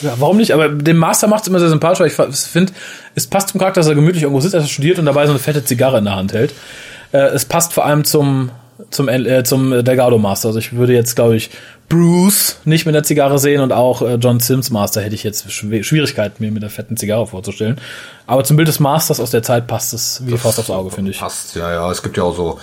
Ja, 0.01 0.14
warum 0.18 0.38
nicht? 0.38 0.51
Aber 0.53 0.70
dem 0.70 0.97
Master 0.97 1.28
macht 1.28 1.43
es 1.43 1.47
immer 1.47 1.59
sehr 1.59 1.70
sympathisch, 1.70 1.99
weil 2.18 2.30
ich 2.30 2.38
finde, 2.38 2.74
es 3.16 3.28
passt 3.28 3.49
zum 3.49 3.59
Charakter, 3.59 3.82
dass 3.82 3.88
er 3.88 3.95
gemütlich 3.95 4.24
irgendwo 4.24 4.41
sitzt, 4.41 4.55
dass 4.55 4.64
er 4.64 4.70
studiert 4.70 4.99
und 4.99 5.05
dabei 5.05 5.26
so 5.26 5.32
eine 5.32 5.39
fette 5.39 5.64
Zigarre 5.64 5.99
in 5.99 6.05
der 6.05 6.16
Hand 6.16 6.34
hält. 6.34 6.53
Äh, 7.12 7.18
es 7.18 7.45
passt 7.45 7.74
vor 7.74 7.86
allem 7.86 8.03
zum 8.03 8.51
zum, 8.89 9.07
äh, 9.07 9.43
zum 9.43 9.84
Delgado 9.84 10.18
Master. 10.18 10.49
Also 10.49 10.59
ich 10.59 10.74
würde 10.74 10.93
jetzt, 10.93 11.16
glaube 11.16 11.36
ich, 11.36 11.51
Bruce 11.89 12.57
nicht 12.64 12.86
mit 12.86 12.95
der 12.95 13.03
Zigarre 13.03 13.38
sehen 13.38 13.62
und 13.62 13.74
auch 13.74 14.01
äh, 14.01 14.16
John 14.16 14.39
Sims 14.39 14.70
Master 14.70 15.01
hätte 15.01 15.14
ich 15.14 15.24
jetzt 15.24 15.51
Schwierigkeiten, 15.51 16.41
mir 16.43 16.51
mit 16.51 16.64
der 16.64 16.70
fetten 16.70 16.95
Zigarre 16.95 17.28
vorzustellen. 17.28 17.80
Aber 18.28 18.45
zum 18.45 18.55
Bild 18.55 18.70
des 18.70 18.80
Masters 18.80 19.20
aus 19.20 19.32
der 19.32 19.43
Zeit 19.43 19.68
passt 19.68 19.93
es 19.93 20.22
wie 20.26 20.38
Faust 20.38 20.59
aufs 20.59 20.70
Auge, 20.70 20.89
finde 20.89 21.12
ich. 21.12 21.20
Passt, 21.20 21.55
ja, 21.55 21.72
ja. 21.72 21.91
Es 21.91 22.01
gibt 22.01 22.16
ja 22.16 22.24
auch 22.24 22.36
so 22.36 22.59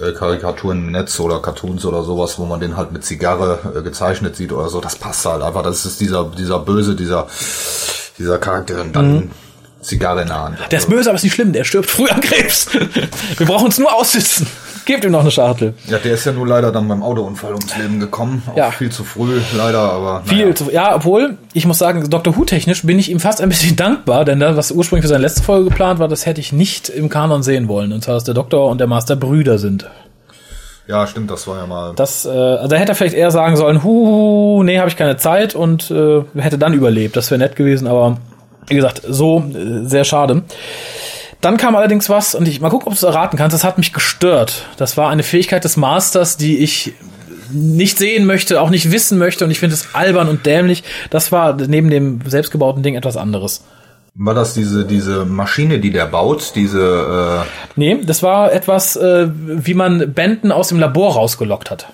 äh, 0.00 0.12
Karikaturen 0.12 0.78
im 0.78 0.92
Netz 0.92 1.20
oder 1.20 1.42
Cartoons 1.42 1.84
oder 1.84 2.02
sowas, 2.02 2.38
wo 2.38 2.46
man 2.46 2.60
den 2.60 2.76
halt 2.76 2.92
mit 2.92 3.04
Zigarre 3.04 3.58
äh, 3.76 3.82
gezeichnet 3.82 4.36
sieht 4.36 4.52
oder 4.52 4.68
so. 4.70 4.80
Das 4.80 4.96
passt 4.96 5.26
halt 5.26 5.42
einfach. 5.42 5.62
Das 5.62 5.84
ist 5.84 6.00
dieser, 6.00 6.30
dieser 6.36 6.58
Böse, 6.60 6.94
dieser, 6.94 7.26
dieser 8.18 8.38
Charakter 8.38 8.80
und 8.80 8.96
dann 8.96 9.14
mhm. 9.14 9.30
Zigarre 9.80 10.22
in 10.22 10.28
der 10.28 10.44
Hand. 10.44 10.58
Der 10.70 10.78
ist 10.78 10.88
böse, 10.88 11.08
aber 11.08 11.16
ist 11.16 11.24
nicht 11.24 11.34
schlimm. 11.34 11.52
Der 11.52 11.64
stirbt 11.64 11.88
früh 11.88 12.08
an 12.08 12.20
Krebs. 12.20 12.68
Wir 13.36 13.46
brauchen 13.46 13.66
uns 13.66 13.78
nur 13.78 13.94
aussitzen. 13.94 14.46
Gebt 14.84 15.04
ihm 15.04 15.12
noch 15.12 15.20
eine 15.20 15.30
Schachtel. 15.30 15.74
Ja, 15.86 15.98
der 15.98 16.14
ist 16.14 16.24
ja 16.24 16.32
nur 16.32 16.46
leider 16.46 16.72
dann 16.72 16.88
beim 16.88 17.02
Autounfall 17.02 17.54
ums 17.54 17.76
Leben 17.76 18.00
gekommen. 18.00 18.42
Auch 18.50 18.56
ja. 18.56 18.70
viel 18.70 18.90
zu 18.90 19.04
früh, 19.04 19.40
leider, 19.56 19.78
aber. 19.78 20.22
Viel 20.24 20.42
naja. 20.42 20.54
zu 20.54 20.70
Ja, 20.70 20.94
obwohl, 20.96 21.38
ich 21.52 21.66
muss 21.66 21.78
sagen, 21.78 22.08
Dr. 22.08 22.36
Who-technisch 22.36 22.82
bin 22.84 22.98
ich 22.98 23.10
ihm 23.10 23.20
fast 23.20 23.40
ein 23.40 23.48
bisschen 23.48 23.76
dankbar, 23.76 24.24
denn 24.24 24.40
das, 24.40 24.56
was 24.56 24.72
ursprünglich 24.72 25.04
für 25.04 25.08
seine 25.08 25.22
letzte 25.22 25.42
Folge 25.42 25.68
geplant 25.68 25.98
war, 26.00 26.08
das 26.08 26.26
hätte 26.26 26.40
ich 26.40 26.52
nicht 26.52 26.88
im 26.88 27.08
Kanon 27.08 27.42
sehen 27.42 27.68
wollen. 27.68 27.92
Und 27.92 28.02
zwar, 28.02 28.14
dass 28.14 28.24
der 28.24 28.34
Doktor 28.34 28.70
und 28.70 28.78
der 28.78 28.86
Master 28.86 29.16
Brüder 29.16 29.58
sind. 29.58 29.86
Ja, 30.88 31.06
stimmt, 31.06 31.30
das 31.30 31.46
war 31.46 31.58
ja 31.58 31.66
mal. 31.66 31.92
Das, 31.94 32.24
äh, 32.26 32.30
also 32.30 32.68
da 32.68 32.76
hätte 32.76 32.92
er 32.92 32.94
vielleicht 32.96 33.14
eher 33.14 33.30
sagen 33.30 33.54
sollen, 33.56 33.84
hu, 33.84 34.62
nee, 34.64 34.78
habe 34.78 34.88
ich 34.88 34.96
keine 34.96 35.16
Zeit 35.16 35.54
und 35.54 35.90
äh, 35.90 36.22
hätte 36.36 36.58
dann 36.58 36.74
überlebt. 36.74 37.16
Das 37.16 37.30
wäre 37.30 37.38
nett 37.38 37.54
gewesen, 37.54 37.86
aber 37.86 38.16
wie 38.70 38.76
gesagt, 38.76 39.02
so 39.06 39.44
äh, 39.54 39.86
sehr 39.86 40.04
schade. 40.04 40.42
Dann 41.40 41.56
kam 41.56 41.74
allerdings 41.74 42.08
was, 42.08 42.34
und 42.34 42.46
ich 42.46 42.60
mal 42.60 42.68
gucken, 42.68 42.88
ob 42.88 42.94
du 42.94 42.98
es 42.98 43.02
erraten 43.02 43.36
kannst, 43.36 43.54
das 43.54 43.64
hat 43.64 43.78
mich 43.78 43.92
gestört. 43.92 44.66
Das 44.76 44.96
war 44.96 45.10
eine 45.10 45.22
Fähigkeit 45.22 45.64
des 45.64 45.76
Masters, 45.76 46.36
die 46.36 46.58
ich 46.58 46.94
nicht 47.52 47.98
sehen 47.98 48.26
möchte, 48.26 48.60
auch 48.60 48.70
nicht 48.70 48.92
wissen 48.92 49.18
möchte, 49.18 49.44
und 49.44 49.50
ich 49.50 49.58
finde 49.58 49.74
es 49.74 49.94
albern 49.94 50.28
und 50.28 50.46
dämlich. 50.46 50.84
Das 51.08 51.32
war 51.32 51.54
neben 51.54 51.90
dem 51.90 52.20
selbstgebauten 52.26 52.82
Ding 52.82 52.94
etwas 52.94 53.16
anderes. 53.16 53.64
War 54.14 54.34
das 54.34 54.54
diese, 54.54 54.84
diese 54.84 55.24
Maschine, 55.24 55.78
die 55.78 55.90
der 55.90 56.06
baut, 56.06 56.52
diese 56.54 57.44
äh 57.46 57.48
Nee, 57.76 58.00
das 58.04 58.22
war 58.22 58.52
etwas, 58.52 58.96
äh, 58.96 59.28
wie 59.32 59.74
man 59.74 60.12
Bänden 60.12 60.52
aus 60.52 60.68
dem 60.68 60.78
Labor 60.78 61.14
rausgelockt 61.14 61.70
hat. 61.70 61.88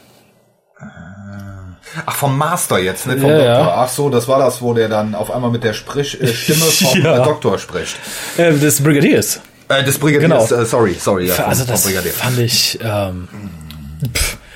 Ach, 2.05 2.17
vom 2.17 2.37
Master 2.37 2.79
jetzt, 2.79 3.07
nicht 3.07 3.21
vom 3.21 3.31
ja, 3.31 3.37
Doktor. 3.37 3.55
Ja. 3.55 3.75
Ach 3.77 3.89
so, 3.89 4.11
das 4.11 4.29
war 4.29 4.39
das, 4.39 4.61
wo 4.61 4.75
der 4.75 4.89
dann 4.89 5.15
auf 5.15 5.31
einmal 5.31 5.51
mit 5.51 5.65
der 5.65 5.73
Sprich 5.73 6.21
äh, 6.21 6.27
Stimme 6.27 6.65
vom 6.65 7.01
ja. 7.03 7.25
Doktor 7.25 7.59
spricht. 7.59 7.97
Äh, 8.37 8.53
des 8.53 8.83
Brigadiers. 8.83 9.41
Äh, 9.69 9.85
des 9.85 9.99
Brigadiers, 9.99 10.49
genau. 10.49 10.63
äh, 10.63 10.67
sorry, 10.67 10.95
sorry. 10.99 11.27
Ja, 11.29 11.47
also 11.47 11.65
das 11.65 11.89
fand 11.89 12.39
ich... 12.39 12.79
Ähm, 12.83 13.29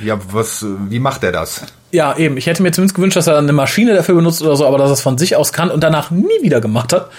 ja, 0.03 0.18
was, 0.33 0.64
wie 0.89 0.99
macht 0.99 1.24
er 1.24 1.33
das? 1.33 1.62
Ja, 1.91 2.16
eben. 2.16 2.37
Ich 2.37 2.47
hätte 2.47 2.62
mir 2.62 2.72
zumindest 2.72 2.95
gewünscht, 2.95 3.16
dass 3.16 3.26
er 3.26 3.39
eine 3.39 3.53
Maschine 3.53 3.95
dafür 3.95 4.14
benutzt 4.14 4.43
oder 4.43 4.57
so, 4.57 4.66
aber 4.66 4.78
dass 4.78 4.91
er 4.91 4.95
es 4.95 5.01
von 5.01 5.18
sich 5.18 5.37
aus 5.37 5.53
kann 5.53 5.70
und 5.70 5.83
danach 5.83 6.11
nie 6.11 6.43
wieder 6.43 6.61
gemacht 6.61 6.93
hat. 6.93 7.11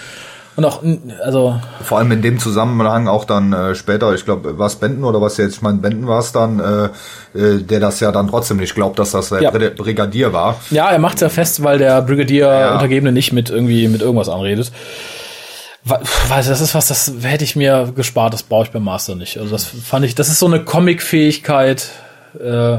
Und 0.54 0.64
auch, 0.66 0.82
also. 1.24 1.58
Vor 1.82 1.98
allem 1.98 2.12
in 2.12 2.20
dem 2.20 2.38
Zusammenhang 2.38 3.08
auch 3.08 3.24
dann 3.24 3.52
äh, 3.52 3.74
später, 3.74 4.14
ich 4.14 4.24
glaube, 4.24 4.58
war 4.58 4.66
es 4.66 4.76
Benden 4.76 5.04
oder 5.04 5.20
was 5.20 5.38
jetzt, 5.38 5.56
ich 5.56 5.62
meine, 5.62 5.78
Benden 5.78 6.06
war 6.06 6.20
es 6.20 6.32
dann, 6.32 6.60
äh, 6.60 7.38
äh, 7.38 7.62
der 7.62 7.80
das 7.80 8.00
ja 8.00 8.12
dann 8.12 8.28
trotzdem 8.28 8.58
nicht 8.58 8.74
glaubt, 8.74 8.98
dass 8.98 9.12
das 9.12 9.30
der 9.30 9.42
ja. 9.42 9.50
Brigadier 9.50 10.32
war. 10.34 10.56
Ja, 10.70 10.90
er 10.90 10.98
macht 10.98 11.14
es 11.16 11.20
ja 11.22 11.28
fest, 11.30 11.62
weil 11.64 11.78
der 11.78 12.02
Brigadier 12.02 12.48
ja. 12.48 12.72
Untergebene 12.74 13.12
nicht 13.12 13.32
mit 13.32 13.48
irgendwie 13.48 13.88
mit 13.88 14.02
irgendwas 14.02 14.28
anredet. 14.28 14.72
Weiß, 15.84 16.46
das 16.46 16.60
ist 16.60 16.74
was, 16.74 16.86
das 16.86 17.12
hätte 17.22 17.42
ich 17.44 17.56
mir 17.56 17.92
gespart, 17.96 18.34
das 18.34 18.44
brauche 18.44 18.64
ich 18.64 18.70
beim 18.70 18.84
Master 18.84 19.16
nicht. 19.16 19.38
Also 19.38 19.50
das 19.50 19.64
fand 19.64 20.04
ich, 20.04 20.14
das 20.14 20.28
ist 20.28 20.38
so 20.38 20.46
eine 20.46 20.62
Comic-Fähigkeit, 20.62 21.88
äh, 22.38 22.78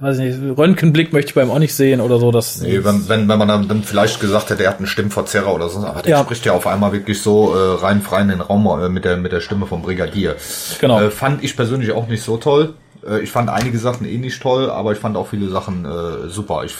weiß 0.00 0.18
nicht, 0.18 0.38
Röntgenblick 0.56 1.12
möchte 1.12 1.30
ich 1.30 1.34
beim 1.34 1.50
auch 1.50 1.58
nicht 1.58 1.74
sehen 1.74 2.00
oder 2.00 2.18
so. 2.18 2.30
Das 2.30 2.60
nee, 2.60 2.84
wenn, 2.84 3.08
wenn, 3.08 3.28
wenn 3.28 3.38
man 3.38 3.68
dann 3.68 3.82
vielleicht 3.82 4.20
gesagt 4.20 4.50
hätte, 4.50 4.64
er 4.64 4.70
hat 4.70 4.78
einen 4.78 4.86
Stimmverzerrer 4.86 5.52
oder 5.52 5.68
so, 5.68 5.80
aber 5.80 6.02
der 6.02 6.10
ja. 6.10 6.22
spricht 6.22 6.46
ja 6.46 6.52
auf 6.52 6.66
einmal 6.66 6.92
wirklich 6.92 7.20
so 7.20 7.54
äh, 7.54 7.80
rein 7.80 8.02
frei 8.02 8.22
in 8.22 8.28
den 8.28 8.40
Raum 8.40 8.66
äh, 8.66 8.88
mit 8.88 9.04
der 9.04 9.16
mit 9.16 9.32
der 9.32 9.40
Stimme 9.40 9.66
vom 9.66 9.82
Brigadier. 9.82 10.36
Genau. 10.80 11.00
Äh, 11.00 11.10
fand 11.10 11.42
ich 11.42 11.56
persönlich 11.56 11.92
auch 11.92 12.06
nicht 12.08 12.22
so 12.22 12.36
toll. 12.36 12.74
Äh, 13.08 13.20
ich 13.20 13.30
fand 13.30 13.48
einige 13.48 13.78
Sachen 13.78 14.06
eh 14.06 14.18
nicht 14.18 14.40
toll, 14.40 14.70
aber 14.70 14.92
ich 14.92 14.98
fand 14.98 15.16
auch 15.16 15.28
viele 15.28 15.48
Sachen 15.48 15.84
äh, 15.84 16.28
super. 16.28 16.64
Ich, 16.64 16.74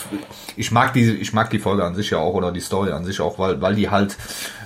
ich 0.55 0.71
mag 0.71 0.93
die, 0.93 1.11
ich 1.11 1.33
mag 1.33 1.49
die 1.49 1.59
Folge 1.59 1.83
an 1.83 1.95
sich 1.95 2.09
ja 2.09 2.17
auch 2.19 2.33
oder 2.33 2.51
die 2.51 2.59
Story 2.59 2.91
an 2.91 3.05
sich 3.05 3.21
auch, 3.21 3.39
weil, 3.39 3.61
weil 3.61 3.75
die 3.75 3.89
halt 3.89 4.17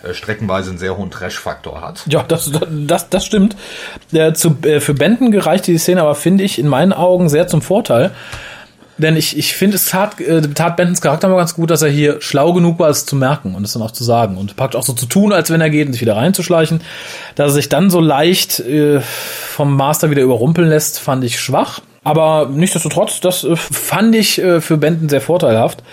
äh, 0.04 0.14
streckenweise 0.14 0.70
einen 0.70 0.80
sehr 0.80 0.98
hohen 0.98 1.12
Trash-Faktor 1.12 1.82
hat. 1.82 2.04
Ja, 2.08 2.24
das, 2.24 2.52
das, 2.70 3.10
das 3.10 3.26
stimmt. 3.26 3.56
Äh, 4.12 4.34
zu, 4.34 4.58
äh, 4.64 4.80
für 4.80 4.94
Benden 4.94 5.32
gereicht 5.32 5.68
die 5.68 5.78
Szene 5.78 6.02
aber, 6.02 6.16
finde 6.16 6.44
ich, 6.44 6.60
in 6.60 6.68
meinen 6.68 6.94
Augen 6.94 7.30
sehr 7.30 7.48
zum 7.48 7.62
Vorteil. 7.62 8.12
Denn 9.02 9.18
ich, 9.18 9.38
ich 9.38 9.54
finde, 9.54 9.76
es 9.76 9.86
tat, 9.86 10.20
äh, 10.22 10.42
tat 10.42 10.78
Bentons 10.78 11.02
Charakter 11.02 11.28
mal 11.28 11.38
ganz 11.38 11.56
gut, 11.56 11.72
dass 11.72 11.82
er 11.82 11.90
hier 11.90 12.22
schlau 12.22 12.54
genug 12.54 12.80
war, 12.80 12.90
es 12.90 13.06
zu 13.06 13.16
merken 13.16 13.56
und 13.56 13.64
es 13.64 13.74
dann 13.74 13.82
auch 13.82 13.92
zu 13.92 14.04
sagen. 14.04 14.38
Und 14.38 14.56
packt 14.56 14.76
auch 14.76 14.84
so 14.84 14.94
zu 14.94 15.08
tun, 15.08 15.34
als 15.34 15.50
wenn 15.50 15.62
er 15.62 15.70
geht 15.70 15.88
und 15.88 15.94
sich 15.94 16.02
wieder 16.02 16.16
reinzuschleichen. 16.16 16.82
Dass 17.36 17.52
er 17.52 17.56
sich 17.56 17.70
dann 17.70 17.90
so 17.90 18.00
leicht 18.00 18.60
äh, 18.60 19.02
vom 19.02 19.76
Master 19.76 20.12
wieder 20.12 20.22
überrumpeln 20.22 20.70
lässt, 20.70 21.00
fand 21.00 21.24
ich 21.24 21.40
schwach. 21.40 21.82
Aber 22.04 22.50
nichtsdestotrotz, 22.52 23.20
das 23.20 23.44
äh, 23.44 23.56
fand 23.56 24.16
ich 24.16 24.42
äh, 24.42 24.62
für 24.62 24.78
Benton 24.78 25.10
sehr 25.10 25.22
vorteilhaft. 25.22 25.84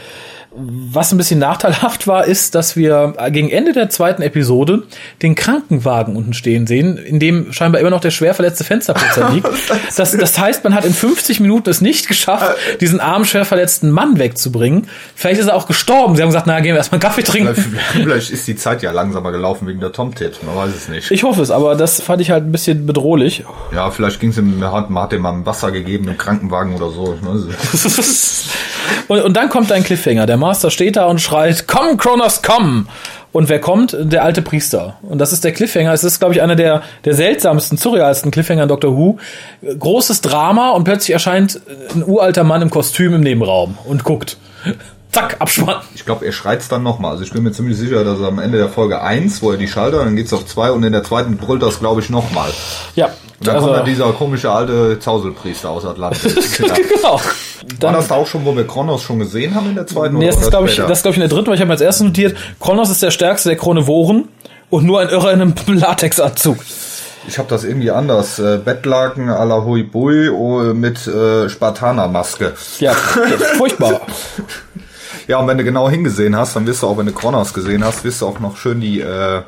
Was 0.60 1.12
ein 1.12 1.18
bisschen 1.18 1.38
nachteilhaft 1.38 2.06
war, 2.06 2.24
ist, 2.24 2.54
dass 2.54 2.76
wir 2.76 3.14
gegen 3.30 3.48
Ende 3.48 3.72
der 3.72 3.90
zweiten 3.90 4.22
Episode 4.22 4.82
den 5.22 5.34
Krankenwagen 5.34 6.16
unten 6.16 6.32
stehen 6.32 6.66
sehen, 6.66 6.96
in 6.96 7.20
dem 7.20 7.52
scheinbar 7.52 7.80
immer 7.80 7.90
noch 7.90 8.00
der 8.00 8.10
schwer 8.10 8.34
verletzte 8.34 8.64
Fensterputzer 8.64 9.30
liegt. 9.32 9.48
Das, 9.96 10.12
das 10.12 10.38
heißt, 10.38 10.64
man 10.64 10.74
hat 10.74 10.84
in 10.84 10.92
50 10.92 11.40
Minuten 11.40 11.70
es 11.70 11.80
nicht 11.80 12.08
geschafft, 12.08 12.56
diesen 12.80 13.00
armen, 13.00 13.24
schwer 13.24 13.44
verletzten 13.44 13.90
Mann 13.90 14.18
wegzubringen. 14.18 14.88
Vielleicht 15.14 15.40
ist 15.40 15.46
er 15.46 15.54
auch 15.54 15.66
gestorben. 15.66 16.16
Sie 16.16 16.22
haben 16.22 16.28
gesagt, 16.28 16.46
na, 16.46 16.60
gehen 16.60 16.74
wir 16.74 16.78
erstmal 16.78 17.00
Kaffee 17.00 17.22
trinken. 17.22 17.54
Vielleicht 17.92 18.30
ist 18.30 18.48
die 18.48 18.56
Zeit 18.56 18.82
ja 18.82 18.90
langsamer 18.90 19.32
gelaufen 19.32 19.68
wegen 19.68 19.80
der 19.80 19.92
Tom-Tipps. 19.92 20.42
Man 20.42 20.56
weiß 20.56 20.74
es 20.74 20.88
nicht. 20.88 21.10
Ich 21.10 21.22
hoffe 21.22 21.42
es, 21.42 21.50
aber 21.50 21.76
das 21.76 22.00
fand 22.00 22.20
ich 22.20 22.30
halt 22.30 22.44
ein 22.44 22.52
bisschen 22.52 22.86
bedrohlich. 22.86 23.44
Ja, 23.74 23.90
vielleicht 23.90 24.20
ging 24.20 24.30
es 24.30 24.38
ihm, 24.38 24.58
man 24.58 24.72
hat, 24.72 24.90
man 24.90 25.04
hat 25.04 25.12
ihm 25.12 25.22
mal 25.22 25.46
Wasser 25.46 25.70
gegeben 25.70 26.08
im 26.08 26.18
Krankenwagen 26.18 26.74
oder 26.74 26.90
so. 26.90 27.16
und, 29.08 29.20
und 29.20 29.36
dann 29.36 29.48
kommt 29.48 29.70
ein 29.72 29.84
Cliffhanger. 29.84 30.26
Der 30.26 30.36
Master 30.48 30.70
steht 30.70 30.96
da 30.96 31.04
und 31.04 31.20
schreit, 31.20 31.66
komm, 31.66 31.98
Kronos, 31.98 32.40
komm! 32.40 32.88
Und 33.32 33.50
wer 33.50 33.60
kommt? 33.60 33.94
Der 34.00 34.24
alte 34.24 34.40
Priester. 34.40 34.96
Und 35.02 35.18
das 35.18 35.34
ist 35.34 35.44
der 35.44 35.52
Cliffhanger. 35.52 35.92
Es 35.92 36.04
ist, 36.04 36.20
glaube 36.20 36.32
ich, 36.32 36.40
einer 36.40 36.56
der, 36.56 36.80
der 37.04 37.12
seltsamsten, 37.12 37.76
surrealsten 37.76 38.30
Cliffhanger 38.30 38.62
in 38.62 38.68
Doctor 38.70 38.96
Who. 38.96 39.18
Großes 39.78 40.22
Drama 40.22 40.70
und 40.70 40.84
plötzlich 40.84 41.12
erscheint 41.12 41.60
ein 41.94 42.02
uralter 42.02 42.44
Mann 42.44 42.62
im 42.62 42.70
Kostüm 42.70 43.12
im 43.12 43.20
Nebenraum 43.20 43.76
und 43.84 44.04
guckt. 44.04 44.38
Zack, 45.10 45.36
Abspann. 45.38 45.76
Ich 45.94 46.04
glaube, 46.04 46.26
er 46.26 46.32
schreit's 46.32 46.68
dann 46.68 46.82
nochmal. 46.82 47.12
Also 47.12 47.24
ich 47.24 47.32
bin 47.32 47.42
mir 47.42 47.52
ziemlich 47.52 47.76
sicher, 47.76 48.04
dass 48.04 48.20
er 48.20 48.28
am 48.28 48.38
Ende 48.38 48.58
der 48.58 48.68
Folge 48.68 49.00
1, 49.00 49.42
wo 49.42 49.50
er 49.50 49.56
die 49.56 49.68
Schalter, 49.68 50.04
dann 50.04 50.16
geht's 50.16 50.32
auf 50.32 50.44
2 50.44 50.72
und 50.72 50.82
in 50.82 50.92
der 50.92 51.02
zweiten 51.02 51.36
brüllt 51.36 51.62
das, 51.62 51.80
glaube 51.80 52.00
ich, 52.00 52.10
nochmal. 52.10 52.50
Ja, 52.94 53.06
und 53.38 53.46
dann 53.46 53.54
also, 53.54 53.68
kommt 53.68 53.78
dann 53.78 53.86
dieser 53.86 54.12
komische 54.12 54.50
alte 54.50 54.98
Zauselpriester 54.98 55.70
aus 55.70 55.84
Atlantis. 55.84 56.58
genau. 56.58 57.20
War 57.80 57.92
das 57.92 58.08
da 58.08 58.16
auch 58.16 58.26
schon, 58.26 58.44
wo 58.44 58.56
wir 58.56 58.66
Kronos 58.66 59.02
schon 59.02 59.20
gesehen 59.20 59.54
haben 59.54 59.68
in 59.70 59.74
der 59.76 59.86
zweiten 59.86 60.18
Nee, 60.18 60.26
das 60.26 60.42
ist, 60.42 60.50
glaube 60.50 60.68
ich, 60.68 60.76
das 60.76 61.02
glaube 61.02 61.16
ich 61.16 61.22
in 61.22 61.28
der 61.28 61.28
dritten, 61.28 61.46
weil 61.46 61.54
ich 61.54 61.60
habe 61.60 61.70
als 61.70 61.80
erstes 61.80 62.04
notiert, 62.04 62.36
Kronos 62.58 62.90
ist 62.90 63.02
der 63.02 63.10
stärkste 63.10 63.50
der 63.50 63.58
Chronovoren 63.58 64.28
und 64.70 64.84
nur 64.84 65.00
ein 65.00 65.08
Irrer 65.08 65.32
in 65.32 65.40
einem 65.40 65.54
Latexanzug. 65.66 66.58
Ich 67.28 67.38
habe 67.38 67.48
das 67.48 67.62
irgendwie 67.62 67.90
anders. 67.90 68.38
Äh, 68.38 68.58
Bettlaken 68.64 69.28
à 69.28 69.44
la 69.44 69.62
Hui 69.62 69.82
Bui 69.82 70.30
oh, 70.30 70.74
mit 70.74 71.06
äh, 71.06 71.48
Spartanermaske. 71.48 72.54
Ja, 72.80 72.92
furchtbar. 73.58 74.00
Ja, 75.28 75.38
und 75.38 75.46
wenn 75.46 75.58
du 75.58 75.64
genau 75.64 75.88
hingesehen 75.88 76.34
hast, 76.34 76.56
dann 76.56 76.66
wirst 76.66 76.82
du 76.82 76.86
auch, 76.86 76.96
wenn 76.96 77.06
du 77.06 77.12
Kronos 77.12 77.54
gesehen 77.54 77.84
hast, 77.84 78.02
wirst 78.02 78.22
du 78.22 78.26
auch 78.26 78.40
noch 78.40 78.56
schön 78.56 78.80
die 78.80 79.00
äh, 79.00 79.42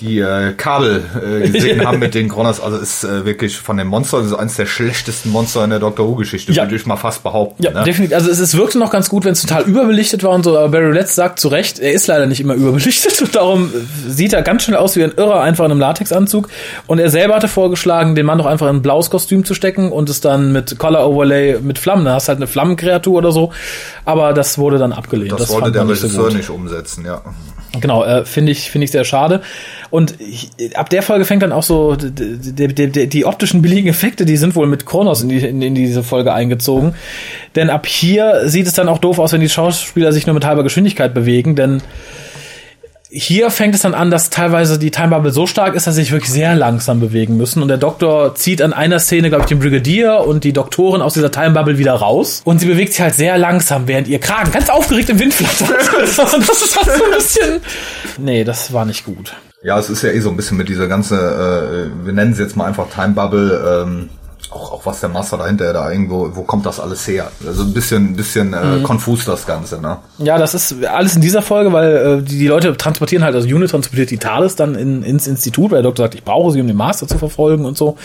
die 0.00 0.18
äh, 0.18 0.52
Kabel 0.52 1.04
äh, 1.22 1.48
gesehen 1.48 1.86
haben 1.86 1.98
mit 1.98 2.14
den 2.14 2.28
Kronos. 2.28 2.60
Also 2.60 2.78
ist 2.78 3.04
äh, 3.04 3.24
wirklich 3.24 3.56
von 3.56 3.76
den 3.76 3.86
Monstern, 3.86 4.24
ist 4.24 4.32
eines 4.32 4.56
der 4.56 4.66
schlechtesten 4.66 5.30
Monster 5.30 5.64
in 5.64 5.70
der 5.70 5.78
Doctor 5.78 6.06
Who-Geschichte, 6.08 6.52
ja. 6.52 6.64
würde 6.64 6.76
ich 6.76 6.86
mal 6.86 6.96
fast 6.96 7.22
behaupten. 7.22 7.62
Ja, 7.62 7.70
ne? 7.70 7.84
definitiv. 7.84 8.16
Also 8.16 8.30
es, 8.30 8.38
es 8.38 8.56
wirkte 8.56 8.78
noch 8.78 8.90
ganz 8.90 9.08
gut, 9.08 9.24
wenn 9.24 9.32
es 9.32 9.42
total 9.42 9.62
überbelichtet 9.64 10.22
war 10.22 10.30
und 10.30 10.42
so, 10.42 10.56
aber 10.56 10.68
Barry 10.68 10.92
Letts 10.92 11.14
sagt 11.14 11.38
zu 11.38 11.48
Recht, 11.48 11.78
er 11.78 11.92
ist 11.92 12.06
leider 12.06 12.26
nicht 12.26 12.40
immer 12.40 12.54
überbelichtet 12.54 13.20
und 13.22 13.34
darum 13.34 13.70
sieht 14.08 14.32
er 14.32 14.42
ganz 14.42 14.64
schnell 14.64 14.76
aus 14.76 14.96
wie 14.96 15.04
ein 15.04 15.12
Irrer, 15.16 15.40
einfach 15.40 15.64
in 15.64 15.70
einem 15.70 15.80
Latexanzug. 15.80 16.48
Und 16.86 16.98
er 16.98 17.10
selber 17.10 17.36
hatte 17.36 17.48
vorgeschlagen, 17.48 18.14
den 18.14 18.26
Mann 18.26 18.38
doch 18.38 18.46
einfach 18.46 18.68
in 18.68 18.76
ein 18.76 18.82
blaues 18.82 19.10
Kostüm 19.10 19.44
zu 19.44 19.54
stecken 19.54 19.92
und 19.92 20.10
es 20.10 20.20
dann 20.20 20.52
mit 20.52 20.78
Color 20.78 21.08
Overlay 21.08 21.58
mit 21.60 21.78
Flammen. 21.78 22.04
Da 22.04 22.14
hast 22.14 22.28
halt 22.28 22.38
eine 22.38 22.46
Flammenkreatur 22.46 23.18
oder 23.18 23.32
so. 23.32 23.52
Aber 24.04 24.32
das 24.32 24.58
wurde 24.58 24.78
dann 24.78 24.92
abgelehnt. 24.92 25.32
Das, 25.32 25.40
das 25.40 25.50
wollte 25.50 25.72
der 25.72 25.88
Regisseur 25.88 26.26
nicht, 26.26 26.36
nicht 26.36 26.50
umsetzen, 26.50 27.04
ja. 27.04 27.22
Genau, 27.80 28.04
äh, 28.04 28.24
finde 28.24 28.52
ich, 28.52 28.70
finde 28.70 28.84
ich 28.84 28.90
sehr 28.90 29.04
schade. 29.04 29.42
Und 29.90 30.14
ich, 30.20 30.50
ab 30.76 30.90
der 30.90 31.02
Folge 31.02 31.24
fängt 31.24 31.42
dann 31.42 31.52
auch 31.52 31.62
so 31.62 31.96
die, 31.96 32.68
die, 32.68 32.90
die, 32.90 33.06
die 33.08 33.24
optischen 33.24 33.62
billigen 33.62 33.88
Effekte, 33.88 34.24
die 34.24 34.36
sind 34.36 34.54
wohl 34.54 34.66
mit 34.66 34.86
Kronos 34.86 35.22
in, 35.22 35.30
in, 35.30 35.62
in 35.62 35.74
diese 35.74 36.02
Folge 36.02 36.32
eingezogen. 36.32 36.94
Denn 37.56 37.70
ab 37.70 37.86
hier 37.86 38.48
sieht 38.48 38.66
es 38.66 38.74
dann 38.74 38.88
auch 38.88 38.98
doof 38.98 39.18
aus, 39.18 39.32
wenn 39.32 39.40
die 39.40 39.48
Schauspieler 39.48 40.12
sich 40.12 40.26
nur 40.26 40.34
mit 40.34 40.44
halber 40.44 40.62
Geschwindigkeit 40.62 41.14
bewegen, 41.14 41.56
denn 41.56 41.82
hier 43.16 43.50
fängt 43.50 43.76
es 43.76 43.82
dann 43.82 43.94
an, 43.94 44.10
dass 44.10 44.28
teilweise 44.28 44.76
die 44.76 44.90
Time 44.90 45.10
Bubble 45.10 45.30
so 45.30 45.46
stark 45.46 45.76
ist, 45.76 45.86
dass 45.86 45.94
sie 45.94 46.02
sich 46.02 46.10
wirklich 46.10 46.32
sehr 46.32 46.56
langsam 46.56 46.98
bewegen 46.98 47.36
müssen. 47.36 47.62
Und 47.62 47.68
der 47.68 47.76
Doktor 47.76 48.34
zieht 48.34 48.60
an 48.60 48.72
einer 48.72 48.98
Szene, 48.98 49.28
glaube 49.28 49.44
ich, 49.44 49.48
den 49.48 49.60
Brigadier 49.60 50.24
und 50.26 50.42
die 50.42 50.52
Doktorin 50.52 51.00
aus 51.00 51.14
dieser 51.14 51.30
Time 51.30 51.52
Bubble 51.52 51.78
wieder 51.78 51.94
raus. 51.94 52.42
Und 52.44 52.58
sie 52.58 52.66
bewegt 52.66 52.92
sich 52.92 53.00
halt 53.00 53.14
sehr 53.14 53.38
langsam, 53.38 53.86
während 53.86 54.08
ihr 54.08 54.18
Kragen 54.18 54.50
ganz 54.50 54.68
aufgeregt 54.68 55.10
im 55.10 55.20
Wind 55.20 55.32
flattert. 55.32 55.92
das 56.00 56.08
ist 56.10 56.18
halt 56.76 56.98
so 56.98 57.04
ein 57.04 57.10
bisschen. 57.16 57.60
Nee, 58.18 58.42
das 58.42 58.72
war 58.72 58.84
nicht 58.84 59.04
gut. 59.04 59.32
Ja, 59.62 59.78
es 59.78 59.88
ist 59.88 60.02
ja 60.02 60.10
eh 60.10 60.18
so 60.18 60.30
ein 60.30 60.36
bisschen 60.36 60.56
mit 60.56 60.68
dieser 60.68 60.88
ganze, 60.88 61.14
äh, 61.16 62.04
wir 62.04 62.12
nennen 62.12 62.34
sie 62.34 62.42
jetzt 62.42 62.56
mal 62.56 62.66
einfach 62.66 62.88
Time 62.90 63.14
Bubble, 63.14 63.84
ähm, 63.86 64.08
auch, 64.54 64.72
auch 64.72 64.86
was 64.86 65.00
der 65.00 65.08
Master 65.08 65.38
dahinter 65.38 65.72
da 65.72 65.90
irgendwo, 65.90 66.30
wo 66.34 66.42
kommt 66.42 66.64
das 66.66 66.80
alles 66.80 67.06
her? 67.06 67.30
Also 67.46 67.62
ein 67.62 67.72
bisschen, 67.72 68.10
ein 68.10 68.16
bisschen 68.16 68.52
äh, 68.52 68.64
mhm. 68.64 68.82
konfus 68.82 69.24
das 69.24 69.46
Ganze, 69.46 69.80
ne? 69.80 69.98
Ja, 70.18 70.38
das 70.38 70.54
ist 70.54 70.84
alles 70.84 71.16
in 71.16 71.22
dieser 71.22 71.42
Folge, 71.42 71.72
weil 71.72 71.96
äh, 71.96 72.22
die, 72.22 72.38
die 72.38 72.46
Leute 72.46 72.76
transportieren 72.76 73.24
halt, 73.24 73.34
also 73.34 73.48
Unit 73.48 73.70
transportiert 73.70 74.10
die 74.10 74.18
TARDIS 74.18 74.56
dann 74.56 74.74
in, 74.74 75.02
ins 75.02 75.26
Institut, 75.26 75.70
weil 75.70 75.78
der 75.78 75.90
Doktor 75.90 76.04
sagt, 76.04 76.14
ich 76.14 76.24
brauche 76.24 76.52
sie, 76.52 76.60
um 76.60 76.66
den 76.66 76.76
Master 76.76 77.06
zu 77.06 77.18
verfolgen 77.18 77.64
und 77.64 77.76
so. 77.76 77.96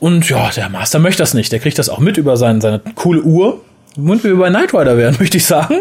Und 0.00 0.28
ja, 0.28 0.50
der 0.50 0.68
Master 0.68 0.98
möchte 0.98 1.22
das 1.22 1.34
nicht. 1.34 1.50
Der 1.50 1.58
kriegt 1.58 1.78
das 1.78 1.88
auch 1.88 1.98
mit 1.98 2.16
über 2.16 2.36
sein, 2.36 2.60
seine 2.60 2.80
coole 2.94 3.22
Uhr. 3.22 3.60
Und 3.96 4.22
wir 4.22 4.36
bei 4.36 4.48
Knight 4.48 4.72
Rider 4.72 4.96
werden, 4.96 5.16
möchte 5.20 5.36
ich 5.36 5.44
sagen. 5.44 5.74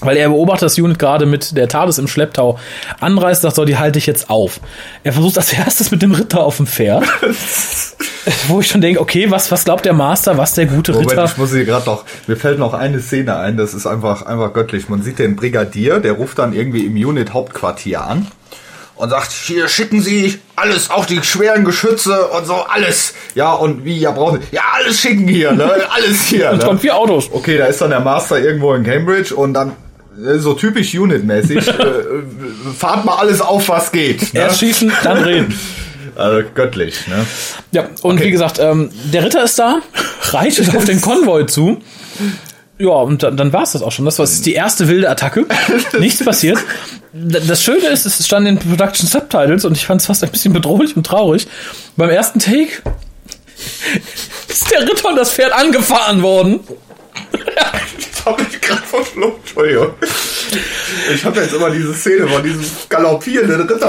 Weil 0.00 0.18
er 0.18 0.28
beobachtet 0.28 0.64
das 0.64 0.78
Unit 0.78 0.98
gerade 0.98 1.24
mit 1.24 1.56
der 1.56 1.68
TARDIS 1.68 1.98
im 1.98 2.06
Schlepptau 2.06 2.58
anreißt, 3.00 3.42
sagt 3.42 3.56
so, 3.56 3.64
die 3.64 3.78
halte 3.78 3.98
ich 3.98 4.06
jetzt 4.06 4.28
auf. 4.28 4.60
Er 5.04 5.12
versucht 5.14 5.38
als 5.38 5.52
erstes 5.52 5.90
mit 5.90 6.02
dem 6.02 6.12
Ritter 6.12 6.44
auf 6.44 6.58
dem 6.58 6.66
Pferd. 6.66 7.04
wo 8.48 8.60
ich 8.60 8.66
schon 8.66 8.80
denke, 8.80 9.00
okay, 9.00 9.30
was, 9.30 9.50
was 9.50 9.64
glaubt 9.64 9.84
der 9.84 9.92
Master, 9.92 10.36
was 10.36 10.54
der 10.54 10.66
gute 10.66 10.92
Ritter? 10.98 11.14
Moment, 11.14 11.30
ich 11.30 11.36
muss 11.38 11.52
hier 11.52 11.64
gerade 11.64 11.86
noch, 11.86 12.04
mir 12.26 12.36
fällt 12.36 12.58
noch 12.58 12.74
eine 12.74 13.00
Szene 13.00 13.36
ein, 13.36 13.56
das 13.56 13.72
ist 13.72 13.86
einfach, 13.86 14.22
einfach 14.26 14.52
göttlich. 14.52 14.88
Man 14.88 15.02
sieht 15.02 15.18
den 15.18 15.36
Brigadier, 15.36 16.00
der 16.00 16.12
ruft 16.12 16.38
dann 16.38 16.52
irgendwie 16.52 16.84
im 16.86 16.94
Unit 16.94 17.32
Hauptquartier 17.32 18.02
an 18.02 18.26
und 18.96 19.10
sagt, 19.10 19.30
hier 19.30 19.68
schicken 19.68 20.00
Sie 20.00 20.38
alles, 20.56 20.90
auch 20.90 21.04
die 21.04 21.22
schweren 21.22 21.64
Geschütze 21.64 22.28
und 22.28 22.46
so, 22.46 22.54
alles. 22.54 23.14
Ja, 23.34 23.52
und 23.52 23.84
wie, 23.84 23.98
ja, 23.98 24.10
brauchen 24.10 24.40
Sie, 24.40 24.56
ja, 24.56 24.62
alles 24.74 25.00
schicken 25.00 25.28
hier, 25.28 25.52
ne, 25.52 25.70
alles 25.90 26.22
hier. 26.24 26.50
und 26.50 26.58
ne? 26.58 26.64
kommt 26.64 26.80
vier 26.80 26.96
Autos. 26.96 27.30
Okay, 27.30 27.58
da 27.58 27.66
ist 27.66 27.80
dann 27.80 27.90
der 27.90 28.00
Master 28.00 28.38
irgendwo 28.38 28.74
in 28.74 28.84
Cambridge 28.84 29.34
und 29.34 29.54
dann 29.54 29.72
so 30.38 30.54
typisch 30.54 30.94
Unit-mäßig, 30.94 31.68
äh, 31.68 31.72
fahrt 32.76 33.04
mal 33.04 33.16
alles 33.16 33.40
auf, 33.40 33.68
was 33.68 33.92
geht. 33.92 34.34
Ne? 34.34 34.40
Erst 34.40 34.60
schießen, 34.60 34.92
dann 35.02 35.18
reden. 35.22 35.58
Also 36.14 36.48
göttlich, 36.54 37.06
ne? 37.08 37.26
Ja, 37.72 37.90
und 38.00 38.14
okay. 38.14 38.24
wie 38.24 38.30
gesagt, 38.30 38.58
ähm, 38.58 38.88
der 39.12 39.22
Ritter 39.22 39.44
ist 39.44 39.58
da, 39.58 39.80
reitet 40.30 40.74
auf 40.74 40.86
den 40.86 41.02
Konvoi 41.02 41.44
zu. 41.44 41.82
Ja, 42.78 42.88
und 42.88 43.22
dann, 43.22 43.36
dann 43.36 43.52
war 43.52 43.62
es 43.62 43.72
das 43.72 43.82
auch 43.82 43.92
schon. 43.92 44.06
Das 44.06 44.18
war 44.18 44.26
die 44.26 44.54
erste 44.54 44.88
wilde 44.88 45.10
Attacke. 45.10 45.46
Nichts 45.98 46.24
passiert. 46.24 46.58
Das 47.12 47.62
Schöne 47.62 47.86
ist, 47.88 48.06
es 48.06 48.24
stand 48.24 48.46
in 48.46 48.58
Production 48.58 49.06
Subtitles 49.06 49.64
und 49.64 49.76
ich 49.76 49.86
fand 49.86 50.00
es 50.00 50.06
fast 50.06 50.24
ein 50.24 50.30
bisschen 50.30 50.52
bedrohlich 50.52 50.96
und 50.96 51.06
traurig. 51.06 51.46
Beim 51.96 52.10
ersten 52.10 52.38
Take 52.38 52.82
ist 54.48 54.70
der 54.70 54.82
Ritter 54.82 55.08
und 55.08 55.16
das 55.16 55.32
Pferd 55.32 55.52
angefahren 55.52 56.22
worden. 56.22 56.60
Habe 58.26 58.42
ich 58.42 58.60
gerade 58.60 58.82
verschluckt, 58.82 59.38
Entschuldigung. 59.38 59.92
Ich 61.14 61.24
habe 61.24 61.40
jetzt 61.40 61.54
immer 61.54 61.70
diese 61.70 61.94
Szene 61.94 62.26
von 62.26 62.42
diesem 62.42 62.64
galoppierenden 62.88 63.62
Ritter. 63.62 63.86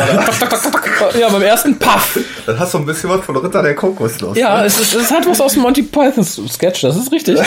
ja, 1.19 1.29
beim 1.29 1.41
ersten 1.41 1.77
Puff. 1.77 2.19
Das 2.45 2.59
hast 2.59 2.71
so 2.71 2.77
ein 2.77 2.85
bisschen 2.85 3.09
was 3.09 3.25
von 3.25 3.35
Ritter 3.35 3.63
der 3.63 3.75
Kokosnuss. 3.75 4.37
Ja, 4.37 4.59
ne? 4.59 4.67
es, 4.67 4.79
ist, 4.79 4.93
es 4.93 5.11
hat 5.11 5.27
was 5.27 5.41
aus 5.41 5.53
dem 5.53 5.63
Monty 5.63 5.83
Python 5.83 6.23
Sketch, 6.23 6.81
das 6.81 6.95
ist 6.95 7.11
richtig. 7.11 7.39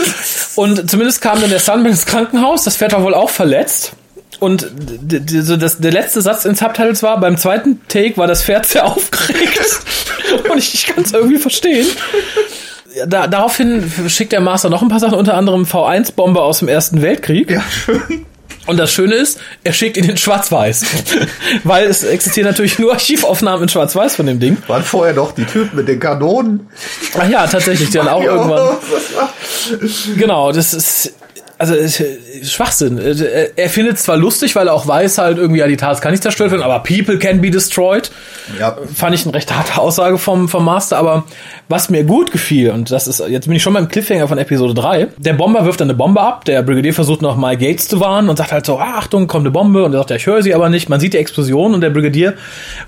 Und 0.56 0.90
zumindest 0.90 1.20
kam 1.20 1.40
dann 1.40 1.50
der 1.50 1.60
Sunman 1.60 1.92
ins 1.92 2.06
Krankenhaus, 2.06 2.64
das 2.64 2.76
Pferd 2.76 2.92
war 2.92 3.02
wohl 3.02 3.14
auch 3.14 3.30
verletzt. 3.30 3.92
Und 4.40 4.68
das, 4.74 5.78
der 5.78 5.92
letzte 5.92 6.20
Satz 6.20 6.44
in 6.44 6.56
Subtitles 6.56 7.04
war, 7.04 7.20
beim 7.20 7.36
zweiten 7.36 7.80
Take 7.86 8.16
war 8.16 8.26
das 8.26 8.42
Pferd 8.42 8.66
sehr 8.66 8.84
aufgeregt. 8.86 9.60
Und 10.50 10.58
ich, 10.58 10.74
ich 10.74 10.86
kann 10.86 11.04
es 11.04 11.12
irgendwie 11.12 11.38
verstehen 11.38 11.86
da, 13.06 13.26
daraufhin 13.26 13.90
schickt 14.08 14.32
der 14.32 14.40
Master 14.40 14.70
noch 14.70 14.82
ein 14.82 14.88
paar 14.88 15.00
Sachen, 15.00 15.18
unter 15.18 15.34
anderem 15.34 15.64
V1-Bombe 15.64 16.42
aus 16.42 16.60
dem 16.60 16.68
Ersten 16.68 17.02
Weltkrieg. 17.02 17.50
Ja, 17.50 17.62
schön. 17.62 18.26
Und 18.66 18.76
das 18.76 18.92
Schöne 18.92 19.14
ist, 19.16 19.40
er 19.64 19.72
schickt 19.72 19.96
ihn 19.96 20.08
in 20.08 20.16
Schwarz-Weiß. 20.16 20.84
Weil 21.64 21.88
es 21.88 22.04
existieren 22.04 22.46
natürlich 22.46 22.78
nur 22.78 22.92
Archivaufnahmen 22.92 23.64
in 23.64 23.68
Schwarz-Weiß 23.68 24.14
von 24.14 24.26
dem 24.26 24.38
Ding. 24.38 24.56
Waren 24.68 24.84
vorher 24.84 25.14
doch 25.14 25.32
die 25.32 25.44
Typen 25.44 25.76
mit 25.76 25.88
den 25.88 25.98
Kanonen. 25.98 26.68
Ach 27.18 27.28
ja, 27.28 27.46
tatsächlich, 27.46 27.90
die 27.90 27.98
dann 27.98 28.08
auch 28.08 28.22
irgendwann. 28.22 28.76
Genau, 30.16 30.50
das 30.50 30.74
ist 30.74 31.14
also 31.62 31.76
Schwachsinn. 32.42 32.98
Äh, 32.98 33.50
er 33.54 33.70
findet 33.70 33.94
es 33.94 34.02
zwar 34.02 34.16
lustig, 34.16 34.56
weil 34.56 34.66
er 34.66 34.74
auch 34.74 34.88
weiß 34.88 35.18
halt 35.18 35.38
irgendwie, 35.38 35.60
ja, 35.60 35.68
die 35.68 35.76
Tats 35.76 36.00
kann 36.00 36.10
nicht 36.10 36.24
zerstört 36.24 36.50
werden, 36.50 36.62
aber 36.62 36.80
people 36.80 37.18
can 37.18 37.40
be 37.40 37.52
destroyed. 37.52 38.10
Ja. 38.58 38.76
Fand 38.92 39.14
ich 39.14 39.24
eine 39.24 39.32
recht 39.32 39.54
harte 39.54 39.80
Aussage 39.80 40.18
vom, 40.18 40.48
vom 40.48 40.64
Master, 40.64 40.98
aber 40.98 41.22
was 41.68 41.88
mir 41.88 42.02
gut 42.02 42.32
gefiel, 42.32 42.70
und 42.70 42.90
das 42.90 43.06
ist, 43.06 43.22
jetzt 43.28 43.46
bin 43.46 43.54
ich 43.54 43.62
schon 43.62 43.74
beim 43.74 43.86
Cliffhanger 43.86 44.26
von 44.26 44.38
Episode 44.38 44.74
3, 44.74 45.08
der 45.18 45.34
Bomber 45.34 45.64
wirft 45.64 45.80
eine 45.80 45.94
Bombe 45.94 46.20
ab, 46.20 46.44
der 46.46 46.62
Brigadier 46.62 46.94
versucht 46.94 47.22
noch 47.22 47.36
mal 47.36 47.56
Gates 47.56 47.86
zu 47.86 48.00
warnen 48.00 48.28
und 48.28 48.38
sagt 48.38 48.50
halt 48.50 48.66
so, 48.66 48.78
ah, 48.78 48.98
Achtung, 48.98 49.28
kommt 49.28 49.44
eine 49.44 49.52
Bombe, 49.52 49.84
und 49.84 49.92
er 49.92 49.98
sagt, 49.98 50.10
ja, 50.10 50.16
ich 50.16 50.26
höre 50.26 50.42
sie 50.42 50.54
aber 50.56 50.68
nicht. 50.68 50.88
Man 50.88 50.98
sieht 50.98 51.14
die 51.14 51.18
Explosion 51.18 51.74
und 51.74 51.80
der 51.80 51.90
Brigadier 51.90 52.34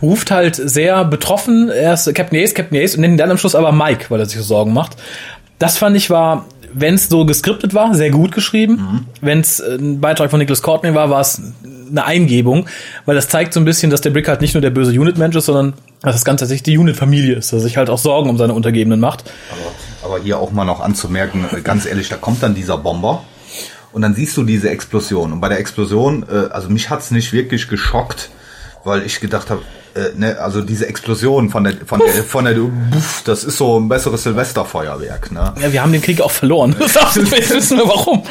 ruft 0.02 0.32
halt 0.32 0.56
sehr 0.56 1.04
betroffen, 1.04 1.68
er 1.68 1.94
ist 1.94 2.12
Captain 2.12 2.42
Ace, 2.42 2.54
Captain 2.54 2.82
Ace, 2.82 2.96
und 2.96 3.02
nennt 3.02 3.14
ihn 3.14 3.18
dann 3.18 3.30
am 3.30 3.38
Schluss 3.38 3.54
aber 3.54 3.70
Mike, 3.70 4.06
weil 4.08 4.18
er 4.18 4.26
sich 4.26 4.38
so 4.38 4.42
Sorgen 4.42 4.72
macht. 4.72 4.96
Das 5.60 5.78
fand 5.78 5.96
ich 5.96 6.10
war 6.10 6.46
wenn 6.74 6.94
es 6.94 7.08
so 7.08 7.24
geskriptet 7.24 7.74
war, 7.74 7.94
sehr 7.94 8.10
gut 8.10 8.32
geschrieben. 8.32 8.74
Mhm. 8.74 9.06
Wenn 9.20 9.40
es 9.40 9.60
ein 9.60 10.00
Beitrag 10.00 10.30
von 10.30 10.38
Nicholas 10.38 10.62
Courtney 10.62 10.94
war, 10.94 11.10
war 11.10 11.20
es 11.20 11.40
eine 11.90 12.04
Eingebung, 12.04 12.66
weil 13.04 13.14
das 13.14 13.28
zeigt 13.28 13.54
so 13.54 13.60
ein 13.60 13.64
bisschen, 13.64 13.90
dass 13.90 14.00
der 14.00 14.10
Brick 14.10 14.28
halt 14.28 14.40
nicht 14.40 14.54
nur 14.54 14.60
der 14.60 14.70
böse 14.70 14.98
Unit-Mensch 14.98 15.36
ist, 15.36 15.46
sondern 15.46 15.74
dass 16.02 16.16
das 16.16 16.24
Ganze 16.24 16.42
tatsächlich 16.42 16.64
die 16.64 16.78
Unit-Familie 16.78 17.36
ist, 17.36 17.52
dass 17.52 17.60
er 17.60 17.62
sich 17.62 17.76
halt 17.76 17.90
auch 17.90 17.98
Sorgen 17.98 18.28
um 18.28 18.36
seine 18.36 18.52
Untergebenen 18.52 19.00
macht. 19.00 19.24
Aber, 20.02 20.14
aber 20.14 20.22
hier 20.22 20.38
auch 20.38 20.50
mal 20.50 20.64
noch 20.64 20.80
anzumerken, 20.80 21.46
äh, 21.52 21.60
ganz 21.60 21.86
ehrlich, 21.86 22.08
da 22.08 22.16
kommt 22.16 22.42
dann 22.42 22.54
dieser 22.54 22.78
Bomber 22.78 23.24
und 23.92 24.02
dann 24.02 24.14
siehst 24.14 24.36
du 24.36 24.42
diese 24.42 24.70
Explosion. 24.70 25.32
Und 25.32 25.40
bei 25.40 25.48
der 25.48 25.60
Explosion, 25.60 26.24
äh, 26.28 26.50
also 26.50 26.68
mich 26.68 26.90
hat's 26.90 27.10
nicht 27.10 27.32
wirklich 27.32 27.68
geschockt, 27.68 28.30
weil 28.82 29.02
ich 29.02 29.20
gedacht 29.20 29.50
habe, 29.50 29.62
äh, 29.95 30.11
ne, 30.16 30.38
also 30.40 30.61
diese 30.61 30.86
Explosion 30.86 31.51
von 31.51 31.64
der 31.64 31.74
von 31.86 32.01
der 32.01 32.24
von 32.24 32.45
der 32.45 32.55
Buff, 32.55 33.22
das 33.24 33.45
ist 33.45 33.57
so 33.57 33.78
ein 33.78 33.88
besseres 33.88 34.22
Silvesterfeuerwerk, 34.24 35.32
ne? 35.32 35.55
Ja, 35.61 35.72
wir 35.72 35.82
haben 35.82 35.92
den 35.92 36.03
Krieg 36.03 36.20
auch 36.20 36.30
verloren. 36.30 36.74
Das 36.95 37.16
wissen 37.51 37.78
wir 37.78 37.88
warum. 37.88 38.22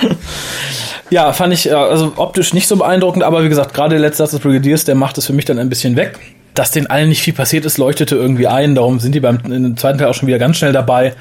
Ja, 1.09 1.31
fand 1.33 1.53
ich 1.53 1.73
also 1.73 2.13
optisch 2.15 2.53
nicht 2.53 2.67
so 2.67 2.75
beeindruckend, 2.77 3.23
aber 3.23 3.43
wie 3.43 3.49
gesagt, 3.49 3.73
gerade 3.73 3.91
der 3.91 3.99
letzte 3.99 4.23
Satz 4.23 4.31
des 4.31 4.39
Brigadiers, 4.39 4.85
der 4.85 4.95
macht 4.95 5.17
es 5.17 5.25
für 5.25 5.33
mich 5.33 5.45
dann 5.45 5.59
ein 5.59 5.69
bisschen 5.69 5.95
weg. 5.95 6.17
Dass 6.53 6.71
den 6.71 6.87
allen 6.87 7.09
nicht 7.09 7.21
viel 7.21 7.33
passiert 7.33 7.65
ist, 7.65 7.77
leuchtete 7.77 8.15
irgendwie 8.15 8.47
ein. 8.47 8.75
Darum 8.75 8.99
sind 8.99 9.15
die 9.15 9.19
beim 9.19 9.41
dem 9.41 9.75
zweiten 9.77 9.97
Teil 9.97 10.07
auch 10.07 10.13
schon 10.13 10.27
wieder 10.27 10.39
ganz 10.39 10.57
schnell 10.57 10.71
dabei 10.71 11.13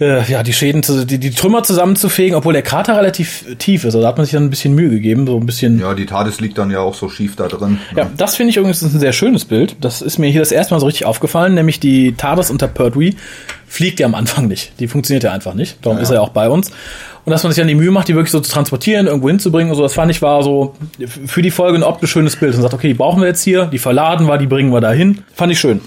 äh, 0.00 0.22
ja, 0.30 0.42
die 0.42 0.52
Schäden, 0.52 0.82
zu, 0.82 1.06
die, 1.06 1.18
die 1.18 1.30
Trümmer 1.30 1.62
zusammenzufegen, 1.62 2.36
obwohl 2.36 2.52
der 2.52 2.62
Krater 2.62 2.96
relativ 2.96 3.44
tief 3.58 3.84
ist. 3.84 3.94
Also 3.94 4.02
da 4.02 4.08
hat 4.08 4.16
man 4.16 4.26
sich 4.26 4.32
dann 4.32 4.44
ein 4.44 4.50
bisschen 4.50 4.74
Mühe 4.74 4.90
gegeben, 4.90 5.26
so 5.26 5.38
ein 5.38 5.46
bisschen. 5.46 5.78
Ja, 5.80 5.94
die 5.94 6.06
TARDIS 6.06 6.40
liegt 6.40 6.58
dann 6.58 6.70
ja 6.70 6.80
auch 6.80 6.94
so 6.94 7.08
schief 7.08 7.36
da 7.36 7.48
drin. 7.48 7.78
Ne? 7.92 8.02
Ja, 8.02 8.10
das 8.16 8.36
finde 8.36 8.50
ich 8.50 8.56
übrigens 8.56 8.82
ein 8.82 8.98
sehr 9.00 9.12
schönes 9.12 9.44
Bild. 9.44 9.76
Das 9.80 10.02
ist 10.02 10.18
mir 10.18 10.28
hier 10.28 10.40
das 10.40 10.52
erste 10.52 10.74
Mal 10.74 10.80
so 10.80 10.86
richtig 10.86 11.06
aufgefallen, 11.06 11.54
nämlich 11.54 11.80
die 11.80 12.12
TARDIS 12.12 12.50
unter 12.50 12.68
Pertwee 12.68 13.14
fliegt 13.66 13.98
ja 14.00 14.06
am 14.06 14.14
Anfang 14.14 14.46
nicht. 14.46 14.72
Die 14.80 14.88
funktioniert 14.88 15.24
ja 15.24 15.32
einfach 15.32 15.54
nicht. 15.54 15.78
Darum 15.82 15.98
ja, 15.98 16.02
ist 16.02 16.10
er 16.10 16.16
ja 16.16 16.20
auch 16.20 16.30
bei 16.30 16.48
uns. 16.48 16.70
Und 17.24 17.32
dass 17.32 17.42
man 17.42 17.52
sich 17.52 17.60
dann 17.60 17.66
die 17.66 17.74
Mühe 17.74 17.90
macht, 17.90 18.06
die 18.06 18.14
wirklich 18.14 18.30
so 18.30 18.38
zu 18.38 18.52
transportieren, 18.52 19.08
irgendwo 19.08 19.28
hinzubringen 19.28 19.70
und 19.70 19.76
so, 19.76 19.82
das 19.82 19.94
fand 19.94 20.12
ich 20.12 20.22
war 20.22 20.44
so 20.44 20.76
für 21.26 21.42
die 21.42 21.50
Folge 21.50 21.76
ein 21.76 21.82
optisch 21.82 22.12
schönes 22.12 22.36
Bild. 22.36 22.54
Und 22.54 22.62
sagt, 22.62 22.74
okay, 22.74 22.88
die 22.88 22.94
brauchen 22.94 23.20
wir 23.20 23.26
jetzt 23.26 23.42
hier, 23.42 23.66
die 23.66 23.78
verladen 23.78 24.28
war, 24.28 24.38
die 24.38 24.46
bringen 24.46 24.72
wir 24.72 24.80
da 24.80 24.92
hin. 24.92 25.24
Fand 25.34 25.50
ich 25.50 25.58
schön. 25.58 25.80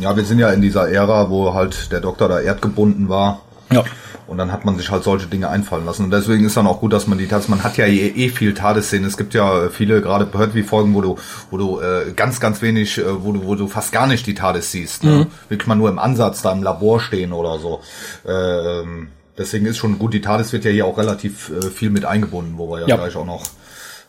Ja, 0.00 0.16
wir 0.16 0.24
sind 0.24 0.38
ja 0.38 0.50
in 0.50 0.62
dieser 0.62 0.88
Ära, 0.88 1.30
wo 1.30 1.54
halt 1.54 1.92
der 1.92 2.00
Doktor 2.00 2.28
da 2.28 2.40
erdgebunden 2.40 3.08
war. 3.08 3.42
Ja. 3.70 3.84
Und 4.26 4.38
dann 4.38 4.52
hat 4.52 4.64
man 4.64 4.78
sich 4.78 4.90
halt 4.90 5.02
solche 5.02 5.26
Dinge 5.26 5.48
einfallen 5.48 5.84
lassen. 5.84 6.04
Und 6.04 6.12
deswegen 6.12 6.44
ist 6.44 6.56
dann 6.56 6.68
auch 6.68 6.80
gut, 6.80 6.92
dass 6.92 7.08
man 7.08 7.18
die 7.18 7.26
TARDIS, 7.26 7.48
man 7.48 7.64
hat 7.64 7.76
ja 7.76 7.86
eh, 7.86 8.08
eh 8.08 8.28
viel 8.28 8.54
TARDIS-Szenen. 8.54 9.04
Es 9.04 9.16
gibt 9.16 9.34
ja 9.34 9.68
viele, 9.70 10.00
gerade 10.00 10.28
hört 10.32 10.54
wie 10.54 10.62
Folgen, 10.62 10.94
wo 10.94 11.00
du, 11.00 11.18
wo 11.50 11.56
du 11.56 11.80
äh, 11.80 12.12
ganz, 12.14 12.38
ganz 12.38 12.62
wenig, 12.62 12.98
äh, 12.98 13.24
wo 13.24 13.32
du, 13.32 13.44
wo 13.44 13.56
du 13.56 13.66
fast 13.66 13.90
gar 13.90 14.06
nicht 14.06 14.26
die 14.28 14.34
TARDIS 14.34 14.70
siehst. 14.70 15.02
Ne? 15.02 15.10
Mhm. 15.10 15.26
Wirklich 15.48 15.66
mal 15.66 15.74
nur 15.74 15.88
im 15.88 15.98
Ansatz 15.98 16.42
da 16.42 16.52
im 16.52 16.62
Labor 16.62 17.00
stehen 17.00 17.32
oder 17.32 17.58
so. 17.58 17.80
Ähm, 18.24 19.08
deswegen 19.36 19.66
ist 19.66 19.78
schon 19.78 19.98
gut, 19.98 20.14
die 20.14 20.20
TARDIS 20.20 20.52
wird 20.52 20.64
ja 20.64 20.70
hier 20.70 20.86
auch 20.86 20.96
relativ 20.96 21.50
äh, 21.50 21.62
viel 21.62 21.90
mit 21.90 22.04
eingebunden, 22.04 22.54
wo 22.56 22.70
wir 22.70 22.82
ja, 22.82 22.86
ja. 22.86 22.96
gleich 22.96 23.16
auch 23.16 23.26
noch 23.26 23.42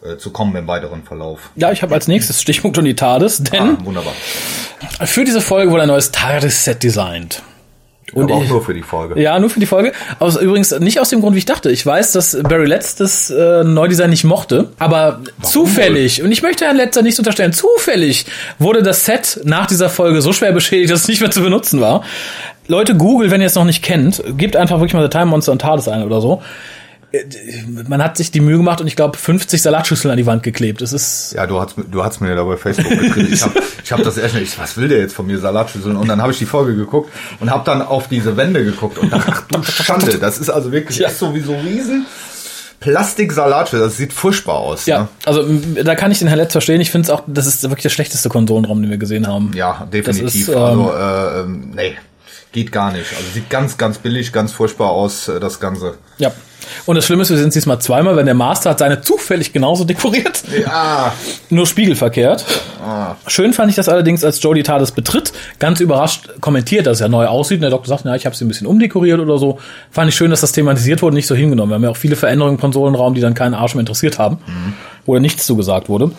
äh, 0.03 0.17
zu 0.17 0.31
kommen 0.31 0.55
im 0.55 0.67
weiteren 0.67 1.03
Verlauf. 1.03 1.51
Ja, 1.55 1.71
ich 1.71 1.81
habe 1.83 1.93
als 1.93 2.07
nächstes 2.07 2.41
Stichpunkt 2.41 2.75
schon 2.75 2.85
die 2.85 2.95
TARDIS, 2.95 3.43
denn 3.43 3.61
ah, 3.61 3.77
wunderbar. 3.83 4.13
für 5.03 5.25
diese 5.25 5.41
Folge 5.41 5.71
wurde 5.71 5.83
ein 5.83 5.87
neues 5.87 6.11
TARDIS-Set 6.11 6.83
designt. 6.83 7.43
Und 8.13 8.23
aber 8.23 8.35
auch 8.35 8.43
ich, 8.43 8.49
nur 8.49 8.63
für 8.63 8.73
die 8.73 8.81
Folge. 8.81 9.21
Ja, 9.21 9.39
nur 9.39 9.49
für 9.49 9.59
die 9.59 9.65
Folge. 9.65 9.93
Aber 10.19 10.39
übrigens 10.41 10.71
nicht 10.79 10.99
aus 10.99 11.09
dem 11.09 11.21
Grund, 11.21 11.35
wie 11.35 11.39
ich 11.39 11.45
dachte. 11.45 11.71
Ich 11.71 11.85
weiß, 11.85 12.11
dass 12.11 12.37
Barry 12.43 12.65
Letts 12.65 12.95
das 12.95 13.29
äh, 13.29 13.63
Neudesign 13.63 14.09
nicht 14.09 14.23
mochte, 14.23 14.69
aber 14.79 15.19
Warum 15.21 15.43
zufällig, 15.43 16.19
wohl? 16.19 16.25
und 16.25 16.31
ich 16.31 16.41
möchte 16.41 16.65
Herrn 16.65 16.77
Letzer 16.77 17.03
nicht 17.03 17.17
unterstellen, 17.19 17.53
zufällig 17.53 18.25
wurde 18.59 18.83
das 18.83 19.05
Set 19.05 19.39
nach 19.43 19.65
dieser 19.65 19.89
Folge 19.89 20.21
so 20.21 20.33
schwer 20.33 20.51
beschädigt, 20.51 20.91
dass 20.91 21.01
es 21.01 21.07
nicht 21.07 21.21
mehr 21.21 21.31
zu 21.31 21.41
benutzen 21.41 21.79
war. 21.79 22.03
Leute, 22.67 22.95
Google, 22.95 23.31
wenn 23.31 23.41
ihr 23.41 23.47
es 23.47 23.55
noch 23.55 23.65
nicht 23.65 23.83
kennt, 23.83 24.23
gebt 24.37 24.55
einfach 24.55 24.77
wirklich 24.77 24.93
mal 24.93 25.03
The 25.03 25.09
Time 25.09 25.27
Monster 25.27 25.51
und 25.51 25.61
TARDIS 25.61 25.87
ein 25.87 26.03
oder 26.03 26.21
so. 26.21 26.41
Man 27.88 28.01
hat 28.01 28.18
sich 28.18 28.32
die 28.32 28.39
Mühe 28.39 28.57
gemacht 28.57 28.80
und 28.80 28.88
ich 28.88 28.95
glaube 28.95 29.18
50 29.18 29.62
Salatschüsseln 29.62 30.12
an 30.12 30.18
die 30.18 30.26
Wand 30.26 30.43
geklebt. 30.43 30.82
Es 30.82 30.93
ist 30.93 31.34
ja, 31.36 31.45
du 31.45 31.59
hast 31.59 31.76
du 31.78 32.03
hast 32.03 32.22
mir 32.22 32.30
ja 32.30 32.36
da 32.36 32.43
bei 32.43 32.57
Facebook 32.57 32.89
geschrieben. 32.89 33.34
Ich 33.34 33.41
habe 33.43 33.62
ich 33.84 33.91
hab 33.91 34.03
das 34.03 34.18
erst 34.18 34.36
nicht, 34.36 34.57
was 34.57 34.78
will 34.78 34.88
der 34.88 34.99
jetzt 34.99 35.14
von 35.14 35.28
mir 35.28 35.38
Salatschüsseln 35.38 35.97
und 35.97 36.07
dann 36.07 36.22
habe 36.22 36.32
ich 36.32 36.39
die 36.39 36.45
Folge 36.45 36.76
geguckt 36.76 37.12
und 37.39 37.51
habe 37.51 37.64
dann 37.66 37.82
auf 37.82 38.07
diese 38.07 38.38
Wände 38.38 38.64
geguckt 38.64 38.97
und 38.97 39.12
dachte, 39.12 39.32
ach 39.32 39.43
du 39.47 39.64
Schande, 39.64 40.20
das 40.20 40.38
ist 40.38 40.49
also 40.49 40.72
wirklich 40.72 40.99
ja. 40.99 41.09
so 41.09 41.36
wie 41.36 41.41
so 41.41 41.55
riesen 41.55 42.05
Plastiksalatschüssel, 42.82 43.86
das 43.86 43.97
sieht 43.97 44.12
furchtbar 44.12 44.55
aus. 44.55 44.88
Ja, 44.88 45.01
ne? 45.01 45.07
also 45.26 45.43
da 45.84 45.95
kann 45.95 46.12
ich 46.12 46.20
den 46.20 46.28
Herr 46.28 46.38
Letz 46.38 46.51
verstehen. 46.51 46.82
Ich 46.82 46.89
finde 46.89 47.05
es 47.05 47.09
auch, 47.12 47.22
das 47.28 47.45
ist 47.45 47.62
wirklich 47.62 47.84
der 47.84 47.89
schlechteste 47.89 48.28
Konsolenraum, 48.28 48.82
den 48.82 48.89
wir 48.89 48.97
gesehen 48.97 49.28
haben. 49.28 49.51
Ja, 49.53 49.88
definitiv. 49.93 50.47
Ist, 50.47 50.49
also, 50.49 50.82
ähm, 50.82 50.89
also 50.89 51.39
äh, 51.39 51.45
nee, 51.76 51.95
geht 52.51 52.71
gar 52.71 52.91
nicht. 52.91 53.13
Also 53.15 53.29
sieht 53.33 53.49
ganz, 53.49 53.77
ganz 53.77 53.97
billig, 53.97 54.33
ganz 54.33 54.51
furchtbar 54.51 54.89
aus, 54.89 55.27
äh, 55.27 55.39
das 55.39 55.59
Ganze. 55.59 55.95
Ja. 56.17 56.31
Und 56.85 56.95
das 56.95 57.05
Schlimme 57.05 57.23
ist, 57.23 57.29
wir 57.29 57.37
sind 57.37 57.53
diesmal 57.53 57.79
zweimal, 57.79 58.15
wenn 58.15 58.25
der 58.25 58.35
Master 58.35 58.71
hat 58.71 58.79
seine 58.79 59.01
zufällig 59.01 59.51
genauso 59.51 59.83
dekoriert. 59.83 60.43
Ja. 60.57 61.13
Nur 61.49 61.65
spiegelverkehrt. 61.65 62.45
Ah. 62.83 63.15
Schön 63.27 63.53
fand 63.53 63.69
ich 63.69 63.75
das 63.75 63.89
allerdings, 63.89 64.23
als 64.23 64.41
Jodie 64.41 64.63
Tades 64.63 64.91
betritt, 64.91 65.33
ganz 65.59 65.79
überrascht 65.79 66.29
kommentiert, 66.39 66.87
dass 66.87 67.01
er 67.01 67.09
neu 67.09 67.25
aussieht. 67.25 67.57
Und 67.57 67.63
der 67.63 67.71
Doktor 67.71 67.89
sagt, 67.89 68.05
na, 68.05 68.15
ich 68.15 68.25
habe 68.25 68.35
sie 68.35 68.45
ein 68.45 68.47
bisschen 68.47 68.67
umdekoriert 68.67 69.19
oder 69.19 69.37
so. 69.37 69.59
Fand 69.89 70.09
ich 70.09 70.15
schön, 70.15 70.31
dass 70.31 70.41
das 70.41 70.51
thematisiert 70.51 71.01
wurde, 71.01 71.15
nicht 71.15 71.27
so 71.27 71.35
hingenommen. 71.35 71.71
Wir 71.71 71.75
haben 71.75 71.83
ja 71.83 71.89
auch 71.89 71.97
viele 71.97 72.15
Veränderungen 72.15 72.55
im 72.55 72.61
Konsolenraum, 72.61 73.13
die 73.15 73.21
dann 73.21 73.33
keinen 73.33 73.53
Arsch 73.53 73.75
mehr 73.75 73.81
interessiert 73.81 74.19
haben, 74.19 74.37
mhm. 74.45 74.73
wo 75.05 75.17
nichts 75.17 75.45
zugesagt 75.45 75.89
wurde. 75.89 76.11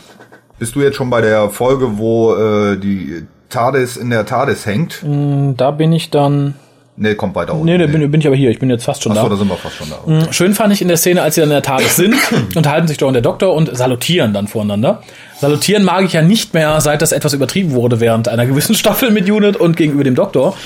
Bist 0.58 0.74
du 0.74 0.80
jetzt 0.80 0.96
schon 0.96 1.10
bei 1.10 1.20
der 1.20 1.50
Folge, 1.50 1.98
wo 1.98 2.34
äh, 2.34 2.76
die 2.76 3.26
TARDIS 3.52 3.96
in 3.96 4.10
der 4.10 4.26
TARDIS 4.26 4.66
hängt? 4.66 5.02
Mm, 5.02 5.52
da 5.56 5.70
bin 5.70 5.92
ich 5.92 6.10
dann 6.10 6.54
Nee, 6.94 7.14
kommt 7.14 7.34
weiter 7.34 7.54
unten. 7.54 7.64
Nee, 7.64 7.78
nee, 7.78 7.86
bin, 7.86 8.10
bin 8.10 8.20
ich 8.20 8.26
aber 8.26 8.36
hier. 8.36 8.50
Ich 8.50 8.58
bin 8.58 8.68
jetzt 8.68 8.84
fast 8.84 9.02
schon 9.02 9.12
Achso, 9.12 9.22
da. 9.24 9.30
da 9.30 9.36
sind 9.36 9.48
wir 9.48 9.56
fast 9.56 9.76
schon 9.76 9.88
da. 9.88 10.26
Mm, 10.26 10.32
schön 10.32 10.54
fand 10.54 10.74
ich 10.74 10.82
in 10.82 10.88
der 10.88 10.98
Szene, 10.98 11.22
als 11.22 11.34
sie 11.36 11.40
dann 11.40 11.48
in 11.48 11.54
der 11.54 11.62
Tat 11.62 11.80
sind, 11.80 12.14
unterhalten 12.54 12.86
sich 12.86 12.98
doch 12.98 13.08
und 13.08 13.14
der 13.14 13.22
Doktor 13.22 13.54
und 13.54 13.74
salutieren 13.74 14.34
dann 14.34 14.46
voreinander. 14.46 15.02
Salutieren 15.42 15.82
mag 15.82 16.04
ich 16.04 16.12
ja 16.12 16.22
nicht 16.22 16.54
mehr, 16.54 16.80
seit 16.80 17.02
das 17.02 17.10
etwas 17.10 17.32
übertrieben 17.32 17.72
wurde 17.72 17.98
während 17.98 18.28
einer 18.28 18.46
gewissen 18.46 18.76
Staffel 18.76 19.10
mit 19.10 19.28
Unit 19.28 19.56
und 19.56 19.76
gegenüber 19.76 20.04
dem 20.04 20.14
Doktor. 20.14 20.56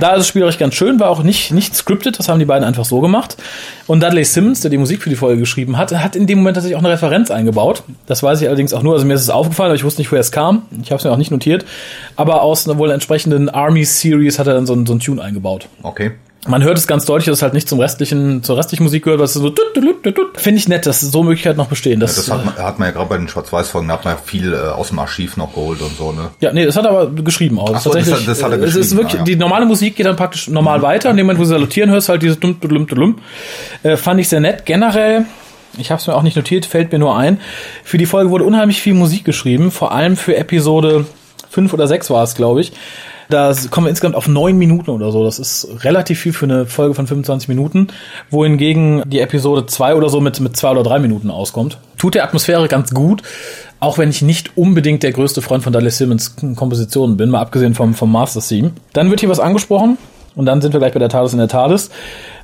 Da 0.00 0.14
ist 0.16 0.22
es 0.22 0.26
spielerisch 0.26 0.58
ganz 0.58 0.74
schön, 0.74 0.98
war 0.98 1.08
auch 1.08 1.22
nicht, 1.22 1.52
nicht 1.52 1.76
scripted, 1.76 2.18
das 2.18 2.28
haben 2.28 2.40
die 2.40 2.44
beiden 2.44 2.64
einfach 2.64 2.84
so 2.84 3.00
gemacht. 3.00 3.36
Und 3.86 4.02
Dudley 4.02 4.24
Simmons, 4.24 4.60
der 4.60 4.72
die 4.72 4.76
Musik 4.76 5.04
für 5.04 5.08
die 5.08 5.14
Folge 5.14 5.38
geschrieben 5.38 5.78
hat, 5.78 5.92
hat 5.92 6.16
in 6.16 6.26
dem 6.26 6.38
Moment 6.38 6.56
tatsächlich 6.56 6.74
auch 6.74 6.82
eine 6.82 6.92
Referenz 6.92 7.30
eingebaut. 7.30 7.84
Das 8.06 8.24
weiß 8.24 8.40
ich 8.42 8.48
allerdings 8.48 8.72
auch 8.72 8.82
nur, 8.82 8.94
also 8.94 9.06
mir 9.06 9.14
ist 9.14 9.20
es 9.20 9.30
aufgefallen, 9.30 9.68
aber 9.68 9.76
ich 9.76 9.84
wusste 9.84 10.00
nicht, 10.00 10.10
woher 10.10 10.20
es 10.20 10.32
kam. 10.32 10.62
Ich 10.82 10.90
habe 10.90 10.98
es 10.98 11.04
mir 11.04 11.12
auch 11.12 11.16
nicht 11.16 11.30
notiert. 11.30 11.64
Aber 12.16 12.42
aus 12.42 12.68
einer 12.68 12.76
wohl 12.76 12.90
entsprechenden 12.90 13.48
Army 13.48 13.84
Series 13.84 14.40
hat 14.40 14.48
er 14.48 14.54
dann 14.54 14.66
so, 14.66 14.74
so 14.84 14.94
einen 14.94 14.98
Tune 14.98 15.22
eingebaut. 15.22 15.68
Okay. 15.84 16.10
Man 16.46 16.62
hört 16.62 16.76
es 16.76 16.86
ganz 16.86 17.06
deutlich, 17.06 17.26
dass 17.26 17.38
es 17.38 17.42
halt 17.42 17.54
nicht 17.54 17.68
zum 17.68 17.80
restlichen, 17.80 18.42
zur 18.42 18.58
restlichen 18.58 18.84
Musik 18.84 19.04
gehört, 19.04 19.20
was 19.20 19.32
so 19.32 19.52
finde 20.34 20.58
ich 20.58 20.68
nett, 20.68 20.84
dass 20.84 21.00
so 21.00 21.22
Möglichkeiten 21.22 21.56
noch 21.56 21.68
bestehen. 21.68 22.00
Das, 22.00 22.16
ja, 22.16 22.22
das 22.22 22.30
hat, 22.30 22.44
man, 22.44 22.64
hat 22.66 22.78
man 22.78 22.88
ja 22.88 22.92
gerade 22.92 23.08
bei 23.08 23.16
den 23.16 23.28
Schwarz-Weiß-Folgen, 23.28 23.88
da 23.88 23.94
hat 23.94 24.04
man 24.04 24.14
ja 24.14 24.20
viel 24.22 24.52
äh, 24.52 24.56
aus 24.56 24.88
dem 24.88 24.98
Archiv 24.98 25.36
noch 25.36 25.54
geholt 25.54 25.80
und 25.80 25.96
so, 25.96 26.12
ne? 26.12 26.30
Ja, 26.40 26.52
nee, 26.52 26.66
das 26.66 26.76
hat 26.76 26.84
er 26.84 26.90
aber 26.90 27.10
geschrieben 27.10 27.58
auch. 27.58 27.78
So, 27.78 27.90
Tatsächlich, 27.90 28.26
das, 28.26 28.38
das 28.38 28.42
hat 28.42 28.52
er 28.52 28.58
geschrieben. 28.58 28.80
Es 28.80 28.86
ist 28.86 28.96
wirklich, 28.96 29.14
ah, 29.14 29.18
ja. 29.18 29.24
die 29.24 29.36
normale 29.36 29.64
Musik 29.64 29.96
geht 29.96 30.06
dann 30.06 30.16
praktisch 30.16 30.48
normal 30.48 30.78
mhm. 30.78 30.82
weiter. 30.82 31.10
In 31.10 31.16
dem 31.16 31.26
Moment, 31.26 31.40
wo 31.40 31.44
sie 31.44 31.50
salutieren, 31.50 31.90
hörst 31.90 32.08
halt 32.08 32.22
dieses 32.22 32.38
dum, 32.38 32.60
dum, 32.60 32.86
dum. 32.86 33.16
Äh, 33.82 33.96
fand 33.96 34.20
ich 34.20 34.28
sehr 34.28 34.40
nett. 34.40 34.66
Generell, 34.66 35.24
ich 35.78 35.90
habe 35.90 36.00
es 36.00 36.06
mir 36.06 36.14
auch 36.14 36.22
nicht 36.22 36.36
notiert, 36.36 36.66
fällt 36.66 36.92
mir 36.92 36.98
nur 36.98 37.16
ein. 37.16 37.40
Für 37.84 37.96
die 37.96 38.06
Folge 38.06 38.30
wurde 38.30 38.44
unheimlich 38.44 38.82
viel 38.82 38.94
Musik 38.94 39.24
geschrieben, 39.24 39.70
vor 39.70 39.92
allem 39.92 40.16
für 40.16 40.36
Episode 40.36 41.06
5 41.50 41.72
oder 41.72 41.86
6 41.86 42.10
war 42.10 42.22
es, 42.22 42.34
glaube 42.34 42.60
ich. 42.60 42.72
Da 43.28 43.54
kommen 43.70 43.86
wir 43.86 43.90
insgesamt 43.90 44.16
auf 44.16 44.28
neun 44.28 44.58
Minuten 44.58 44.90
oder 44.90 45.10
so. 45.10 45.24
Das 45.24 45.38
ist 45.38 45.68
relativ 45.84 46.20
viel 46.20 46.32
für 46.32 46.46
eine 46.46 46.66
Folge 46.66 46.94
von 46.94 47.06
25 47.06 47.48
Minuten, 47.48 47.88
wohingegen 48.30 49.02
die 49.06 49.20
Episode 49.20 49.66
zwei 49.66 49.94
oder 49.94 50.08
so 50.08 50.20
mit, 50.20 50.40
mit 50.40 50.56
zwei 50.56 50.70
oder 50.70 50.82
drei 50.82 50.98
Minuten 50.98 51.30
auskommt. 51.30 51.78
Tut 51.98 52.14
der 52.14 52.24
Atmosphäre 52.24 52.68
ganz 52.68 52.92
gut, 52.92 53.22
auch 53.80 53.98
wenn 53.98 54.10
ich 54.10 54.22
nicht 54.22 54.56
unbedingt 54.56 55.02
der 55.02 55.12
größte 55.12 55.42
Freund 55.42 55.62
von 55.62 55.72
Dallas 55.72 55.98
Simmons 55.98 56.36
Kompositionen 56.56 57.16
bin, 57.16 57.30
mal 57.30 57.40
abgesehen 57.40 57.74
vom, 57.74 57.94
vom 57.94 58.12
Master 58.12 58.40
Theme. 58.40 58.72
Dann 58.92 59.10
wird 59.10 59.20
hier 59.20 59.28
was 59.28 59.40
angesprochen, 59.40 59.98
und 60.36 60.46
dann 60.46 60.60
sind 60.60 60.72
wir 60.72 60.80
gleich 60.80 60.92
bei 60.92 60.98
der 60.98 61.08
TARDIS 61.08 61.32
in 61.32 61.38
der 61.38 61.48
TARDIS, 61.48 61.90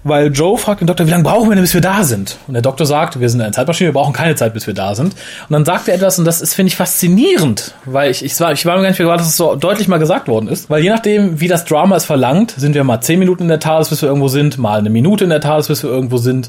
weil 0.04 0.28
Joe 0.28 0.56
fragt 0.56 0.80
den 0.80 0.86
Doktor, 0.86 1.06
wie 1.06 1.10
lange 1.10 1.24
brauchen 1.24 1.48
wir 1.48 1.56
denn, 1.56 1.64
bis 1.64 1.74
wir 1.74 1.80
da 1.80 2.04
sind? 2.04 2.38
Und 2.46 2.54
der 2.54 2.62
Doktor 2.62 2.86
sagt, 2.86 3.20
wir 3.20 3.28
sind 3.28 3.40
eine 3.40 3.50
Zeitmaschine, 3.50 3.88
wir 3.88 3.94
brauchen 3.94 4.12
keine 4.12 4.34
Zeit, 4.34 4.54
bis 4.54 4.66
wir 4.66 4.74
da 4.74 4.94
sind. 4.94 5.14
Und 5.14 5.52
dann 5.52 5.64
sagt 5.64 5.88
er 5.88 5.94
etwas, 5.94 6.18
und 6.18 6.24
das 6.24 6.40
ist, 6.40 6.54
finde 6.54 6.68
ich, 6.68 6.76
faszinierend, 6.76 7.74
weil 7.84 8.10
ich, 8.10 8.24
ich, 8.24 8.38
war, 8.40 8.52
ich 8.52 8.64
war 8.64 8.76
mir 8.76 8.82
gar 8.82 8.88
nicht 8.88 8.98
gewartet, 8.98 9.22
dass 9.22 9.32
es 9.32 9.36
so 9.36 9.56
deutlich 9.56 9.88
mal 9.88 9.98
gesagt 9.98 10.28
worden 10.28 10.48
ist. 10.48 10.70
Weil 10.70 10.82
je 10.82 10.90
nachdem, 10.90 11.40
wie 11.40 11.48
das 11.48 11.64
Drama 11.64 11.96
es 11.96 12.04
verlangt, 12.04 12.54
sind 12.56 12.74
wir 12.74 12.84
mal 12.84 13.00
zehn 13.00 13.18
Minuten 13.18 13.42
in 13.42 13.48
der 13.48 13.60
TARDIS, 13.60 13.90
bis 13.90 14.02
wir 14.02 14.08
irgendwo 14.08 14.28
sind, 14.28 14.56
mal 14.56 14.78
eine 14.78 14.90
Minute 14.90 15.24
in 15.24 15.30
der 15.30 15.40
TARDIS, 15.40 15.68
bis 15.68 15.82
wir 15.82 15.90
irgendwo 15.90 16.16
sind. 16.16 16.48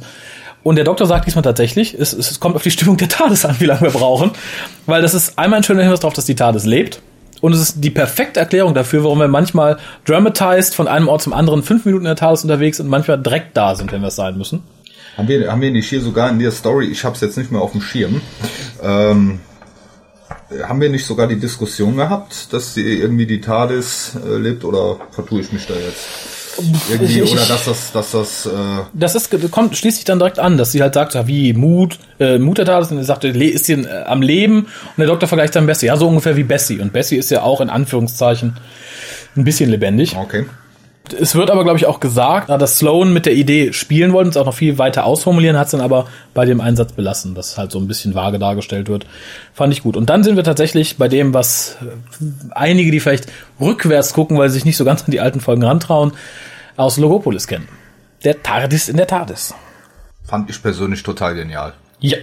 Und 0.64 0.76
der 0.76 0.86
Doktor 0.86 1.08
sagt 1.08 1.26
diesmal 1.26 1.44
tatsächlich, 1.44 1.96
es, 2.00 2.14
es 2.14 2.40
kommt 2.40 2.56
auf 2.56 2.64
die 2.64 2.72
Stimmung 2.72 2.96
der 2.98 3.10
TARDIS 3.10 3.46
an, 3.46 3.56
wie 3.60 3.66
lange 3.66 3.82
wir 3.82 3.92
brauchen. 3.92 4.32
Weil 4.86 5.02
das 5.02 5.14
ist 5.14 5.38
einmal 5.38 5.60
ein 5.60 5.64
schöner 5.64 5.82
Hinweis 5.82 6.00
darauf, 6.00 6.14
dass 6.14 6.26
die 6.26 6.36
TARDIS 6.36 6.66
lebt 6.66 7.02
und 7.42 7.54
es 7.54 7.60
ist 7.60 7.84
die 7.84 7.90
perfekte 7.90 8.40
Erklärung 8.40 8.74
dafür, 8.74 9.04
warum 9.04 9.20
wir 9.20 9.28
manchmal 9.28 9.78
dramatized 10.06 10.76
von 10.76 10.88
einem 10.88 11.08
Ort 11.08 11.24
zum 11.24 11.34
anderen 11.34 11.64
fünf 11.64 11.86
Minuten 11.86 12.06
in 12.06 12.10
der 12.10 12.16
Tages 12.16 12.44
unterwegs 12.44 12.80
und 12.80 12.88
manchmal 12.88 13.22
direkt 13.22 13.58
da 13.58 13.76
sind, 13.76 13.92
wenn 13.92 14.02
wir 14.02 14.08
es 14.08 14.16
sein 14.16 14.38
müssen. 14.38 14.64
Haben 15.18 15.28
wir, 15.28 15.52
haben 15.52 15.62
wir 15.62 15.72
nicht 15.72 15.90
hier 15.90 16.02
sogar 16.02 16.30
in 16.30 16.40
der 16.40 16.52
Story, 16.52 16.86
ich 16.86 17.04
habe 17.04 17.16
es 17.16 17.22
jetzt 17.22 17.38
nicht 17.38 17.52
mehr 17.52 17.62
auf 17.62 17.74
dem 17.74 17.82
Schirm, 17.82 18.22
ähm, 18.82 19.42
haben 20.64 20.82
wir 20.82 20.90
nicht 20.90 21.06
sogar 21.06 21.28
die 21.28 21.40
Diskussion 21.40 21.98
gehabt, 21.98 22.54
dass 22.54 22.74
sie 22.74 23.00
irgendwie 23.00 23.26
die 23.26 23.42
TARDIS 23.42 24.18
äh, 24.26 24.38
lebt 24.38 24.64
oder 24.64 24.98
vertue 25.12 25.42
ich 25.42 25.52
mich 25.52 25.66
da 25.66 25.74
jetzt? 25.74 26.41
Irgendwie 26.90 27.22
oder 27.22 27.46
dass 27.46 27.66
das 27.66 27.92
dass 27.92 28.12
das 28.12 28.46
äh 28.46 28.50
das 28.94 29.16
ist 29.16 29.52
kommt 29.52 29.78
schließt 29.78 29.98
sich 29.98 30.06
dann 30.06 30.20
direkt 30.20 30.40
an 30.40 30.58
dass 30.58 30.72
sie 30.72 30.82
halt 30.82 30.94
sagt 30.94 31.14
ja, 31.14 31.28
wie 31.28 31.54
Mut 31.54 31.98
äh, 32.20 32.38
Mut 32.38 32.60
hat 32.60 32.68
das 32.68 32.92
und 32.92 32.98
er 32.98 33.04
sagte 33.04 33.30
ist 33.30 33.66
sie 33.66 33.74
äh, 33.74 34.04
am 34.04 34.22
Leben? 34.22 34.62
Und 34.62 34.98
der 34.98 35.08
Doktor 35.08 35.28
vergleicht 35.28 35.56
dann 35.56 35.66
Bessie. 35.66 35.88
Ja 35.88 35.98
so 35.98 36.08
ungefähr 36.08 36.38
wie 36.38 36.44
Bessie. 36.44 36.80
Und 36.80 36.94
Bessie 36.94 37.18
ist 37.18 37.32
ja 37.32 37.42
auch 37.42 37.62
in 37.62 37.70
Anführungszeichen 37.70 38.58
ein 39.36 39.44
bisschen 39.44 39.70
lebendig. 39.70 40.16
Okay 40.16 40.46
es 41.14 41.36
wird 41.36 41.50
aber, 41.50 41.64
glaube 41.64 41.78
ich, 41.78 41.86
auch 41.86 42.00
gesagt, 42.00 42.50
dass 42.50 42.78
Sloan 42.78 43.14
mit 43.14 43.26
der 43.26 43.34
Idee 43.34 43.74
spielen 43.74 44.14
wollte 44.14 44.28
und 44.28 44.32
es 44.32 44.38
auch 44.38 44.46
noch 44.46 44.54
viel 44.54 44.78
weiter 44.78 45.06
ausformulieren, 45.06 45.58
hat 45.58 45.66
es 45.66 45.72
dann 45.72 45.82
aber 45.82 46.08
bei 46.34 46.46
dem 46.46 46.62
Einsatz 46.62 46.94
belassen, 46.94 47.36
dass 47.36 47.58
halt 47.58 47.72
so 47.72 47.80
ein 47.80 47.88
bisschen 47.88 48.16
vage 48.16 48.40
dargestellt 48.40 48.90
wird. 48.90 49.06
Fand 49.54 49.74
ich 49.74 49.84
gut. 49.84 49.98
Und 49.98 50.10
dann 50.10 50.24
sind 50.24 50.36
wir 50.36 50.44
tatsächlich 50.44 50.98
bei 50.98 51.08
dem, 51.08 51.34
was 51.34 51.78
einige, 52.52 52.92
die 52.92 53.00
vielleicht 53.00 53.28
rückwärts 53.60 54.14
gucken, 54.14 54.38
weil 54.38 54.50
sie 54.50 54.56
sich 54.56 54.66
nicht 54.66 54.78
so 54.78 54.86
ganz 54.86 55.04
an 55.04 55.12
die 55.12 55.20
alten 55.20 55.40
Folgen 55.40 55.64
rantrauen, 55.64 56.14
aus 56.78 56.98
Logopolis 56.98 57.48
kennen. 57.48 57.68
Der 58.24 58.42
TARDIS 58.42 58.90
in 58.90 58.98
der 58.98 59.08
TARDIS. 59.08 59.54
Fand 60.24 60.50
ich 60.50 60.62
persönlich 60.62 61.04
total 61.04 61.36
genial. 61.36 61.74
Ja. 62.00 62.18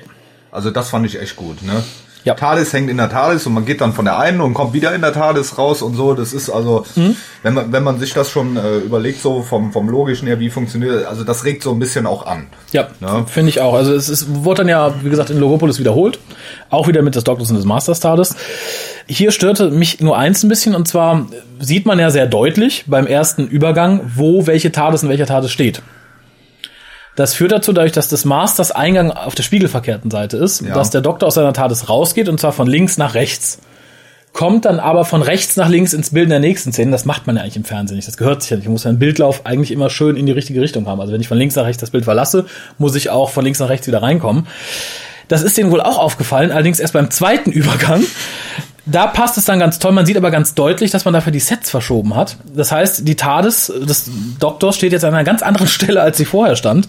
Also 0.50 0.70
das 0.70 0.90
fand 0.90 1.04
ich 1.06 1.20
echt 1.20 1.36
gut, 1.36 1.62
ne? 1.62 1.82
Ja. 2.28 2.34
TARDIS 2.34 2.74
hängt 2.74 2.90
in 2.90 2.98
der 2.98 3.08
TARDIS 3.08 3.46
und 3.46 3.54
man 3.54 3.64
geht 3.64 3.80
dann 3.80 3.94
von 3.94 4.04
der 4.04 4.18
einen 4.18 4.42
und 4.42 4.52
kommt 4.52 4.74
wieder 4.74 4.94
in 4.94 5.00
der 5.00 5.14
TARDIS 5.14 5.56
raus 5.56 5.80
und 5.80 5.94
so. 5.94 6.12
Das 6.12 6.34
ist 6.34 6.50
also, 6.50 6.84
mhm. 6.94 7.16
wenn 7.42 7.54
man 7.54 7.72
wenn 7.72 7.82
man 7.82 7.98
sich 7.98 8.12
das 8.12 8.30
schon 8.30 8.58
äh, 8.58 8.76
überlegt, 8.78 9.22
so 9.22 9.42
vom 9.42 9.72
vom 9.72 9.88
logischen 9.88 10.28
her, 10.28 10.38
wie 10.38 10.50
funktioniert, 10.50 11.06
also 11.06 11.24
das 11.24 11.44
regt 11.44 11.62
so 11.62 11.72
ein 11.72 11.78
bisschen 11.78 12.06
auch 12.06 12.26
an. 12.26 12.48
Ja, 12.72 12.88
ne? 13.00 13.24
finde 13.26 13.48
ich 13.48 13.62
auch. 13.62 13.72
Also 13.72 13.94
es 13.94 14.10
ist, 14.10 14.26
wurde 14.44 14.58
dann 14.58 14.68
ja, 14.68 14.94
wie 15.02 15.08
gesagt, 15.08 15.30
in 15.30 15.38
Logopolis 15.38 15.78
wiederholt, 15.78 16.18
auch 16.68 16.86
wieder 16.86 17.00
mit 17.00 17.14
des 17.14 17.24
Doktors 17.24 17.48
und 17.48 17.56
des 17.56 17.64
Masters 17.64 18.00
TARDIS. 18.00 18.36
Hier 19.06 19.32
störte 19.32 19.70
mich 19.70 20.00
nur 20.00 20.18
eins 20.18 20.42
ein 20.42 20.50
bisschen 20.50 20.74
und 20.74 20.86
zwar 20.86 21.28
sieht 21.58 21.86
man 21.86 21.98
ja 21.98 22.10
sehr 22.10 22.26
deutlich 22.26 22.84
beim 22.86 23.06
ersten 23.06 23.46
Übergang, 23.48 24.02
wo 24.16 24.46
welche 24.46 24.70
TARDIS 24.70 25.02
in 25.02 25.08
welcher 25.08 25.24
TARDIS 25.24 25.50
steht. 25.50 25.80
Das 27.18 27.34
führt 27.34 27.50
dazu, 27.50 27.72
dadurch, 27.72 27.90
dass 27.90 28.06
das 28.06 28.24
Masters 28.24 28.70
Eingang 28.70 29.10
auf 29.10 29.34
der 29.34 29.42
spiegelverkehrten 29.42 30.08
Seite 30.08 30.36
ist, 30.36 30.60
ja. 30.60 30.72
dass 30.72 30.90
der 30.90 31.00
Doktor 31.00 31.26
aus 31.26 31.34
seiner 31.34 31.52
TARDIS 31.52 31.88
rausgeht 31.88 32.28
und 32.28 32.38
zwar 32.38 32.52
von 32.52 32.68
links 32.68 32.96
nach 32.96 33.14
rechts. 33.14 33.58
Kommt 34.32 34.66
dann 34.66 34.78
aber 34.78 35.04
von 35.04 35.22
rechts 35.22 35.56
nach 35.56 35.68
links 35.68 35.94
ins 35.94 36.10
Bild 36.10 36.26
in 36.26 36.30
der 36.30 36.38
nächsten 36.38 36.72
Szene. 36.72 36.92
Das 36.92 37.06
macht 37.06 37.26
man 37.26 37.34
ja 37.34 37.42
eigentlich 37.42 37.56
im 37.56 37.64
Fernsehen 37.64 37.96
nicht. 37.96 38.06
Das 38.06 38.18
gehört 38.18 38.42
sich 38.42 38.52
ja 38.52 38.56
nicht. 38.56 38.66
Ich 38.66 38.70
muss 38.70 38.84
ja 38.84 38.90
einen 38.90 39.00
Bildlauf 39.00 39.46
eigentlich 39.46 39.72
immer 39.72 39.90
schön 39.90 40.14
in 40.14 40.26
die 40.26 40.32
richtige 40.32 40.60
Richtung 40.60 40.86
haben. 40.86 41.00
Also 41.00 41.12
wenn 41.12 41.20
ich 41.20 41.26
von 41.26 41.36
links 41.36 41.56
nach 41.56 41.64
rechts 41.64 41.80
das 41.80 41.90
Bild 41.90 42.04
verlasse, 42.04 42.46
muss 42.78 42.94
ich 42.94 43.10
auch 43.10 43.30
von 43.30 43.44
links 43.44 43.58
nach 43.58 43.68
rechts 43.68 43.88
wieder 43.88 44.00
reinkommen. 44.00 44.46
Das 45.26 45.42
ist 45.42 45.58
denen 45.58 45.72
wohl 45.72 45.80
auch 45.80 45.98
aufgefallen, 45.98 46.52
allerdings 46.52 46.78
erst 46.78 46.92
beim 46.92 47.10
zweiten 47.10 47.50
Übergang. 47.50 48.04
Da 48.90 49.06
passt 49.06 49.36
es 49.36 49.44
dann 49.44 49.58
ganz 49.58 49.78
toll. 49.78 49.92
Man 49.92 50.06
sieht 50.06 50.16
aber 50.16 50.30
ganz 50.30 50.54
deutlich, 50.54 50.90
dass 50.90 51.04
man 51.04 51.12
dafür 51.14 51.32
die 51.32 51.40
Sets 51.40 51.70
verschoben 51.70 52.16
hat. 52.16 52.36
Das 52.54 52.72
heißt, 52.72 53.06
die 53.06 53.16
TARDIS 53.16 53.72
des 53.82 54.10
Doktors 54.40 54.76
steht 54.76 54.92
jetzt 54.92 55.04
an 55.04 55.14
einer 55.14 55.24
ganz 55.24 55.42
anderen 55.42 55.68
Stelle, 55.68 56.00
als 56.00 56.16
sie 56.16 56.24
vorher 56.24 56.56
stand. 56.56 56.88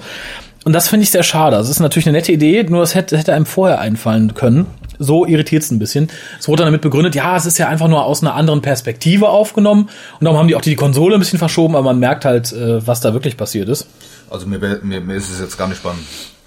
Und 0.66 0.74
das 0.74 0.88
finde 0.88 1.04
ich 1.04 1.12
sehr 1.12 1.24
schade. 1.24 1.56
Das 1.56 1.70
ist 1.70 1.80
natürlich 1.80 2.08
eine 2.08 2.18
nette 2.18 2.32
Idee, 2.32 2.64
nur 2.64 2.84
es 2.84 2.96
hätte, 2.96 3.18
hätte 3.18 3.34
einem 3.34 3.46
vorher 3.46 3.80
einfallen 3.80 4.34
können. 4.34 4.66
So 4.98 5.26
irritiert 5.26 5.64
es 5.64 5.72
ein 5.72 5.80
bisschen. 5.80 6.10
Es 6.40 6.48
wurde 6.50 6.64
dann 6.64 6.68
damit 6.68 6.82
begründet, 6.82 7.16
ja, 7.16 7.36
es 7.38 7.46
ist 7.46 7.58
ja 7.58 7.70
einfach 7.70 7.88
nur 7.88 8.04
aus 8.04 8.22
einer 8.22 8.36
anderen 8.36 8.62
Perspektive 8.62 9.30
aufgenommen. 9.30 9.90
Und 10.20 10.26
darum 10.26 10.38
haben 10.38 10.48
die 10.50 10.56
auch 10.56 10.62
die 10.62 10.76
Konsole 10.76 11.16
ein 11.16 11.20
bisschen 11.20 11.40
verschoben, 11.40 11.76
aber 11.76 11.86
man 11.86 12.00
merkt 12.00 12.26
halt, 12.26 12.52
äh, 12.52 12.86
was 12.86 13.00
da 13.00 13.14
wirklich 13.14 13.38
passiert 13.38 13.70
ist. 13.70 13.88
Also 14.30 14.48
mir, 14.48 14.60
mir, 14.60 15.02
mir 15.02 15.16
ist 15.16 15.32
es 15.32 15.40
jetzt 15.40 15.58
gar 15.58 15.70
nicht 15.70 15.82
beim 15.82 15.98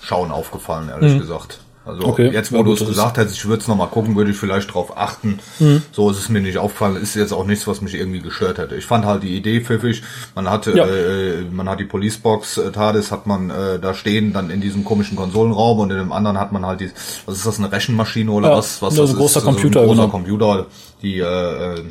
Schauen 0.03 0.31
aufgefallen, 0.31 0.91
ehrlich 0.91 1.15
mhm. 1.15 1.21
gesagt. 1.21 1.61
Also 1.85 2.07
Okay, 2.07 2.31
jetzt, 2.33 2.53
wo 2.53 2.63
du 2.63 2.73
es 2.75 2.79
das 2.79 2.89
gesagt 2.89 3.19
hast, 3.19 3.33
ich 3.33 3.45
würde 3.47 3.61
es 3.61 3.67
nochmal 3.67 3.89
gucken, 3.89 4.15
würde 4.15 4.31
ich 4.31 4.37
vielleicht 4.37 4.73
drauf 4.73 4.97
achten. 4.97 5.41
Mhm. 5.59 5.83
So 5.91 6.11
ist 6.11 6.19
es 6.19 6.29
mir 6.29 6.41
nicht 6.41 6.59
aufgefallen. 6.59 6.95
Ist 6.97 7.17
jetzt 7.17 7.33
auch 7.33 7.45
nichts, 7.45 7.67
was 7.67 7.81
mich 7.81 7.95
irgendwie 7.95 8.21
gestört 8.21 8.59
hätte. 8.59 8.77
Ich 8.77 8.87
fand 8.87 9.05
halt 9.05 9.25
die 9.25 9.37
Idee 9.37 9.61
pfiffig. 9.61 10.03
Man 10.37 10.49
hatte, 10.49 10.77
Ja. 10.77 10.87
äh, 10.87 11.43
man 11.51 11.69
hat 11.69 11.81
die 11.81 11.85
Policebox 11.85 12.59
äh, 12.59 12.71
TARDIS, 12.71 13.11
hat 13.11 13.27
man 13.27 13.51
äh, 13.51 13.81
da 13.81 13.95
stehen, 13.95 14.33
dann 14.33 14.51
in 14.51 14.61
diesem 14.61 14.85
komischen 14.85 15.17
Konsolenraum 15.17 15.81
und 15.81 15.91
in 15.91 15.99
dem 15.99 16.13
anderen 16.13 16.39
hat 16.39 16.53
man 16.53 16.65
halt 16.65 16.81
die, 16.81 16.91
was 17.27 17.39
ist 17.39 17.47
das, 17.47 17.59
eine 17.59 17.73
Rechenmaschine 17.73 18.31
oder 18.31 18.51
Ja, 18.51 18.57
was? 18.59 18.81
Was 18.81 18.95
so 18.95 19.03
ein 19.03 19.09
das 19.09 19.17
großer 19.17 19.39
ist? 19.41 19.45
Computer, 19.45 19.81
So 19.81 19.81
ein 19.81 19.87
großer 19.87 20.03
genau. 20.03 20.09
Computer, 20.13 20.67
die 21.03 21.19
äh, 21.19 21.75
äh, 21.75 21.83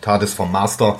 TARDIS 0.00 0.32
vom 0.34 0.52
Master. 0.52 0.96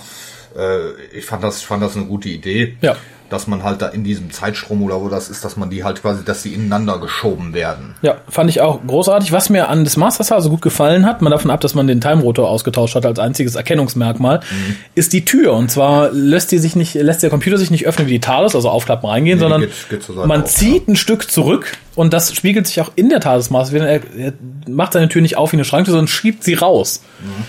Äh, 0.59 1.17
ich 1.17 1.25
fand 1.25 1.45
das, 1.45 1.59
ich 1.61 1.67
fand 1.67 1.85
das 1.85 1.95
eine 1.97 2.07
gute 2.07 2.29
Idee. 2.29 2.77
Ja. 2.81 2.97
Dass 3.31 3.47
man 3.47 3.63
halt 3.63 3.81
da 3.81 3.87
in 3.89 4.05
diesem 4.05 4.31
Zeitstrom 4.31 4.83
oder 4.83 5.01
wo 5.01 5.09
das 5.09 5.31
ist, 5.31 5.45
dass 5.45 5.57
man 5.57 5.71
die 5.71 5.85
halt 5.85 6.03
quasi, 6.03 6.25
dass 6.25 6.43
die 6.43 6.53
ineinander 6.53 6.99
geschoben 6.99 7.55
werden. 7.55 7.95
Ja, 8.03 8.17
fand 8.29 8.51
ich 8.51 8.61
auch 8.61 8.81
großartig. 8.87 9.33
Was 9.33 9.49
mir 9.51 9.69
an 9.69 9.85
des 9.85 9.97
Masters 9.97 10.29
so 10.43 10.51
gut 10.51 10.61
gefallen 10.63 11.07
hat, 11.07 11.23
mal 11.23 11.31
davon 11.31 11.51
ab, 11.51 11.61
dass 11.61 11.75
man 11.75 11.87
den 11.87 12.01
Time 12.01 12.23
Rotor 12.23 12.51
ausgetauscht 12.51 12.95
hat 12.97 13.07
als 13.07 13.19
einziges 13.19 13.55
Erkennungsmerkmal, 13.55 14.41
Mhm. 14.41 14.77
ist 14.95 15.13
die 15.13 15.25
Tür. 15.25 15.53
Und 15.55 15.71
zwar 15.71 16.11
lässt 16.11 16.51
die 16.53 16.59
sich 16.59 16.75
nicht, 16.77 16.95
lässt 16.95 17.23
der 17.23 17.31
Computer 17.31 17.57
sich 17.57 17.71
nicht 17.71 17.87
öffnen 17.87 18.09
wie 18.09 18.13
die 18.13 18.21
TARDIS, 18.21 18.55
also 18.55 18.69
aufklappen 18.69 19.09
reingehen, 19.09 19.39
Nee, 19.39 19.43
sondern 19.43 19.61
geht- 19.63 19.89
geht 19.89 20.09
man 20.27 20.43
auf, 20.43 20.49
zieht 20.53 20.89
ein 20.89 20.97
Stück 20.97 21.31
zurück 21.31 21.77
und 21.95 22.13
das 22.13 22.35
spiegelt 22.35 22.67
sich 22.67 22.81
auch 22.81 22.91
in 22.97 23.09
der 23.11 23.21
TARDIS 23.21 23.51
Master. 23.51 23.77
Er, 23.87 24.01
er 24.19 24.33
macht 24.69 24.93
seine 24.95 25.09
Tür 25.09 25.23
nicht 25.23 25.37
auf 25.37 25.53
wie 25.53 25.57
eine 25.57 25.65
Schranktür, 25.65 25.93
sondern 25.93 26.09
schiebt 26.09 26.43
sie 26.43 26.55
raus. 26.55 27.03
Mhm. 27.21 27.45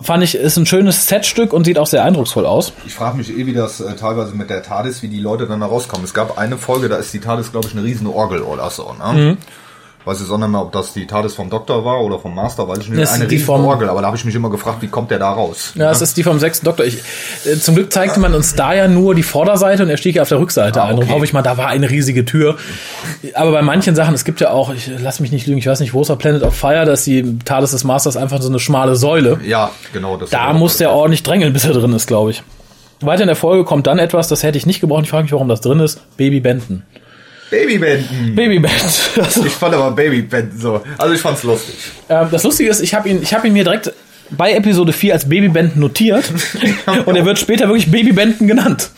Fand 0.00 0.22
ich, 0.22 0.36
ist 0.36 0.56
ein 0.56 0.66
schönes 0.66 1.08
Setstück 1.08 1.52
und 1.52 1.64
sieht 1.64 1.78
auch 1.78 1.86
sehr 1.86 2.04
eindrucksvoll 2.04 2.46
aus. 2.46 2.72
Ich 2.86 2.94
frage 2.94 3.16
mich 3.16 3.36
eh, 3.36 3.46
wie 3.46 3.52
das 3.52 3.80
äh, 3.80 3.96
teilweise 3.96 4.34
mit 4.34 4.48
der 4.48 4.62
TARDIS, 4.62 5.02
wie 5.02 5.08
die 5.08 5.18
Leute 5.18 5.46
dann 5.46 5.60
da 5.60 5.66
rauskommen. 5.66 6.04
Es 6.04 6.14
gab 6.14 6.38
eine 6.38 6.56
Folge, 6.56 6.88
da 6.88 6.96
ist 6.96 7.12
die 7.12 7.18
TARDIS, 7.18 7.50
glaube 7.50 7.66
ich, 7.66 7.74
eine 7.74 7.82
riesen 7.82 8.06
Orgel 8.06 8.42
oder 8.42 8.70
so. 8.70 8.94
Ne? 8.94 9.12
Mhm. 9.12 9.36
Weiß 10.08 10.22
ich 10.22 10.30
auch 10.30 10.38
nicht 10.38 10.48
mehr, 10.48 10.62
ob 10.62 10.72
das 10.72 10.94
die 10.94 11.06
TARDIS 11.06 11.34
vom 11.34 11.50
Doktor 11.50 11.84
war 11.84 12.00
oder 12.00 12.18
vom 12.18 12.34
Master, 12.34 12.66
weiß 12.66 12.78
ich 12.78 12.88
nicht. 12.88 13.02
Das 13.02 13.12
eine 13.12 13.26
die 13.26 13.38
vom- 13.38 13.62
Orgel, 13.66 13.90
aber 13.90 14.00
da 14.00 14.06
habe 14.06 14.16
ich 14.16 14.24
mich 14.24 14.34
immer 14.34 14.48
gefragt, 14.48 14.80
wie 14.80 14.86
kommt 14.88 15.10
der 15.10 15.18
da 15.18 15.30
raus? 15.32 15.72
Ja, 15.74 15.90
es 15.90 16.00
ist 16.00 16.16
die 16.16 16.22
vom 16.22 16.38
sechsten 16.38 16.64
Doktor. 16.64 16.86
Ich, 16.86 16.96
äh, 17.44 17.58
zum 17.58 17.74
Glück 17.74 17.92
zeigte 17.92 18.18
man 18.18 18.34
uns 18.34 18.54
da 18.54 18.72
ja 18.72 18.88
nur 18.88 19.14
die 19.14 19.22
Vorderseite 19.22 19.82
und 19.82 19.90
er 19.90 19.98
stieg 19.98 20.16
ja 20.16 20.22
auf 20.22 20.28
der 20.30 20.40
Rückseite 20.40 20.80
Ah, 20.80 20.84
ein. 20.86 20.90
Darum 20.92 21.04
okay. 21.04 21.12
hoffe 21.12 21.24
ich 21.26 21.32
mal, 21.34 21.42
da 21.42 21.58
war 21.58 21.66
eine 21.68 21.90
riesige 21.90 22.24
Tür. 22.24 22.56
Aber 23.34 23.52
bei 23.52 23.60
manchen 23.60 23.94
Sachen, 23.94 24.14
es 24.14 24.24
gibt 24.24 24.40
ja 24.40 24.50
auch, 24.50 24.72
ich 24.72 24.90
lass 24.98 25.20
mich 25.20 25.30
nicht 25.30 25.46
lügen, 25.46 25.58
ich 25.58 25.66
weiß 25.66 25.80
nicht, 25.80 25.92
wo 25.92 26.00
ist 26.00 26.08
der 26.08 26.16
Planet 26.16 26.42
of 26.42 26.54
Fire, 26.54 26.86
dass 26.86 27.04
die 27.04 27.38
TARDIS 27.44 27.72
des 27.72 27.84
Masters 27.84 28.16
einfach 28.16 28.40
so 28.40 28.48
eine 28.48 28.60
schmale 28.60 28.96
Säule. 28.96 29.38
Ja, 29.44 29.70
genau. 29.92 30.16
Das 30.16 30.30
Da 30.30 30.54
muss 30.54 30.78
der 30.78 30.90
ordentlich 30.90 31.22
drängeln, 31.22 31.52
bis 31.52 31.66
er 31.66 31.72
drin 31.74 31.92
ist, 31.92 32.06
glaube 32.06 32.30
ich. 32.30 32.42
Weiter 33.02 33.22
in 33.24 33.28
der 33.28 33.36
Folge 33.36 33.64
kommt 33.64 33.86
dann 33.86 33.98
etwas, 33.98 34.26
das 34.28 34.42
hätte 34.42 34.56
ich 34.56 34.64
nicht 34.64 34.80
gebraucht. 34.80 35.02
Ich 35.04 35.10
frage 35.10 35.24
mich, 35.24 35.32
warum 35.32 35.48
das 35.48 35.60
drin 35.60 35.80
ist. 35.80 36.00
Baby 36.16 36.40
Benton. 36.40 36.82
Baby 37.50 37.78
Benton. 37.78 38.34
Baby 38.34 38.58
Benton. 38.58 38.78
Also, 39.24 39.44
Ich 39.44 39.52
fand 39.52 39.74
aber 39.74 39.90
Baby 39.90 40.22
Benton 40.22 40.58
so. 40.58 40.82
Also 40.98 41.14
ich 41.14 41.20
fand's 41.20 41.42
lustig. 41.42 41.74
Ähm, 42.08 42.28
das 42.30 42.42
Lustige 42.44 42.70
ist, 42.70 42.80
ich 42.80 42.94
habe 42.94 43.08
ihn, 43.08 43.22
ich 43.22 43.32
habe 43.34 43.46
ihn 43.46 43.52
mir 43.52 43.64
direkt 43.64 43.92
bei 44.30 44.52
Episode 44.52 44.92
4 44.92 45.14
als 45.14 45.28
Baby 45.28 45.48
Benton 45.48 45.80
notiert 45.80 46.24
und 47.06 47.16
er 47.16 47.24
wird 47.24 47.38
später 47.38 47.66
wirklich 47.68 47.90
Baby 47.90 48.12
Benton 48.12 48.46
genannt. 48.46 48.90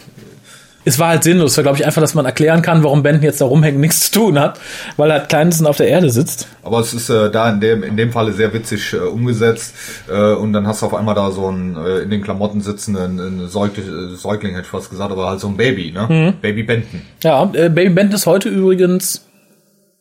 Es 0.85 0.99
war 0.99 1.09
halt 1.09 1.25
sinnlos. 1.25 1.57
War, 1.57 1.63
glaube 1.63 1.79
ich, 1.79 1.85
einfach, 1.85 2.01
dass 2.01 2.15
man 2.15 2.25
erklären 2.25 2.63
kann, 2.63 2.83
warum 2.83 3.03
Benton 3.03 3.23
jetzt 3.23 3.41
da 3.41 3.45
rumhängt 3.45 3.79
nichts 3.79 4.11
zu 4.11 4.21
tun 4.21 4.39
hat, 4.39 4.59
weil 4.97 5.11
er 5.11 5.21
halt 5.21 5.29
kleinsten 5.29 5.67
auf 5.67 5.77
der 5.77 5.89
Erde 5.89 6.11
sitzt. 6.11 6.49
Aber 6.63 6.81
es 6.81 6.95
ist 6.95 7.11
äh, 7.11 7.31
da 7.31 7.51
in 7.51 7.61
dem 7.61 7.83
in 7.83 7.97
dem 7.97 8.13
Falle 8.13 8.33
sehr 8.33 8.53
witzig 8.53 8.95
äh, 8.95 8.99
umgesetzt 8.99 9.75
äh, 10.09 10.33
und 10.33 10.53
dann 10.53 10.67
hast 10.67 10.83
du 10.83 10.87
auf 10.87 10.95
einmal 10.95 11.15
da 11.15 11.31
so 11.31 11.49
einen 11.49 11.77
äh, 11.77 11.99
in 11.99 12.11
den 12.11 12.23
Klamotten 12.23 12.61
sitzenden 12.61 13.21
einen 13.21 13.49
Säugling, 13.49 14.13
äh, 14.13 14.17
Säugling 14.17 14.53
hätte 14.53 14.65
ich 14.65 14.71
fast 14.71 14.91
gesagt, 14.91 15.13
aber 15.13 15.29
halt 15.29 15.41
so 15.41 15.49
ein 15.49 15.57
Baby, 15.57 15.93
ne? 15.93 16.07
Mhm. 16.09 16.41
Baby 16.41 16.63
Benton. 16.63 17.03
Ja, 17.23 17.43
äh, 17.53 17.69
Baby 17.69 17.91
Benton 17.91 18.15
ist 18.15 18.27
heute 18.27 18.49
übrigens 18.49 19.27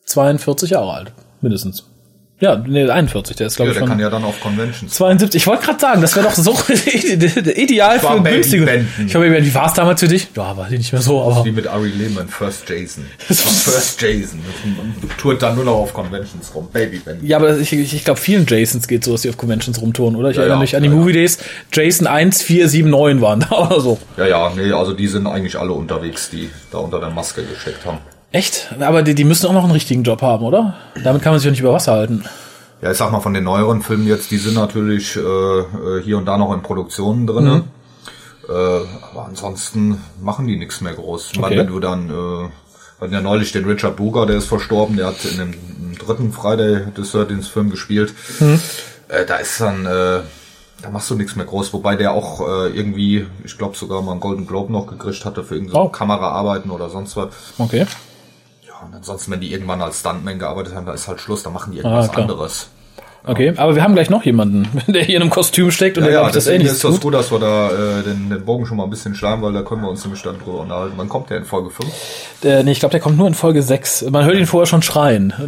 42 0.06 0.70
Jahre 0.70 0.92
alt. 0.92 1.12
Mindestens. 1.42 1.89
Ja, 2.40 2.56
nee, 2.56 2.88
41. 2.88 3.36
Der 3.36 3.48
ist, 3.48 3.56
glaube 3.56 3.68
Ja, 3.68 3.72
ich, 3.72 3.74
der 3.76 3.80
schon 3.82 3.88
kann 3.90 4.00
ja 4.00 4.08
dann 4.08 4.24
auf 4.24 4.40
Conventions. 4.40 4.94
72. 4.94 5.42
Ich 5.42 5.46
wollte 5.46 5.66
gerade 5.66 5.78
sagen, 5.78 6.00
das 6.00 6.16
wäre 6.16 6.26
doch 6.26 6.34
so 6.34 6.52
ideal 7.54 8.00
für 8.00 8.08
Baby 8.20 8.30
günstige. 8.36 8.64
Benton. 8.64 9.06
Ich 9.06 9.14
habe 9.14 9.44
wie 9.44 9.54
war 9.54 9.66
es 9.66 9.74
damals 9.74 10.00
für 10.00 10.08
dich? 10.08 10.28
Ja, 10.34 10.56
war 10.56 10.70
nicht 10.70 10.90
mehr 10.90 11.02
so, 11.02 11.20
aber 11.22 11.44
Wie 11.44 11.52
mit 11.52 11.66
Ari 11.66 11.90
Lehman, 11.90 12.28
First 12.28 12.68
Jason. 12.68 13.04
First 13.18 14.00
Jason. 14.00 14.40
Das 15.02 15.16
tourt 15.18 15.42
dann 15.42 15.54
nur 15.56 15.64
noch 15.66 15.74
auf 15.74 15.92
Conventions 15.92 16.54
rum. 16.54 16.68
Baby 16.72 16.98
Benton. 16.98 17.26
Ja, 17.26 17.36
aber 17.36 17.58
ich, 17.58 17.72
ich, 17.74 17.92
ich 17.94 18.04
glaube, 18.04 18.18
vielen 18.18 18.46
Jasons 18.46 18.88
geht 18.88 19.04
so, 19.04 19.12
dass 19.12 19.20
die 19.22 19.28
auf 19.28 19.36
Conventions 19.36 19.80
rumtouren, 19.82 20.16
oder? 20.16 20.30
Ich 20.30 20.36
Ja, 20.36 20.42
erinnere 20.42 20.58
ja, 20.58 20.62
mich 20.62 20.76
an 20.76 20.82
die 20.82 20.88
Movie 20.88 21.12
Days. 21.12 21.38
Jason 21.72 22.06
1, 22.06 22.42
4, 22.42 22.68
7, 22.70 22.88
9 22.88 23.20
waren 23.20 23.40
da 23.40 23.50
oder 23.66 23.80
so. 23.82 23.98
Ja, 24.16 24.26
ja, 24.26 24.52
nee, 24.56 24.72
also 24.72 24.94
die 24.94 25.08
sind 25.08 25.26
eigentlich 25.26 25.58
alle 25.58 25.72
unterwegs, 25.72 26.30
die 26.30 26.48
da 26.72 26.78
unter 26.78 27.00
der 27.00 27.10
Maske 27.10 27.42
gesteckt 27.44 27.84
haben. 27.84 27.98
Echt? 28.32 28.72
Aber 28.80 29.02
die, 29.02 29.14
die 29.14 29.24
müssen 29.24 29.46
auch 29.46 29.52
noch 29.52 29.64
einen 29.64 29.72
richtigen 29.72 30.02
Job 30.04 30.22
haben, 30.22 30.44
oder? 30.44 30.74
Damit 31.02 31.22
kann 31.22 31.32
man 31.32 31.40
sich 31.40 31.46
ja 31.46 31.50
nicht 31.50 31.60
über 31.60 31.72
Wasser 31.72 31.92
halten. 31.92 32.24
Ja, 32.80 32.90
ich 32.92 32.96
sag 32.96 33.10
mal, 33.12 33.20
von 33.20 33.34
den 33.34 33.44
neueren 33.44 33.82
Filmen 33.82 34.06
jetzt, 34.06 34.30
die 34.30 34.38
sind 34.38 34.54
natürlich 34.54 35.16
äh, 35.16 35.20
äh, 35.20 36.02
hier 36.02 36.16
und 36.16 36.26
da 36.26 36.38
noch 36.38 36.52
in 36.54 36.62
Produktionen 36.62 37.26
drinne. 37.26 37.50
Mhm. 37.56 37.64
Äh, 38.48 38.52
aber 39.12 39.26
ansonsten 39.26 40.00
machen 40.20 40.46
die 40.46 40.56
nichts 40.56 40.80
mehr 40.80 40.94
groß. 40.94 41.30
Ich 41.32 41.40
meine, 41.40 41.54
Okay. 41.56 41.60
wenn 41.66 41.72
du 41.72 41.80
dann, 41.80 42.08
äh, 42.08 42.12
wir 42.12 42.50
hatten 43.00 43.12
ja 43.12 43.20
neulich 43.20 43.52
den 43.52 43.64
Richard 43.64 43.96
Buger, 43.96 44.26
der 44.26 44.36
ist 44.36 44.46
verstorben, 44.46 44.96
der 44.96 45.08
hat 45.08 45.24
in 45.24 45.38
dem, 45.38 45.54
dritten 45.98 46.32
Friday 46.32 46.86
des 46.96 47.12
13. 47.12 47.42
Film 47.42 47.68
gespielt. 47.70 48.14
Mhm. 48.38 48.60
Äh, 49.08 49.26
da 49.26 49.36
ist 49.36 49.60
dann, 49.60 49.84
äh, 49.84 50.20
da 50.82 50.90
machst 50.90 51.10
du 51.10 51.14
nichts 51.16 51.36
mehr 51.36 51.44
groß, 51.44 51.72
wobei 51.74 51.96
der 51.96 52.12
auch 52.12 52.40
äh, 52.40 52.68
irgendwie, 52.68 53.26
ich 53.44 53.58
glaube 53.58 53.76
sogar 53.76 54.00
mal 54.00 54.12
einen 54.12 54.20
Golden 54.20 54.46
Globe 54.46 54.72
noch 54.72 54.86
gekriegt 54.86 55.24
hatte 55.26 55.44
für 55.44 55.56
irgendeine 55.56 55.84
Oh. 55.84 55.88
Kameraarbeiten 55.90 56.70
oder 56.70 56.88
sonst 56.88 57.16
was. 57.16 57.28
Okay. 57.58 57.84
Ja, 58.80 58.86
und 58.86 58.94
ansonsten, 58.94 59.32
wenn 59.32 59.40
die 59.40 59.52
irgendwann 59.52 59.82
als 59.82 60.00
Stuntman 60.00 60.38
gearbeitet 60.38 60.74
haben, 60.74 60.86
da 60.86 60.92
ist 60.94 61.06
halt 61.08 61.20
Schluss, 61.20 61.42
da 61.42 61.50
machen 61.50 61.72
die 61.72 61.78
irgendwas 61.78 62.08
Ah, 62.10 62.14
anderes. 62.20 62.68
Okay, 63.22 63.52
aber 63.58 63.74
wir 63.74 63.82
haben 63.82 63.92
gleich 63.92 64.08
noch 64.08 64.24
jemanden, 64.24 64.66
der 64.90 65.02
hier 65.04 65.16
in 65.16 65.22
einem 65.22 65.30
Kostüm 65.30 65.70
steckt 65.70 65.98
und 65.98 66.04
Ja, 66.04 66.10
der, 66.10 66.20
ja, 66.22 66.30
das 66.30 66.46
ähnlich 66.46 66.68
ist 66.72 66.82
das 66.82 66.92
tut. 66.92 67.02
gut, 67.02 67.12
dass 67.14 67.30
wir 67.30 67.38
da 67.38 67.68
äh, 67.98 68.02
den, 68.02 68.30
den 68.30 68.44
Bogen 68.46 68.64
schon 68.64 68.78
mal 68.78 68.84
ein 68.84 68.90
bisschen 68.90 69.14
schlagen, 69.14 69.42
weil 69.42 69.52
da 69.52 69.60
können 69.60 69.82
wir 69.82 69.90
uns 69.90 70.02
nämlich 70.04 70.22
dann 70.22 70.38
drüber 70.38 70.60
unterhalten. 70.60 70.94
Wann 70.96 71.10
kommt 71.10 71.28
der 71.28 71.36
in 71.36 71.44
Folge 71.44 71.68
5? 71.68 71.88
Der, 72.42 72.62
nee, 72.62 72.72
ich 72.72 72.80
glaube, 72.80 72.92
der 72.92 73.00
kommt 73.00 73.18
nur 73.18 73.26
in 73.26 73.34
Folge 73.34 73.62
6. 73.62 74.06
Man 74.10 74.24
hört 74.24 74.36
ihn 74.36 74.46
vorher 74.46 74.66
schon 74.66 74.80
schreien. 74.80 75.34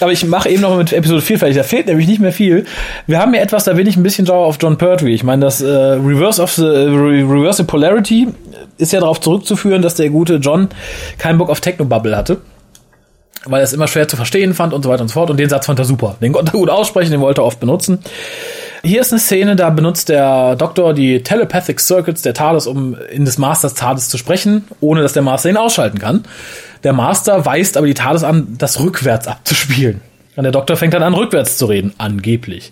Aber 0.00 0.10
ich 0.10 0.24
mache 0.26 0.48
eben 0.48 0.62
noch 0.62 0.76
mit 0.76 0.92
Episode 0.92 1.20
4 1.22 1.38
fertig. 1.38 1.56
Da 1.56 1.62
fehlt 1.62 1.86
nämlich 1.86 2.08
nicht 2.08 2.20
mehr 2.20 2.32
viel. 2.32 2.64
Wir 3.06 3.20
haben 3.20 3.32
ja 3.34 3.40
etwas, 3.40 3.62
da 3.64 3.74
bin 3.74 3.86
ich 3.86 3.96
ein 3.96 4.02
bisschen 4.02 4.26
sauer 4.26 4.46
auf 4.46 4.56
John 4.60 4.76
Pertwee. 4.78 5.14
Ich 5.14 5.22
meine, 5.22 5.44
das 5.44 5.60
äh, 5.60 5.68
Reverse 5.68 6.42
of 6.42 6.50
the 6.54 6.64
äh, 6.64 6.88
Re- 6.88 7.22
Reverse 7.22 7.62
Polarity 7.62 8.26
ist 8.82 8.92
ja 8.92 9.00
darauf 9.00 9.20
zurückzuführen, 9.20 9.80
dass 9.80 9.94
der 9.94 10.10
gute 10.10 10.34
John 10.36 10.68
keinen 11.18 11.38
Bock 11.38 11.48
auf 11.48 11.60
Technobubble 11.60 12.16
hatte. 12.16 12.38
Weil 13.44 13.60
er 13.60 13.64
es 13.64 13.72
immer 13.72 13.88
schwer 13.88 14.06
zu 14.06 14.16
verstehen 14.16 14.54
fand 14.54 14.72
und 14.72 14.82
so 14.82 14.90
weiter 14.90 15.02
und 15.02 15.08
so 15.08 15.14
fort. 15.14 15.30
Und 15.30 15.38
den 15.38 15.48
Satz 15.48 15.66
fand 15.66 15.78
er 15.78 15.84
super. 15.84 16.16
Den 16.20 16.32
konnte 16.32 16.52
er 16.52 16.58
gut 16.58 16.70
aussprechen, 16.70 17.10
den 17.10 17.20
wollte 17.20 17.40
er 17.40 17.44
oft 17.44 17.58
benutzen. 17.58 17.98
Hier 18.84 19.00
ist 19.00 19.12
eine 19.12 19.20
Szene, 19.20 19.56
da 19.56 19.70
benutzt 19.70 20.08
der 20.08 20.56
Doktor 20.56 20.92
die 20.92 21.22
Telepathic 21.22 21.80
Circuits 21.80 22.22
der 22.22 22.34
TARDIS, 22.34 22.66
um 22.66 22.96
in 23.10 23.24
des 23.24 23.38
Masters 23.38 23.74
TARDIS 23.74 24.08
zu 24.08 24.18
sprechen, 24.18 24.64
ohne 24.80 25.02
dass 25.02 25.12
der 25.12 25.22
Master 25.22 25.50
ihn 25.50 25.56
ausschalten 25.56 25.98
kann. 25.98 26.24
Der 26.82 26.92
Master 26.92 27.46
weist 27.46 27.76
aber 27.76 27.86
die 27.86 27.94
TARDIS 27.94 28.24
an, 28.24 28.56
das 28.58 28.80
rückwärts 28.80 29.28
abzuspielen. 29.28 30.00
Und 30.34 30.44
der 30.44 30.52
Doktor 30.52 30.76
fängt 30.76 30.94
dann 30.94 31.02
an, 31.02 31.12
rückwärts 31.12 31.58
zu 31.58 31.66
reden, 31.66 31.92
angeblich. 31.98 32.70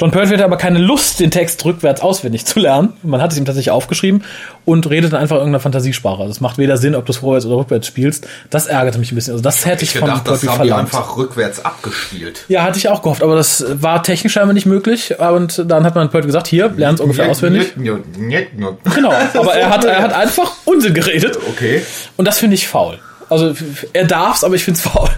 John 0.00 0.10
Pertwee 0.10 0.34
hat 0.34 0.42
aber 0.42 0.56
keine 0.56 0.78
Lust, 0.80 1.20
den 1.20 1.30
Text 1.30 1.64
rückwärts 1.64 2.00
auswendig 2.00 2.44
zu 2.44 2.58
lernen. 2.58 2.92
Man 3.04 3.22
hat 3.22 3.30
es 3.32 3.38
ihm 3.38 3.44
tatsächlich 3.44 3.70
aufgeschrieben 3.70 4.24
und 4.64 4.88
redet 4.90 5.12
dann 5.12 5.20
einfach 5.20 5.36
in 5.36 5.40
irgendeiner 5.42 5.60
Fantasiesprache. 5.60 6.20
Also 6.22 6.32
es 6.32 6.40
macht 6.40 6.58
weder 6.58 6.76
Sinn, 6.76 6.96
ob 6.96 7.06
du 7.06 7.12
es 7.12 7.18
vorwärts 7.18 7.46
oder 7.46 7.56
rückwärts 7.56 7.86
spielst. 7.86 8.26
Das 8.50 8.66
ärgerte 8.66 8.98
mich 8.98 9.12
ein 9.12 9.14
bisschen. 9.14 9.32
Also 9.32 9.42
das 9.44 9.64
hätte 9.64 9.84
ich, 9.84 9.94
Ich 9.94 9.98
von 9.98 10.08
gedacht, 10.08 10.26
das 10.26 10.40
Pertwee 10.40 10.56
verlangt. 10.56 10.80
einfach 10.92 11.16
rückwärts 11.16 11.64
abgespielt. 11.64 12.44
Ja, 12.48 12.62
hatte 12.64 12.78
ich 12.78 12.88
auch 12.88 13.02
gehofft, 13.02 13.22
aber 13.22 13.36
das 13.36 13.64
war 13.80 14.02
technisch 14.02 14.32
scheinbar 14.32 14.54
nicht 14.54 14.66
möglich. 14.66 15.14
Und 15.18 15.64
dann 15.70 15.84
hat 15.84 15.94
man 15.94 16.10
Pertwee 16.10 16.26
gesagt, 16.26 16.48
hier, 16.48 16.72
lern 16.76 16.96
es 16.96 17.00
ungefähr 17.00 17.28
auswendig. 17.30 17.74
Genau, 17.76 19.12
aber 19.34 19.54
er 19.54 19.70
hat, 19.70 19.84
er 19.84 20.02
hat 20.02 20.12
einfach 20.12 20.52
Unsinn 20.64 20.94
geredet. 20.94 21.38
Okay. 21.48 21.82
Und 22.16 22.26
das 22.26 22.38
finde 22.38 22.54
ich 22.54 22.66
faul. 22.66 22.98
Also 23.30 23.54
er 23.92 24.04
darf's, 24.04 24.42
aber 24.42 24.54
ich 24.56 24.64
finde 24.64 24.78
es 24.78 24.82
faul. 24.84 25.08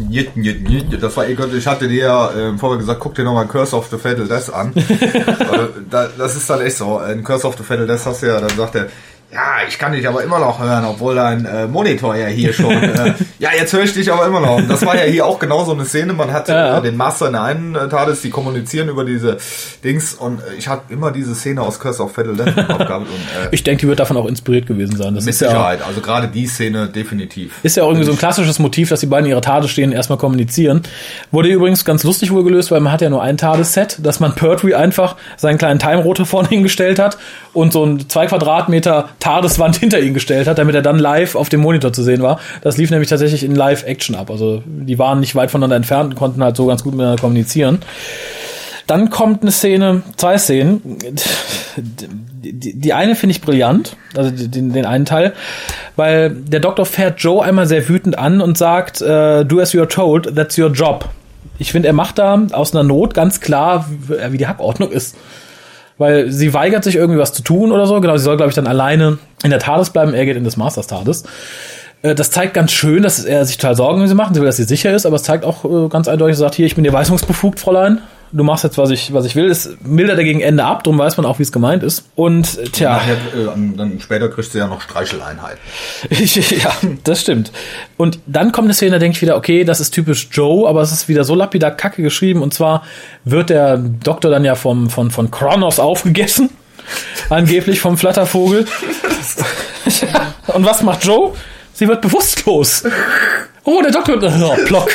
Njet, 0.00 0.36
njet, 0.36 0.62
njet. 0.62 1.02
Das 1.02 1.16
war 1.16 1.26
Gott, 1.34 1.52
ich 1.52 1.66
hatte 1.66 1.88
dir 1.88 2.04
ja 2.04 2.30
äh, 2.30 2.58
vorher 2.58 2.78
gesagt, 2.78 3.00
guck 3.00 3.14
dir 3.14 3.24
nochmal 3.24 3.46
Curse 3.46 3.76
of 3.76 3.88
the 3.90 3.98
Fatal 3.98 4.26
Death 4.26 4.52
an. 4.52 4.72
Da, 5.90 6.08
das 6.16 6.36
ist 6.36 6.48
dann 6.50 6.60
echt 6.60 6.76
so. 6.76 7.00
In 7.00 7.24
Curse 7.24 7.46
of 7.46 7.56
the 7.56 7.62
Fatal 7.62 7.86
Death 7.86 8.04
hast 8.04 8.22
du 8.22 8.26
ja, 8.26 8.40
dann 8.40 8.56
sagt 8.56 8.74
er, 8.74 8.88
ja, 9.30 9.58
ich 9.68 9.78
kann 9.78 9.92
dich 9.92 10.08
aber 10.08 10.22
immer 10.22 10.38
noch 10.38 10.58
hören, 10.58 10.86
obwohl 10.86 11.14
dein 11.14 11.44
äh, 11.44 11.66
Monitor 11.66 12.16
ja 12.16 12.28
hier 12.28 12.54
schon. 12.54 12.72
äh, 12.82 13.12
ja, 13.38 13.50
jetzt 13.54 13.74
höre 13.74 13.82
ich 13.82 13.92
dich 13.92 14.10
aber 14.10 14.26
immer 14.26 14.40
noch. 14.40 14.56
Und 14.56 14.70
das 14.70 14.86
war 14.86 14.96
ja 14.96 15.02
hier 15.02 15.26
auch 15.26 15.38
genau 15.38 15.64
so 15.64 15.72
eine 15.72 15.84
Szene. 15.84 16.14
Man 16.14 16.32
hat 16.32 16.48
Ja, 16.48 16.66
ja. 16.66 16.78
äh, 16.78 16.82
den 16.82 16.96
Master 16.96 17.26
in 17.26 17.32
der 17.32 17.42
einen 17.42 17.74
äh, 17.74 17.88
TARDIS, 17.88 18.22
die 18.22 18.30
kommunizieren 18.30 18.88
über 18.88 19.04
diese 19.04 19.36
Dings. 19.84 20.14
Und 20.14 20.40
äh, 20.40 20.54
ich 20.56 20.66
habe 20.66 20.82
immer 20.88 21.10
diese 21.10 21.34
Szene 21.34 21.60
aus 21.60 21.78
Curse 21.78 22.02
of 22.02 22.12
Fatal 22.12 22.34
Death 22.36 22.54
gehabt. 22.54 22.90
Und, 22.90 23.06
äh, 23.06 23.48
Ich 23.50 23.62
denke, 23.64 23.82
die 23.82 23.88
wird 23.88 24.00
davon 24.00 24.16
auch 24.16 24.24
inspiriert 24.24 24.66
gewesen 24.66 24.96
sein. 24.96 25.14
Das 25.14 25.26
mit 25.26 25.34
ist 25.34 25.40
ja, 25.42 25.50
Sicherheit. 25.50 25.80
Also 25.86 26.00
gerade 26.00 26.28
die 26.28 26.46
Szene 26.46 26.86
definitiv. 26.88 27.52
ist 27.62 27.76
ja 27.76 27.82
auch 27.82 27.88
irgendwie 27.88 28.06
so 28.06 28.12
ein 28.12 28.18
klassisches 28.18 28.58
Motiv, 28.58 28.88
dass 28.88 29.00
die 29.00 29.06
beiden 29.06 29.26
in 29.26 29.32
ihrer 29.32 29.42
Tade 29.42 29.68
stehen 29.68 29.90
und 29.90 29.96
erstmal 29.96 30.18
kommunizieren. 30.18 30.82
Wurde 31.30 31.50
übrigens 31.50 31.84
ganz 31.84 32.02
lustig 32.02 32.32
wohl 32.32 32.44
gelöst, 32.44 32.70
weil 32.70 32.80
man 32.80 32.92
hat 32.94 33.02
ja 33.02 33.10
nur 33.10 33.22
ein 33.22 33.36
Tades-Set, 33.36 33.98
dass 34.02 34.20
man 34.20 34.34
Pertwee 34.34 34.74
einfach 34.74 35.16
seinen 35.36 35.58
kleinen 35.58 35.78
Time-Rotor 35.78 36.24
vorne 36.24 36.48
hingestellt 36.48 36.98
hat 36.98 37.18
und 37.52 37.74
so 37.74 37.84
ein 37.84 38.08
zwei 38.08 38.26
Quadratmeter 38.26 39.10
TARDIS-Wand 39.20 39.76
hinter 39.80 40.00
ihn 40.00 40.14
gestellt 40.14 40.46
hat, 40.46 40.58
damit 40.58 40.74
er 40.74 40.82
dann 40.82 40.98
live 40.98 41.34
auf 41.34 41.48
dem 41.48 41.60
Monitor 41.60 41.92
zu 41.92 42.02
sehen 42.02 42.22
war. 42.22 42.40
Das 42.62 42.76
lief 42.76 42.90
nämlich 42.90 43.08
tatsächlich 43.08 43.44
in 43.44 43.54
Live-Action 43.54 44.14
ab. 44.14 44.30
Also 44.30 44.62
die 44.66 44.98
waren 44.98 45.20
nicht 45.20 45.34
weit 45.34 45.50
voneinander 45.50 45.76
entfernt 45.76 46.10
und 46.10 46.16
konnten 46.16 46.42
halt 46.42 46.56
so 46.56 46.66
ganz 46.66 46.82
gut 46.82 46.94
miteinander 46.94 47.20
kommunizieren. 47.20 47.80
Dann 48.88 49.10
kommt 49.10 49.42
eine 49.42 49.50
Szene, 49.50 50.02
zwei 50.16 50.38
Szenen. 50.38 50.80
Die, 51.76 52.92
eine 52.94 53.14
finde 53.14 53.32
ich 53.32 53.42
brillant, 53.42 53.96
also 54.16 54.30
den, 54.30 54.72
den 54.72 54.86
einen 54.86 55.04
Teil, 55.04 55.34
weil 55.96 56.30
der 56.30 56.60
Doktor 56.60 56.86
fährt 56.86 57.20
Joe 57.20 57.44
einmal 57.44 57.66
sehr 57.66 57.86
wütend 57.86 58.18
an 58.18 58.40
und 58.40 58.56
sagt, 58.56 59.02
äh, 59.02 59.44
do 59.44 59.60
as 59.60 59.74
you're 59.74 59.88
told, 59.88 60.34
that's 60.34 60.56
your 60.56 60.70
job. 60.70 61.10
Ich 61.58 61.72
finde, 61.72 61.88
er 61.88 61.94
macht 61.94 62.18
da 62.18 62.46
aus 62.52 62.74
einer 62.74 62.82
Not 62.82 63.12
ganz 63.12 63.40
klar, 63.40 63.88
wie 64.30 64.38
die 64.38 64.46
Hackordnung 64.46 64.90
ist. 64.90 65.16
Weil 65.98 66.30
sie 66.30 66.54
weigert 66.54 66.84
sich 66.84 66.94
irgendwie 66.94 67.18
was 67.18 67.32
zu 67.32 67.42
tun 67.42 67.72
oder 67.72 67.86
so. 67.86 68.00
Genau, 68.00 68.16
sie 68.16 68.24
soll, 68.24 68.36
glaube 68.36 68.50
ich, 68.50 68.54
dann 68.54 68.66
alleine 68.66 69.18
in 69.42 69.50
der 69.50 69.58
TARDIS 69.58 69.90
bleiben. 69.90 70.14
Er 70.14 70.24
geht 70.24 70.36
in 70.36 70.44
das 70.44 70.56
Masters 70.56 70.86
TARDIS. 70.86 71.24
Äh, 72.02 72.14
das 72.14 72.30
zeigt 72.30 72.54
ganz 72.54 72.72
schön, 72.72 73.02
dass 73.02 73.24
er 73.24 73.44
sich 73.44 73.56
total 73.56 73.74
Sorgen 73.74 74.00
um 74.00 74.06
sie 74.06 74.14
macht. 74.14 74.34
Sie 74.34 74.40
will, 74.40 74.46
dass 74.46 74.56
sie 74.56 74.64
sicher 74.64 74.94
ist, 74.94 75.06
aber 75.06 75.16
es 75.16 75.24
zeigt 75.24 75.44
auch 75.44 75.64
äh, 75.64 75.88
ganz 75.88 76.08
eindeutig, 76.08 76.36
sagt, 76.36 76.54
hier, 76.54 76.66
ich 76.66 76.76
bin 76.76 76.84
dir 76.84 76.92
weisungsbefugt, 76.92 77.60
Fräulein 77.60 78.00
du 78.32 78.44
machst 78.44 78.64
jetzt, 78.64 78.78
was 78.78 78.90
ich, 78.90 79.12
was 79.12 79.24
ich 79.24 79.36
will. 79.36 79.50
Es 79.50 79.76
mildert 79.82 80.18
er 80.18 80.24
gegen 80.24 80.40
Ende 80.40 80.64
ab, 80.64 80.84
darum 80.84 80.98
weiß 80.98 81.16
man 81.16 81.26
auch, 81.26 81.38
wie 81.38 81.42
es 81.42 81.52
gemeint 81.52 81.82
ist. 81.82 82.04
Und 82.14 82.58
äh, 82.58 82.64
tja. 82.64 82.92
Nachher, 82.94 83.14
äh, 83.14 83.76
dann 83.76 84.00
später 84.00 84.28
kriegst 84.28 84.54
du 84.54 84.58
ja 84.58 84.66
noch 84.66 84.80
Streicheleinheiten. 84.80 85.58
ja, 86.10 86.72
das 87.04 87.20
stimmt. 87.20 87.52
Und 87.96 88.18
dann 88.26 88.52
kommt 88.52 88.66
eine 88.66 88.74
Szene, 88.74 88.92
da 88.92 88.98
denke 88.98 89.16
ich 89.16 89.22
wieder, 89.22 89.36
okay, 89.36 89.64
das 89.64 89.80
ist 89.80 89.90
typisch 89.90 90.28
Joe, 90.32 90.68
aber 90.68 90.82
es 90.82 90.92
ist 90.92 91.08
wieder 91.08 91.24
so 91.24 91.34
lapidar 91.34 91.70
kacke 91.70 92.02
geschrieben. 92.02 92.42
Und 92.42 92.54
zwar 92.54 92.84
wird 93.24 93.50
der 93.50 93.78
Doktor 93.78 94.30
dann 94.30 94.44
ja 94.44 94.54
vom, 94.54 94.90
von, 94.90 95.10
von 95.10 95.30
Kronos 95.30 95.78
aufgegessen. 95.78 96.50
Angeblich 97.30 97.80
vom 97.80 97.98
Flattervogel. 97.98 98.66
Und 100.48 100.64
was 100.64 100.82
macht 100.82 101.04
Joe? 101.04 101.34
Sie 101.74 101.86
wird 101.86 102.00
bewusstlos. 102.00 102.84
Oh, 103.64 103.82
der 103.82 103.92
Doktor. 103.92 104.16
Oh, 104.16 104.56
Plock. 104.64 104.90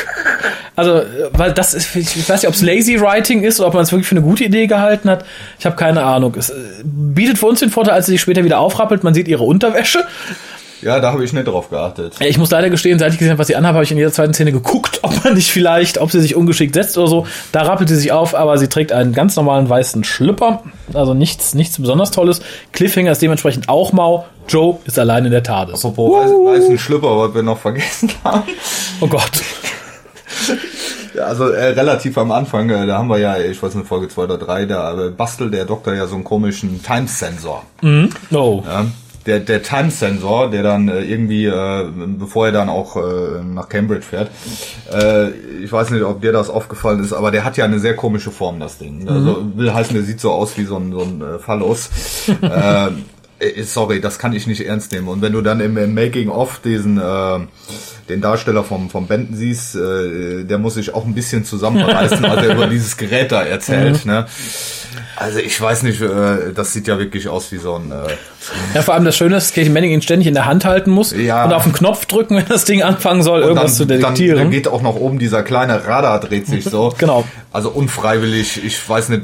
Also, 0.75 1.03
weil 1.33 1.53
das 1.53 1.73
ist, 1.73 1.95
ich 1.95 2.27
weiß 2.27 2.41
nicht, 2.41 2.47
ob 2.47 2.55
es 2.55 2.61
Lazy 2.61 2.99
Writing 2.99 3.43
ist 3.43 3.59
oder 3.59 3.67
ob 3.67 3.73
man 3.75 3.83
es 3.83 3.91
wirklich 3.91 4.07
für 4.07 4.15
eine 4.15 4.25
gute 4.25 4.43
Idee 4.43 4.67
gehalten 4.67 5.09
hat. 5.09 5.23
Ich 5.59 5.65
habe 5.65 5.75
keine 5.75 6.03
Ahnung. 6.03 6.33
Es 6.37 6.49
äh, 6.49 6.55
bietet 6.83 7.37
für 7.37 7.45
uns 7.45 7.59
den 7.59 7.69
Vorteil, 7.69 7.93
als 7.93 8.07
sie 8.07 8.13
sich 8.13 8.21
später 8.21 8.43
wieder 8.43 8.59
aufrappelt, 8.59 9.03
man 9.03 9.13
sieht 9.13 9.27
ihre 9.27 9.43
Unterwäsche. 9.43 10.03
Ja, 10.83 10.99
da 10.99 11.13
habe 11.13 11.23
ich 11.23 11.31
nicht 11.31 11.47
drauf 11.47 11.69
geachtet. 11.69 12.15
Ich 12.19 12.37
muss 12.37 12.51
leider 12.51 12.69
gestehen, 12.69 12.99
seit 12.99 13.13
ich 13.13 13.17
gesehen 13.17 13.31
habe, 13.31 13.39
was 13.39 13.47
sie 13.47 13.55
anhabe, 13.55 13.75
habe 13.75 13.85
ich 13.85 13.91
in 13.91 13.97
jeder 13.97 14.11
zweiten 14.11 14.33
Szene 14.33 14.51
geguckt, 14.51 14.99
ob 15.03 15.23
man 15.23 15.33
nicht 15.35 15.49
vielleicht, 15.49 15.97
ob 15.97 16.11
sie 16.11 16.19
sich 16.19 16.35
ungeschickt 16.35 16.73
setzt 16.73 16.97
oder 16.97 17.07
so. 17.07 17.27
Da 17.51 17.61
rappelt 17.61 17.87
sie 17.87 17.95
sich 17.95 18.11
auf, 18.11 18.35
aber 18.35 18.57
sie 18.57 18.67
trägt 18.67 18.91
einen 18.91 19.13
ganz 19.13 19.35
normalen 19.35 19.69
weißen 19.69 20.03
Schlüpper. 20.03 20.63
Also 20.93 21.13
nichts, 21.13 21.53
nichts 21.53 21.79
besonders 21.79 22.11
Tolles. 22.11 22.41
Cliffhanger 22.73 23.13
ist 23.13 23.21
dementsprechend 23.21 23.69
auch 23.69 23.93
mau. 23.93 24.25
Joe 24.49 24.77
ist 24.85 24.99
allein 24.99 25.23
in 25.25 25.31
der 25.31 25.43
TARDIS. 25.43 25.85
Apropos 25.85 26.29
uh. 26.29 26.47
weißen 26.47 26.77
Schlüpper, 26.77 27.17
was 27.17 27.33
wir 27.33 27.43
noch 27.43 27.59
vergessen 27.59 28.11
haben. 28.23 28.43
Oh 28.99 29.07
Gott. 29.07 29.31
Ja, 31.15 31.25
also 31.25 31.49
äh, 31.49 31.65
relativ 31.67 32.17
am 32.17 32.31
Anfang, 32.31 32.71
äh, 32.71 32.87
da 32.87 32.97
haben 32.97 33.07
wir 33.07 33.19
ja, 33.19 33.37
ich 33.37 33.61
weiß 33.61 33.75
nicht, 33.75 33.87
Folge 33.87 34.07
2 34.07 34.23
oder 34.23 34.39
3, 34.39 34.65
da 34.65 35.07
äh, 35.07 35.09
bastelt 35.11 35.53
der 35.53 35.65
Doktor 35.65 35.93
ja 35.93 36.07
so 36.07 36.15
einen 36.15 36.23
komischen 36.23 36.81
Time-Sensor. 36.81 37.63
Mhm. 37.83 38.09
Oh. 38.31 38.63
Ja, 38.65 38.85
der, 39.25 39.39
der 39.39 39.63
Time-Sensor, 39.63 40.49
der 40.49 40.63
dann 40.63 40.87
äh, 40.89 41.01
irgendwie, 41.01 41.45
äh, 41.45 41.85
bevor 42.17 42.47
er 42.47 42.51
dann 42.51 42.69
auch 42.69 42.97
äh, 42.97 43.43
nach 43.43 43.69
Cambridge 43.69 44.05
fährt, 44.05 44.29
äh, 44.91 45.29
ich 45.63 45.71
weiß 45.71 45.91
nicht, 45.91 46.03
ob 46.03 46.21
dir 46.21 46.31
das 46.31 46.49
aufgefallen 46.49 47.03
ist, 47.03 47.13
aber 47.13 47.31
der 47.31 47.43
hat 47.43 47.57
ja 47.57 47.65
eine 47.65 47.79
sehr 47.79 47.95
komische 47.95 48.31
Form, 48.31 48.59
das 48.59 48.79
Ding. 48.79 49.07
Also 49.07 49.41
mhm. 49.41 49.57
will 49.57 49.73
heißen, 49.73 49.93
der 49.93 50.03
sieht 50.03 50.19
so 50.19 50.31
aus 50.31 50.57
wie 50.57 50.65
so 50.65 50.77
ein, 50.77 50.91
so 50.91 51.01
ein 51.01 51.21
äh, 51.21 51.39
Phallus. 51.39 51.89
äh, 52.41 52.87
äh, 53.39 53.63
sorry, 53.63 54.01
das 54.01 54.19
kann 54.19 54.33
ich 54.33 54.47
nicht 54.47 54.65
ernst 54.65 54.91
nehmen. 54.91 55.07
Und 55.07 55.21
wenn 55.21 55.33
du 55.33 55.41
dann 55.41 55.59
im, 55.59 55.77
im 55.77 55.93
Making-of 55.93 56.59
diesen 56.59 56.97
äh, 56.97 57.39
den 58.09 58.21
Darsteller 58.21 58.63
vom, 58.63 58.89
vom 58.89 59.07
Benden 59.07 59.35
siehst, 59.35 59.75
äh, 59.75 60.43
der 60.43 60.57
muss 60.57 60.75
sich 60.75 60.93
auch 60.93 61.05
ein 61.05 61.13
bisschen 61.13 61.45
zusammenreißen, 61.45 62.23
als 62.25 62.45
er 62.45 62.55
über 62.55 62.67
dieses 62.67 62.97
Gerät 62.97 63.31
da 63.31 63.43
erzählt. 63.43 64.05
Mhm. 64.05 64.11
Ne? 64.11 64.25
Also 65.15 65.39
ich 65.39 65.59
weiß 65.59 65.83
nicht, 65.83 66.01
äh, 66.01 66.53
das 66.53 66.73
sieht 66.73 66.87
ja 66.87 66.99
wirklich 66.99 67.27
aus 67.27 67.51
wie 67.51 67.57
so 67.57 67.75
ein... 67.75 67.91
Äh, 67.91 68.13
ja, 68.73 68.81
vor 68.81 68.93
allem 68.93 69.05
das 69.05 69.15
Schöne 69.15 69.37
ist, 69.37 69.47
dass 69.47 69.53
Katie 69.53 69.69
Manning 69.69 69.91
ihn 69.91 70.01
ständig 70.01 70.27
in 70.27 70.33
der 70.33 70.45
Hand 70.45 70.65
halten 70.65 70.91
muss 70.91 71.15
ja. 71.15 71.45
und 71.45 71.53
auf 71.53 71.63
den 71.63 71.73
Knopf 71.73 72.05
drücken, 72.05 72.35
wenn 72.35 72.47
das 72.47 72.65
Ding 72.65 72.81
anfangen 72.81 73.23
soll, 73.23 73.41
und 73.41 73.49
irgendwas 73.49 73.77
dann, 73.77 73.77
zu 73.77 73.85
detektieren. 73.85 74.37
Dann, 74.37 74.45
dann 74.45 74.51
geht 74.51 74.67
auch 74.67 74.81
noch 74.81 74.95
oben 74.95 75.19
dieser 75.19 75.43
kleine 75.43 75.87
Radar 75.87 76.19
dreht 76.19 76.47
sich 76.47 76.65
so. 76.65 76.93
genau. 76.97 77.23
Also 77.51 77.69
unfreiwillig, 77.69 78.65
ich 78.65 78.89
weiß 78.89 79.09
nicht, 79.09 79.21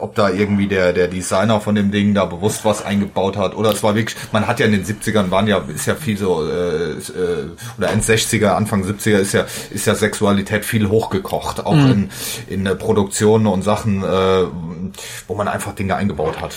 ob 0.00 0.16
da 0.16 0.30
irgendwie 0.30 0.66
der, 0.66 0.92
der 0.92 1.06
Designer 1.06 1.60
von 1.60 1.76
dem 1.76 1.92
Ding 1.92 2.12
da 2.12 2.24
bewusst 2.24 2.64
was 2.64 2.84
eingebaut 2.84 3.36
hat. 3.36 3.56
Oder 3.56 3.70
es 3.70 3.82
war 3.84 3.94
wirklich, 3.94 4.16
man 4.32 4.48
hat 4.48 4.58
ja 4.58 4.66
in 4.66 4.72
den 4.72 4.84
70ern 4.84 5.30
waren 5.30 5.46
ja, 5.46 5.62
ist 5.72 5.86
ja 5.86 5.94
viel 5.94 6.16
so, 6.16 6.44
äh, 6.44 6.90
äh 6.90 6.96
oder 7.78 7.90
60er, 8.02 8.48
Anfang 8.48 8.84
70er 8.84 9.18
ist 9.18 9.32
ja, 9.32 9.46
ist 9.70 9.86
ja 9.86 9.94
Sexualität 9.94 10.64
viel 10.64 10.88
hochgekocht. 10.88 11.64
Auch 11.64 11.74
mhm. 11.74 12.08
in, 12.48 12.64
in 12.64 12.78
Produktionen 12.78 13.46
und 13.46 13.62
Sachen, 13.62 14.02
äh, 14.02 14.06
wo 15.26 15.34
man 15.34 15.48
einfach 15.48 15.74
Dinge 15.74 15.96
eingebaut 15.96 16.40
hat. 16.40 16.54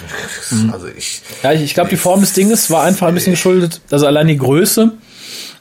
Mhm. 0.51 0.71
Also 0.71 0.87
ich. 0.87 1.21
Ja, 1.43 1.51
ich, 1.53 1.61
ich 1.61 1.73
glaube, 1.73 1.89
die 1.89 1.97
Form 1.97 2.21
des 2.21 2.33
Dinges 2.33 2.69
war 2.71 2.83
einfach 2.83 3.07
ein 3.07 3.13
bisschen 3.13 3.33
geschuldet, 3.33 3.81
also 3.91 4.07
allein 4.07 4.27
die 4.27 4.37
Größe, 4.37 4.91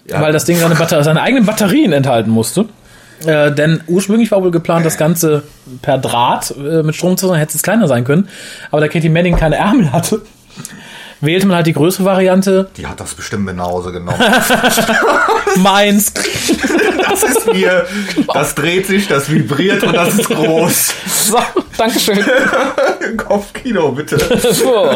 ja. 0.09 0.20
weil 0.20 0.32
das 0.32 0.45
Ding 0.45 0.59
seine, 0.59 0.74
Batter 0.74 1.03
seine 1.05 1.22
eigenen 1.22 1.47
Batterien 1.47 1.93
enthalten 1.93 2.30
musste. 2.30 2.66
Äh, 3.24 3.53
denn 3.53 3.80
ursprünglich 3.87 4.30
war 4.30 4.43
wohl 4.43 4.51
geplant, 4.51 4.85
das 4.85 4.99
Ganze 4.99 5.45
per 5.82 5.99
Draht 5.99 6.55
äh, 6.57 6.82
mit 6.82 6.95
Strom 6.95 7.16
zu 7.16 7.28
sein, 7.28 7.39
hätte 7.39 7.57
es 7.57 7.62
kleiner 7.62 7.89
sein 7.89 8.05
können. 8.05 8.28
Aber 8.70 8.80
da 8.80 8.89
Katie 8.89 9.09
Manning 9.09 9.37
keine 9.37 9.57
Ärmel 9.57 9.93
hatte, 9.93 10.22
wählte 11.25 11.47
man 11.47 11.57
halt 11.57 11.66
die 11.66 11.72
größere 11.72 12.05
Variante. 12.05 12.68
Die 12.77 12.87
hat 12.87 13.01
das 13.01 13.14
bestimmt 13.14 13.45
Hause 13.61 13.93
genommen. 13.93 14.18
Meins. 15.57 16.12
Das 17.09 17.22
ist 17.22 17.53
mir, 17.53 17.87
das 18.33 18.55
dreht 18.55 18.87
sich, 18.87 19.07
das 19.07 19.31
vibriert 19.31 19.83
und 19.83 19.95
das 19.95 20.18
ist 20.18 20.29
groß. 20.29 20.95
So, 21.07 21.39
Dankeschön. 21.77 22.18
Kopfkino, 23.16 23.93
bitte. 23.93 24.18
so. 24.53 24.91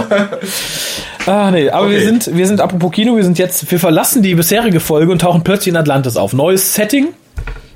Ah, 1.26 1.50
nee, 1.50 1.68
aber 1.68 1.86
okay. 1.86 1.96
wir 1.96 2.00
sind, 2.00 2.36
wir 2.36 2.46
sind, 2.46 2.60
apropos 2.60 2.90
Kino, 2.92 3.16
wir 3.16 3.24
sind 3.24 3.38
jetzt, 3.38 3.70
wir 3.70 3.78
verlassen 3.78 4.22
die 4.22 4.34
bisherige 4.34 4.80
Folge 4.80 5.12
und 5.12 5.20
tauchen 5.20 5.44
plötzlich 5.44 5.68
in 5.68 5.76
Atlantis 5.76 6.16
auf. 6.16 6.32
Neues 6.32 6.74
Setting. 6.74 7.08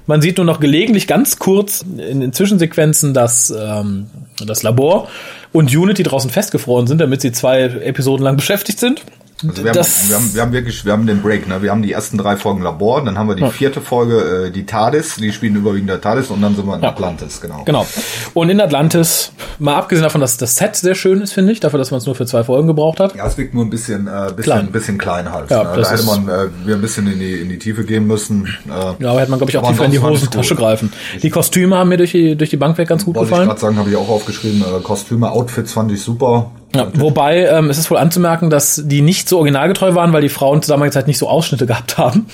Man 0.06 0.20
sieht 0.20 0.38
nur 0.38 0.46
noch 0.46 0.58
gelegentlich 0.58 1.06
ganz 1.06 1.38
kurz 1.38 1.82
in 1.82 2.20
den 2.20 2.32
Zwischensequenzen 2.32 3.14
das, 3.14 3.50
ähm, 3.56 4.06
das 4.44 4.62
Labor 4.62 5.08
und 5.52 5.74
Unity 5.74 6.02
draußen 6.02 6.30
festgefroren 6.30 6.86
sind, 6.86 7.00
damit 7.00 7.20
sie 7.20 7.32
zwei 7.32 7.62
Episoden 7.62 8.24
lang 8.24 8.36
beschäftigt 8.36 8.78
sind. 8.78 9.02
Also 9.48 9.64
wir, 9.64 9.70
haben, 9.72 9.78
wir, 10.08 10.16
haben, 10.16 10.34
wir 10.34 10.42
haben 10.42 10.52
wirklich, 10.52 10.84
wir 10.84 10.92
haben 10.92 11.06
den 11.06 11.22
Break, 11.22 11.48
ne? 11.48 11.62
Wir 11.62 11.70
haben 11.70 11.82
die 11.82 11.92
ersten 11.92 12.18
drei 12.18 12.36
Folgen 12.36 12.62
Labor, 12.62 13.04
dann 13.04 13.18
haben 13.18 13.28
wir 13.28 13.34
die 13.34 13.42
ja. 13.42 13.50
vierte 13.50 13.80
Folge, 13.80 14.46
äh, 14.46 14.50
die 14.50 14.66
TARDIS, 14.66 15.16
die 15.16 15.32
spielen 15.32 15.56
überwiegend 15.56 15.90
der 15.90 16.00
TARDIS 16.00 16.30
und 16.30 16.40
dann 16.42 16.54
sind 16.54 16.66
wir 16.66 16.76
in 16.76 16.82
ja. 16.82 16.90
Atlantis, 16.90 17.40
genau. 17.40 17.64
Genau. 17.64 17.86
Und 18.34 18.50
in 18.50 18.60
Atlantis, 18.60 19.32
mal 19.58 19.76
abgesehen 19.76 20.04
davon, 20.04 20.20
dass 20.20 20.36
das 20.36 20.56
Set 20.56 20.76
sehr 20.76 20.94
schön 20.94 21.20
ist, 21.20 21.32
finde 21.32 21.52
ich, 21.52 21.60
dafür, 21.60 21.78
dass 21.78 21.90
man 21.90 21.98
es 21.98 22.06
nur 22.06 22.14
für 22.14 22.26
zwei 22.26 22.44
Folgen 22.44 22.66
gebraucht 22.66 23.00
hat. 23.00 23.14
Ja, 23.14 23.26
es 23.26 23.36
wirkt 23.36 23.54
nur 23.54 23.64
ein 23.64 23.70
bisschen, 23.70 24.06
äh, 24.06 24.26
bisschen, 24.28 24.42
klein. 24.42 24.72
bisschen 24.72 24.98
klein 24.98 25.32
halt. 25.32 25.50
Ja, 25.50 25.64
ne? 25.64 25.82
Da 25.82 25.90
hätte 25.90 26.04
man 26.04 26.28
äh, 26.28 26.48
wir 26.64 26.74
ein 26.76 26.80
bisschen 26.80 27.06
in 27.10 27.18
die, 27.18 27.34
in 27.34 27.48
die 27.48 27.58
Tiefe 27.58 27.84
gehen 27.84 28.06
müssen. 28.06 28.46
Äh, 28.66 29.02
ja, 29.02 29.10
aber 29.10 29.20
hätte 29.20 29.30
man, 29.30 29.38
glaube 29.38 29.50
ich, 29.50 29.56
auch 29.58 29.68
tiefer 29.68 29.84
in 29.84 29.90
die 29.90 30.00
Hosentasche 30.00 30.54
greifen. 30.54 30.92
Die 31.22 31.30
Kostüme 31.30 31.76
haben 31.76 31.88
mir 31.88 31.96
durch 31.96 32.12
die, 32.12 32.36
durch 32.36 32.50
die 32.50 32.56
Bank 32.56 32.78
weg 32.78 32.88
ganz 32.88 33.04
gut 33.04 33.16
Wollte 33.16 33.30
gefallen. 33.30 33.48
Wollte 33.48 33.58
ich 33.58 33.60
gerade 33.62 33.74
sagen, 33.74 33.78
habe 33.78 33.90
ich 33.90 33.96
auch 33.96 34.08
aufgeschrieben. 34.08 34.62
Äh, 34.62 34.80
Kostüme, 34.82 35.30
Outfits 35.30 35.72
fand 35.72 35.92
ich 35.92 36.02
super. 36.02 36.50
Ja, 36.74 36.88
wobei 36.94 37.46
ähm, 37.46 37.68
es 37.68 37.78
ist 37.78 37.90
wohl 37.90 37.98
anzumerken, 37.98 38.48
dass 38.48 38.82
die 38.84 39.02
nicht 39.02 39.28
so 39.28 39.38
originalgetreu 39.38 39.94
waren, 39.94 40.12
weil 40.12 40.22
die 40.22 40.30
Frauen 40.30 40.62
zur 40.62 40.74
damaligen 40.74 40.92
Zeit 40.92 41.06
nicht 41.06 41.18
so 41.18 41.28
Ausschnitte 41.28 41.66
gehabt 41.66 41.98
haben. 41.98 42.26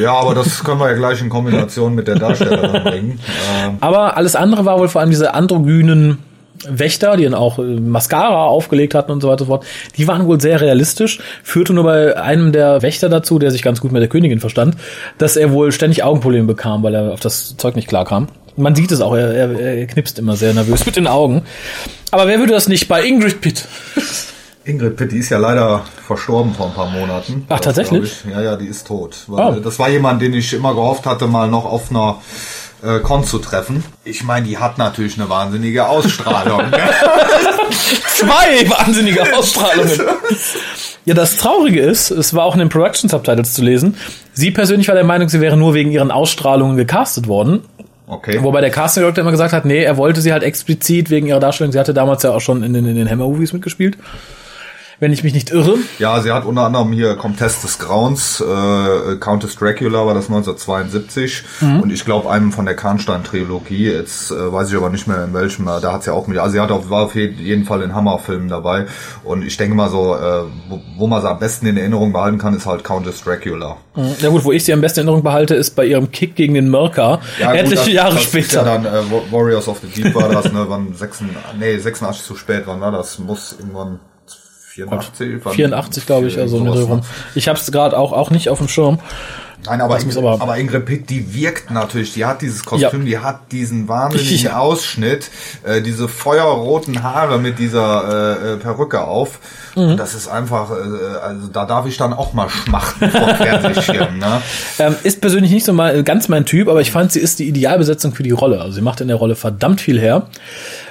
Ja, 0.00 0.14
aber 0.14 0.34
das 0.34 0.64
können 0.64 0.80
wir 0.80 0.88
ja 0.88 0.96
gleich 0.96 1.20
in 1.20 1.28
Kombination 1.28 1.94
mit 1.94 2.08
der 2.08 2.16
Darstellerin 2.16 2.82
bringen. 2.84 3.20
Ähm. 3.64 3.76
Aber 3.80 4.16
alles 4.16 4.34
andere 4.34 4.64
war 4.64 4.78
wohl 4.78 4.88
vor 4.88 5.00
allem 5.00 5.10
diese 5.10 5.34
androgynen 5.34 6.18
Wächter, 6.66 7.16
die 7.16 7.24
dann 7.24 7.34
auch 7.34 7.58
äh, 7.58 7.62
Mascara 7.62 8.46
aufgelegt 8.46 8.94
hatten 8.94 9.12
und 9.12 9.20
so 9.20 9.28
weiter 9.28 9.42
und 9.42 9.48
so 9.48 9.52
fort, 9.52 9.66
die 9.96 10.08
waren 10.08 10.26
wohl 10.26 10.40
sehr 10.40 10.60
realistisch, 10.60 11.20
führte 11.42 11.74
nur 11.74 11.84
bei 11.84 12.16
einem 12.16 12.52
der 12.52 12.82
Wächter 12.82 13.08
dazu, 13.08 13.38
der 13.38 13.50
sich 13.50 13.62
ganz 13.62 13.80
gut 13.80 13.92
mit 13.92 14.02
der 14.02 14.08
Königin 14.08 14.40
verstand, 14.40 14.76
dass 15.18 15.36
er 15.36 15.52
wohl 15.52 15.72
ständig 15.72 16.02
Augenprobleme 16.02 16.46
bekam, 16.46 16.82
weil 16.82 16.94
er 16.94 17.12
auf 17.12 17.20
das 17.20 17.56
Zeug 17.56 17.76
nicht 17.76 17.88
klar 17.88 18.04
kam. 18.04 18.28
Man 18.56 18.74
sieht 18.74 18.92
es 18.92 19.00
auch, 19.00 19.14
er, 19.14 19.34
er, 19.34 19.60
er 19.60 19.86
knipst 19.86 20.18
immer 20.18 20.36
sehr 20.36 20.54
nervös 20.54 20.86
mit 20.86 20.96
den 20.96 21.06
Augen. 21.06 21.42
Aber 22.10 22.26
wer 22.28 22.38
würde 22.38 22.52
das 22.52 22.68
nicht 22.68 22.88
bei 22.88 23.04
Ingrid 23.04 23.40
Pitt? 23.40 23.66
Ingrid 24.64 24.96
Pitt, 24.96 25.12
die 25.12 25.18
ist 25.18 25.30
ja 25.30 25.38
leider 25.38 25.84
verstorben 26.06 26.54
vor 26.54 26.66
ein 26.66 26.74
paar 26.74 26.88
Monaten. 26.90 27.44
Ach, 27.48 27.60
tatsächlich? 27.60 28.24
Ja, 28.30 28.40
ja, 28.40 28.56
die 28.56 28.66
ist 28.66 28.86
tot. 28.86 29.16
Oh. 29.28 29.56
Das 29.62 29.78
war 29.78 29.90
jemand, 29.90 30.22
den 30.22 30.32
ich 30.32 30.54
immer 30.54 30.74
gehofft 30.74 31.04
hatte, 31.04 31.26
mal 31.26 31.48
noch 31.48 31.66
auf 31.66 31.90
einer 31.90 32.22
äh, 32.82 33.00
Con 33.00 33.24
zu 33.24 33.38
treffen. 33.38 33.84
Ich 34.04 34.24
meine, 34.24 34.46
die 34.46 34.58
hat 34.58 34.78
natürlich 34.78 35.18
eine 35.18 35.28
wahnsinnige 35.28 35.86
Ausstrahlung. 35.86 36.70
Ne? 36.70 36.78
Zwei 38.06 38.70
wahnsinnige 38.70 39.36
Ausstrahlungen. 39.36 40.00
Ja, 41.04 41.14
das 41.14 41.36
Traurige 41.36 41.80
ist, 41.80 42.10
es 42.10 42.32
war 42.32 42.44
auch 42.44 42.54
in 42.54 42.60
den 42.60 42.68
Production 42.70 43.10
Subtitles 43.10 43.52
zu 43.52 43.62
lesen. 43.62 43.96
Sie 44.32 44.50
persönlich 44.50 44.88
war 44.88 44.94
der 44.94 45.04
Meinung, 45.04 45.28
sie 45.28 45.40
wäre 45.40 45.56
nur 45.56 45.74
wegen 45.74 45.90
ihren 45.90 46.10
Ausstrahlungen 46.10 46.76
gecastet 46.76 47.28
worden. 47.28 47.64
Okay. 48.06 48.42
Wobei 48.42 48.60
der 48.60 48.70
Casting 48.70 49.02
Director 49.02 49.22
immer 49.22 49.30
gesagt 49.30 49.52
hat, 49.52 49.64
nee, 49.64 49.82
er 49.82 49.96
wollte 49.96 50.20
sie 50.20 50.32
halt 50.32 50.42
explizit 50.42 51.10
wegen 51.10 51.26
ihrer 51.26 51.40
Darstellung. 51.40 51.72
Sie 51.72 51.78
hatte 51.78 51.94
damals 51.94 52.22
ja 52.22 52.32
auch 52.32 52.40
schon 52.40 52.62
in 52.62 52.72
den, 52.74 52.86
in 52.86 52.96
den 52.96 53.10
Hammer-Movies 53.10 53.52
mitgespielt. 53.52 53.96
Wenn 55.00 55.12
ich 55.12 55.24
mich 55.24 55.34
nicht 55.34 55.50
irre. 55.50 55.76
Ja, 55.98 56.20
sie 56.20 56.32
hat 56.32 56.44
unter 56.44 56.62
anderem 56.62 56.92
hier 56.92 57.16
Comtesse 57.16 57.62
des 57.62 57.78
Grauens, 57.78 58.40
äh, 58.40 59.16
Countess 59.16 59.56
Dracula 59.56 60.06
war 60.06 60.14
das 60.14 60.26
1972 60.26 61.42
mhm. 61.60 61.80
und 61.80 61.90
ich 61.90 62.04
glaube 62.04 62.30
einem 62.30 62.52
von 62.52 62.64
der 62.64 62.76
Karnstein-Trilogie, 62.76 63.90
jetzt 63.90 64.30
äh, 64.30 64.52
weiß 64.52 64.70
ich 64.70 64.76
aber 64.76 64.90
nicht 64.90 65.06
mehr 65.06 65.24
in 65.24 65.34
welchem, 65.34 65.66
da 65.66 65.92
hat 65.92 66.04
sie 66.04 66.12
auch 66.12 66.26
mit, 66.26 66.38
also 66.38 66.52
sie 66.52 66.60
hat 66.60 66.70
auf, 66.70 66.90
war 66.90 67.04
auf 67.04 67.14
jeden 67.14 67.64
Fall 67.64 67.82
in 67.82 67.94
Hammerfilmen 67.94 68.48
dabei 68.48 68.86
und 69.24 69.44
ich 69.44 69.56
denke 69.56 69.74
mal 69.74 69.88
so, 69.88 70.14
äh, 70.14 70.42
wo, 70.68 70.80
wo 70.96 71.06
man 71.06 71.20
sie 71.20 71.30
am 71.30 71.38
besten 71.38 71.66
in 71.66 71.76
Erinnerung 71.76 72.12
behalten 72.12 72.38
kann, 72.38 72.54
ist 72.54 72.66
halt 72.66 72.84
Countess 72.84 73.22
Dracula. 73.22 73.76
Mhm. 73.96 74.14
Ja 74.20 74.28
gut, 74.28 74.44
wo 74.44 74.52
ich 74.52 74.64
sie 74.64 74.72
am 74.72 74.80
besten 74.80 75.00
in 75.00 75.06
Erinnerung 75.06 75.24
behalte, 75.24 75.54
ist 75.54 75.70
bei 75.76 75.86
ihrem 75.86 76.10
Kick 76.10 76.36
gegen 76.36 76.54
den 76.54 76.68
Mörker, 76.68 77.20
ja, 77.40 77.52
etliche 77.52 77.76
gut, 77.76 77.86
das, 77.86 77.92
Jahre 77.92 78.14
das 78.14 78.24
später. 78.24 78.64
ja 78.64 78.64
dann 78.64 78.84
äh, 78.84 79.32
Warriors 79.32 79.68
of 79.68 79.80
the 79.80 79.88
Deep 79.88 80.14
war 80.14 80.28
das, 80.28 80.52
ne, 80.52 80.64
wann 80.68 80.94
86, 80.94 81.26
nee, 81.58 81.76
86 81.76 82.24
zu 82.24 82.36
spät, 82.36 82.62
wann 82.66 82.80
war 82.80 82.92
das? 82.92 83.18
Muss 83.18 83.56
irgendwann 83.58 84.00
84, 84.74 85.40
84 85.42 86.06
glaube 86.06 86.26
ich, 86.26 86.38
also 86.38 86.58
sowas, 86.58 86.88
rum. 86.88 87.02
Ich 87.34 87.48
habe 87.48 87.58
es 87.58 87.70
gerade 87.70 87.96
auch 87.96 88.12
auch 88.12 88.30
nicht 88.30 88.48
auf 88.48 88.58
dem 88.58 88.68
Schirm. 88.68 88.98
Nein, 89.66 89.80
aber, 89.80 89.98
Ingrid, 89.98 90.18
aber, 90.18 90.42
aber 90.42 90.58
Ingrid 90.58 90.84
Pitt, 90.84 91.10
die 91.10 91.34
wirkt 91.34 91.70
natürlich, 91.70 92.12
die 92.12 92.24
hat 92.24 92.42
dieses 92.42 92.64
Kostüm, 92.64 93.00
ja. 93.00 93.06
die 93.06 93.18
hat 93.18 93.52
diesen 93.52 93.88
wahnsinnigen. 93.88 94.52
Ausschnitt, 94.52 95.30
äh, 95.62 95.80
diese 95.80 96.06
feuerroten 96.06 97.02
Haare 97.02 97.38
mit 97.38 97.58
dieser 97.58 98.42
äh, 98.42 98.52
äh 98.52 98.56
Perücke 98.56 99.02
auf. 99.02 99.38
Mhm. 99.74 99.96
Das 99.96 100.14
ist 100.14 100.28
einfach, 100.28 100.70
äh, 100.70 101.16
also 101.22 101.48
da 101.48 101.64
darf 101.64 101.86
ich 101.86 101.96
dann 101.96 102.12
auch 102.12 102.34
mal 102.34 102.50
schmachten 102.50 103.10
vor 103.10 103.34
Fernsehschirm. 103.36 104.18
Ne? 104.18 104.42
Ähm, 104.78 104.96
ist 105.04 105.20
persönlich 105.20 105.52
nicht 105.52 105.64
so 105.64 105.72
mal 105.72 106.02
ganz 106.02 106.28
mein 106.28 106.44
Typ, 106.44 106.68
aber 106.68 106.80
ich 106.80 106.90
fand, 106.90 107.12
sie 107.12 107.20
ist 107.20 107.38
die 107.38 107.48
Idealbesetzung 107.48 108.12
für 108.12 108.22
die 108.24 108.32
Rolle. 108.32 108.60
Also 108.60 108.72
sie 108.72 108.80
macht 108.80 109.00
in 109.00 109.08
der 109.08 109.16
Rolle 109.16 109.36
verdammt 109.36 109.80
viel 109.80 110.00
her. 110.00 110.26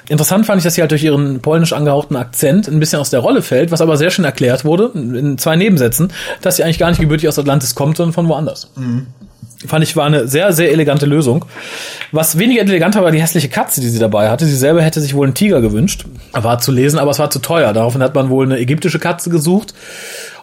Interessant 0.10 0.46
fand 0.46 0.60
ich, 0.60 0.64
dass 0.64 0.76
sie 0.76 0.82
halt 0.82 0.92
durch 0.92 1.04
ihren 1.04 1.40
polnisch 1.40 1.74
angehauchten 1.74 2.16
Akzent 2.16 2.68
ein 2.68 2.80
bisschen 2.80 3.00
aus 3.00 3.10
der 3.10 3.22
Rolle 3.22 3.42
fällt, 3.42 3.72
was 3.72 3.82
aber 3.82 3.98
sehr 3.98 4.12
schön 4.12 4.26
erklärt 4.26 4.66
wurde, 4.66 4.92
in 4.94 5.38
zwei 5.38 5.56
Nebensätzen, 5.56 6.12
dass 6.42 6.58
sie 6.58 6.64
eigentlich 6.64 6.80
gar 6.80 6.90
nicht 6.90 7.00
gebürtig 7.00 7.28
aus 7.30 7.40
Atlantis 7.40 7.74
kommt, 7.76 7.98
sondern 7.98 8.14
von 8.14 8.28
woanders. 8.28 8.70
Mhm. 8.76 9.08
Fand 9.66 9.84
ich 9.84 9.96
war 9.96 10.06
eine 10.06 10.28
sehr, 10.28 10.52
sehr 10.52 10.72
elegante 10.72 11.06
Lösung. 11.06 11.46
Was 12.12 12.38
weniger 12.38 12.62
elegant 12.64 12.96
war, 12.96 13.04
war 13.04 13.12
die 13.12 13.22
hässliche 13.22 13.48
Katze, 13.48 13.80
die 13.80 13.88
sie 13.88 14.00
dabei 14.00 14.30
hatte. 14.30 14.46
Sie 14.46 14.56
selber 14.56 14.82
hätte 14.82 15.00
sich 15.00 15.14
wohl 15.14 15.26
einen 15.26 15.36
Tiger 15.36 15.62
gewünscht. 15.62 16.06
War 16.34 16.60
zu 16.60 16.72
lesen, 16.72 17.00
aber 17.00 17.12
es 17.12 17.20
war 17.20 17.30
zu 17.30 17.40
teuer. 17.40 17.72
Daraufhin 17.72 18.04
hat 18.04 18.14
man 18.14 18.30
wohl 18.30 18.46
eine 18.46 18.60
ägyptische 18.60 19.00
Katze 19.00 19.30
gesucht. 19.30 19.74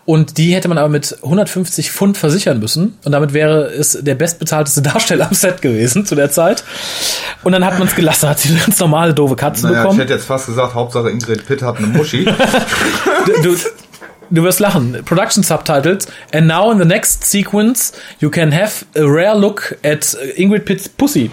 Und 0.07 0.39
die 0.39 0.55
hätte 0.55 0.69
man 0.69 0.79
aber 0.79 0.89
mit 0.89 1.17
150 1.23 1.93
Pfund 1.93 2.17
versichern 2.17 2.59
müssen. 2.59 2.99
Und 3.05 3.13
damit 3.13 3.33
wäre 3.33 3.67
es 3.67 3.99
der 4.01 4.15
bestbezahlteste 4.15 4.83
Darsteller 4.83 5.29
am 5.29 5.35
Set 5.35 5.63
gewesen 5.63 6.07
zu 6.07 6.15
der 6.15 6.31
Zeit. 6.31 6.65
Und 7.43 7.53
dann 7.53 7.65
hat 7.65 7.79
man 7.79 7.87
es 7.87 7.95
gelassen, 7.95 8.29
hat 8.29 8.41
sie 8.41 8.51
eine 8.51 8.59
ganz 8.59 8.79
normale 8.81 9.15
doofe 9.15 9.37
Katze 9.37 9.67
naja, 9.67 9.83
bekommen. 9.83 9.99
Ich 9.99 10.05
hätte 10.05 10.15
jetzt 10.15 10.27
fast 10.27 10.47
gesagt, 10.47 10.75
Hauptsache 10.75 11.11
Ingrid 11.11 11.47
Pitt 11.47 11.63
hat 11.63 11.79
eine 11.79 11.87
Muschi. 11.87 12.25
du, 13.27 13.43
du, 13.43 13.57
du 14.31 14.43
wirst 14.43 14.61
lachen. 14.61 14.99
Production 15.05 15.43
Subtitles. 15.43 16.07
And 16.33 16.47
now 16.47 16.71
in 16.73 16.79
the 16.79 16.85
next 16.85 17.25
sequence, 17.25 17.93
you 18.21 18.31
can 18.31 18.53
have 18.53 18.87
a 18.97 19.03
rare 19.03 19.37
look 19.37 19.77
at 19.85 20.17
Ingrid 20.37 20.65
Pitt's 20.65 20.89
pussy. 20.89 21.31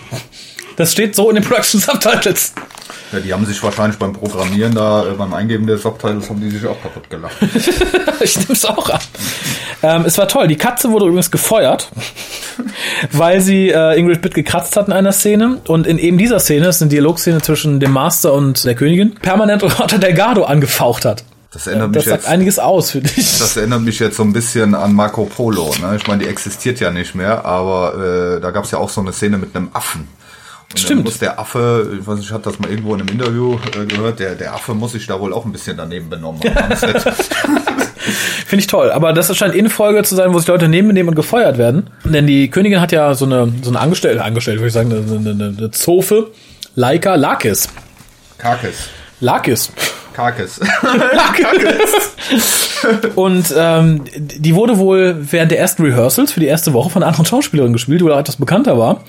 Das 0.75 0.91
steht 0.91 1.15
so 1.15 1.29
in 1.29 1.35
den 1.35 1.43
Production 1.43 1.81
Subtitles. 1.81 2.53
Ja, 3.11 3.19
die 3.19 3.33
haben 3.33 3.45
sich 3.45 3.61
wahrscheinlich 3.63 3.97
beim 3.97 4.13
Programmieren 4.13 4.75
da, 4.75 5.05
äh, 5.05 5.13
beim 5.13 5.33
Eingeben 5.33 5.65
der 5.65 5.77
Subtitles, 5.77 6.29
haben 6.29 6.41
die 6.41 6.49
sich 6.49 6.65
auch 6.65 6.81
kaputt 6.81 7.09
gelacht. 7.09 7.35
ich 8.19 8.37
nehme 8.37 8.53
es 8.53 8.65
auch 8.65 8.89
an. 8.89 8.99
Ähm, 9.81 10.03
es 10.05 10.17
war 10.17 10.27
toll. 10.27 10.47
Die 10.47 10.57
Katze 10.57 10.91
wurde 10.91 11.05
übrigens 11.05 11.31
gefeuert, 11.31 11.89
weil 13.11 13.39
sie 13.39 13.69
äh, 13.69 13.97
Ingrid 13.97 14.21
Pitt 14.21 14.33
gekratzt 14.33 14.75
hat 14.75 14.87
in 14.87 14.93
einer 14.93 15.13
Szene. 15.13 15.61
Und 15.67 15.87
in 15.87 15.97
eben 15.99 16.17
dieser 16.17 16.39
Szene, 16.39 16.65
das 16.65 16.77
ist 16.77 16.81
eine 16.81 16.89
Dialogszene 16.89 17.41
zwischen 17.41 17.79
dem 17.79 17.91
Master 17.91 18.33
und 18.33 18.65
der 18.65 18.75
Königin, 18.75 19.15
permanent 19.15 19.63
Rotter 19.79 19.99
Delgado 19.99 20.43
angefaucht 20.43 21.05
hat. 21.05 21.23
Das 21.51 21.65
erinnert 21.65 21.95
das 21.95 22.03
mich 22.03 22.11
sagt 22.11 22.23
jetzt, 22.23 22.31
einiges 22.31 22.59
aus 22.59 22.91
für 22.91 23.01
dich. 23.01 23.39
Das 23.39 23.55
erinnert 23.55 23.81
mich 23.81 23.99
jetzt 23.99 24.17
so 24.17 24.23
ein 24.23 24.33
bisschen 24.33 24.75
an 24.75 24.93
Marco 24.93 25.25
Polo. 25.25 25.73
Ne? 25.81 25.95
Ich 25.95 26.05
meine, 26.07 26.23
die 26.23 26.29
existiert 26.29 26.81
ja 26.81 26.91
nicht 26.91 27.15
mehr, 27.15 27.45
aber 27.45 28.35
äh, 28.37 28.41
da 28.41 28.51
gab 28.51 28.65
es 28.65 28.71
ja 28.71 28.79
auch 28.79 28.89
so 28.89 28.99
eine 28.99 29.13
Szene 29.13 29.37
mit 29.37 29.55
einem 29.55 29.69
Affen. 29.73 30.07
Und 30.71 30.79
Stimmt. 30.79 31.05
muss 31.05 31.17
der 31.17 31.39
Affe, 31.39 31.97
ich 31.99 32.05
weiß 32.05 32.17
nicht, 32.17 32.27
ich 32.27 32.33
hatte 32.33 32.49
das 32.49 32.59
mal 32.59 32.69
irgendwo 32.69 32.93
in 32.93 33.01
einem 33.01 33.09
Interview 33.09 33.57
äh, 33.79 33.85
gehört, 33.85 34.19
der, 34.19 34.35
der 34.35 34.53
Affe 34.53 34.73
muss 34.73 34.91
sich 34.91 35.07
da 35.07 35.19
wohl 35.19 35.33
auch 35.33 35.45
ein 35.45 35.51
bisschen 35.53 35.77
daneben 35.77 36.09
benommen 36.09 36.41
haben. 36.55 36.75
Finde 36.75 38.61
ich 38.61 38.67
toll. 38.67 38.91
Aber 38.91 39.13
das 39.13 39.35
scheint 39.35 39.55
eine 39.55 39.69
Folge 39.69 40.03
zu 40.03 40.15
sein, 40.15 40.33
wo 40.33 40.39
sich 40.39 40.47
Leute 40.47 40.67
neben 40.67 40.89
nehmen 40.89 41.09
und 41.09 41.15
gefeuert 41.15 41.57
werden. 41.57 41.89
Denn 42.03 42.27
die 42.27 42.49
Königin 42.49 42.81
hat 42.81 42.91
ja 42.91 43.13
so 43.13 43.25
eine, 43.25 43.51
so 43.61 43.69
eine 43.69 43.79
Angestellte, 43.79 44.23
Angestellte 44.23 44.59
würde 44.59 44.67
ich 44.67 44.73
sagen, 44.73 44.91
eine, 44.91 45.29
eine, 45.29 45.55
eine 45.57 45.71
Zofe, 45.71 46.31
Laika 46.75 47.15
Lakis. 47.15 47.69
Karkis. 48.37 48.89
Lakis. 49.21 49.71
Karkis. 50.13 50.59
und 53.15 53.53
ähm, 53.55 54.03
die 54.15 54.53
wurde 54.53 54.79
wohl 54.79 55.15
während 55.31 55.51
der 55.51 55.59
ersten 55.59 55.83
Rehearsals 55.83 56.31
für 56.31 56.39
die 56.39 56.47
erste 56.47 56.73
Woche 56.73 56.89
von 56.89 57.03
einer 57.03 57.09
anderen 57.09 57.25
Schauspielerin 57.25 57.73
gespielt, 57.73 58.01
die 58.01 58.05
wohl 58.05 58.11
etwas 58.11 58.35
bekannter 58.35 58.77
war 58.77 59.03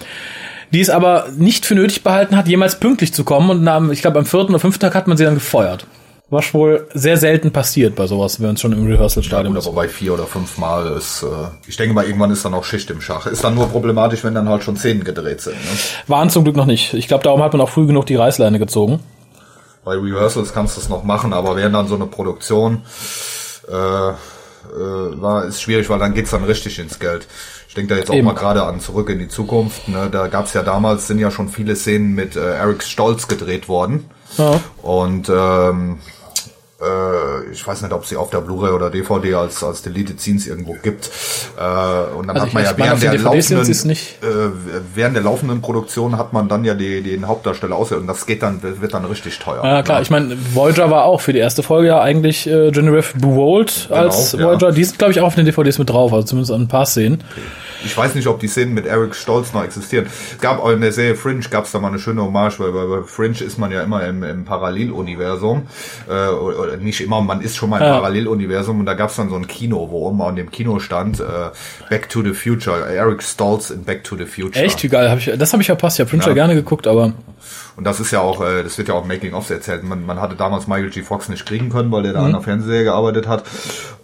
die 0.73 0.81
es 0.81 0.91
aber 0.91 1.27
nicht 1.37 1.66
für 1.66 1.75
nötig 1.75 2.03
behalten 2.03 2.37
hat, 2.37 2.49
jemals 2.49 2.79
pünktlich 2.79 3.12
zu 3.12 3.25
kommen 3.25 3.51
und 3.51 3.66
am, 3.69 3.91
ich 3.91 4.03
glaube 4.03 4.19
am 4.19 4.27
vierten 4.27 4.53
oder 4.53 4.61
fünften 4.61 4.81
Tag 4.81 4.95
hat 4.95 5.07
man 5.07 5.16
sie 5.16 5.25
dann 5.25 5.35
gefeuert. 5.35 5.87
Was 6.31 6.53
wohl 6.53 6.87
sehr 6.93 7.16
selten 7.16 7.53
passiert 7.53 7.95
bei 7.95 8.07
sowas, 8.07 8.43
wenn 8.43 8.55
es 8.55 8.61
schon 8.61 8.73
im 8.73 8.87
Rehearsal-Stadium 8.87 9.55
ja, 9.55 9.61
ist. 9.61 9.66
Aber 9.66 9.77
bei 9.77 9.89
vier 9.89 10.12
oder 10.12 10.27
fünf 10.27 10.59
Mal 10.59 10.87
ist, 10.99 11.23
äh, 11.23 11.27
ich 11.66 11.79
denke 11.79 11.95
mal, 11.95 12.05
irgendwann 12.05 12.31
ist 12.31 12.45
dann 12.45 12.53
auch 12.53 12.64
Schicht 12.64 12.91
im 12.91 13.01
Schach. 13.01 13.27
Ist 13.27 13.45
dann 13.45 13.55
nur 13.55 13.66
problematisch, 13.69 14.25
wenn 14.25 14.35
dann 14.35 14.47
halt 14.47 14.62
schon 14.62 14.77
Szenen 14.77 15.05
gedreht 15.05 15.41
sind. 15.41 15.55
Ne? 15.55 15.71
Waren 16.07 16.29
zum 16.29 16.45
Glück 16.45 16.55
noch 16.55 16.66
nicht. 16.66 16.93
Ich 16.93 17.09
glaube, 17.09 17.25
darum 17.25 17.43
hat 17.43 17.55
man 17.55 17.62
auch 17.62 17.71
früh 17.71 17.87
genug 17.87 18.05
die 18.05 18.16
Reißleine 18.16 18.59
gezogen. 18.59 19.01
Bei 19.87 19.95
Rehearsals 19.95 20.53
kannst 20.53 20.77
du 20.77 20.83
es 20.83 20.91
noch 20.91 21.03
machen, 21.03 21.33
aber 21.33 21.57
während 21.57 21.75
dann 21.75 21.89
so 21.89 21.95
eine 21.95 22.05
Produktion 22.05 22.83
äh, 23.66 23.73
äh, 23.73 24.14
war, 24.75 25.47
ist 25.47 25.62
schwierig, 25.62 25.89
weil 25.89 25.99
dann 25.99 26.12
geht's 26.12 26.31
dann 26.31 26.45
richtig 26.45 26.79
ins 26.79 26.99
Geld. 26.99 27.27
Ich 27.69 27.75
denke 27.75 27.93
da 27.93 28.01
jetzt 28.01 28.11
auch 28.11 28.14
Eben. 28.14 28.27
mal 28.27 28.35
gerade 28.35 28.62
an 28.62 28.81
Zurück 28.81 29.11
in 29.11 29.19
die 29.19 29.29
Zukunft. 29.29 29.89
Ne? 29.89 30.09
Da 30.11 30.27
gab 30.29 30.47
es 30.47 30.55
ja 30.55 30.62
damals, 30.62 31.07
sind 31.07 31.19
ja 31.19 31.31
schon 31.31 31.51
viele 31.51 31.77
Szenen 31.77 32.14
mit 32.14 32.35
äh, 32.35 32.55
Eric 32.55 32.83
Stolz 32.83 33.29
gedreht 33.29 33.69
worden. 33.69 34.09
Ja. 34.39 34.59
Und 34.83 35.29
ähm, 35.29 35.99
äh, 36.81 37.51
ich 37.51 37.66
weiß 37.66 37.83
nicht, 37.83 37.93
ob 37.93 38.07
sie 38.07 38.16
auf 38.16 38.31
der 38.31 38.39
Blu-ray 38.39 38.72
oder 38.72 38.91
DVD 38.91 39.35
als, 39.35 39.64
als 39.64 39.83
Deleted 39.83 40.20
Scenes 40.20 40.47
irgendwo 40.47 40.76
gibt. 40.81 41.11
Äh, 41.57 42.14
und 42.14 42.29
dann 42.29 42.37
also 42.37 42.47
hat 42.47 42.55
man 42.55 42.64
ja 42.64 42.76
während 42.76 43.03
der, 43.03 43.18
laufenden, 43.18 43.70
äh, 43.70 43.97
während 44.95 45.16
der 45.16 45.22
laufenden 45.22 45.61
Produktion 45.61 46.16
hat 46.16 46.33
man 46.33 46.49
dann 46.49 46.64
ja 46.64 46.74
die, 46.74 47.03
den 47.03 47.26
Hauptdarsteller 47.26 47.74
ausgewählt 47.74 48.03
und 48.03 48.07
das 48.07 48.26
geht 48.26 48.43
dann, 48.43 48.62
wird 48.62 48.95
dann 48.95 49.05
richtig 49.05 49.39
teuer. 49.39 49.64
Ja, 49.64 49.83
klar. 49.83 49.99
Ja. 49.99 50.03
Ich 50.03 50.11
meine, 50.11 50.37
Voyager 50.55 50.91
war 50.91 51.05
auch 51.05 51.20
für 51.20 51.33
die 51.33 51.41
erste 51.41 51.62
Folge 51.62 51.89
ja 51.89 52.01
eigentlich 52.01 52.47
äh, 52.47 52.70
Genevieve 52.70 53.18
Buwold 53.18 53.87
genau, 53.89 54.01
als 54.01 54.39
Voyager. 54.39 54.68
Ja. 54.68 54.72
Die 54.72 54.85
sind, 54.85 54.99
glaube 54.99 55.12
ich, 55.12 55.20
auch 55.20 55.26
auf 55.26 55.35
den 55.35 55.47
DVDs 55.47 55.79
mit 55.79 55.91
drauf, 55.91 56.12
also 56.12 56.26
zumindest 56.26 56.53
an 56.53 56.62
ein 56.62 56.68
paar 56.68 56.87
Szenen. 56.87 57.24
Okay. 57.33 57.41
Ich 57.85 57.97
weiß 57.97 58.14
nicht, 58.14 58.26
ob 58.26 58.41
die 58.41 58.49
Szenen 58.49 58.74
mit 58.74 58.87
Eric 58.87 59.14
Stolz 59.14 59.53
noch 59.53 59.62
existieren. 59.62 60.07
Es 60.07 60.41
gab 60.41 60.59
auch 60.59 60.70
in 60.70 60.81
der 60.81 60.93
Serie 60.93 61.14
Fringe 61.14 61.41
gab 61.51 61.64
es 61.64 61.72
da 61.72 61.79
mal 61.79 61.89
eine 61.89 61.99
schöne 61.99 62.22
Hommage, 62.22 62.59
weil 62.59 62.72
bei 62.72 63.03
Fringe 63.05 63.41
ist 63.41 63.59
man 63.59 63.70
ja 63.70 63.83
immer 63.83 64.05
im, 64.05 64.22
im 64.22 64.45
Paralleluniversum. 64.45 65.68
Äh, 66.09 66.29
oder 66.69 66.77
nicht 66.77 67.01
immer, 67.01 67.21
man 67.21 67.41
ist 67.41 67.57
schon 67.57 67.71
mal 67.71 67.79
im 67.79 67.87
ja. 67.87 67.95
Paralleluniversum 67.95 68.81
und 68.81 68.87
da 68.87 68.95
gab 68.95 69.11
es 69.11 69.16
dann 69.16 69.31
so 69.31 69.37
ein 69.37 69.47
Kino, 69.47 69.89
wo 69.91 70.07
oben 70.07 70.23
an 70.23 70.37
dem 70.37 70.51
Kino 70.51 70.79
stand 70.79 71.21
äh, 71.21 71.25
Back 71.89 72.09
to 72.09 72.23
the 72.23 72.33
Future, 72.33 72.89
Eric 72.89 73.23
Stolz 73.23 73.71
in 73.71 73.85
Back 73.85 74.05
to 74.05 74.16
the 74.16 74.27
Future. 74.27 74.64
Echt, 74.64 74.89
geil. 74.91 75.11
Hab 75.11 75.19
ich, 75.19 75.33
das 75.37 75.53
habe 75.53 75.62
ich 75.62 75.66
verpasst. 75.66 75.99
Habe 75.99 76.09
Fringe 76.11 76.25
ja. 76.27 76.35
gerne 76.35 76.55
geguckt, 76.55 76.87
aber 76.87 77.14
und 77.79 77.85
das 77.85 78.01
ist 78.01 78.11
ja 78.11 78.21
auch, 78.21 78.41
äh, 78.45 78.64
das 78.64 78.77
wird 78.77 78.89
ja 78.89 78.95
auch 78.95 79.05
Making 79.05 79.35
ofs 79.35 79.51
erzählt. 79.51 79.85
Man, 79.85 80.05
man 80.05 80.21
hatte 80.21 80.35
damals 80.35 80.66
Michael 80.66 80.91
G. 80.91 81.03
Fox 81.03 81.29
nicht 81.29 81.47
kriegen 81.47 81.71
können, 81.71 81.93
weil 81.93 82.03
der 82.03 82.12
da 82.12 82.19
mhm. 82.19 82.27
an 82.27 82.33
der 82.33 82.41
Fernsehserie 82.41 82.83
gearbeitet 82.83 83.29
hat. 83.29 83.45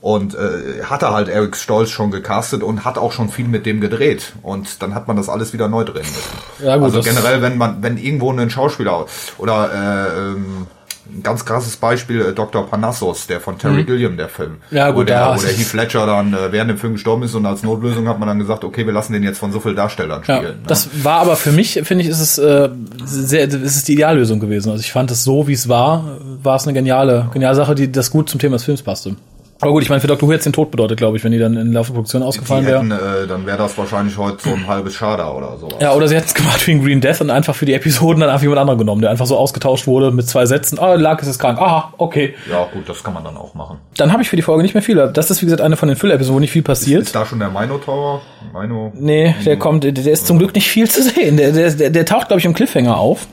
Und 0.01 0.37
äh, 0.37 0.85
hatte 0.85 1.11
halt 1.11 1.29
Eric 1.29 1.57
Stolz 1.57 1.91
schon 1.91 2.13
gecastet 2.13 2.63
und 2.63 2.85
hat 2.85 2.99
auch 2.99 3.11
schon 3.11 3.31
viel 3.31 3.49
mit 3.49 3.67
dem 3.67 3.81
gedreht. 3.81 4.35
Und 4.43 4.81
dann 4.81 4.95
hat 4.95 5.09
man 5.09 5.17
das 5.17 5.29
alles 5.29 5.53
wieder 5.53 5.67
neu 5.67 5.83
drehen 5.83 6.07
müssen. 6.07 6.65
Ja, 6.65 6.77
gut, 6.77 6.85
also 6.85 7.01
generell, 7.01 7.43
wenn 7.43 7.59
man, 7.59 7.83
wenn 7.83 7.97
irgendwo 7.97 8.31
ein 8.31 8.49
Schauspieler 8.49 9.07
oder 9.39 9.71
äh, 9.73 10.21
ähm, 10.21 10.69
ein 11.07 11.23
ganz 11.23 11.45
krasses 11.45 11.77
Beispiel, 11.77 12.21
äh, 12.21 12.33
Dr. 12.33 12.67
Panassos, 12.69 13.27
der 13.27 13.41
von 13.41 13.59
Terry 13.59 13.83
mhm. 13.83 13.87
Gilliam, 13.87 14.17
der 14.17 14.29
Film. 14.29 14.57
Ja, 14.71 14.91
gut, 14.91 15.03
wo 15.03 15.05
der, 15.05 15.37
wo 15.37 15.41
der 15.41 15.53
Heath 15.53 15.73
Ledger 15.73 16.07
dann 16.07 16.33
äh, 16.33 16.51
während 16.51 16.71
dem 16.71 16.79
Film 16.79 16.95
gestorben 16.95 17.23
ist 17.23 17.35
und 17.35 17.45
als 17.47 17.63
Notlösung 17.63 18.09
hat 18.09 18.19
man 18.19 18.29
dann 18.29 18.39
gesagt, 18.39 18.65
okay, 18.65 18.87
wir 18.87 18.93
lassen 18.93 19.13
den 19.13 19.23
jetzt 19.23 19.39
von 19.39 19.53
so 19.53 19.61
vielen 19.61 19.77
Darstellern 19.77 20.23
spielen. 20.23 20.43
Ja, 20.43 20.49
ne? 20.51 20.59
Das 20.67 21.05
war 21.05 21.21
aber 21.21 21.37
für 21.37 21.53
mich, 21.53 21.81
finde 21.85 22.05
ich, 22.05 22.11
ist 22.11 22.21
es 22.21 22.39
äh, 22.39 22.71
sehr, 23.05 23.45
ist 23.45 23.77
es 23.77 23.85
die 23.85 23.95
Ideallösung 23.95 24.41
gewesen. 24.41 24.71
Also 24.71 24.81
ich 24.81 24.93
fand 24.93 25.11
es 25.11 25.25
so, 25.25 25.47
wie 25.47 25.53
es 25.53 25.69
war, 25.69 26.19
war 26.43 26.57
es 26.57 26.67
eine 26.67 26.75
geniale, 26.75 27.29
geniale 27.33 27.55
Sache, 27.55 27.75
die 27.75 27.91
das 27.91 28.11
gut 28.11 28.29
zum 28.29 28.41
Thema 28.41 28.57
des 28.57 28.65
Films 28.65 28.83
passte. 28.83 29.17
Aber 29.65 29.73
gut, 29.73 29.83
ich 29.83 29.89
meine, 29.89 30.01
für 30.01 30.07
Dr. 30.07 30.29
Who 30.29 30.33
hätte 30.33 30.45
den 30.45 30.53
Tod 30.53 30.71
bedeutet, 30.71 30.99
glaube 30.99 31.17
ich, 31.17 31.25
wenn 31.25 31.33
die 31.33 31.39
dann 31.39 31.57
in 31.57 31.73
der 31.73 31.81
Produktion 31.81 32.23
ausgefallen 32.23 32.67
wäre. 32.67 32.85
Äh, 32.85 33.27
dann 33.27 33.47
wäre 33.47 33.57
das 33.57 33.77
wahrscheinlich 33.79 34.17
heute 34.19 34.43
so 34.43 34.51
ein 34.55 34.67
halbes 34.67 34.95
Schader 34.95 35.35
oder 35.35 35.57
sowas. 35.57 35.77
Ja, 35.81 35.95
oder 35.95 36.07
sie 36.07 36.17
hätten 36.17 36.27
es 36.27 36.35
gemacht 36.35 36.67
wie 36.67 36.73
in 36.73 36.85
Green 36.85 37.01
Death 37.01 37.23
und 37.23 37.31
einfach 37.31 37.55
für 37.55 37.65
die 37.65 37.73
Episoden 37.73 38.21
dann 38.21 38.29
einfach 38.29 38.43
jemand 38.43 38.61
anderen 38.61 38.79
genommen, 38.79 39.01
der 39.01 39.11
einfach 39.11 39.27
so 39.27 39.39
ausgetauscht 39.39 39.87
wurde 39.87 40.11
mit 40.11 40.29
zwei 40.29 40.45
Sätzen. 40.47 40.79
Ah, 40.79 40.95
Lark 40.95 41.23
ist 41.23 41.39
krank. 41.39 41.59
Aha, 41.59 41.95
okay. 41.97 42.35
Ja, 42.51 42.67
gut, 42.73 42.89
das 42.89 43.03
kann 43.03 43.15
man 43.15 43.25
dann 43.25 43.37
auch 43.39 43.55
machen. 43.55 43.79
Dann 43.97 44.13
habe 44.13 44.23
ich 44.23 44.29
für 44.29 44.37
die 44.37 44.43
Folge 44.43 44.63
nicht 44.63 44.75
mehr 44.75 44.83
viel. 44.83 44.97
Das 45.15 45.31
ist, 45.31 45.41
wie 45.41 45.47
gesagt, 45.47 45.63
eine 45.63 45.77
von 45.77 45.89
den 45.89 45.97
Füll-Episoden, 45.97 46.37
wo 46.37 46.41
nicht 46.41 46.53
viel 46.53 46.63
passiert. 46.63 47.01
Ist, 47.01 47.07
ist 47.09 47.15
da 47.17 47.25
schon 47.25 47.39
der 47.39 47.49
Mino 47.49 47.79
Tower? 47.79 48.21
Mino? 48.53 48.93
Nee, 48.95 49.35
der 49.47 49.59
kommt, 49.59 49.85
der 49.85 49.97
ist 49.97 50.27
zum 50.27 50.39
Glück 50.39 50.55
nicht 50.55 50.69
viel 50.69 50.91
zu 50.91 51.03
sehen. 51.03 51.37
Der, 51.39 51.53
der, 51.53 51.71
der, 51.71 51.91
der 51.91 52.05
taucht, 52.05 52.29
glaube 52.29 52.41
ich, 52.41 52.45
im 52.45 52.53
Cliffhanger 52.55 52.97
auf. 52.99 53.27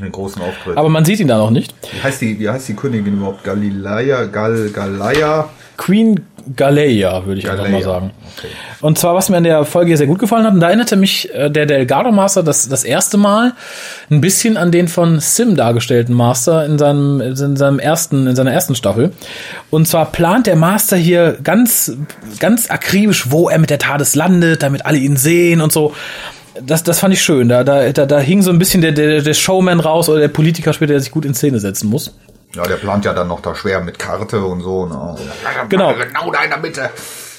einen 0.00 0.10
großen 0.10 0.42
Auftritt. 0.42 0.76
Aber 0.76 0.88
man 0.88 1.04
sieht 1.04 1.20
ihn 1.20 1.28
da 1.28 1.38
noch 1.38 1.50
nicht. 1.50 1.74
Wie 1.92 2.02
heißt 2.02 2.20
die, 2.22 2.40
wie 2.40 2.48
heißt 2.48 2.68
die 2.68 2.74
Königin 2.74 3.18
überhaupt? 3.18 3.44
Galilea, 3.44 4.24
Gal, 4.24 4.70
Galaya? 4.70 5.48
Queen 5.80 6.20
Galeia, 6.56 7.24
würde 7.24 7.38
ich 7.38 7.46
Galeia. 7.46 7.64
einfach 7.64 7.72
mal 7.72 7.82
sagen. 7.82 8.10
Okay. 8.36 8.48
Und 8.82 8.98
zwar, 8.98 9.14
was 9.14 9.30
mir 9.30 9.38
an 9.38 9.44
der 9.44 9.64
Folge 9.64 9.96
sehr 9.96 10.06
gut 10.06 10.18
gefallen 10.18 10.44
hat, 10.44 10.52
und 10.52 10.60
da 10.60 10.66
erinnerte 10.66 10.94
mich 10.94 11.34
äh, 11.34 11.50
der 11.50 11.64
Delgado 11.64 12.12
Master 12.12 12.42
das, 12.42 12.68
das 12.68 12.84
erste 12.84 13.16
Mal 13.16 13.54
ein 14.10 14.20
bisschen 14.20 14.58
an 14.58 14.72
den 14.72 14.88
von 14.88 15.20
Sim 15.20 15.56
dargestellten 15.56 16.14
Master 16.14 16.66
in 16.66 16.76
seinem, 16.76 17.22
in 17.22 17.56
seinem 17.56 17.78
ersten, 17.78 18.26
in 18.26 18.36
seiner 18.36 18.52
ersten 18.52 18.74
Staffel. 18.74 19.12
Und 19.70 19.88
zwar 19.88 20.12
plant 20.12 20.46
der 20.46 20.56
Master 20.56 20.98
hier 20.98 21.38
ganz, 21.42 21.96
ganz 22.40 22.70
akribisch, 22.70 23.30
wo 23.30 23.48
er 23.48 23.58
mit 23.58 23.70
der 23.70 23.78
TARDIS 23.78 24.14
landet, 24.14 24.62
damit 24.62 24.84
alle 24.84 24.98
ihn 24.98 25.16
sehen 25.16 25.62
und 25.62 25.72
so. 25.72 25.94
Das, 26.62 26.82
das 26.82 26.98
fand 26.98 27.14
ich 27.14 27.22
schön. 27.22 27.48
Da, 27.48 27.64
da, 27.64 27.90
da, 27.90 28.04
da 28.04 28.18
hing 28.18 28.42
so 28.42 28.50
ein 28.50 28.58
bisschen 28.58 28.82
der, 28.82 28.92
der, 28.92 29.22
der 29.22 29.34
Showman 29.34 29.80
raus 29.80 30.10
oder 30.10 30.20
der 30.20 30.28
Politiker 30.28 30.74
später, 30.74 30.92
der 30.92 31.00
sich 31.00 31.10
gut 31.10 31.24
in 31.24 31.32
Szene 31.32 31.58
setzen 31.58 31.88
muss. 31.88 32.14
Ja, 32.54 32.64
der 32.64 32.76
plant 32.76 33.04
ja 33.04 33.12
dann 33.12 33.28
noch 33.28 33.40
da 33.40 33.54
schwer 33.54 33.80
mit 33.80 33.98
Karte 33.98 34.40
und 34.42 34.60
so. 34.60 34.86
Ne? 34.86 35.16
Genau. 35.68 35.94
Genau 35.94 36.30
da 36.32 36.42
in 36.42 36.50
der 36.50 36.58
Mitte. 36.58 36.90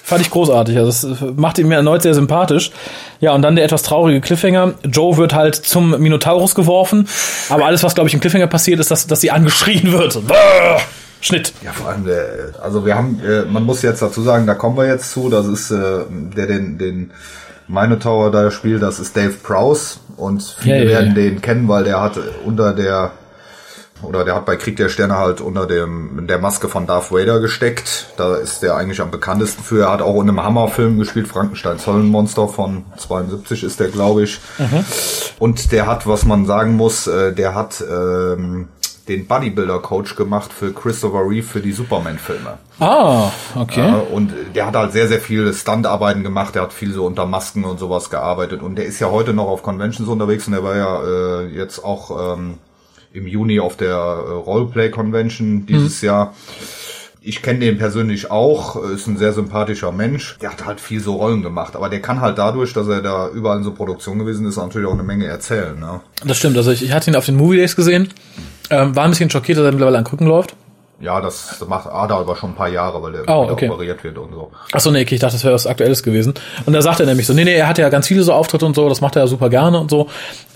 Fand 0.03 0.21
ich 0.21 0.31
großartig. 0.31 0.77
Also 0.77 1.09
das 1.09 1.21
macht 1.35 1.57
ihn 1.59 1.67
mir 1.67 1.75
erneut 1.75 2.01
sehr 2.01 2.13
sympathisch. 2.13 2.71
Ja, 3.19 3.33
und 3.33 3.41
dann 3.41 3.55
der 3.55 3.65
etwas 3.65 3.83
traurige 3.83 4.19
Cliffhanger. 4.21 4.73
Joe 4.83 5.17
wird 5.17 5.33
halt 5.33 5.55
zum 5.55 5.91
Minotaurus 6.01 6.55
geworfen. 6.55 7.07
Aber 7.49 7.65
alles, 7.65 7.83
was, 7.83 7.93
glaube 7.93 8.07
ich, 8.07 8.13
im 8.13 8.19
Cliffhanger 8.19 8.47
passiert, 8.47 8.79
ist, 8.79 8.89
dass, 8.91 9.05
dass 9.07 9.21
sie 9.21 9.31
angeschrien 9.31 9.91
wird. 9.91 10.25
Brrr! 10.27 10.81
Schnitt. 11.21 11.53
Ja, 11.63 11.71
vor 11.71 11.89
allem, 11.89 12.05
der, 12.05 12.25
also 12.63 12.83
wir 12.83 12.95
haben, 12.95 13.21
äh, 13.23 13.43
man 13.43 13.63
muss 13.63 13.83
jetzt 13.83 14.01
dazu 14.01 14.23
sagen, 14.23 14.47
da 14.47 14.55
kommen 14.55 14.75
wir 14.75 14.87
jetzt 14.87 15.11
zu, 15.11 15.29
das 15.29 15.45
ist 15.45 15.69
äh, 15.69 15.99
der 16.09 16.47
den, 16.47 16.79
den 16.79 17.11
Minotaur 17.67 18.31
da 18.31 18.49
spielt, 18.49 18.81
das 18.81 18.99
ist 18.99 19.15
Dave 19.15 19.35
Prowse 19.43 19.97
und 20.17 20.41
viele 20.59 20.77
Ja, 20.77 20.83
ja, 20.83 20.89
werden 20.89 21.09
ja. 21.09 21.13
den 21.13 21.41
kennen, 21.41 21.67
weil 21.67 21.83
der 21.83 22.01
hat 22.01 22.17
unter 22.43 22.73
der 22.73 23.11
oder 24.03 24.25
der 24.25 24.35
hat 24.35 24.45
bei 24.45 24.55
Krieg 24.55 24.77
der 24.77 24.89
Sterne 24.89 25.17
halt 25.17 25.41
unter 25.41 25.65
dem 25.65 26.27
der 26.27 26.39
Maske 26.39 26.67
von 26.67 26.87
Darth 26.87 27.11
Vader 27.11 27.39
gesteckt. 27.39 28.07
Da 28.17 28.35
ist 28.35 28.61
der 28.61 28.75
eigentlich 28.75 29.01
am 29.01 29.11
bekanntesten 29.11 29.63
für. 29.63 29.83
Er 29.83 29.91
hat 29.91 30.01
auch 30.01 30.21
in 30.21 30.29
einem 30.29 30.43
Hammerfilm 30.43 30.99
gespielt, 30.99 31.27
Frankensteins 31.27 31.87
Höllenmonster 31.87 32.47
von 32.47 32.85
72 32.97 33.63
ist 33.63 33.79
der, 33.79 33.89
glaube 33.89 34.23
ich. 34.23 34.39
Und 35.39 35.71
der 35.71 35.87
hat, 35.87 36.07
was 36.07 36.25
man 36.25 36.45
sagen 36.45 36.75
muss, 36.75 37.07
äh, 37.07 37.33
der 37.33 37.55
hat 37.55 37.83
ähm, 37.89 38.67
den 39.07 39.27
Bodybuilder-Coach 39.27 40.15
gemacht 40.15 40.53
für 40.53 40.73
Christopher 40.73 41.27
Reeve 41.27 41.45
für 41.45 41.59
die 41.59 41.71
Superman-Filme. 41.71 42.57
Ah, 42.79 43.31
okay. 43.55 43.81
Ja, 43.81 43.95
und 43.97 44.33
der 44.55 44.67
hat 44.67 44.75
halt 44.75 44.91
sehr, 44.91 45.07
sehr 45.07 45.19
viel 45.19 45.53
Stunt-Arbeiten 45.53 46.23
gemacht, 46.23 46.55
der 46.55 46.63
hat 46.63 46.73
viel 46.73 46.93
so 46.93 47.05
unter 47.05 47.25
Masken 47.25 47.65
und 47.65 47.79
sowas 47.79 48.09
gearbeitet 48.09 48.61
und 48.61 48.75
der 48.75 48.85
ist 48.85 48.99
ja 48.99 49.09
heute 49.09 49.33
noch 49.33 49.47
auf 49.47 49.63
Conventions 49.63 50.07
unterwegs 50.07 50.47
und 50.47 50.53
der 50.53 50.63
war 50.63 50.75
ja 50.75 51.03
äh, 51.03 51.47
jetzt 51.47 51.83
auch 51.83 52.35
ähm, 52.35 52.57
im 53.13 53.27
Juni 53.27 53.59
auf 53.59 53.77
der 53.77 53.89
äh, 53.89 54.31
Roleplay-Convention 54.31 55.65
dieses 55.65 56.01
Jahr. 56.01 56.33
Ich 57.23 57.43
kenne 57.43 57.59
den 57.59 57.77
persönlich 57.77 58.31
auch, 58.31 58.83
ist 58.83 59.05
ein 59.05 59.17
sehr 59.17 59.31
sympathischer 59.31 59.91
Mensch. 59.91 60.37
Der 60.41 60.51
hat 60.51 60.65
halt 60.65 60.79
viel 60.79 60.99
so 60.99 61.13
Rollen 61.17 61.43
gemacht, 61.43 61.75
aber 61.75 61.87
der 61.87 62.01
kann 62.01 62.19
halt 62.19 62.39
dadurch, 62.39 62.73
dass 62.73 62.87
er 62.87 63.01
da 63.01 63.29
überall 63.29 63.59
in 63.59 63.63
so 63.63 63.73
Produktion 63.73 64.17
gewesen 64.17 64.47
ist, 64.47 64.57
natürlich 64.57 64.87
auch 64.87 64.93
eine 64.93 65.03
Menge 65.03 65.25
erzählen. 65.25 65.79
Ne? 65.79 66.01
Das 66.25 66.37
stimmt. 66.37 66.57
Also 66.57 66.71
ich, 66.71 66.83
ich 66.83 66.91
hatte 66.93 67.11
ihn 67.11 67.15
auf 67.15 67.25
den 67.25 67.35
Movie 67.35 67.57
Days 67.57 67.75
gesehen. 67.75 68.09
Ähm, 68.71 68.95
war 68.95 69.03
ein 69.03 69.11
bisschen 69.11 69.29
schockiert, 69.29 69.59
dass 69.59 69.65
er 69.65 69.71
mittlerweile 69.71 69.99
an 69.99 70.03
Krücken 70.03 70.25
läuft. 70.25 70.55
Ja, 71.01 71.19
das 71.19 71.63
macht 71.67 71.87
Ada 71.87 72.17
aber 72.17 72.35
schon 72.35 72.51
ein 72.51 72.55
paar 72.55 72.69
Jahre, 72.69 73.01
weil 73.01 73.11
der 73.13 73.21
Oh, 73.27 73.47
okay. 73.49 73.69
operiert 73.69 74.03
wird 74.03 74.17
und 74.19 74.31
so. 74.33 74.51
Achso, 74.71 74.91
nee, 74.91 75.01
okay, 75.01 75.15
ich 75.15 75.21
dachte, 75.21 75.33
das 75.33 75.43
wäre 75.43 75.53
was 75.53 75.65
Aktuelles 75.65 76.03
gewesen. 76.03 76.33
Und 76.65 76.73
da 76.73 76.81
sagt 76.81 76.99
er 76.99 77.07
nämlich 77.07 77.25
so, 77.25 77.33
nee, 77.33 77.43
nee, 77.43 77.55
er 77.55 77.67
hat 77.67 77.79
ja 77.79 77.89
ganz 77.89 78.07
viele 78.07 78.21
so 78.23 78.33
Auftritte 78.33 78.65
und 78.65 78.75
so, 78.75 78.87
das 78.87 79.01
macht 79.01 79.15
er 79.15 79.23
ja 79.23 79.27
super 79.27 79.49
gerne 79.49 79.79
und 79.79 79.89
so. 79.89 80.07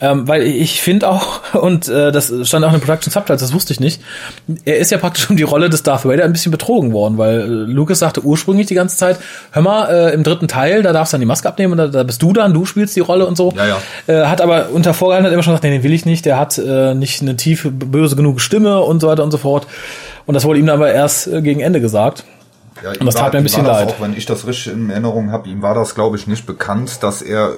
Ähm, 0.02 0.28
weil 0.28 0.44
ich 0.44 0.82
finde 0.82 1.10
auch, 1.10 1.40
und 1.54 1.88
äh, 1.88 2.12
das 2.12 2.32
stand 2.44 2.64
auch 2.64 2.70
in 2.74 2.76
den 2.80 2.82
Production 2.82 3.12
Subtitles, 3.12 3.42
das 3.42 3.54
wusste 3.54 3.74
ich 3.74 3.80
nicht, 3.80 4.02
er 4.66 4.78
ist 4.78 4.92
ja 4.92 4.98
praktisch 5.00 5.30
um 5.30 5.36
die 5.36 5.44
Rolle 5.44 5.70
des 5.70 5.84
Darth 5.84 6.06
Vader 6.06 6.24
ein 6.26 6.34
bisschen 6.34 6.52
betrogen 6.52 6.94
worden, 6.94 7.18
weil 7.18 7.40
äh, 7.40 7.46
Lucas 7.46 8.00
sagte 8.00 8.22
ursprünglich 8.22 8.68
die 8.68 8.76
ganze 8.76 8.98
Zeit, 8.98 9.18
hör 9.52 9.62
mal, 9.62 9.90
äh, 9.90 10.14
im 10.14 10.24
dritten 10.24 10.48
Teil, 10.48 10.84
da 10.84 10.94
darfst 10.94 11.14
du 11.14 11.16
dann 11.16 11.22
die 11.22 11.28
Maske 11.28 11.48
abnehmen 11.48 11.72
und 11.72 11.78
da, 11.80 11.88
da 11.88 12.04
bist 12.04 12.22
du 12.22 12.34
dann, 12.34 12.54
du 12.54 12.66
spielst 12.66 12.96
die 12.96 13.00
Rolle 13.00 13.26
und 13.26 13.36
so. 13.36 13.54
Ja, 13.58 13.66
ja. 13.68 13.78
Äh, 14.08 14.28
hat 14.28 14.42
aber 14.42 14.70
unter 14.72 14.94
Vorgehalten 14.94 15.26
hat 15.26 15.34
immer 15.34 15.44
schon 15.44 15.54
gesagt, 15.54 15.64
nee, 15.64 15.72
den 15.72 15.84
will 15.84 15.94
ich 15.94 16.06
nicht, 16.06 16.26
der 16.26 16.38
hat 16.40 16.58
äh, 16.58 16.94
nicht 16.94 17.22
eine 17.22 17.36
tiefe, 17.36 17.72
böse 17.72 18.16
genug 18.16 18.42
Stimme 18.42 18.82
und 18.82 19.00
so 19.00 19.08
weiter 19.08 19.24
und 19.24 19.32
so 19.32 19.38
fort. 19.38 19.66
Und 20.26 20.34
das 20.34 20.44
wurde 20.46 20.60
ihm 20.60 20.70
aber 20.70 20.92
erst 20.92 21.28
äh, 21.28 21.42
gegen 21.42 21.60
Ende 21.60 21.82
gesagt. 21.82 22.24
Ja, 22.84 22.90
Und 22.92 23.06
das 23.06 23.16
tat 23.16 23.32
mir 23.34 23.40
ein 23.40 23.44
bisschen 23.44 23.66
war 23.66 23.74
leid. 23.84 23.90
Auch, 23.90 24.02
wenn 24.02 24.18
ich 24.18 24.26
das 24.26 24.46
richtig 24.46 24.74
in 24.74 24.90
Erinnerung 24.90 25.32
habe, 25.32 25.48
ihm 25.48 25.62
war 25.62 25.74
das, 25.76 25.96
glaube 25.96 26.18
ich, 26.18 26.28
nicht 26.28 26.46
bekannt, 26.46 27.04
dass 27.04 27.22
er 27.22 27.50
äh, 27.52 27.54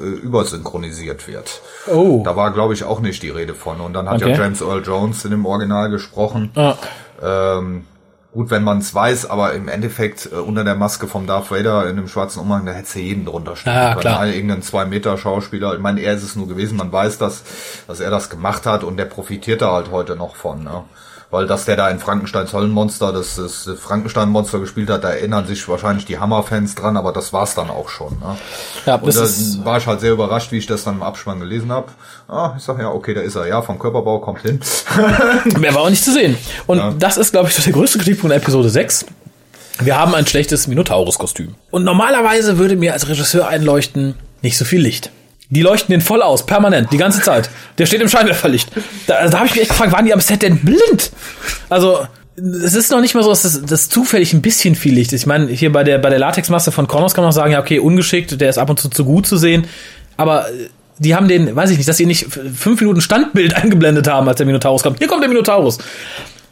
übersynchronisiert 0.51 1.27
wird. 1.27 1.61
Oh. 1.91 2.21
Da 2.23 2.35
war, 2.35 2.51
glaube 2.53 2.73
ich, 2.73 2.83
auch 2.83 2.99
nicht 2.99 3.23
die 3.23 3.29
Rede 3.29 3.53
von. 3.55 3.81
Und 3.81 3.93
dann 3.93 4.07
hat 4.09 4.21
Okay. 4.21 4.31
ja 4.31 4.37
James 4.37 4.61
Earl 4.61 4.83
Jones 4.85 5.25
in 5.25 5.31
dem 5.31 5.45
Original 5.45 5.89
gesprochen. 5.89 6.51
Ah. 6.55 6.75
Ähm, 7.23 7.85
gut, 8.31 8.51
wenn 8.51 8.63
man 8.63 8.77
es 8.77 8.93
weiß, 8.93 9.27
aber 9.29 9.53
im 9.53 9.67
Endeffekt 9.69 10.29
äh, 10.31 10.35
unter 10.35 10.63
der 10.63 10.75
Maske 10.75 11.07
vom 11.07 11.25
Darth 11.25 11.49
Vader 11.49 11.89
in 11.89 11.95
dem 11.95 12.07
schwarzen 12.07 12.39
Umhang, 12.39 12.65
da 12.67 12.73
hätte 12.73 12.93
du 12.93 12.99
jeden 12.99 13.25
drunter 13.25 13.55
stehen 13.55 13.73
Ah, 13.73 13.95
klar. 13.95 14.19
Ein- 14.19 14.33
Irgendein 14.33 14.61
zwei 14.61 14.85
Meter 14.85 15.17
Schauspieler. 15.17 15.73
Ich 15.73 15.79
meine, 15.79 16.01
er 16.01 16.13
ist 16.13 16.23
es 16.23 16.35
nur 16.35 16.47
gewesen. 16.47 16.77
Man 16.77 16.91
weiß, 16.91 17.17
dass, 17.17 17.43
dass 17.87 17.99
er 17.99 18.11
das 18.11 18.29
gemacht 18.29 18.65
hat 18.67 18.83
und 18.83 18.97
der 18.97 19.05
profitiert 19.05 19.61
da 19.63 19.71
halt 19.71 19.89
heute 19.91 20.15
noch 20.15 20.35
von. 20.35 20.63
Ne? 20.63 20.83
Weil 21.29 21.45
dass 21.45 21.65
der 21.65 21.75
da 21.75 21.89
in 21.89 21.99
Frankensteins 21.99 22.53
Höllenmonster, 22.53 23.11
das, 23.11 23.35
das 23.35 23.69
Frankenstein-Monster 23.81 24.59
gespielt 24.59 24.89
hat, 24.89 25.03
da 25.03 25.09
erinnern 25.09 25.45
sich 25.45 25.67
wahrscheinlich 25.67 26.05
die 26.05 26.19
Hammer-Fans 26.19 26.75
dran, 26.75 26.95
aber 26.95 27.11
das 27.11 27.33
war's 27.33 27.53
dann 27.53 27.69
auch 27.69 27.89
schon. 27.89 28.13
Ne? 28.19 28.37
Ja, 28.85 28.95
Und 28.95 29.13
das 29.13 29.57
da 29.57 29.65
war 29.65 29.77
ich 29.77 29.87
halt 29.87 29.99
sehr 29.99 30.13
überrascht, 30.13 30.53
wie 30.53 30.57
ich 30.57 30.67
das 30.67 30.85
dann 30.85 30.95
im 30.95 31.03
Abspann 31.03 31.41
gelesen 31.41 31.69
habe. 31.71 31.87
Ah, 32.29 32.53
ich 32.57 32.63
sag 32.63 32.79
ja, 32.79 32.89
okay, 32.89 33.13
da 33.13 33.21
ist 33.21 33.35
er. 33.35 33.45
Ja, 33.45 33.61
vom 33.61 33.77
Körperbau 33.77 34.19
kommt 34.19 34.41
hin. 34.41 34.61
Mehr 35.59 35.75
war 35.75 35.81
auch 35.81 35.89
nicht 35.89 36.03
zu 36.03 36.13
sehen. 36.13 36.37
Und 36.65 36.81
das 36.99 37.17
ist, 37.17 37.33
glaube 37.33 37.49
ich, 37.49 37.55
der 37.61 37.73
größte 37.73 37.97
Kritikpunkt 37.97 38.33
in 38.33 38.41
Episode 38.41 38.69
6. 38.69 39.05
Wir 39.79 39.97
haben 39.97 40.15
ein 40.15 40.25
schlechtes 40.25 40.67
Minotaurus-Kostüm. 40.67 41.55
Und 41.71 41.83
normalerweise 41.83 42.57
würde 42.57 42.75
mir 42.77 42.93
als 42.93 43.07
Regisseur 43.09 43.47
einleuchten, 43.47 44.15
nicht 44.41 44.57
so 44.57 44.65
viel 44.65 44.81
Licht. 44.81 45.11
Die 45.49 45.61
leuchten 45.61 45.91
den 45.91 46.01
voll 46.01 46.21
aus, 46.21 46.45
permanent, 46.45 46.91
die 46.91 46.97
ganze 46.97 47.21
Zeit. 47.21 47.49
Der 47.77 47.85
steht 47.85 48.01
im 48.01 48.09
Scheinwerferlicht. 48.09 48.69
Da, 49.07 49.27
da 49.27 49.37
habe 49.37 49.47
ich 49.47 49.53
mich 49.53 49.61
echt 49.61 49.71
gefragt, 49.71 49.93
waren 49.93 50.05
die 50.05 50.13
am 50.13 50.19
Set 50.19 50.41
denn 50.41 50.59
blind? 50.59 51.11
Also, 51.69 52.05
es 52.35 52.75
ist 52.75 52.91
noch 52.91 53.01
nicht 53.01 53.15
mal 53.15 53.23
so, 53.23 53.29
dass 53.29 53.43
das, 53.43 53.61
das 53.65 53.89
zufällig 53.89 54.33
ein 54.33 54.41
bisschen 54.41 54.75
viel 54.75 54.93
Licht 54.93 55.13
ist. 55.13 55.21
Ich 55.21 55.27
meine, 55.27 55.47
hier 55.47 55.71
bei 55.71 55.83
der, 55.83 55.97
bei 55.99 56.09
der 56.09 56.19
Latexmasse 56.19 56.71
von 56.71 56.87
Connors 56.87 57.13
kann 57.13 57.23
man 57.23 57.29
auch 57.29 57.35
sagen, 57.35 57.51
ja, 57.51 57.59
okay, 57.59 57.79
ungeschickt, 57.79 58.39
der 58.39 58.49
ist 58.49 58.57
ab 58.57 58.69
und 58.69 58.79
zu 58.79 58.89
zu 58.89 59.05
gut 59.05 59.25
zu 59.25 59.37
sehen. 59.37 59.67
Aber 60.17 60.49
äh, 60.49 60.69
die 60.99 61.15
haben 61.15 61.27
den, 61.27 61.55
weiß 61.55 61.69
ich 61.71 61.77
nicht, 61.77 61.87
dass 61.87 61.97
sie 61.97 62.05
nicht 62.05 62.27
fünf 62.55 62.81
Minuten 62.81 63.01
Standbild 63.01 63.55
eingeblendet 63.63 64.07
haben, 64.07 64.27
als 64.27 64.37
der 64.37 64.45
Minotaurus 64.45 64.83
kommt. 64.83 64.99
Hier 64.99 65.07
kommt 65.07 65.23
der 65.23 65.29
Minotaurus. 65.29 65.77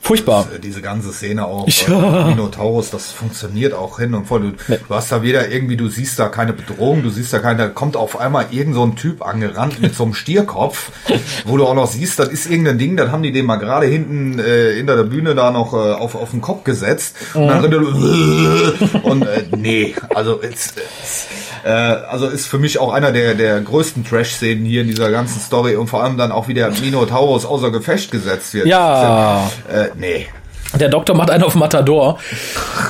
Furchtbar. 0.05 0.47
Diese 0.61 0.83
ganze 0.83 1.11
Szene 1.11 1.47
auch, 1.47 1.67
Ja. 1.67 2.21
äh, 2.21 2.29
Minotaurus, 2.29 2.91
das 2.91 3.11
funktioniert 3.11 3.73
auch 3.73 3.97
hin 3.97 4.13
und 4.13 4.27
vor. 4.27 4.39
Du, 4.39 4.51
du 4.51 4.77
hast 4.95 5.11
da 5.11 5.23
wieder 5.23 5.49
irgendwie, 5.49 5.77
du 5.77 5.87
siehst 5.87 6.19
da 6.19 6.27
keine 6.29 6.53
Bedrohung, 6.53 7.01
du 7.01 7.09
siehst 7.09 7.33
da 7.33 7.39
keine, 7.39 7.57
da 7.57 7.67
kommt 7.69 7.97
auf 7.97 8.19
einmal 8.19 8.45
irgend 8.51 8.75
so 8.75 8.83
ein 8.83 8.95
Typ 8.95 9.25
angerannt 9.25 9.81
mit 9.81 9.95
so 9.95 10.03
einem 10.03 10.13
Stierkopf, 10.13 10.91
wo 11.45 11.57
du 11.57 11.65
auch 11.65 11.73
noch 11.73 11.87
siehst, 11.87 12.19
das 12.19 12.27
ist 12.27 12.47
irgendein 12.47 12.77
Ding, 12.77 12.97
das 12.97 13.09
haben 13.09 13.23
die 13.23 13.31
den 13.31 13.47
mal 13.47 13.55
gerade 13.55 13.87
hinten 13.87 14.37
äh, 14.37 14.75
hinter 14.75 14.95
der 14.95 15.05
Bühne 15.05 15.33
da 15.33 15.49
noch 15.49 15.73
äh, 15.73 15.77
auf, 15.93 16.13
auf 16.13 16.29
den 16.29 16.41
Kopf 16.41 16.63
gesetzt 16.65 17.15
und 17.33 17.47
dann 17.47 17.65
rennt 17.65 17.73
er, 17.73 19.03
und 19.05 19.23
äh, 19.23 19.43
nee, 19.57 19.95
also 20.13 20.39
es, 20.39 20.73
äh, 21.63 21.69
also 21.69 22.27
ist 22.27 22.45
für 22.45 22.59
mich 22.59 22.77
auch 22.77 22.93
einer 22.93 23.11
der, 23.11 23.33
der 23.33 23.59
größten 23.59 24.05
Trash-Szenen 24.05 24.65
hier 24.65 24.81
in 24.81 24.87
dieser 24.87 25.09
ganzen 25.09 25.39
Story 25.41 25.75
und 25.75 25.87
vor 25.87 26.03
allem 26.03 26.15
dann 26.15 26.31
auch 26.31 26.47
wie 26.47 26.53
der 26.53 26.69
Minotaurus 26.69 27.43
außer 27.45 27.71
Gefecht 27.71 28.11
gesetzt 28.11 28.53
wird. 28.53 28.67
Ja. 28.67 29.49
Äh, 29.67 29.87
nee. 29.97 30.27
Der 30.79 30.89
Doktor 30.89 31.15
macht 31.15 31.29
einen 31.29 31.43
auf 31.43 31.55
Matador. 31.55 32.19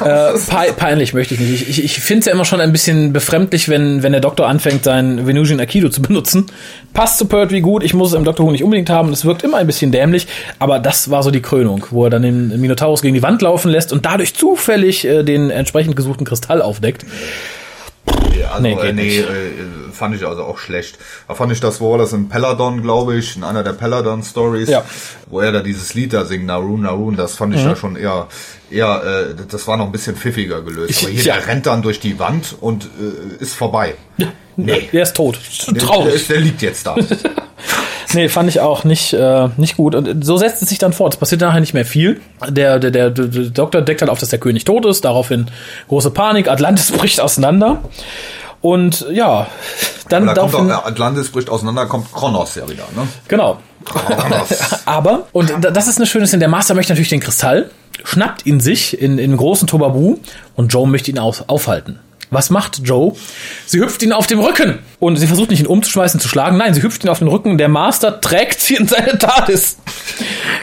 Äh, 0.03 0.33
pe 0.33 0.73
peinlich 0.75 1.13
möchte 1.13 1.35
ich 1.35 1.39
nicht. 1.39 1.69
Ich, 1.69 1.69
ich, 1.69 1.85
ich 1.85 1.99
finde 1.99 2.19
es 2.19 2.25
ja 2.25 2.33
immer 2.33 2.43
schon 2.43 2.59
ein 2.59 2.73
bisschen 2.73 3.13
befremdlich, 3.13 3.69
wenn, 3.69 4.03
wenn 4.03 4.11
der 4.11 4.19
Doktor 4.19 4.47
anfängt, 4.47 4.83
seinen 4.83 5.25
Venusian 5.25 5.59
Aikido 5.59 5.87
zu 5.87 6.01
benutzen. 6.01 6.47
Passt 6.93 7.17
zu 7.17 7.25
Pertwee 7.25 7.61
gut. 7.61 7.81
Ich 7.81 7.93
muss 7.93 8.09
es 8.09 8.15
im 8.15 8.25
Doktor 8.25 8.45
Who 8.45 8.51
nicht 8.51 8.63
unbedingt 8.63 8.89
haben. 8.89 9.13
Es 9.13 9.23
wirkt 9.23 9.43
immer 9.43 9.57
ein 9.57 9.67
bisschen 9.67 9.93
dämlich. 9.93 10.27
Aber 10.59 10.79
das 10.79 11.11
war 11.11 11.23
so 11.23 11.31
die 11.31 11.41
Krönung, 11.41 11.85
wo 11.91 12.03
er 12.03 12.09
dann 12.09 12.23
den 12.23 12.59
Minotaurus 12.59 13.01
gegen 13.01 13.13
die 13.13 13.23
Wand 13.23 13.41
laufen 13.41 13.71
lässt 13.71 13.93
und 13.93 14.05
dadurch 14.05 14.33
zufällig 14.35 15.05
äh, 15.05 15.23
den 15.23 15.49
entsprechend 15.49 15.95
gesuchten 15.95 16.25
Kristall 16.25 16.61
aufdeckt. 16.61 17.05
Ja, 18.37 18.49
also, 18.51 18.61
Nee, 18.61 18.73
äh, 18.73 18.93
nee 18.93 19.17
äh, 19.17 19.23
fand 19.95 20.15
ich 20.15 20.25
also 20.27 20.43
auch 20.43 20.57
schlecht. 20.57 20.97
Da 21.27 21.33
fand 21.33 21.51
ich 21.51 21.59
das, 21.59 21.81
wo 21.81 21.91
war 21.91 21.97
das 21.97 22.13
in 22.13 22.29
Peladon, 22.29 22.81
glaube 22.81 23.15
ich, 23.15 23.35
in 23.35 23.43
einer 23.43 23.63
der 23.63 23.73
Peladon-Stories, 23.73 24.69
Ja. 24.69 24.83
wo 25.29 25.39
er 25.39 25.51
da 25.51 25.61
dieses 25.61 25.93
Lied 25.93 26.13
da 26.13 26.25
singt, 26.25 26.45
Narun, 26.45 26.81
Narun, 26.81 27.15
das 27.15 27.35
fand 27.35 27.55
ich 27.55 27.63
Mhm. 27.63 27.69
da 27.69 27.75
schon 27.75 27.95
eher, 27.95 28.27
eher, 28.69 29.03
äh, 29.31 29.35
das 29.49 29.67
war 29.67 29.77
noch 29.77 29.85
ein 29.85 29.91
bisschen 29.91 30.15
pfiffiger 30.15 30.61
gelöst. 30.61 31.01
Aber 31.03 31.11
hier, 31.11 31.23
Ja. 31.23 31.35
der 31.37 31.47
rennt 31.47 31.65
dann 31.65 31.81
durch 31.81 31.99
die 31.99 32.19
Wand 32.19 32.55
und 32.61 32.85
äh, 32.85 33.41
ist 33.41 33.55
vorbei. 33.55 33.95
Nee. 34.57 34.87
Der 34.93 35.03
ist 35.03 35.15
tot. 35.15 35.37
Der, 35.67 35.73
der, 35.73 35.83
Traurig. 35.83 36.15
ist- 36.15 36.29
der 36.29 36.39
liegt 36.39 36.61
jetzt 36.61 36.85
da. 36.85 36.95
Nee, 38.13 38.29
fand 38.29 38.47
ich 38.47 38.61
auch 38.61 38.85
nicht, 38.85 39.11
äh, 39.11 39.49
nicht 39.57 39.75
gut. 39.75 39.93
Und 39.93 40.23
so 40.23 40.37
setzt 40.37 40.61
es 40.61 40.69
sich 40.69 40.77
dann 40.77 40.93
fort. 40.93 41.15
Es 41.15 41.19
passiert 41.19 41.41
nachher 41.41 41.59
nicht 41.59 41.73
mehr 41.73 41.83
viel. 41.85 42.21
Der, 42.47 42.79
der, 42.79 42.89
der, 42.91 43.09
der 43.09 43.25
Doktor 43.49 43.81
deckt 43.81 44.01
halt 44.01 44.09
auf, 44.09 44.19
dass 44.19 44.29
der 44.29 44.39
König 44.39 44.63
tot 44.63 44.85
ist. 44.85 45.03
Daraufhin 45.03 45.47
große 45.89 46.11
Panik. 46.11 46.47
Atlantis 46.47 46.91
bricht 46.97 47.19
auseinander. 47.19 47.81
Und 48.65 49.05
ja, 49.11 49.45
dann 50.09 50.25
da 50.25 50.33
kommt 50.33 50.55
auch, 50.55 50.85
Atlantis 50.87 51.29
bricht 51.29 51.51
auseinander, 51.51 51.85
kommt 51.85 52.11
Kronos 52.11 52.55
ja 52.55 52.67
wieder, 52.67 52.85
ne? 52.95 53.07
Genau. 53.27 53.59
Aber, 54.85 55.27
und 55.33 55.53
das 55.61 55.87
ist 55.87 55.97
eine 55.97 56.07
schöne 56.07 56.25
Szene, 56.25 56.39
der 56.39 56.47
Master 56.49 56.73
möchte 56.73 56.91
natürlich 56.91 57.09
den 57.09 57.19
Kristall, 57.19 57.69
schnappt 58.03 58.47
ihn 58.47 58.59
sich 58.59 58.99
in, 58.99 59.19
in 59.19 59.37
großen 59.37 59.67
Tobabu 59.67 60.17
und 60.55 60.73
Joe 60.73 60.87
möchte 60.87 61.11
ihn 61.11 61.19
auf, 61.19 61.43
aufhalten. 61.45 61.99
Was 62.31 62.49
macht 62.49 62.81
Joe? 62.83 63.13
Sie 63.65 63.79
hüpft 63.79 64.01
ihn 64.03 64.11
auf 64.11 64.27
dem 64.27 64.39
Rücken. 64.39 64.79
Und 64.99 65.17
sie 65.17 65.27
versucht 65.27 65.49
nicht 65.51 65.59
ihn 65.59 65.67
umzuschmeißen, 65.67 66.19
zu 66.19 66.27
schlagen. 66.27 66.57
Nein, 66.57 66.73
sie 66.73 66.81
hüpft 66.81 67.03
ihn 67.03 67.09
auf 67.09 67.19
den 67.19 67.27
Rücken. 67.27 67.57
Der 67.57 67.67
Master 67.67 68.19
trägt 68.19 68.59
sie 68.59 68.75
in 68.75 68.87
seine 68.87 69.17
TARDIS. 69.17 69.77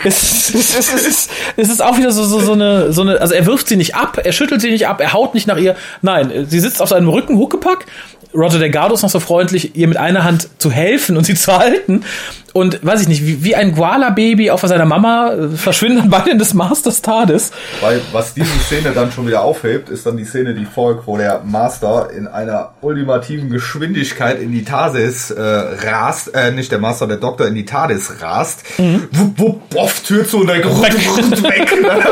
Es, 0.04 0.54
es, 0.54 0.74
es, 0.76 0.94
es, 0.94 1.06
ist, 1.06 1.30
es 1.56 1.68
ist 1.68 1.82
auch 1.82 1.96
wieder 1.96 2.10
so, 2.10 2.24
so, 2.24 2.40
so, 2.40 2.52
eine, 2.52 2.92
so 2.92 3.02
eine, 3.02 3.20
also 3.20 3.34
er 3.34 3.46
wirft 3.46 3.68
sie 3.68 3.76
nicht 3.76 3.94
ab, 3.94 4.18
er 4.22 4.32
schüttelt 4.32 4.60
sie 4.60 4.70
nicht 4.70 4.88
ab, 4.88 5.00
er 5.00 5.12
haut 5.12 5.34
nicht 5.34 5.46
nach 5.46 5.58
ihr. 5.58 5.76
Nein, 6.00 6.46
sie 6.48 6.60
sitzt 6.60 6.82
auf 6.82 6.88
seinem 6.88 7.08
Rücken, 7.08 7.38
Huckepack. 7.38 7.86
Roger 8.34 8.58
Delgado 8.58 8.94
ist 8.94 9.02
noch 9.02 9.10
so 9.10 9.20
freundlich, 9.20 9.76
ihr 9.76 9.86
mit 9.88 9.98
einer 9.98 10.24
Hand 10.24 10.48
zu 10.58 10.70
helfen 10.70 11.16
und 11.16 11.24
sie 11.24 11.34
zu 11.34 11.56
halten 11.56 12.04
und 12.52 12.84
weiß 12.84 13.02
ich 13.02 13.08
nicht, 13.08 13.26
wie, 13.26 13.44
wie 13.44 13.54
ein 13.56 13.74
Koala-Baby 13.74 14.50
auf 14.50 14.60
seiner 14.60 14.84
Mama 14.84 15.32
äh, 15.32 15.48
verschwinden 15.56 15.98
dann 15.98 16.10
beide 16.10 16.30
in 16.30 16.38
des 16.38 16.54
Masters 16.54 17.02
Tades. 17.02 17.50
Weil 17.80 18.00
was 18.12 18.34
diese 18.34 18.58
Szene 18.66 18.92
dann 18.94 19.10
schon 19.10 19.26
wieder 19.26 19.42
aufhebt, 19.42 19.88
ist 19.88 20.04
dann 20.04 20.16
die 20.16 20.24
Szene, 20.24 20.54
die 20.54 20.64
folgt, 20.64 21.06
wo 21.06 21.16
der 21.16 21.42
Master 21.44 22.10
in 22.16 22.26
einer 22.26 22.74
ultimativen 22.80 23.50
Geschwindigkeit 23.50 24.40
in 24.40 24.52
die 24.52 24.64
TARDIS 24.64 25.30
äh, 25.30 25.40
rast, 25.40 26.34
äh, 26.34 26.50
nicht 26.50 26.70
der 26.70 26.78
Master, 26.78 27.06
der 27.06 27.16
Doktor 27.16 27.46
in 27.46 27.54
die 27.54 27.64
TARDIS 27.64 28.20
rast, 28.20 28.64
mhm. 28.78 29.08
wupp, 29.12 29.38
wupp, 29.38 29.70
boff, 29.70 30.00
Tür 30.00 30.26
zu 30.26 30.40
und 30.40 30.48
der 30.48 30.56
weg, 30.58 30.94
weg 31.42 31.82
ne? 31.82 32.04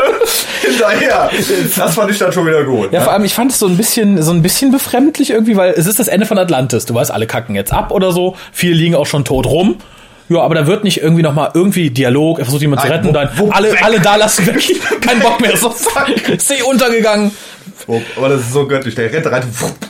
hinterher. 0.67 1.31
Das 1.77 1.95
fand 1.95 2.11
ich 2.11 2.19
dann 2.19 2.33
schon 2.33 2.47
wieder 2.47 2.65
gut. 2.65 2.93
Ja, 2.93 3.01
ne? 3.01 3.05
vor 3.05 3.13
allem, 3.13 3.25
ich 3.25 3.35
fand 3.35 3.51
es 3.51 3.59
so 3.59 3.67
ein 3.67 3.77
bisschen, 3.77 4.23
so 4.23 4.33
ein 4.33 4.43
bisschen 4.43 4.71
befremdlich 4.71 5.31
irgendwie, 5.31 5.57
weil 5.57 5.75
es 5.77 5.87
ist 5.87 5.99
das 5.99 6.09
Ende 6.09 6.27
von 6.27 6.39
Atlantis. 6.39 6.87
Du 6.87 6.95
weißt, 6.95 7.11
alle 7.11 7.27
kacken 7.27 7.55
jetzt 7.55 7.73
ab 7.73 7.91
oder 7.91 8.13
so. 8.13 8.37
Viele 8.53 8.75
liegen 8.75 8.95
auch 8.95 9.07
schon 9.07 9.25
tot 9.25 9.47
rum. 9.47 9.77
Ja, 10.31 10.43
aber 10.43 10.55
da 10.55 10.67
wird 10.69 10.85
nicht 10.85 11.03
irgendwie 11.03 11.23
noch 11.23 11.35
mal 11.35 11.51
irgendwie 11.55 11.91
Dialog, 11.91 12.39
er 12.39 12.45
versucht 12.45 12.63
jemanden 12.63 12.87
zu 12.87 12.93
retten, 12.93 13.13
dann 13.13 13.29
alle, 13.51 13.73
weg. 13.73 13.85
alle 13.85 13.99
da 13.99 14.15
lassen 14.15 14.47
weg. 14.47 14.63
Kein 15.01 15.19
Bock 15.19 15.41
mehr. 15.41 15.57
So, 15.57 15.75
See 16.39 16.63
untergegangen. 16.71 17.33
Aber 18.17 18.29
das 18.29 18.43
ist 18.43 18.53
so 18.53 18.69
göttlich. 18.69 18.95
Der 18.95 19.13
rennt 19.13 19.27
rein, 19.27 19.43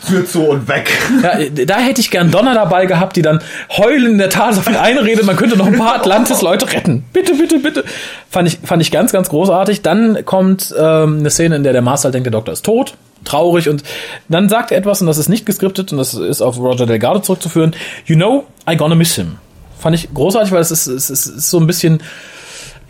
Tür 0.08 0.24
zu 0.24 0.44
und 0.44 0.66
weg. 0.66 0.90
Ja, 1.22 1.64
da 1.66 1.78
hätte 1.78 2.00
ich 2.00 2.10
gern 2.10 2.30
Donner 2.30 2.54
dabei 2.54 2.86
gehabt, 2.86 3.16
die 3.16 3.22
dann 3.22 3.42
heulen 3.68 4.12
in 4.12 4.18
der 4.18 4.30
Tat 4.30 4.56
auf 4.56 4.66
ihn 4.66 4.76
einredet, 4.76 5.26
man 5.26 5.36
könnte 5.36 5.58
noch 5.58 5.66
ein 5.66 5.76
paar 5.76 5.96
Atlantis-Leute 5.96 6.72
retten. 6.72 7.04
Bitte, 7.12 7.34
bitte, 7.34 7.58
bitte. 7.58 7.84
Fand 8.30 8.48
ich, 8.48 8.58
fand 8.64 8.80
ich 8.80 8.90
ganz, 8.90 9.12
ganz 9.12 9.28
großartig. 9.28 9.82
Dann 9.82 10.24
kommt 10.24 10.74
ähm, 10.78 11.18
eine 11.18 11.28
Szene, 11.28 11.56
in 11.56 11.64
der 11.64 11.74
der 11.74 11.82
Master 11.82 12.10
denkt, 12.10 12.24
der 12.24 12.32
Doktor 12.32 12.52
ist 12.52 12.64
tot 12.64 12.94
traurig 13.22 13.68
und 13.68 13.82
dann 14.30 14.48
sagt 14.48 14.72
er 14.72 14.78
etwas 14.78 15.02
und 15.02 15.06
das 15.06 15.18
ist 15.18 15.28
nicht 15.28 15.44
geskriptet 15.44 15.92
und 15.92 15.98
das 15.98 16.14
ist 16.14 16.40
auf 16.40 16.56
Roger 16.56 16.86
Delgado 16.86 17.18
zurückzuführen. 17.18 17.76
You 18.06 18.16
know, 18.16 18.46
I 18.66 18.78
gonna 18.78 18.94
miss 18.94 19.14
him. 19.14 19.36
Fand 19.81 19.97
ich 19.97 20.12
großartig, 20.12 20.52
weil 20.52 20.61
es 20.61 20.70
ist, 20.70 20.86
es 20.86 21.11
ist, 21.11 21.27
es 21.27 21.36
ist 21.36 21.51
so 21.51 21.59
ein 21.59 21.66
bisschen 21.66 22.01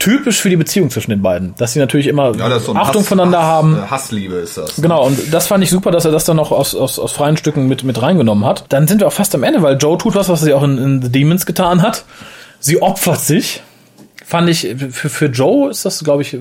typisch 0.00 0.40
für 0.40 0.48
die 0.48 0.56
Beziehung 0.56 0.90
zwischen 0.90 1.10
den 1.10 1.22
beiden, 1.22 1.54
dass 1.56 1.74
sie 1.74 1.78
natürlich 1.78 2.08
immer 2.08 2.34
ja, 2.34 2.58
so 2.58 2.74
Achtung 2.74 3.02
Hass, 3.02 3.08
voneinander 3.08 3.38
Hass, 3.38 3.46
haben. 3.46 3.76
Äh, 3.76 3.82
Hassliebe 3.82 4.34
ist 4.36 4.56
das. 4.56 4.76
Genau, 4.76 5.06
und 5.06 5.32
das 5.32 5.46
fand 5.46 5.62
ich 5.62 5.70
super, 5.70 5.92
dass 5.92 6.04
er 6.04 6.10
das 6.10 6.24
dann 6.24 6.36
noch 6.36 6.50
aus, 6.50 6.74
aus, 6.74 6.98
aus 6.98 7.12
freien 7.12 7.36
Stücken 7.36 7.68
mit, 7.68 7.84
mit 7.84 8.00
reingenommen 8.02 8.44
hat. 8.44 8.64
Dann 8.70 8.88
sind 8.88 9.00
wir 9.00 9.06
auch 9.06 9.12
fast 9.12 9.34
am 9.34 9.44
Ende, 9.44 9.62
weil 9.62 9.76
Joe 9.76 9.98
tut 9.98 10.14
was, 10.16 10.28
was 10.28 10.40
sie 10.40 10.54
auch 10.54 10.64
in, 10.64 10.78
in 10.78 11.02
The 11.02 11.12
Demons 11.12 11.46
getan 11.46 11.82
hat. 11.82 12.04
Sie 12.58 12.82
opfert 12.82 13.20
sich. 13.20 13.62
Fand 14.24 14.48
ich, 14.48 14.76
für, 14.90 15.08
für 15.08 15.26
Joe 15.26 15.70
ist 15.70 15.84
das, 15.84 16.04
glaube 16.04 16.22
ich, 16.22 16.38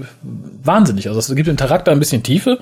wahnsinnig. 0.64 1.08
Also 1.08 1.20
es 1.20 1.34
gibt 1.34 1.48
dem 1.48 1.56
Charakter 1.56 1.92
ein 1.92 2.00
bisschen 2.00 2.22
Tiefe. 2.22 2.60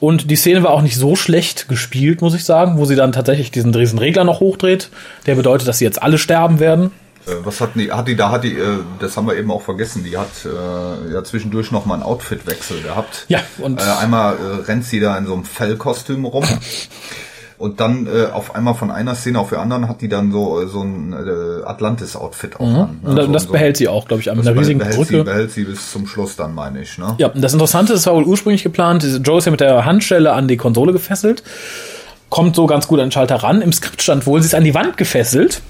Und 0.00 0.30
die 0.30 0.36
Szene 0.36 0.62
war 0.62 0.72
auch 0.72 0.82
nicht 0.82 0.96
so 0.96 1.16
schlecht 1.16 1.68
gespielt, 1.68 2.20
muss 2.20 2.34
ich 2.34 2.44
sagen, 2.44 2.76
wo 2.76 2.84
sie 2.84 2.94
dann 2.94 3.12
tatsächlich 3.12 3.50
diesen 3.50 3.74
Riesenregler 3.74 4.24
noch 4.24 4.40
hochdreht. 4.40 4.90
Der 5.26 5.34
bedeutet, 5.34 5.66
dass 5.66 5.78
sie 5.78 5.86
jetzt 5.86 6.02
alle 6.02 6.18
sterben 6.18 6.60
werden. 6.60 6.90
Äh, 7.26 7.32
was 7.44 7.60
hat 7.60 7.70
die, 7.74 7.92
hat 7.92 8.08
die, 8.08 8.16
da 8.16 8.30
hat 8.30 8.44
die, 8.44 8.54
äh, 8.54 8.78
das 8.98 9.16
haben 9.16 9.26
wir 9.26 9.36
eben 9.36 9.50
auch 9.50 9.62
vergessen, 9.62 10.04
die 10.04 10.16
hat 10.16 10.28
äh, 10.44 11.12
ja 11.12 11.22
zwischendurch 11.24 11.70
noch 11.70 11.86
mal 11.86 11.94
einen 11.94 12.02
Outfitwechsel 12.02 12.82
gehabt. 12.82 13.26
Ja, 13.28 13.40
und 13.58 13.80
äh, 13.80 13.84
einmal 13.84 14.34
äh, 14.34 14.64
rennt 14.64 14.84
sie 14.84 15.00
da 15.00 15.16
in 15.18 15.26
so 15.26 15.34
einem 15.34 15.44
Fellkostüm 15.44 16.24
rum. 16.24 16.44
Und 17.58 17.78
dann 17.78 18.06
äh, 18.06 18.24
auf 18.32 18.54
einmal 18.54 18.72
von 18.72 18.90
einer 18.90 19.14
Szene 19.14 19.38
auf 19.38 19.50
die 19.50 19.56
anderen 19.56 19.86
hat 19.86 20.00
die 20.00 20.08
dann 20.08 20.32
so 20.32 20.66
so 20.66 20.80
ein 20.80 21.12
äh, 21.12 21.62
Atlantis-Outfit 21.66 22.58
auch 22.58 22.66
mhm. 22.66 22.76
an. 22.76 23.00
Ne? 23.02 23.26
Und 23.26 23.34
das 23.34 23.42
so, 23.42 23.52
behält 23.52 23.76
sie 23.76 23.86
auch, 23.86 24.08
glaube 24.08 24.22
ich, 24.22 24.30
an 24.30 24.40
einer 24.40 24.58
riesigen 24.58 24.78
behält 24.78 24.96
Brücke. 24.96 25.18
Sie, 25.18 25.22
behält 25.22 25.50
sie 25.50 25.64
bis 25.64 25.92
zum 25.92 26.06
Schluss 26.06 26.36
dann, 26.36 26.54
meine 26.54 26.80
ich. 26.80 26.96
Ne? 26.96 27.16
Ja, 27.18 27.28
das 27.28 27.52
Interessante 27.52 27.92
ist, 27.92 28.06
war 28.06 28.14
wohl 28.14 28.24
ursprünglich 28.24 28.62
geplant, 28.62 29.06
Joe 29.22 29.36
ist 29.36 29.44
ja 29.44 29.50
mit 29.50 29.60
der 29.60 29.84
Handstelle 29.84 30.32
an 30.32 30.48
die 30.48 30.56
Konsole 30.56 30.94
gefesselt, 30.94 31.42
kommt 32.30 32.56
so 32.56 32.64
ganz 32.64 32.88
gut 32.88 32.98
an 32.98 33.08
den 33.08 33.12
Schalter 33.12 33.36
ran. 33.36 33.60
Im 33.60 33.74
Skript 33.74 34.00
stand 34.00 34.24
wohl, 34.24 34.40
sie 34.40 34.46
ist 34.46 34.54
an 34.54 34.64
die 34.64 34.74
Wand 34.74 34.96
gefesselt 34.96 35.60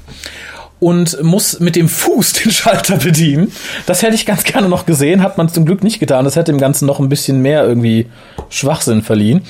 und 0.81 1.23
muss 1.23 1.61
mit 1.61 1.77
dem 1.77 1.89
Fuß 1.89 2.33
den 2.45 2.51
Schalter 2.51 2.97
bedienen. 2.97 3.53
Das 3.87 4.03
hätte 4.03 4.15
ich 4.15 4.27
ganz 4.27 4.45
gerne 4.45 4.69
noch 4.69 4.87
gesehen, 4.87 5.23
hat 5.23 5.39
man 5.39 5.49
zum 5.49 5.67
Glück 5.67 5.85
nicht 5.85 6.01
getan. 6.01 6.25
Das 6.25 6.37
hätte 6.37 6.51
dem 6.51 6.59
Ganzen 6.59 6.87
noch 6.87 6.99
ein 6.99 7.09
bisschen 7.09 7.41
mehr 7.41 7.65
irgendwie 7.65 8.07
Schwachsinn 8.49 9.03
verliehen. 9.03 9.43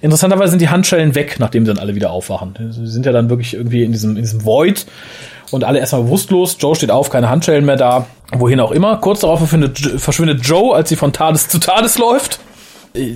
Interessanterweise 0.00 0.50
sind 0.50 0.62
die 0.62 0.70
Handschellen 0.70 1.14
weg, 1.14 1.36
nachdem 1.38 1.64
sie 1.64 1.72
dann 1.72 1.78
alle 1.78 1.94
wieder 1.94 2.10
aufwachen. 2.10 2.54
Sie 2.72 2.86
sind 2.86 3.06
ja 3.06 3.12
dann 3.12 3.30
wirklich 3.30 3.54
irgendwie 3.54 3.84
in 3.84 3.92
diesem, 3.92 4.16
in 4.16 4.22
diesem 4.22 4.44
Void 4.44 4.86
und 5.50 5.64
alle 5.64 5.78
erstmal 5.78 6.02
bewusstlos. 6.02 6.56
Joe 6.58 6.74
steht 6.74 6.90
auf, 6.90 7.10
keine 7.10 7.28
Handschellen 7.28 7.64
mehr 7.64 7.76
da. 7.76 8.06
Wohin 8.32 8.60
auch 8.60 8.72
immer. 8.72 8.96
Kurz 8.96 9.20
darauf 9.20 9.38
verschwindet, 9.38 9.78
verschwindet 10.00 10.44
Joe, 10.44 10.74
als 10.74 10.88
sie 10.88 10.96
von 10.96 11.12
Tades 11.12 11.48
zu 11.48 11.58
Tades 11.58 11.98
läuft. 11.98 12.40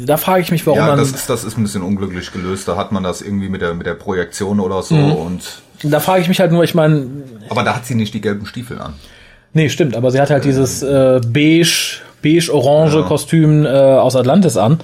Da 0.06 0.16
frage 0.16 0.42
ich 0.42 0.50
mich, 0.50 0.66
warum 0.66 0.78
ja. 0.78 0.96
Das 0.96 1.10
ist, 1.10 1.28
das 1.28 1.44
ist 1.44 1.56
ein 1.56 1.62
bisschen 1.62 1.82
unglücklich 1.82 2.32
gelöst. 2.32 2.68
Da 2.68 2.76
hat 2.76 2.92
man 2.92 3.02
das 3.02 3.22
irgendwie 3.22 3.48
mit 3.48 3.62
der, 3.62 3.74
mit 3.74 3.86
der 3.86 3.94
Projektion 3.94 4.60
oder 4.60 4.82
so 4.82 4.94
mhm. 4.94 5.12
und 5.12 5.62
da 5.82 6.00
frage 6.00 6.22
ich 6.22 6.28
mich 6.28 6.40
halt 6.40 6.52
nur, 6.52 6.64
ich 6.64 6.74
meine. 6.74 7.06
Aber 7.48 7.62
da 7.62 7.76
hat 7.76 7.86
sie 7.86 7.94
nicht 7.94 8.14
die 8.14 8.20
gelben 8.20 8.46
Stiefel 8.46 8.80
an. 8.80 8.94
Nee, 9.54 9.68
stimmt, 9.68 9.96
aber 9.96 10.10
sie 10.10 10.20
hat 10.20 10.30
halt 10.30 10.44
dieses 10.44 10.82
äh, 10.82 11.20
beige, 11.26 11.98
beige-orange 12.22 13.00
ja. 13.00 13.02
Kostüm 13.02 13.66
äh, 13.66 13.68
aus 13.68 14.16
Atlantis 14.16 14.56
an. 14.56 14.80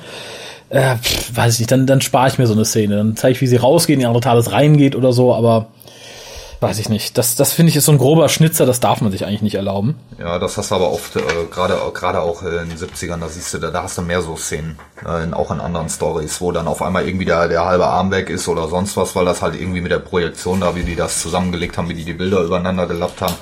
Äh, 0.69 0.97
pff, 0.97 1.35
weiß 1.35 1.55
ich 1.55 1.61
nicht, 1.61 1.73
dann, 1.73 1.87
dann 1.87 2.03
spare 2.03 2.29
ich 2.29 2.39
mir 2.39 2.47
so 2.47 2.53
eine 2.53 2.67
Szene. 2.67 2.97
Dann 2.97 3.17
zeige 3.17 3.33
ich, 3.33 3.41
wie 3.41 3.47
sie 3.47 3.57
rausgeht, 3.57 3.95
in 3.95 4.01
die 4.01 4.07
andere 4.07 4.21
Tales 4.21 4.53
reingeht 4.53 4.95
oder 4.95 5.13
so, 5.13 5.35
aber 5.35 5.69
weiß 6.61 6.79
ich 6.79 6.89
nicht. 6.89 7.17
Das, 7.19 7.35
das 7.35 7.53
finde 7.53 7.71
ich 7.71 7.77
ist 7.77 7.85
so 7.85 7.93
ein 7.93 7.99
grober 7.99 8.29
Schnitzer, 8.29 8.67
das 8.67 8.81
darf 8.81 9.01
man 9.01 9.13
sich 9.13 9.25
eigentlich 9.25 9.43
nicht 9.43 9.55
erlauben. 9.55 9.97
Ja, 10.19 10.39
das 10.39 10.57
hast 10.57 10.71
du 10.71 10.75
aber 10.75 10.91
oft, 10.93 11.17
äh, 11.17 11.21
gerade 11.51 11.79
gerade 11.95 12.21
auch 12.21 12.43
in 12.43 12.69
den 12.69 12.79
70ern, 12.79 13.21
da 13.21 13.29
siehst 13.29 13.55
du, 13.55 13.59
da, 13.59 13.71
da 13.71 13.85
hast 13.85 13.99
du 13.99 14.03
mehr 14.03 14.23
so 14.23 14.37
Szenen, 14.37 14.79
äh, 15.07 15.23
in, 15.25 15.35
auch 15.35 15.51
in 15.51 15.61
anderen 15.61 15.89
Stories, 15.89 16.41
wo 16.41 16.53
dann 16.53 16.67
auf 16.67 16.83
einmal 16.83 17.07
irgendwie 17.07 17.25
der, 17.25 17.49
der 17.49 17.65
halbe 17.65 17.87
Arm 17.87 18.11
weg 18.11 18.31
ist 18.31 18.49
oder 18.49 18.69
sonst 18.69 18.97
was, 18.97 19.15
weil 19.15 19.25
das 19.25 19.43
halt 19.43 19.55
irgendwie 19.55 19.81
mit 19.81 19.93
der 19.93 19.99
Projektion 19.99 20.61
da, 20.61 20.75
wie 20.75 20.83
die 20.83 20.97
das 20.97 21.23
zusammengelegt 21.23 21.79
haben, 21.79 21.89
wie 21.89 21.95
die 21.95 22.05
die 22.05 22.15
Bilder 22.15 22.41
übereinander 22.41 22.87
gelappt 22.87 23.21
haben, 23.21 23.35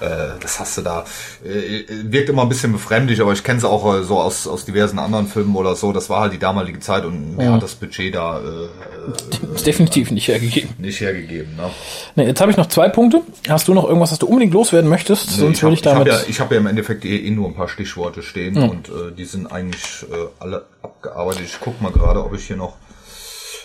äh, 0.00 0.38
das 0.40 0.60
hast 0.60 0.78
du 0.78 0.82
da. 0.82 1.04
Äh, 1.44 1.84
wirkt 2.04 2.28
immer 2.28 2.42
ein 2.42 2.48
bisschen 2.48 2.72
befremdlich, 2.72 3.20
aber 3.20 3.32
ich 3.32 3.44
kenne 3.44 3.58
es 3.58 3.64
auch 3.64 3.94
äh, 3.94 4.02
so 4.02 4.20
aus, 4.20 4.46
aus 4.46 4.64
diversen 4.64 4.98
anderen 4.98 5.26
Filmen 5.26 5.54
oder 5.56 5.76
so. 5.76 5.92
Das 5.92 6.08
war 6.08 6.20
halt 6.20 6.32
die 6.32 6.38
damalige 6.38 6.80
Zeit 6.80 7.04
und 7.04 7.36
mir 7.36 7.44
ja. 7.44 7.52
hat 7.52 7.62
das 7.62 7.74
Budget 7.74 8.14
da 8.14 8.38
äh, 8.38 9.62
definitiv 9.64 10.10
nicht 10.10 10.28
hergegeben. 10.28 10.70
Nicht 10.78 11.00
hergegeben, 11.00 11.56
ne? 11.56 11.70
Nee, 12.14 12.26
jetzt 12.26 12.40
habe 12.40 12.50
ich 12.50 12.53
noch 12.56 12.66
zwei 12.66 12.88
Punkte. 12.88 13.22
Hast 13.48 13.68
du 13.68 13.74
noch 13.74 13.84
irgendwas, 13.84 14.12
was 14.12 14.18
du 14.18 14.26
unbedingt 14.26 14.52
loswerden 14.52 14.88
möchtest? 14.88 15.30
Nee, 15.32 15.36
Sonst 15.38 15.62
würde 15.62 15.74
ich 15.74 15.82
damit. 15.82 16.06
Ich 16.06 16.12
habe 16.12 16.22
ja, 16.22 16.28
ich 16.28 16.40
hab 16.40 16.52
ja 16.52 16.58
im 16.58 16.66
Endeffekt 16.66 17.04
eh, 17.04 17.16
eh 17.16 17.30
nur 17.30 17.48
ein 17.48 17.54
paar 17.54 17.68
Stichworte 17.68 18.22
stehen 18.22 18.54
mhm. 18.54 18.68
und 18.68 18.88
äh, 18.88 19.12
die 19.16 19.24
sind 19.24 19.50
eigentlich 19.50 20.04
äh, 20.10 20.26
alle 20.38 20.64
abgearbeitet. 20.82 21.42
Ich 21.46 21.58
guck 21.60 21.80
mal 21.80 21.92
gerade, 21.92 22.24
ob 22.24 22.34
ich 22.34 22.46
hier 22.46 22.56
noch 22.56 22.74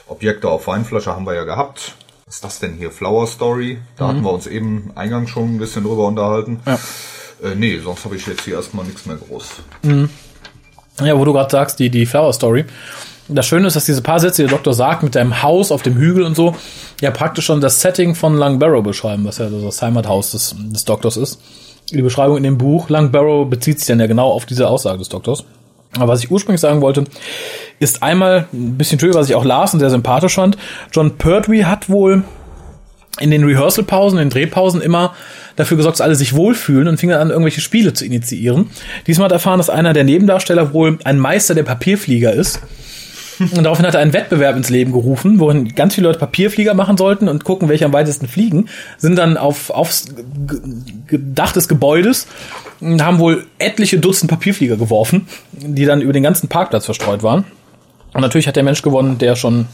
Objekte 0.07 0.49
auf 0.49 0.67
Weinflasche 0.67 1.15
haben 1.15 1.25
wir 1.25 1.35
ja 1.35 1.43
gehabt. 1.43 1.93
Was 2.25 2.35
ist 2.35 2.43
das 2.43 2.59
denn 2.59 2.75
hier? 2.75 2.91
Flower 2.91 3.27
Story. 3.27 3.79
Da 3.97 4.05
mhm. 4.05 4.09
hatten 4.09 4.21
wir 4.23 4.33
uns 4.33 4.47
eben 4.47 4.91
eingangs 4.95 5.29
schon 5.29 5.55
ein 5.55 5.57
bisschen 5.57 5.83
drüber 5.83 6.07
unterhalten. 6.07 6.59
Ja. 6.65 6.79
Äh, 7.43 7.55
nee, 7.55 7.79
sonst 7.79 8.05
habe 8.05 8.15
ich 8.15 8.27
jetzt 8.27 8.41
hier 8.41 8.55
erstmal 8.55 8.85
nichts 8.85 9.05
mehr 9.05 9.17
groß. 9.17 9.47
Mhm. 9.83 10.09
Ja, 11.01 11.17
wo 11.17 11.25
du 11.25 11.33
gerade 11.33 11.49
sagst, 11.49 11.79
die, 11.79 11.89
die 11.89 12.05
Flower 12.05 12.33
Story. 12.33 12.65
Das 13.31 13.45
Schöne 13.45 13.67
ist, 13.67 13.75
dass 13.75 13.85
diese 13.85 14.01
paar 14.01 14.19
Sätze, 14.19 14.41
die 14.41 14.47
der 14.47 14.57
Doktor 14.57 14.73
sagt, 14.73 15.03
mit 15.03 15.13
deinem 15.13 15.43
Haus 15.43 15.71
auf 15.71 15.83
dem 15.83 15.95
Hügel 15.95 16.23
und 16.23 16.35
so, 16.35 16.55
ja 16.99 17.11
praktisch 17.11 17.45
schon 17.45 17.61
das 17.61 17.79
Setting 17.79 18.15
von 18.15 18.35
Langbarrow 18.35 18.83
beschreiben, 18.83 19.23
was 19.25 19.37
ja 19.37 19.47
das 19.49 19.81
Heimathaus 19.81 20.31
des, 20.31 20.55
des 20.57 20.83
Doktors 20.85 21.15
ist. 21.15 21.39
Die 21.91 22.01
Beschreibung 22.01 22.37
in 22.37 22.43
dem 22.43 22.57
Buch 22.57 22.89
Langbarrow 22.89 23.47
bezieht 23.47 23.79
sich 23.79 23.87
dann 23.87 23.99
ja 23.99 24.07
genau 24.07 24.29
auf 24.29 24.47
diese 24.47 24.67
Aussage 24.67 24.97
des 24.97 25.09
Doktors. 25.09 25.43
Aber 25.95 26.13
was 26.13 26.23
ich 26.23 26.31
ursprünglich 26.31 26.61
sagen 26.61 26.81
wollte, 26.81 27.05
ist 27.79 28.01
einmal 28.01 28.47
ein 28.51 28.77
bisschen 28.77 28.99
schön, 28.99 29.13
was 29.13 29.29
ich 29.29 29.35
auch 29.35 29.45
las 29.45 29.73
und 29.73 29.79
sehr 29.79 29.89
sympathisch 29.89 30.35
fand. 30.35 30.57
John 30.91 31.17
Pertwee 31.17 31.65
hat 31.65 31.89
wohl 31.89 32.23
in 33.19 33.31
den 33.31 33.43
Rehearsal-Pausen, 33.43 34.17
in 34.17 34.25
den 34.25 34.31
Drehpausen 34.31 34.81
immer 34.81 35.13
dafür 35.55 35.77
gesorgt, 35.77 35.99
dass 35.99 36.05
alle 36.05 36.15
sich 36.15 36.35
wohlfühlen 36.35 36.87
und 36.87 36.99
fing 36.99 37.09
dann 37.09 37.21
an, 37.21 37.29
irgendwelche 37.29 37.61
Spiele 37.61 37.93
zu 37.93 38.05
initiieren. 38.05 38.69
Diesmal 39.07 39.25
hat 39.25 39.33
erfahren, 39.33 39.57
dass 39.57 39.69
einer 39.69 39.93
der 39.93 40.03
Nebendarsteller 40.03 40.73
wohl 40.73 40.97
ein 41.03 41.19
Meister 41.19 41.53
der 41.53 41.63
Papierflieger 41.63 42.33
ist. 42.33 42.61
Und 43.39 43.63
daraufhin 43.63 43.85
hat 43.85 43.93
er 43.95 44.01
einen 44.01 44.13
Wettbewerb 44.13 44.55
ins 44.55 44.69
Leben 44.69 44.91
gerufen, 44.91 45.39
worin 45.39 45.73
ganz 45.75 45.95
viele 45.95 46.07
Leute 46.07 46.19
Papierflieger 46.19 46.73
machen 46.73 46.97
sollten 46.97 47.27
und 47.27 47.43
gucken, 47.43 47.69
welche 47.69 47.85
am 47.85 47.93
weitesten 47.93 48.27
fliegen. 48.27 48.69
Sind 48.97 49.15
dann 49.15 49.37
auf, 49.37 49.69
aufs 49.69 50.07
Dach 51.11 51.51
des 51.51 51.67
Gebäudes 51.67 52.27
und 52.81 53.03
haben 53.03 53.19
wohl 53.19 53.45
etliche 53.57 53.99
Dutzend 53.99 54.29
Papierflieger 54.29 54.77
geworfen, 54.77 55.27
die 55.51 55.85
dann 55.85 56.01
über 56.01 56.13
den 56.13 56.23
ganzen 56.23 56.49
Parkplatz 56.49 56.85
verstreut 56.85 57.23
waren. 57.23 57.45
Und 58.13 58.21
natürlich 58.21 58.47
hat 58.47 58.55
der 58.55 58.63
Mensch 58.63 58.81
gewonnen, 58.81 59.17
der 59.17 59.35
schon 59.35 59.67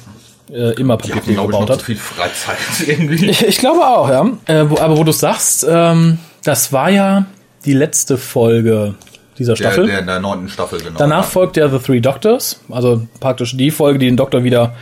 äh, 0.52 0.74
immer 0.80 0.98
Papierflieger 0.98 1.46
gebaut 1.46 1.70
hat. 1.70 1.82
viel 1.82 1.96
Freizeit 1.96 2.58
irgendwie. 2.88 3.26
Ich, 3.30 3.46
ich 3.46 3.58
glaube 3.58 3.82
auch, 3.82 4.10
ja. 4.10 4.30
Äh, 4.46 4.70
wo, 4.70 4.78
aber 4.78 4.98
wo 4.98 5.04
du 5.04 5.12
sagst, 5.12 5.66
ähm, 5.68 6.20
das 6.44 6.72
war 6.72 6.90
ja 6.90 7.26
die 7.66 7.74
letzte 7.74 8.18
Folge 8.18 8.96
dieser 9.38 9.56
Staffel. 9.56 9.86
Der, 9.86 9.94
der 9.94 10.00
in 10.02 10.08
der 10.08 10.20
neunten 10.20 10.50
Staffel, 10.50 10.80
genau. 10.80 10.98
Danach 10.98 11.26
folgt 11.26 11.58
ja 11.58 11.68
The 11.68 11.80
Three 11.80 12.00
Doctors, 12.00 12.62
also 12.70 13.06
praktisch 13.20 13.56
die 13.58 13.72
Folge, 13.72 14.00
die 14.00 14.06
den 14.06 14.18
Doktor 14.18 14.44
wieder 14.44 14.76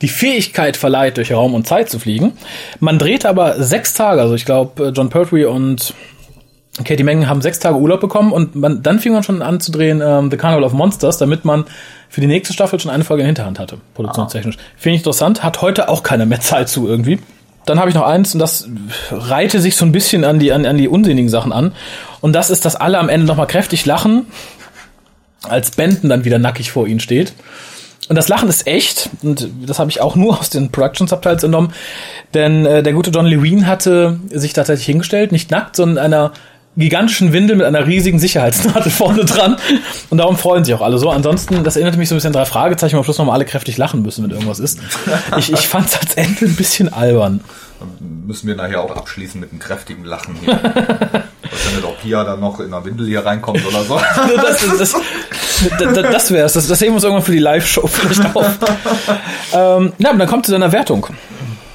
die 0.00 0.08
Fähigkeit 0.08 0.76
verleiht, 0.76 1.16
durch 1.16 1.32
Raum 1.32 1.54
und 1.54 1.66
Zeit 1.66 1.88
zu 1.88 1.98
fliegen. 1.98 2.32
Man 2.80 2.98
dreht 2.98 3.24
aber 3.24 3.62
sechs 3.62 3.94
Tage, 3.94 4.20
also 4.20 4.34
ich 4.34 4.44
glaube, 4.44 4.92
John 4.94 5.08
Pertwee 5.08 5.44
und 5.44 5.94
Katie 6.84 7.04
Mengen 7.04 7.28
haben 7.28 7.42
sechs 7.42 7.58
Tage 7.58 7.76
Urlaub 7.76 8.00
bekommen 8.00 8.32
und 8.32 8.54
man, 8.54 8.82
dann 8.82 8.98
fing 8.98 9.12
man 9.12 9.22
schon 9.22 9.42
an 9.42 9.60
zu 9.60 9.70
drehen 9.70 10.00
ähm, 10.02 10.30
The 10.30 10.38
Carnival 10.38 10.64
of 10.64 10.72
Monsters, 10.72 11.18
damit 11.18 11.44
man 11.44 11.64
für 12.08 12.22
die 12.22 12.26
nächste 12.26 12.54
Staffel 12.54 12.80
schon 12.80 12.90
eine 12.90 13.04
Folge 13.04 13.22
in 13.22 13.26
Hinterhand 13.26 13.58
hatte, 13.58 13.76
produktionstechnisch. 13.94 14.56
Finde 14.76 14.94
ich 14.96 15.00
interessant, 15.00 15.42
hat 15.42 15.60
heute 15.60 15.88
auch 15.88 16.02
keiner 16.02 16.24
mehr 16.24 16.40
Zeit 16.40 16.68
zu 16.68 16.88
irgendwie. 16.88 17.18
Dann 17.66 17.78
habe 17.78 17.90
ich 17.90 17.94
noch 17.94 18.06
eins 18.06 18.34
und 18.34 18.40
das 18.40 18.68
reihte 19.10 19.60
sich 19.60 19.76
so 19.76 19.84
ein 19.84 19.92
bisschen 19.92 20.24
an 20.24 20.38
die, 20.38 20.52
an, 20.52 20.66
an 20.66 20.78
die 20.78 20.88
unsinnigen 20.88 21.28
Sachen 21.28 21.52
an. 21.52 21.72
Und 22.22 22.32
das 22.32 22.48
ist, 22.48 22.64
dass 22.64 22.76
alle 22.76 22.98
am 22.98 23.10
Ende 23.10 23.26
nochmal 23.26 23.46
kräftig 23.46 23.84
lachen, 23.84 24.26
als 25.42 25.72
Benton 25.72 26.08
dann 26.08 26.24
wieder 26.24 26.38
nackig 26.38 26.70
vor 26.70 26.86
ihnen 26.86 27.00
steht. 27.00 27.34
Und 28.08 28.16
das 28.16 28.28
Lachen 28.28 28.48
ist 28.48 28.66
echt, 28.66 29.10
und 29.22 29.48
das 29.66 29.78
habe 29.78 29.90
ich 29.90 30.00
auch 30.00 30.16
nur 30.16 30.38
aus 30.40 30.48
den 30.48 30.72
Production 30.72 31.06
Subtitles 31.06 31.42
entnommen, 31.42 31.72
denn 32.32 32.64
äh, 32.64 32.82
der 32.82 32.92
gute 32.94 33.10
John 33.10 33.26
Lewin 33.26 33.66
hatte 33.66 34.18
sich 34.30 34.54
tatsächlich 34.54 34.86
hingestellt, 34.86 35.32
nicht 35.32 35.50
nackt, 35.50 35.76
sondern 35.76 35.98
in 35.98 36.12
einer 36.12 36.32
gigantischen 36.76 37.32
Windel 37.32 37.56
mit 37.56 37.66
einer 37.66 37.86
riesigen 37.86 38.18
Sicherheitsnadel 38.18 38.90
vorne 38.90 39.24
dran. 39.24 39.56
Und 40.08 40.18
darum 40.18 40.38
freuen 40.38 40.64
sich 40.64 40.74
auch 40.74 40.80
alle 40.80 40.98
so. 40.98 41.10
Ansonsten, 41.10 41.64
das 41.64 41.76
erinnert 41.76 41.96
mich 41.98 42.08
so 42.08 42.14
ein 42.14 42.16
bisschen 42.16 42.28
an 42.28 42.32
drei 42.34 42.44
Fragezeichen, 42.46 42.94
wo 42.94 42.98
am 42.98 43.04
Schluss 43.04 43.18
nochmal 43.18 43.34
alle 43.34 43.44
kräftig 43.44 43.76
lachen 43.76 44.00
müssen, 44.00 44.24
wenn 44.24 44.30
irgendwas 44.30 44.58
ist. 44.58 44.78
Ich, 45.36 45.52
ich 45.52 45.68
fand 45.68 45.88
es 45.88 45.98
als 45.98 46.14
Ende 46.14 46.46
ein 46.46 46.56
bisschen 46.56 46.90
albern. 46.90 47.42
Dann 47.82 48.26
müssen 48.26 48.46
wir 48.46 48.54
nachher 48.54 48.80
auch 48.80 48.96
abschließen 48.96 49.40
mit 49.40 49.50
einem 49.50 49.58
kräftigen 49.58 50.04
Lachen 50.04 50.36
hier. 50.36 50.58
weiß 51.62 51.74
nicht, 51.74 51.84
ob 51.84 52.00
Pia 52.00 52.24
dann 52.24 52.40
noch 52.40 52.60
in 52.60 52.66
einer 52.66 52.84
Windel 52.84 53.06
hier 53.06 53.24
reinkommt 53.24 53.64
oder 53.66 53.82
so. 53.82 54.00
das 54.36 54.64
das, 54.78 54.94
das, 55.78 55.94
das 55.94 56.30
wär's. 56.30 56.52
Das, 56.54 56.66
das 56.66 56.80
heben 56.80 56.92
wir 56.92 56.94
uns 56.96 57.04
irgendwann 57.04 57.24
für 57.24 57.32
die 57.32 57.38
Live-Show 57.38 57.86
vielleicht 57.86 58.34
auf. 58.34 58.46
ähm, 59.52 59.92
na, 59.98 60.10
aber 60.10 60.18
dann 60.18 60.28
kommt 60.28 60.46
zu 60.46 60.52
deiner 60.52 60.72
Wertung. 60.72 61.06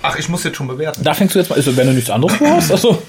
Ach, 0.02 0.18
ich 0.18 0.30
muss 0.30 0.44
jetzt 0.44 0.58
schon 0.58 0.68
bewerten. 0.68 1.04
Da 1.04 1.14
fängst 1.14 1.36
du 1.36 1.40
jetzt 1.40 1.50
mal, 1.50 1.56
also, 1.56 1.76
wenn 1.76 1.88
du 1.88 1.94
nichts 1.94 2.10
anderes 2.10 2.36
vorhast. 2.36 2.72
Also. 2.72 3.02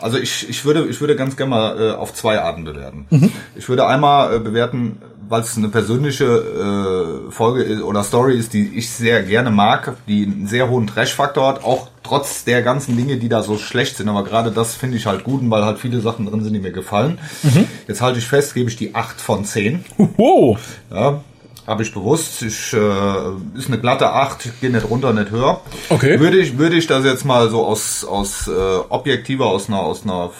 Also 0.00 0.18
ich, 0.18 0.48
ich 0.48 0.64
würde 0.64 0.86
ich 0.88 1.00
würde 1.00 1.14
ganz 1.14 1.36
gerne 1.36 1.50
mal 1.50 1.80
äh, 1.80 1.92
auf 1.92 2.12
zwei 2.12 2.40
Arten 2.40 2.64
bewerten. 2.64 3.06
Mhm. 3.10 3.32
Ich 3.54 3.68
würde 3.68 3.86
einmal 3.86 4.34
äh, 4.34 4.38
bewerten, 4.40 5.00
weil 5.32 5.40
es 5.40 5.56
eine 5.56 5.70
persönliche 5.70 6.26
äh, 6.26 7.30
Folge 7.32 7.62
ist, 7.62 7.80
oder 7.80 8.04
Story 8.04 8.36
ist, 8.36 8.52
die 8.52 8.76
ich 8.76 8.90
sehr 8.90 9.22
gerne 9.22 9.50
mag, 9.50 9.96
die 10.06 10.24
einen 10.26 10.46
sehr 10.46 10.68
hohen 10.68 10.86
Trash-Faktor 10.86 11.48
hat, 11.48 11.64
auch 11.64 11.88
trotz 12.02 12.44
der 12.44 12.60
ganzen 12.60 12.98
Dinge, 12.98 13.16
die 13.16 13.30
da 13.30 13.42
so 13.42 13.56
schlecht 13.56 13.96
sind. 13.96 14.10
Aber 14.10 14.24
gerade 14.24 14.50
das 14.50 14.74
finde 14.74 14.98
ich 14.98 15.06
halt 15.06 15.24
gut, 15.24 15.40
weil 15.44 15.64
halt 15.64 15.78
viele 15.78 16.02
Sachen 16.02 16.26
drin 16.26 16.44
sind, 16.44 16.52
die 16.52 16.60
mir 16.60 16.70
gefallen. 16.70 17.18
Mhm. 17.42 17.64
Jetzt 17.88 18.02
halte 18.02 18.18
ich 18.18 18.26
fest, 18.26 18.52
gebe 18.52 18.68
ich 18.68 18.76
die 18.76 18.94
8 18.94 19.22
von 19.22 19.46
10. 19.46 19.86
Uhu. 19.96 20.58
Ja, 20.90 21.22
habe 21.66 21.82
ich 21.82 21.94
bewusst. 21.94 22.42
Ich, 22.42 22.72
äh, 22.72 23.56
ist 23.56 23.68
eine 23.68 23.78
glatte 23.78 24.10
8, 24.10 24.46
ich 24.46 24.60
gehe 24.60 24.70
nicht 24.70 24.88
runter, 24.88 25.12
nicht 25.12 25.30
höher. 25.30 25.60
Okay. 25.88 26.18
Würde 26.18 26.38
ich, 26.38 26.58
würde 26.58 26.76
ich 26.76 26.86
das 26.86 27.04
jetzt 27.04 27.24
mal 27.24 27.50
so 27.50 27.64
aus, 27.64 28.04
aus 28.04 28.48
äh, 28.48 28.50
objektiver, 28.88 29.46
aus 29.46 29.68
einer, 29.68 29.80
aus 29.80 30.04
einer 30.04 30.30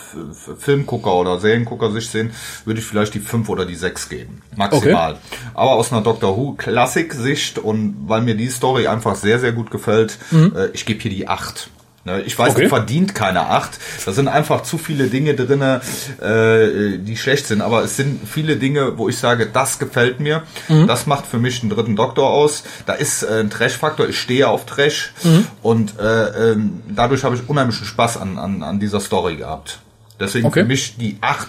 Filmgucker- 0.59 1.15
oder 1.15 1.39
Seriengucker-Sicht 1.39 2.11
sehen, 2.11 2.31
würde 2.65 2.81
ich 2.81 2.86
vielleicht 2.86 3.15
die 3.15 3.20
5 3.20 3.49
oder 3.49 3.65
die 3.65 3.77
6 3.77 4.09
geben. 4.09 4.43
Maximal. 4.57 5.12
Okay. 5.12 5.20
Aber 5.55 5.73
aus 5.73 5.93
einer 5.93 6.03
Doctor 6.03 6.36
Who-Klassik-Sicht 6.36 7.59
und 7.59 7.97
weil 8.07 8.23
mir 8.23 8.35
die 8.35 8.49
Story 8.49 8.86
einfach 8.86 9.15
sehr, 9.15 9.39
sehr 9.39 9.53
gut 9.53 9.70
gefällt, 9.70 10.19
mhm. 10.31 10.53
äh, 10.57 10.66
ich 10.73 10.86
gebe 10.86 11.01
hier 11.01 11.11
die 11.11 11.28
8. 11.28 11.70
Ne, 12.04 12.20
ich 12.22 12.36
weiß, 12.36 12.54
okay. 12.54 12.62
die 12.62 12.68
verdient 12.68 13.14
keine 13.14 13.46
acht. 13.46 13.78
Da 14.04 14.12
sind 14.12 14.26
einfach 14.26 14.64
zu 14.64 14.76
viele 14.76 15.06
Dinge 15.06 15.34
drinne, 15.34 15.80
äh, 16.20 16.98
die 16.98 17.16
schlecht 17.16 17.46
sind. 17.46 17.60
Aber 17.60 17.84
es 17.84 17.96
sind 17.96 18.28
viele 18.28 18.56
Dinge, 18.56 18.98
wo 18.98 19.08
ich 19.08 19.18
sage, 19.18 19.46
das 19.46 19.78
gefällt 19.78 20.18
mir. 20.18 20.42
Mhm. 20.68 20.88
Das 20.88 21.06
macht 21.06 21.26
für 21.26 21.38
mich 21.38 21.62
einen 21.62 21.70
dritten 21.70 21.94
Doktor 21.94 22.28
aus. 22.28 22.64
Da 22.86 22.94
ist 22.94 23.22
äh, 23.22 23.40
ein 23.40 23.50
Trash-Faktor. 23.50 24.08
Ich 24.08 24.18
stehe 24.18 24.48
auf 24.48 24.66
Trash. 24.66 25.12
Mhm. 25.22 25.46
Und 25.62 26.00
äh, 26.00 26.52
ähm, 26.52 26.82
dadurch 26.88 27.22
habe 27.22 27.36
ich 27.36 27.48
unheimlichen 27.48 27.86
Spaß 27.86 28.16
an, 28.16 28.36
an, 28.36 28.64
an 28.64 28.80
dieser 28.80 28.98
Story 28.98 29.36
gehabt. 29.36 29.78
Deswegen 30.18 30.46
okay. 30.46 30.62
für 30.62 30.66
mich 30.66 30.96
die 30.96 31.18
acht 31.20 31.48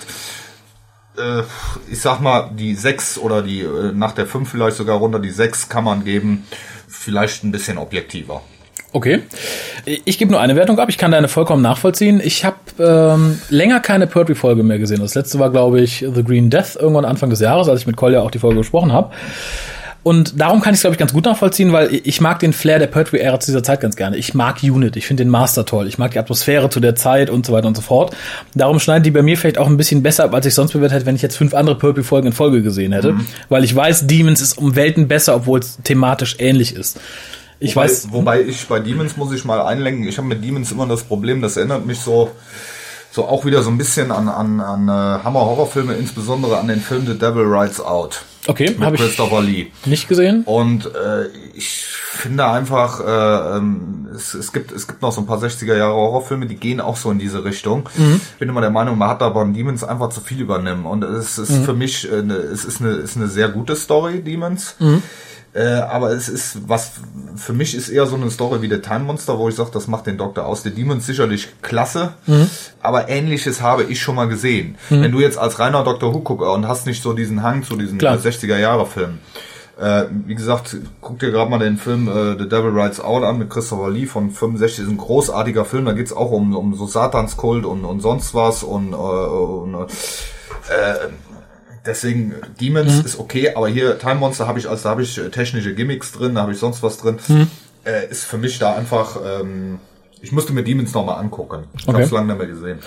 äh, 1.17 1.43
ich 1.89 2.01
sag 2.01 2.21
mal, 2.21 2.51
die 2.53 2.75
sechs 2.75 3.17
oder 3.17 3.41
die 3.41 3.61
äh, 3.61 3.91
nach 3.91 4.13
der 4.13 4.27
fünf 4.27 4.49
vielleicht 4.49 4.77
sogar 4.77 4.97
runter, 4.97 5.19
die 5.19 5.30
sechs 5.31 5.69
kann 5.69 5.84
man 5.84 6.03
geben, 6.05 6.45
vielleicht 6.88 7.43
ein 7.43 7.51
bisschen 7.51 7.77
objektiver. 7.77 8.41
Okay. 8.94 9.22
Ich 10.06 10.20
gebe 10.20 10.32
nur 10.32 10.40
eine 10.40 10.56
Wertung 10.56 10.80
ab. 10.80 10.88
Ich 10.88 10.99
kann 10.99 11.11
deine 11.11 11.28
vollkommen 11.28 11.64
nachvollziehen. 11.64 12.22
Ich 12.24 12.45
habe 12.45 12.57
ähm, 12.80 13.40
länger 13.49 13.80
keine 13.80 14.06
Pertwee-Folge 14.06 14.61
mehr 14.61 14.78
gesehen. 14.78 15.02
Das 15.02 15.15
letzte 15.15 15.40
war, 15.40 15.49
glaube 15.49 15.82
ich, 15.82 16.06
The 16.14 16.24
Green 16.24 16.52
Death 16.52 16.76
irgendwann 16.80 17.03
Anfang 17.03 17.32
des 17.32 17.40
Jahres, 17.40 17.68
als 17.68 17.82
ich 17.82 17.88
mit 17.88 17.98
Kolja 17.98 18.22
auch 18.22 18.32
die 18.32 18.40
Folge 18.40 18.57
gesprochen 18.57 18.94
habe. 18.94 19.11
Und 20.03 20.40
darum 20.40 20.61
kann 20.61 20.74
ich 20.74 20.78
es, 20.78 20.82
glaube 20.82 20.95
ich, 20.95 20.99
ganz 20.99 21.14
gut 21.14 21.24
nachvollziehen, 21.24 21.72
weil 21.72 21.90
ich 22.03 22.20
mag 22.20 22.40
den 22.40 22.52
Flair 22.52 22.78
der 22.78 22.88
Pertwee-Ära 22.88 23.40
zu 23.40 23.52
dieser 23.52 23.64
Zeit 23.64 23.80
ganz 23.80 23.95
gerne. 23.95 24.18
Ich 24.18 24.34
mag 24.34 24.57
Unit, 24.61 24.98
ich 24.98 25.07
finde 25.07 25.24
den 25.24 25.30
Master 25.30 25.65
toll, 25.65 25.88
ich 25.88 25.98
mag 25.98 26.11
die 26.11 26.20
Atmosphäre 26.20 26.70
zu 26.70 26.82
der 26.82 26.95
Zeit 26.95 27.30
und 27.30 27.45
so 27.45 27.53
weiter 27.53 27.68
und 27.68 27.76
so 27.76 27.82
fort. 27.82 28.14
Darum 28.53 28.80
schneiden 28.80 29.03
die 29.03 29.11
bei 29.11 29.22
mir 29.22 29.38
vielleicht 29.38 29.57
auch 29.57 29.68
ein 29.68 29.78
bisschen 29.78 30.03
besser 30.03 30.26
ab, 30.26 30.34
als 30.34 30.45
ich 30.45 30.53
sonst 30.53 30.74
bewertet 30.74 30.98
hätte, 30.98 31.06
wenn 31.06 31.15
ich 31.15 31.22
jetzt 31.22 31.38
fünf 31.38 31.53
andere 31.53 31.78
Pertwee-Folgen 31.78 32.28
in 32.28 32.34
Folge 32.34 32.61
gesehen 32.61 32.91
hätte. 32.91 33.14
Mhm. 33.14 33.26
Weil 33.48 33.64
ich 33.64 33.74
weiß, 33.74 34.06
Demons 34.06 34.41
ist 34.41 34.57
um 34.57 34.76
Welten 34.76 35.07
besser, 35.07 35.36
obwohl 35.36 35.60
es 35.60 35.78
thematisch 35.84 36.36
ähnlich 36.40 36.76
ist. 36.76 36.99
Ich 37.59 37.75
wobei, 37.75 37.85
weiß. 37.85 38.07
Wobei 38.11 38.41
ich 38.41 38.67
bei 38.67 38.80
Demons 38.80 39.17
muss 39.17 39.34
ich 39.34 39.45
mal 39.45 39.61
einlenken. 39.61 40.07
Ich 40.07 40.17
habe 40.17 40.27
mit 40.27 40.43
Demons 40.43 40.71
immer 40.71 40.88
das 40.88 41.03
Problem, 41.03 41.41
das 41.41 41.57
erinnert 41.57 41.85
mich 41.85 41.99
so, 41.99 42.31
so 43.11 43.25
auch 43.25 43.45
wieder 43.45 43.61
so 43.63 43.69
ein 43.69 43.77
bisschen 43.77 44.11
an, 44.11 44.27
an, 44.27 44.59
an 44.59 44.88
äh, 44.88 45.23
Hammer-Horrorfilme, 45.23 45.93
insbesondere 45.93 46.57
an 46.57 46.67
den 46.67 46.81
Film 46.81 47.05
The 47.05 47.17
Devil 47.17 47.43
Rides 47.43 47.80
Out. 47.80 48.23
Okay, 48.45 48.75
ich 48.77 48.77
Christopher 48.77 49.41
Lee. 49.41 49.67
Nicht 49.85 50.09
gesehen. 50.09 50.43
Und 50.43 50.88
äh, 50.88 51.27
ich 51.53 51.69
finde 51.69 52.45
einfach, 52.45 52.99
äh, 52.99 53.57
ähm, 53.57 54.07
es, 54.13 54.34
es, 54.34 54.51
gibt, 54.51 54.71
es 54.71 54.88
gibt 54.88 55.01
noch 55.01 55.13
so 55.13 55.21
ein 55.21 55.27
paar 55.27 55.39
60er 55.39 55.77
Jahre 55.77 55.93
Horrorfilme, 55.93 56.45
die 56.45 56.55
gehen 56.55 56.81
auch 56.81 56.97
so 56.97 57.09
in 57.09 57.19
diese 57.19 57.45
Richtung. 57.45 57.88
Mhm. 57.95 58.19
Ich 58.34 58.39
bin 58.39 58.49
immer 58.49 58.61
der 58.61 58.69
Meinung, 58.69 58.97
man 58.97 59.09
hat 59.09 59.21
da 59.21 59.30
beim 59.30 59.53
Demons 59.53 59.84
einfach 59.84 60.09
zu 60.09 60.19
viel 60.19 60.41
übernehmen. 60.41 60.85
Und 60.85 61.03
es 61.03 61.38
ist 61.38 61.51
mhm. 61.51 61.63
für 61.63 61.73
mich, 61.73 62.11
äh, 62.11 62.21
ne, 62.21 62.34
es 62.34 62.65
ist 62.65 62.81
eine, 62.81 62.91
ist 62.91 63.15
eine 63.15 63.27
sehr 63.27 63.47
gute 63.47 63.77
Story, 63.77 64.21
Demons. 64.21 64.75
Mhm. 64.80 65.01
Äh, 65.55 65.65
aber 65.65 66.11
es 66.11 66.30
ist, 66.30 66.67
was 66.67 66.93
für 67.35 67.53
mich 67.53 67.75
ist 67.75 67.89
eher 67.89 68.07
so 68.07 68.15
eine 68.15 68.31
Story 68.31 68.63
wie 68.63 68.69
der 68.69 68.81
Time 68.81 69.01
Monster, 69.01 69.38
wo 69.38 69.49
ich 69.49 69.55
sage, 69.55 69.69
das 69.71 69.88
macht 69.88 70.07
den 70.07 70.17
Doktor 70.17 70.45
aus. 70.45 70.63
Der 70.63 70.71
Demons 70.71 71.05
sicherlich 71.05 71.49
klasse, 71.61 72.13
mhm. 72.25 72.49
aber 72.81 73.09
ähnliches 73.09 73.61
habe 73.61 73.84
ich 73.84 74.01
schon 74.01 74.15
mal 74.15 74.27
gesehen. 74.27 74.77
Mhm. 74.89 75.01
Wenn 75.03 75.11
du 75.11 75.19
jetzt 75.19 75.38
als 75.38 75.59
reiner 75.59 75.84
Dr. 75.84 76.13
Who 76.13 76.21
gucker 76.21 76.53
und 76.53 76.67
hast 76.67 76.88
nicht 76.88 77.03
so 77.03 77.13
diesen 77.13 77.43
Hang 77.43 77.63
zu 77.63 77.75
diesen 77.75 77.99
Klar. 77.99 78.17
60er 78.17 78.57
Jahre 78.57 78.88
Filmen, 78.88 79.19
äh, 79.80 80.05
wie 80.25 80.34
gesagt, 80.34 80.75
guck 81.01 81.19
dir 81.19 81.30
gerade 81.30 81.51
mal 81.51 81.59
den 81.59 81.77
Film 81.77 82.07
äh, 82.07 82.38
The 82.38 82.49
Devil 82.49 82.71
Rides 82.71 82.99
Out 82.99 83.23
an 83.23 83.38
mit 83.38 83.51
Christopher 83.51 83.91
Lee 83.91 84.07
von 84.07 84.31
65. 84.31 84.77
Das 84.77 84.85
ist 84.85 84.91
ein 84.91 84.97
großartiger 84.97 85.65
Film. 85.65 85.85
Da 85.85 85.93
geht's 85.93 86.13
auch 86.13 86.31
um, 86.31 86.55
um 86.55 86.75
so 86.75 86.88
Satanskult 86.88 87.65
und, 87.65 87.85
und 87.85 87.99
sonst 87.99 88.34
was 88.34 88.63
und, 88.63 88.93
äh, 88.93 88.95
und 88.95 89.75
äh, 89.75 91.09
Deswegen 91.85 92.35
Demons 92.61 92.99
mhm. 92.99 93.05
ist 93.05 93.19
okay, 93.19 93.53
aber 93.55 93.68
hier 93.68 93.99
Time 93.99 94.15
Monster 94.15 94.47
habe 94.47 94.60
ich, 94.60 94.69
also 94.69 94.84
da 94.84 94.89
habe 94.89 95.03
ich 95.03 95.19
technische 95.31 95.73
Gimmicks 95.73 96.14
drin, 96.14 96.35
da 96.35 96.41
habe 96.41 96.53
ich 96.53 96.60
sonst 96.60 96.81
was 96.81 96.97
drin. 96.97 97.18
Mhm. 97.27 97.47
Äh, 97.85 98.10
ist 98.10 98.23
für 98.23 98.38
mich 98.38 98.57
da 98.60 98.76
einfach, 98.76 99.18
ähm, 99.41 99.80
ich 100.22 100.31
musste 100.31 100.53
mir 100.53 100.64
Demons 100.64 100.93
nochmal 100.93 101.19
angucken. 101.19 101.65
Ich 101.77 101.84
okay. 101.84 101.93
habe 101.93 102.03
es 102.03 102.11
lange 102.11 102.27
nicht 102.27 102.38
mehr 102.38 102.47
gesehen. 102.47 102.80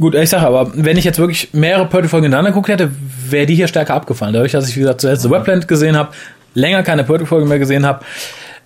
Gut, 0.00 0.16
ich 0.16 0.28
sage 0.28 0.46
aber, 0.46 0.72
wenn 0.74 0.96
ich 0.96 1.04
jetzt 1.04 1.20
wirklich 1.20 1.50
mehrere 1.52 1.86
Purdy-Folgen 1.86 2.24
hintereinander 2.24 2.50
geguckt 2.50 2.68
hätte, 2.68 2.90
wäre 3.28 3.46
die 3.46 3.54
hier 3.54 3.68
stärker 3.68 3.94
abgefallen. 3.94 4.34
Dadurch, 4.34 4.50
dass 4.50 4.68
ich, 4.68 4.74
wie 4.74 4.80
gesagt, 4.80 5.00
zuerst 5.00 5.22
The 5.22 5.30
Webland 5.30 5.68
gesehen 5.68 5.96
habe, 5.96 6.10
länger 6.54 6.82
keine 6.82 7.04
Purdy-Folge 7.04 7.46
mehr 7.46 7.60
gesehen 7.60 7.86
habe, 7.86 8.04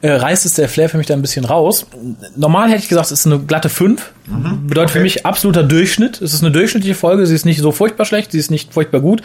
äh, 0.01 0.13
reißt 0.13 0.47
es 0.47 0.55
der 0.55 0.69
Flair 0.69 0.89
für 0.89 0.97
mich 0.97 1.07
da 1.07 1.15
ein 1.15 1.23
bisschen 1.23 1.45
raus. 1.45 1.87
Normal 2.37 2.69
hätte 2.71 2.83
ich 2.83 2.89
gesagt, 2.89 3.07
es 3.07 3.13
ist 3.13 3.27
eine 3.27 3.41
glatte 3.41 3.69
5. 3.69 4.13
Mhm, 4.27 4.67
Bedeutet 4.69 4.91
okay. 4.91 4.99
für 4.99 5.03
mich 5.03 5.27
absoluter 5.27 5.65
Durchschnitt. 5.65 6.23
Es 6.23 6.35
ist 6.35 6.43
eine 6.43 6.53
durchschnittliche 6.53 6.95
Folge, 6.95 7.27
sie 7.27 7.35
ist 7.35 7.45
nicht 7.45 7.61
so 7.61 7.73
furchtbar 7.73 8.05
schlecht, 8.05 8.31
sie 8.31 8.39
ist 8.39 8.51
nicht 8.51 8.73
furchtbar 8.73 9.01
gut. 9.01 9.23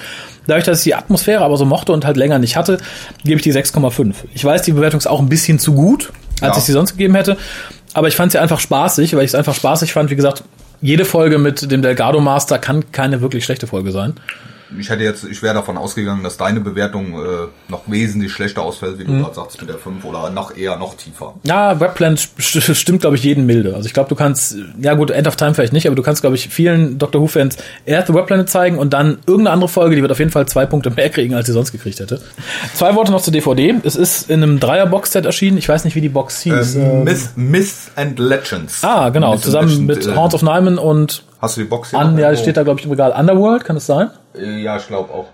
Dadurch, 0.48 0.66
dass 0.66 0.80
ich 0.80 0.84
die 0.86 0.96
Atmosphäre 0.96 1.44
aber 1.44 1.58
so 1.58 1.66
mochte 1.66 1.92
und 1.92 2.06
halt 2.06 2.18
länger 2.18 2.40
nicht 2.40 2.56
hatte, 2.56 2.80
gebe 3.24 3.38
ich 3.38 3.44
die 3.44 3.54
6,5. 3.54 4.14
Ich 4.34 4.44
weiß, 4.44 4.64
die 4.64 4.72
Bewertung 4.72 5.00
ist 5.00 5.08
auch 5.08 5.20
ein 5.20 5.30
bisschen 5.30 5.60
zu 5.60 5.74
gut, 5.74 6.12
als 6.42 6.56
ja. 6.56 6.58
ich 6.58 6.64
sie 6.64 6.72
sonst 6.72 6.94
gegeben 6.94 7.16
hätte. 7.16 7.38
Aber 7.94 8.08
ich 8.08 8.16
fand 8.16 8.32
sie 8.32 8.40
einfach 8.40 8.60
spaßig, 8.60 9.16
weil 9.16 9.24
ich 9.24 9.32
es 9.32 9.36
einfach 9.36 9.54
spaßig 9.54 9.94
fand. 9.94 10.10
Wie 10.10 10.16
gesagt, 10.16 10.44
jede 10.82 11.06
Folge 11.06 11.38
mit 11.38 11.72
dem 11.72 11.84
Delgado 11.84 12.20
Master 12.20 12.58
kann 12.58 12.92
keine 12.92 13.22
wirklich 13.22 13.46
schlechte 13.46 13.68
Folge 13.68 13.92
sein. 13.92 14.16
Ich 14.80 14.90
hätte 14.90 15.04
jetzt, 15.04 15.24
ich 15.24 15.42
wäre 15.42 15.54
davon 15.54 15.78
ausgegangen, 15.78 16.24
dass 16.24 16.38
deine 16.38 16.60
Bewertung 16.60 17.14
äh, 17.14 17.48
noch 17.68 17.84
wesentlich 17.88 18.32
schlechter 18.32 18.62
ausfällt, 18.62 19.00
wie 19.00 19.06
du 19.06 19.12
mhm. 19.12 19.22
gerade 19.22 19.36
sagst, 19.36 19.60
mit 19.60 19.70
der 19.70 19.78
5 19.78 20.04
oder 20.06 20.30
noch 20.30 20.56
eher 20.56 20.78
noch 20.78 20.96
tiefer. 20.96 21.36
Ja, 21.44 21.80
Webplan 21.80 22.18
stimmt, 22.18 23.02
glaube 23.02 23.16
ich, 23.16 23.24
jeden 23.24 23.46
milde. 23.46 23.76
Also 23.76 23.88
ich 23.88 23.94
glaube, 23.94 24.10
du 24.10 24.16
kannst, 24.16 24.56
ja 24.80 24.94
gut, 24.94 25.12
End 25.12 25.28
of 25.28 25.36
Time 25.36 25.54
vielleicht 25.54 25.74
nicht, 25.74 25.88
aber 25.88 25.96
du 25.96 26.04
kannst, 26.04 26.22
glaube 26.22 26.36
ich, 26.36 26.50
vielen 26.50 26.98
Doctor 26.98 27.22
Who-Fans 27.22 27.58
erst 27.86 28.14
Webplanet 28.14 28.50
zeigen 28.50 28.78
und 28.78 28.94
dann 28.94 29.20
irgendeine 29.26 29.52
andere 29.52 29.70
Folge, 29.70 29.96
die 29.96 30.02
wird 30.02 30.12
auf 30.12 30.20
jeden 30.20 30.32
Fall 30.32 30.48
zwei 30.48 30.66
Punkte 30.66 30.90
mehr 30.90 31.10
kriegen, 31.10 31.36
als 31.36 31.48
sie 31.48 31.54
sonst 31.54 31.72
gekriegt 31.72 32.00
hätte. 32.00 32.22
Zwei 32.74 32.96
Worte 32.96 33.12
noch 33.12 33.22
zur 33.22 33.34
DVD. 33.34 33.76
Es 33.84 33.96
ist 33.96 34.30
in 34.30 34.44
einem 34.44 34.60
Dreier-Box-Set 34.60 35.26
erschienen. 35.26 35.58
Ich 35.58 35.70
weiß 35.70 35.86
nicht, 35.86 35.96
wie 35.96 36.02
die 36.02 36.10
Box 36.10 36.42
hieß. 36.42 36.76
Ähm, 36.76 37.04
Myth, 37.04 37.30
Myth 37.36 37.74
and 37.96 38.20
Legends. 38.20 38.84
Ah, 38.84 39.10
genau. 39.10 39.34
Myth 39.34 39.44
zusammen 39.44 39.70
Legend, 39.70 39.88
mit 39.88 40.08
äh, 40.08 40.16
Haunts 40.16 40.36
of 40.36 40.42
Nyman 40.42 40.78
und 40.78 41.24
Hast 41.44 41.58
du 41.58 41.62
die 41.62 41.68
Box 41.68 41.90
hier? 41.90 42.00
An, 42.00 42.18
ja, 42.18 42.34
steht 42.38 42.56
da, 42.56 42.64
glaube 42.64 42.80
ich, 42.80 42.86
im 42.86 42.92
Regal. 42.92 43.12
Underworld, 43.12 43.66
kann 43.66 43.76
es 43.76 43.86
sein? 43.86 44.10
Äh, 44.36 44.62
ja, 44.62 44.78
ich 44.78 44.88
glaube 44.88 45.14
auch. 45.14 45.28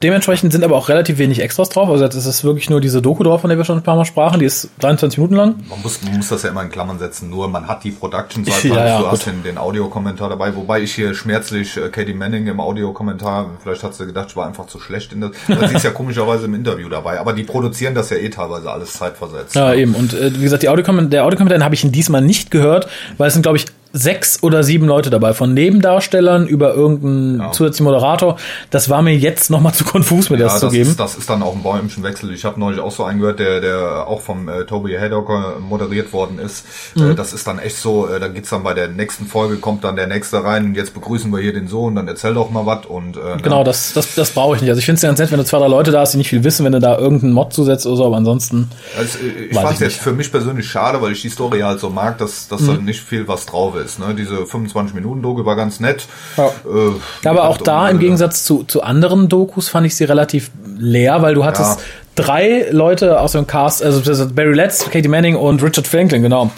Dementsprechend 0.00 0.52
sind 0.52 0.62
aber 0.62 0.76
auch 0.76 0.88
relativ 0.88 1.18
wenig 1.18 1.40
Extras 1.40 1.70
drauf. 1.70 1.88
Also 1.88 2.04
es 2.04 2.14
ist 2.14 2.44
wirklich 2.44 2.70
nur 2.70 2.80
diese 2.80 3.02
Doku 3.02 3.24
drauf, 3.24 3.40
von 3.40 3.50
der 3.50 3.58
wir 3.58 3.64
schon 3.64 3.78
ein 3.78 3.82
paar 3.82 3.96
Mal 3.96 4.04
sprachen. 4.04 4.38
Die 4.38 4.46
ist 4.46 4.70
23 4.78 5.18
Minuten 5.18 5.34
lang. 5.34 5.56
Man 5.68 5.82
muss, 5.82 6.00
man 6.02 6.16
muss 6.16 6.28
das 6.28 6.44
ja 6.44 6.50
immer 6.50 6.62
in 6.62 6.70
Klammern 6.70 7.00
setzen. 7.00 7.28
Nur 7.30 7.48
man 7.48 7.66
hat 7.66 7.82
die 7.82 7.90
Production-Seite, 7.90 8.68
ja, 8.74 8.86
ja, 8.86 8.98
du 9.00 9.08
hast 9.08 9.26
den, 9.26 9.42
den 9.42 9.58
Audiokommentar 9.58 10.28
dabei. 10.28 10.54
Wobei 10.54 10.82
ich 10.82 10.94
hier 10.94 11.14
schmerzlich 11.14 11.76
äh, 11.76 11.88
Katie 11.88 12.14
Manning 12.14 12.46
im 12.46 12.60
Audiokommentar, 12.60 13.50
vielleicht 13.60 13.82
hat 13.82 13.94
sie 13.94 14.06
gedacht, 14.06 14.26
ich 14.30 14.36
war 14.36 14.46
einfach 14.46 14.66
zu 14.68 14.78
schlecht 14.78 15.12
in 15.12 15.20
das. 15.20 15.32
sie 15.48 15.74
ist 15.74 15.84
ja 15.84 15.90
komischerweise 15.90 16.44
im 16.44 16.54
Interview 16.54 16.88
dabei. 16.88 17.18
Aber 17.18 17.32
die 17.32 17.42
produzieren 17.42 17.96
das 17.96 18.10
ja 18.10 18.18
eh 18.18 18.28
teilweise 18.28 18.70
alles 18.70 18.92
zeitversetzt. 18.92 19.56
Ja, 19.56 19.72
ja. 19.72 19.80
eben. 19.80 19.96
Und 19.96 20.14
äh, 20.14 20.32
wie 20.32 20.42
gesagt, 20.42 20.62
die 20.62 20.68
Audiokommentar, 20.68 21.10
der 21.10 21.24
Audiokommentar 21.24 21.64
habe 21.64 21.74
ich 21.74 21.82
ihn 21.82 21.90
diesmal 21.90 22.22
nicht 22.22 22.52
gehört, 22.52 22.88
weil 23.16 23.26
es 23.26 23.32
sind, 23.32 23.42
glaube 23.42 23.58
ich, 23.58 23.66
sechs 23.98 24.42
oder 24.42 24.62
sieben 24.62 24.86
Leute 24.86 25.10
dabei, 25.10 25.34
von 25.34 25.54
Nebendarstellern 25.54 26.46
über 26.46 26.74
irgendeinen 26.74 27.40
ja. 27.40 27.52
zusätzlichen 27.52 27.84
Moderator. 27.84 28.36
Das 28.70 28.88
war 28.88 29.02
mir 29.02 29.16
jetzt 29.16 29.50
noch 29.50 29.60
mal 29.60 29.72
zu 29.72 29.84
konfus, 29.84 30.30
mir 30.30 30.38
ja, 30.38 30.44
das, 30.44 30.54
das 30.54 30.60
zu 30.60 30.68
geben. 30.70 30.90
Ist, 30.90 31.00
das 31.00 31.16
ist 31.16 31.28
dann 31.28 31.42
auch 31.42 31.54
ein 31.54 31.62
bäumischen 31.62 32.02
Wechsel. 32.02 32.32
Ich 32.32 32.44
habe 32.44 32.58
neulich 32.60 32.80
auch 32.80 32.92
so 32.92 33.04
einen 33.04 33.20
gehört, 33.20 33.38
der, 33.38 33.60
der 33.60 34.06
auch 34.06 34.20
vom 34.20 34.48
äh, 34.48 34.64
Toby 34.64 34.94
Haddock 34.94 35.60
moderiert 35.60 36.12
worden 36.12 36.38
ist. 36.38 36.64
Mhm. 36.94 37.10
Äh, 37.10 37.14
das 37.14 37.32
ist 37.32 37.46
dann 37.46 37.58
echt 37.58 37.76
so, 37.76 38.08
äh, 38.08 38.20
da 38.20 38.28
geht's 38.28 38.50
dann 38.50 38.62
bei 38.62 38.74
der 38.74 38.88
nächsten 38.88 39.26
Folge, 39.26 39.56
kommt 39.56 39.84
dann 39.84 39.96
der 39.96 40.06
nächste 40.06 40.42
rein 40.44 40.66
und 40.66 40.74
jetzt 40.74 40.94
begrüßen 40.94 41.30
wir 41.32 41.40
hier 41.40 41.52
den 41.52 41.68
Sohn, 41.68 41.94
dann 41.94 42.08
erzähl 42.08 42.34
doch 42.34 42.50
mal 42.50 42.66
was. 42.66 42.86
Und, 42.86 43.16
äh, 43.16 43.40
genau, 43.42 43.64
das, 43.64 43.92
das, 43.92 44.14
das 44.14 44.30
brauche 44.30 44.56
ich 44.56 44.62
nicht. 44.62 44.70
Also 44.70 44.78
ich 44.78 44.86
finde 44.86 44.96
es 44.96 45.02
ganz 45.02 45.18
nett, 45.18 45.30
wenn 45.30 45.38
du 45.38 45.44
zwei, 45.44 45.58
drei 45.58 45.68
Leute 45.68 45.90
da 45.90 46.00
hast, 46.00 46.12
die 46.12 46.18
nicht 46.18 46.28
viel 46.28 46.44
wissen, 46.44 46.64
wenn 46.64 46.72
du 46.72 46.80
da 46.80 46.98
irgendeinen 46.98 47.32
Mod 47.32 47.52
zusetzt 47.52 47.86
oder 47.86 47.96
so, 47.96 48.06
aber 48.06 48.16
ansonsten. 48.16 48.70
Also, 48.96 49.18
äh, 49.18 49.46
ich 49.46 49.56
fand 49.56 49.74
es 49.74 49.80
jetzt 49.80 49.96
für 49.96 50.12
mich 50.12 50.30
persönlich 50.30 50.68
schade, 50.68 51.00
weil 51.02 51.12
ich 51.12 51.22
die 51.22 51.28
Story 51.28 51.60
halt 51.60 51.80
so 51.80 51.90
mag, 51.90 52.18
dass, 52.18 52.48
dass 52.48 52.60
mhm. 52.62 52.66
da 52.66 52.72
nicht 52.74 53.00
viel 53.00 53.26
was 53.28 53.46
drauf 53.46 53.76
ist. 53.76 53.87
Ne? 53.98 54.14
Diese 54.14 54.46
25 54.46 54.94
Minuten 54.94 55.22
Doku 55.22 55.44
war 55.44 55.56
ganz 55.56 55.80
nett. 55.80 56.06
Ja. 56.36 56.46
Äh, 56.46 57.28
aber 57.28 57.48
auch 57.48 57.56
da 57.56 57.88
im 57.88 57.98
Gegensatz 57.98 58.44
zu, 58.44 58.64
zu 58.64 58.82
anderen 58.82 59.28
Dokus 59.28 59.68
fand 59.68 59.86
ich 59.86 59.96
sie 59.96 60.04
relativ 60.04 60.50
leer, 60.76 61.22
weil 61.22 61.34
du 61.34 61.44
hattest 61.44 61.80
ja. 61.80 61.84
drei 62.14 62.66
Leute 62.70 63.20
aus 63.20 63.32
dem 63.32 63.46
Cast, 63.46 63.82
also 63.82 64.02
Barry 64.34 64.54
Letts, 64.54 64.90
Katie 64.90 65.08
Manning 65.08 65.36
und 65.36 65.62
Richard 65.62 65.86
Franklin, 65.86 66.22
genau 66.22 66.50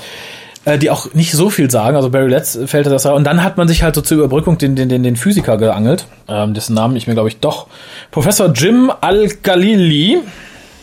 äh, 0.64 0.78
die 0.78 0.90
auch 0.90 1.14
nicht 1.14 1.32
so 1.32 1.50
viel 1.50 1.70
sagen. 1.70 1.96
Also 1.96 2.10
Barry 2.10 2.28
Letts 2.28 2.58
fällt 2.66 2.86
das. 2.86 3.06
Und 3.06 3.24
dann 3.24 3.42
hat 3.42 3.56
man 3.56 3.68
sich 3.68 3.82
halt 3.82 3.94
so 3.94 4.00
zur 4.00 4.18
Überbrückung 4.18 4.58
den, 4.58 4.76
den, 4.76 4.88
den, 4.88 5.02
den 5.02 5.16
Physiker 5.16 5.56
geangelt, 5.56 6.06
ähm, 6.28 6.54
dessen 6.54 6.74
Namen 6.74 6.96
ich 6.96 7.06
mir, 7.06 7.14
glaube 7.14 7.28
ich, 7.28 7.38
doch. 7.38 7.66
Professor 8.10 8.48
Jim 8.52 8.92
Al-Khalili 9.00 10.20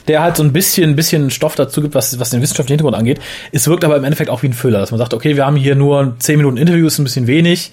der 0.07 0.21
halt 0.21 0.37
so 0.37 0.43
ein 0.43 0.53
bisschen, 0.53 0.91
ein 0.91 0.95
bisschen 0.95 1.29
Stoff 1.29 1.55
dazu 1.55 1.81
gibt, 1.81 1.95
was, 1.95 2.19
was 2.19 2.29
den 2.29 2.41
wissenschaftlichen 2.41 2.77
Hintergrund 2.77 2.95
angeht. 2.95 3.19
Es 3.51 3.67
wirkt 3.67 3.83
aber 3.83 3.97
im 3.97 4.03
Endeffekt 4.03 4.29
auch 4.29 4.43
wie 4.43 4.47
ein 4.47 4.53
Füller, 4.53 4.79
dass 4.79 4.91
man 4.91 4.97
sagt, 4.97 5.13
okay, 5.13 5.35
wir 5.35 5.45
haben 5.45 5.55
hier 5.55 5.75
nur 5.75 6.15
10 6.19 6.37
Minuten 6.37 6.57
Interviews, 6.57 6.97
ein 6.97 7.03
bisschen 7.03 7.27
wenig, 7.27 7.71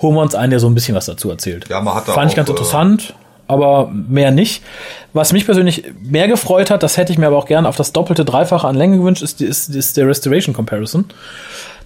holen 0.00 0.14
wir 0.14 0.22
uns 0.22 0.34
einen, 0.34 0.50
der 0.50 0.60
so 0.60 0.66
ein 0.66 0.74
bisschen 0.74 0.94
was 0.94 1.06
dazu 1.06 1.30
erzählt. 1.30 1.66
Ja, 1.68 1.80
man 1.80 1.94
hat 1.94 2.08
da 2.08 2.12
Fand 2.12 2.26
auch, 2.26 2.30
ich 2.30 2.36
ganz 2.36 2.48
äh, 2.48 2.52
interessant, 2.52 3.14
aber 3.46 3.90
mehr 3.92 4.30
nicht. 4.30 4.62
Was 5.12 5.32
mich 5.32 5.44
persönlich 5.44 5.84
mehr 6.02 6.28
gefreut 6.28 6.70
hat, 6.70 6.82
das 6.82 6.96
hätte 6.96 7.12
ich 7.12 7.18
mir 7.18 7.26
aber 7.26 7.36
auch 7.36 7.46
gerne 7.46 7.68
auf 7.68 7.76
das 7.76 7.92
doppelte, 7.92 8.24
dreifache 8.24 8.66
an 8.66 8.74
Länge 8.74 8.98
gewünscht, 8.98 9.22
ist, 9.22 9.40
ist, 9.40 9.68
ist 9.74 9.96
der 9.96 10.06
Restoration 10.08 10.54
Comparison. 10.54 11.06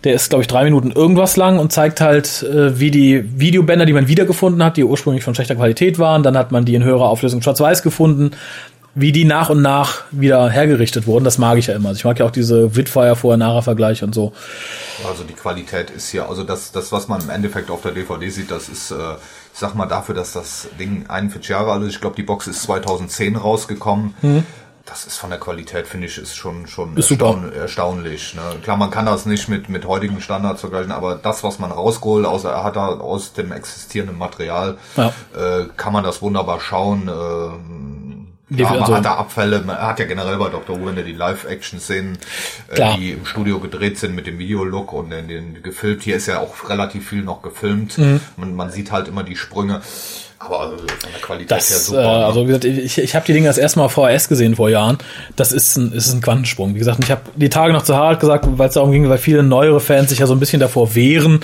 Der 0.05 0.15
ist, 0.15 0.29
glaube 0.29 0.43
ich, 0.43 0.47
drei 0.47 0.62
Minuten 0.62 0.93
irgendwas 0.93 1.37
lang 1.37 1.59
und 1.59 1.73
zeigt 1.73 2.01
halt, 2.01 2.45
äh, 2.45 2.79
wie 2.79 2.93
die 2.93 3.25
Videobänder, 3.41 3.85
die 3.85 3.93
man 3.93 4.07
wiedergefunden 4.07 4.62
hat, 4.62 4.77
die 4.77 4.85
ursprünglich 4.85 5.25
von 5.25 5.35
schlechter 5.35 5.57
Qualität 5.57 5.99
waren, 5.99 6.23
dann 6.23 6.39
hat 6.39 6.53
man 6.53 6.65
die 6.65 6.77
in 6.77 6.85
höherer 6.85 7.09
Auflösung 7.09 7.43
schwarz-weiß 7.43 7.83
gefunden, 7.83 8.31
wie 8.94 9.12
die 9.12 9.24
nach 9.24 9.51
und 9.51 9.62
nach 9.62 10.02
wieder 10.10 10.48
hergerichtet 10.48 11.06
wurden. 11.06 11.24
Das 11.24 11.39
mag 11.39 11.59
ich 11.59 11.69
ja 11.69 11.74
immer. 11.74 11.90
Also 11.90 11.98
ich 11.98 12.05
mag 12.05 12.19
ja 12.19 12.27
auch 12.27 12.31
diese 12.31 12.74
Witfire 12.74 13.16
vorher 13.16 13.62
Vergleich 13.62 14.02
und 14.02 14.15
so. 14.15 14.32
Also 15.06 15.24
die 15.24 15.35
Qualität 15.35 15.90
ist 15.90 16.09
hier, 16.09 16.28
also 16.28 16.43
das, 16.43 16.73
das, 16.73 16.90
was 16.90 17.09
man 17.09 17.20
im 17.20 17.31
Endeffekt 17.31 17.70
auf 17.70 17.82
der 17.82 17.93
DVD 17.93 18.28
sieht, 18.28 18.51
das 18.51 18.69
ist, 18.69 18.90
äh, 18.90 18.94
ich 19.52 19.59
sag 19.59 19.74
mal 19.74 19.86
dafür, 19.86 20.15
dass 20.15 20.32
das 20.32 20.69
Ding 20.78 21.06
41 21.09 21.48
Jahre 21.48 21.73
alt 21.73 21.82
ist. 21.82 21.94
Ich 21.94 22.01
glaube, 22.01 22.16
die 22.16 22.23
Box 22.23 22.47
ist 22.47 22.62
2010 22.62 23.36
rausgekommen. 23.36 24.15
Mhm. 24.23 24.44
Das 24.86 25.05
ist 25.05 25.19
von 25.19 25.28
der 25.28 25.39
Qualität, 25.39 25.86
finde 25.86 26.06
ich, 26.06 26.16
ist 26.16 26.35
schon, 26.35 26.66
schon 26.66 26.97
ist 26.97 27.10
erstaun 27.10 27.52
erstaunlich. 27.52 28.35
Ne? 28.35 28.40
Klar, 28.62 28.78
man 28.78 28.90
kann 28.90 29.05
das 29.05 29.27
nicht 29.27 29.47
mit, 29.47 29.69
mit 29.69 29.86
heutigen 29.86 30.23
Standards 30.23 30.62
vergleichen, 30.62 30.93
aber 30.93 31.15
das, 31.15 31.44
was 31.44 31.59
man 31.59 31.70
rausgeholt, 31.70 32.24
außer 32.24 32.51
er 32.51 32.65
hat 32.65 32.77
da 32.77 32.86
aus 32.86 33.35
dem 33.35 33.52
existierenden 33.52 34.16
Material, 34.16 34.78
ja. 34.97 35.12
äh, 35.36 35.66
kann 35.77 35.93
man 35.93 36.05
das 36.05 36.23
wunderbar 36.23 36.60
schauen. 36.60 37.06
Äh, 37.06 38.07
ja, 38.51 38.70
man 38.70 38.81
also, 38.81 38.97
hat 38.97 39.05
da 39.05 39.15
Abfälle, 39.16 39.61
man 39.61 39.77
hat 39.77 39.99
ja 39.99 40.07
generell 40.07 40.39
bei 40.39 40.49
Dr. 40.49 40.81
Who, 40.81 40.87
wenn 40.87 40.97
die 41.05 41.12
Live-Action-Szenen, 41.12 42.19
äh, 42.69 42.97
die 42.97 43.11
im 43.12 43.27
Studio 43.27 43.61
gedreht 43.61 43.99
sind 43.99 44.15
mit 44.15 44.27
dem 44.27 44.39
Videolook 44.39 44.93
und 44.93 45.12
in 45.12 45.29
den 45.29 45.62
gefilmt, 45.62 46.03
hier 46.03 46.16
ist 46.16 46.27
ja 46.27 46.41
auch 46.41 46.69
relativ 46.69 47.09
viel 47.09 47.23
noch 47.23 47.43
gefilmt. 47.43 47.99
Mhm. 47.99 48.20
Man, 48.37 48.55
man 48.55 48.70
sieht 48.70 48.91
halt 48.91 49.09
immer 49.09 49.23
die 49.23 49.37
Sprünge. 49.37 49.83
Aber 50.40 50.60
also 50.60 50.77
von 50.77 50.86
der 51.12 51.20
Qualität 51.20 51.51
das, 51.51 51.70
her 51.70 51.78
super. 51.78 52.01
Äh, 52.01 52.19
ne? 52.19 52.27
also 52.27 52.43
wie 52.43 52.47
gesagt, 52.47 52.65
ich, 52.65 52.98
ich 52.98 53.15
habe 53.16 53.27
die 53.27 53.32
Dinge 53.32 53.48
das 53.48 53.59
erste 53.59 53.81
Mal 53.81 53.89
VHS 53.89 54.28
gesehen 54.28 54.55
vor 54.55 54.70
Jahren. 54.70 54.98
Das 55.35 55.52
ist 55.52 55.77
ein, 55.77 55.93
ist 55.93 56.12
ein 56.12 56.20
Quantensprung. 56.20 56.74
Wie 56.74 56.78
gesagt, 56.78 57.02
ich 57.02 57.10
habe 57.10 57.23
die 57.35 57.48
Tage 57.48 57.73
noch 57.73 57.82
zu 57.82 57.97
hart 57.97 58.20
gesagt, 58.20 58.47
weil 58.48 58.69
es 58.69 58.74
darum 58.74 58.93
ging, 58.93 59.09
weil 59.09 59.19
viele 59.19 59.43
neuere 59.43 59.81
Fans 59.81 60.10
sich 60.10 60.20
ja 60.20 60.27
so 60.27 60.35
ein 60.35 60.40
bisschen 60.40 60.60
davor 60.60 60.94
wehren, 60.94 61.40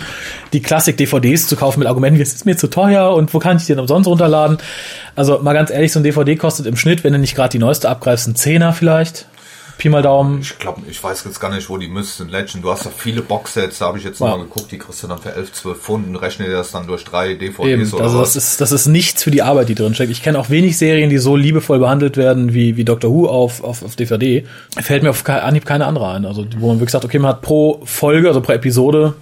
die 0.52 0.62
Klassik-DVDs 0.62 1.48
zu 1.48 1.56
kaufen 1.56 1.80
mit 1.80 1.88
Argumenten, 1.88 2.20
jetzt 2.20 2.34
ist 2.34 2.46
mir 2.46 2.56
zu 2.56 2.68
teuer 2.68 3.12
und 3.14 3.34
wo 3.34 3.40
kann 3.40 3.56
ich 3.56 3.64
die 3.64 3.72
denn 3.72 3.80
umsonst 3.80 4.08
runterladen? 4.08 4.58
Also 5.16 5.40
mal 5.40 5.54
ganz 5.54 5.70
ehrlich, 5.70 5.92
so 5.92 5.98
ein 5.98 6.04
DVD 6.04 6.36
kostet 6.36 6.66
im 6.66 6.76
Schnitt, 6.76 7.02
wenn 7.02 7.12
du 7.12 7.18
nicht 7.18 7.34
gerade 7.34 7.50
die 7.50 7.58
neueste 7.58 7.88
abgreifst, 7.88 8.28
ein 8.28 8.36
Zehner 8.36 8.72
vielleicht. 8.72 9.26
Pi 9.84 9.90
mal 9.90 10.00
Daumen. 10.00 10.40
Ich 10.40 10.58
glaube, 10.58 10.80
ich 10.88 11.04
weiß 11.04 11.24
jetzt 11.24 11.38
gar 11.40 11.54
nicht, 11.54 11.68
wo 11.68 11.76
die 11.76 11.88
müssten. 11.88 12.30
Legend, 12.30 12.64
du 12.64 12.70
hast 12.70 12.86
ja 12.86 12.90
viele 12.96 13.20
Boxsets, 13.20 13.80
da 13.80 13.88
habe 13.88 13.98
ich 13.98 14.04
jetzt 14.04 14.18
ja. 14.18 14.28
mal 14.28 14.38
geguckt, 14.38 14.72
die 14.72 14.78
kriegst 14.78 15.02
du 15.02 15.08
dann 15.08 15.18
für 15.18 15.34
11, 15.34 15.52
12 15.52 15.78
Pfund 15.78 16.08
und 16.08 16.16
rechne 16.16 16.46
dir 16.46 16.52
das 16.52 16.70
dann 16.70 16.86
durch 16.86 17.04
drei 17.04 17.34
DVDs 17.34 17.66
Eben, 17.66 17.92
oder 17.92 18.04
Also 18.04 18.18
was. 18.18 18.32
das 18.32 18.44
ist, 18.44 18.60
das 18.62 18.72
ist 18.72 18.86
nichts 18.86 19.22
für 19.22 19.30
die 19.30 19.42
Arbeit, 19.42 19.68
die 19.68 19.74
drin 19.74 19.94
steckt. 19.94 20.10
Ich 20.10 20.22
kenne 20.22 20.38
auch 20.38 20.48
wenig 20.48 20.78
Serien, 20.78 21.10
die 21.10 21.18
so 21.18 21.36
liebevoll 21.36 21.80
behandelt 21.80 22.16
werden 22.16 22.54
wie, 22.54 22.78
wie 22.78 22.84
Doctor 22.84 23.10
Who 23.10 23.28
auf, 23.28 23.62
auf, 23.62 23.82
auf 23.82 23.94
DVD. 23.94 24.46
Fällt 24.80 25.02
mir 25.02 25.10
auf 25.10 25.28
Anhieb 25.28 25.66
keine 25.66 25.84
andere 25.84 26.08
ein. 26.08 26.24
Also 26.24 26.46
wo 26.56 26.68
man 26.68 26.78
wirklich 26.78 26.92
sagt, 26.92 27.04
okay, 27.04 27.18
man 27.18 27.32
hat 27.32 27.42
pro 27.42 27.82
Folge, 27.84 28.28
also 28.28 28.40
pro 28.40 28.52
Episode 28.52 29.12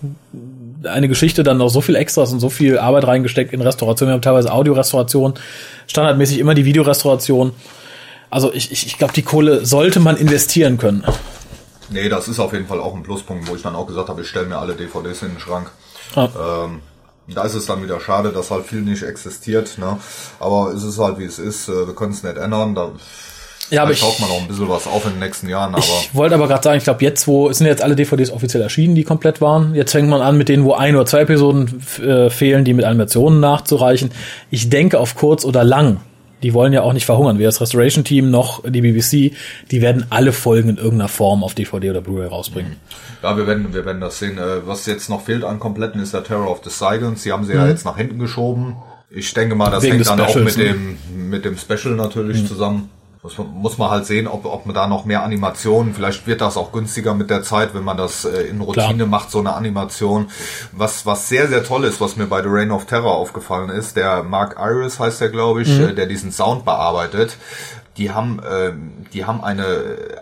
eine 0.85 1.09
Geschichte 1.09 1.43
dann 1.43 1.59
noch 1.59 1.71
so 1.71 1.81
viel 1.81 1.97
Extras 1.97 2.33
und 2.33 2.39
so 2.39 2.51
viel 2.51 2.79
Arbeit 2.79 3.09
reingesteckt 3.09 3.53
in 3.53 3.63
Restauration. 3.63 4.09
Wir 4.09 4.15
haben 4.15 4.23
teilweise 4.23 4.53
Audiorestauration, 4.53 5.35
standardmäßig 5.89 6.39
immer 6.39 6.55
die 6.55 6.65
Videorestauration. 6.65 7.51
Also 8.33 8.51
ich, 8.51 8.73
ich, 8.73 8.87
ich 8.87 8.97
glaube, 8.97 9.13
die 9.13 9.21
Kohle 9.21 9.67
sollte 9.67 10.01
man 10.01 10.17
investieren 10.17 10.79
können. 10.79 11.05
Nee, 11.91 12.09
das 12.09 12.29
ist 12.29 12.41
auf 12.41 12.55
jeden 12.55 12.67
Fall 12.67 12.81
auch 12.81 12.95
ein 12.95 13.03
Pluspunkt, 13.03 13.47
wo 13.47 13.55
ich 13.55 13.61
dann 13.61 13.75
auch 13.75 13.87
gesagt 13.87 14.09
habe, 14.09 14.23
ich 14.23 14.29
stelle 14.29 14.47
mir 14.47 14.57
alle 14.57 14.73
DVDs 14.75 15.21
in 15.21 15.29
den 15.29 15.39
Schrank. 15.39 15.71
Ah. 16.15 16.29
Ähm, 16.65 16.81
da 17.29 17.43
ist 17.43 17.53
es 17.53 17.67
dann 17.67 17.83
wieder 17.83 18.01
schade, 18.01 18.33
dass 18.33 18.51
halt 18.51 18.65
viel 18.65 18.81
nicht 18.81 19.03
existiert. 19.03 19.77
Ne? 19.77 19.99
Aber 20.41 20.73
es 20.73 20.83
ist 20.83 20.99
halt 20.99 21.19
wie 21.19 21.27
es 21.27 21.39
ist. 21.39 21.69
Äh, 21.69 21.87
wir 21.87 21.95
können 21.95 22.13
es 22.13 22.23
nicht 22.23 22.39
ändern. 22.39 22.75
Da 22.75 22.93
ja, 23.69 23.83
aber 23.83 23.93
ich 23.93 23.99
schaut 23.99 24.19
man 24.19 24.31
noch 24.31 24.41
ein 24.41 24.49
bisschen 24.49 24.69
was 24.71 24.87
auf 24.87 25.05
in 25.05 25.11
den 25.11 25.21
nächsten 25.21 25.51
Jahren. 25.51 25.75
Aber 25.75 25.85
ich 25.85 26.15
wollte 26.15 26.35
aber 26.35 26.49
gerade 26.49 26.63
sagen, 26.63 26.79
ich 26.79 26.85
glaube 26.85 27.05
jetzt, 27.05 27.29
wo 27.29 27.53
sind 27.53 27.67
jetzt 27.67 27.83
alle 27.83 27.97
DVDs 27.97 28.31
offiziell 28.31 28.63
erschienen, 28.63 28.95
die 28.95 29.05
komplett 29.05 29.43
waren. 29.43 29.75
Jetzt 29.75 29.93
fängt 29.93 30.09
man 30.09 30.23
an 30.23 30.39
mit 30.39 30.49
denen, 30.49 30.65
wo 30.65 30.73
ein 30.73 30.97
oder 30.97 31.05
zwei 31.05 31.21
Episoden 31.21 31.83
äh, 32.03 32.31
fehlen, 32.31 32.65
die 32.65 32.73
mit 32.73 32.87
Animationen 32.87 33.41
nachzureichen. 33.41 34.11
Ich 34.51 34.71
denke 34.71 34.99
auf 34.99 35.17
kurz 35.17 35.45
oder 35.45 35.65
lang 35.65 36.01
die 36.43 36.55
wollen 36.55 36.73
ja 36.73 36.83
auch 36.83 36.93
nicht 36.93 37.07
verhungern. 37.07 37.39
Weder 37.39 37.49
das 37.49 37.61
Restoration 37.61 38.05
Team 38.05 38.31
noch 38.31 38.63
die 38.69 38.81
BBC, 38.81 39.35
die 39.71 39.81
werden 39.81 40.07
alle 40.11 40.33
Folgen 40.33 40.71
in 40.71 40.77
irgendeiner 40.77 41.09
Form 41.09 41.45
auf 41.45 41.55
DVD 41.55 41.91
oder 41.91 42.01
Blu-ray 42.01 42.27
rausbringen. 42.27 42.77
Ja, 43.23 43.37
wir 43.37 43.47
werden, 43.47 43.73
wir 43.73 43.85
werden 43.85 44.01
das 44.01 44.19
sehen. 44.19 44.39
Äh, 44.39 44.67
was 44.67 44.87
jetzt 44.87 45.09
noch 45.09 45.23
fehlt 45.23 45.45
an 45.45 45.61
kompletten 45.61 46.01
ist 46.01 46.15
der 46.15 46.25
Terror 46.25 46.51
of 46.51 46.61
the 46.65 46.71
Silence. 46.71 47.23
Sie 47.23 47.33
haben 47.33 47.45
sie 47.45 47.53
mhm. 47.53 47.59
ja 47.59 47.69
jetzt 47.69 47.85
nach 47.85 47.97
hinten 47.97 48.19
geschoben. 48.19 48.77
Ich 49.11 49.33
denke 49.35 49.55
mal, 49.55 49.71
das 49.71 49.83
Wegen 49.83 49.97
hängt 49.97 50.09
dann 50.09 50.21
auch 50.21 50.35
mit 50.37 50.57
ne? 50.57 50.65
dem, 50.65 50.99
mit 51.29 51.45
dem 51.45 51.57
Special 51.57 51.95
natürlich 51.95 52.43
mhm. 52.43 52.47
zusammen. 52.47 52.91
Muss 53.25 53.39
man, 53.39 53.53
muss 53.53 53.79
man 53.79 53.89
halt 53.89 54.05
sehen, 54.05 54.27
ob, 54.27 54.45
ob 54.47 54.67
man 54.67 54.75
da 54.75 54.89
noch 54.89 55.05
mehr 55.05 55.23
Animationen, 55.23 55.95
vielleicht 55.95 56.27
wird 56.27 56.41
das 56.41 56.57
auch 56.57 56.73
günstiger 56.73 57.15
mit 57.15 57.31
der 57.31 57.45
Zeit, 57.45 57.73
wenn 57.73 57.85
man 57.85 57.97
das 57.97 58.25
äh, 58.25 58.43
in 58.43 58.61
Routine 58.61 58.95
Klar. 58.97 59.07
macht, 59.07 59.31
so 59.31 59.39
eine 59.39 59.55
Animation. 59.55 60.27
Was, 60.73 61.07
was 61.07 61.29
sehr, 61.29 61.47
sehr 61.47 61.63
toll 61.63 61.85
ist, 61.85 62.01
was 62.01 62.17
mir 62.17 62.27
bei 62.27 62.43
The 62.43 62.49
Reign 62.51 62.73
of 62.73 62.87
Terror 62.87 63.15
aufgefallen 63.15 63.71
ist, 63.71 63.97
der 63.97 64.25
Mark 64.25 64.57
Iris 64.59 64.99
heißt 64.99 65.21
der, 65.21 65.29
glaube 65.29 65.63
ich, 65.63 65.69
mhm. 65.69 65.91
äh, 65.91 65.95
der 65.95 66.07
diesen 66.07 66.33
Sound 66.33 66.65
bearbeitet 66.65 67.37
die 67.99 68.11
haben, 68.11 68.39
äh, 68.39 68.73
die 69.13 69.27
haben 69.27 69.45
eine, 69.45 69.67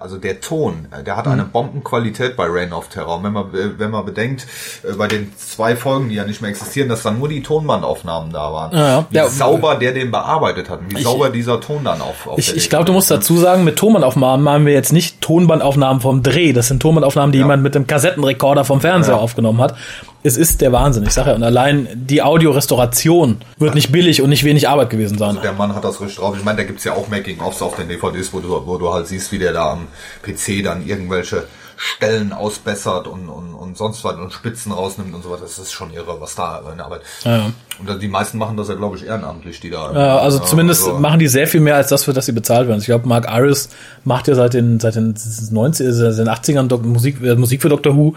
also 0.00 0.16
der 0.16 0.40
Ton, 0.40 0.88
der 1.06 1.16
hat 1.16 1.28
eine 1.28 1.44
Bombenqualität 1.44 2.36
bei 2.36 2.46
Reign 2.48 2.72
of 2.72 2.88
Terror. 2.88 3.18
Und 3.18 3.22
wenn 3.24 3.32
man, 3.32 3.46
wenn 3.52 3.90
man 3.92 4.04
bedenkt, 4.04 4.46
äh, 4.82 4.92
bei 4.94 5.06
den 5.06 5.32
zwei 5.36 5.76
Folgen, 5.76 6.08
die 6.08 6.16
ja 6.16 6.24
nicht 6.24 6.40
mehr 6.42 6.50
existieren, 6.50 6.88
dass 6.88 7.04
dann 7.04 7.20
nur 7.20 7.28
die 7.28 7.42
Tonbandaufnahmen 7.44 8.32
da 8.32 8.52
waren. 8.52 8.76
Ja, 8.76 9.06
wie 9.10 9.16
ja. 9.16 9.28
sauber 9.28 9.76
der 9.76 9.92
den 9.92 10.10
bearbeitet 10.10 10.68
hat, 10.68 10.80
wie 10.88 10.96
Ich- 10.98 11.04
sauber 11.04 11.30
dieser 11.30 11.60
Ton 11.60 11.84
dann 11.84 12.00
auf. 12.00 12.26
auf 12.26 12.38
Ich, 12.38 12.56
ich 12.56 12.68
glaube, 12.70 12.86
du 12.86 12.92
musst 12.92 13.08
dazu 13.10 13.36
sagen, 13.36 13.62
mit 13.62 13.76
Tonbandaufnahmen 13.76 14.42
machen 14.44 14.66
wir 14.66 14.72
jetzt 14.72 14.92
nicht 14.92 15.20
Tonbandaufnahmen 15.20 16.00
vom 16.00 16.24
Dreh. 16.24 16.52
Das 16.52 16.66
sind 16.66 16.82
Tonbandaufnahmen, 16.82 17.30
die 17.30 17.38
jemand 17.38 17.62
mit 17.62 17.76
dem 17.76 17.86
Kassettenrekorder 17.86 18.64
vom 18.64 18.80
Fernseher 18.80 19.14
Ja. 19.14 19.20
aufgenommen 19.20 19.60
hat. 19.60 19.76
Es 20.22 20.36
ist 20.36 20.60
der 20.60 20.70
Wahnsinn. 20.72 21.04
Ich 21.04 21.12
sage 21.12 21.30
ja, 21.30 21.36
und 21.36 21.42
allein 21.42 21.88
die 21.94 22.20
Audiorestauration 22.20 23.38
wird 23.56 23.74
nicht 23.74 23.90
billig 23.90 24.20
und 24.20 24.28
nicht 24.28 24.44
wenig 24.44 24.68
Arbeit 24.68 24.90
gewesen 24.90 25.16
sein. 25.16 25.38
Der 25.42 25.54
Mann 25.54 25.74
hat 25.74 25.84
das 25.84 26.00
richtig 26.00 26.18
drauf. 26.18 26.36
Ich 26.36 26.44
meine, 26.44 26.58
da 26.58 26.64
gibt's 26.64 26.84
ja 26.84 26.92
auch 26.92 27.08
Making-ofs 27.08 27.62
auf 27.62 27.76
den 27.76 27.88
DVDs, 27.88 28.32
wo 28.32 28.40
du, 28.40 28.66
wo 28.66 28.76
du 28.76 28.92
halt 28.92 29.06
siehst, 29.06 29.32
wie 29.32 29.38
der 29.38 29.54
da 29.54 29.72
am 29.72 29.88
PC 30.22 30.62
dann 30.62 30.86
irgendwelche 30.86 31.44
Stellen 31.82 32.34
ausbessert 32.34 33.06
und, 33.06 33.30
und, 33.30 33.54
und 33.54 33.74
sonst 33.78 34.04
was 34.04 34.14
und 34.16 34.30
Spitzen 34.34 34.70
rausnimmt 34.70 35.14
und 35.14 35.22
so 35.22 35.30
was. 35.30 35.40
Das 35.40 35.58
ist 35.58 35.72
schon 35.72 35.90
irre, 35.94 36.20
was 36.20 36.34
da 36.34 36.60
in 36.70 36.76
der 36.76 36.84
Arbeit. 36.84 37.00
Ja. 37.24 37.46
Und 37.78 37.88
dann 37.88 37.98
die 37.98 38.06
meisten 38.08 38.36
machen 38.36 38.58
das 38.58 38.68
ja, 38.68 38.74
glaube 38.74 38.98
ich, 38.98 39.06
ehrenamtlich, 39.06 39.60
die 39.60 39.70
da. 39.70 39.90
Ja, 39.92 40.18
also 40.18 40.40
Ja, 40.40 40.44
zumindest 40.44 40.86
also- 40.86 40.98
machen 40.98 41.18
die 41.20 41.26
sehr 41.28 41.46
viel 41.46 41.60
mehr 41.60 41.76
als 41.76 41.88
das, 41.88 42.04
für 42.04 42.12
das 42.12 42.26
sie 42.26 42.32
bezahlt 42.32 42.68
werden. 42.68 42.80
Ich 42.80 42.84
glaube, 42.86 43.08
Mark 43.08 43.26
Iris 43.30 43.70
macht 44.04 44.28
ja 44.28 44.34
seit 44.34 44.52
den, 44.52 44.78
seit 44.78 44.94
den 44.94 45.14
90, 45.52 45.86
äh, 45.86 45.92
seit 45.92 46.18
den 46.18 46.28
80ern 46.28 46.68
Dok 46.68 46.84
Musik, 46.84 47.22
äh, 47.22 47.34
Musik 47.34 47.62
für 47.62 47.70
Doctor 47.70 47.96
Who 47.96 48.14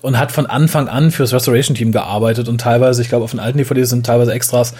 und 0.00 0.18
hat 0.18 0.32
von 0.32 0.46
Anfang 0.46 0.88
an 0.88 1.10
fürs 1.10 1.34
Restoration-Team 1.34 1.92
gearbeitet 1.92 2.48
und 2.48 2.62
teilweise, 2.62 3.02
ich 3.02 3.10
glaube, 3.10 3.24
auf 3.24 3.32
den 3.32 3.40
alten 3.40 3.58
DVDs 3.58 3.90
sind 3.90 4.06
teilweise 4.06 4.32
Extras, 4.32 4.72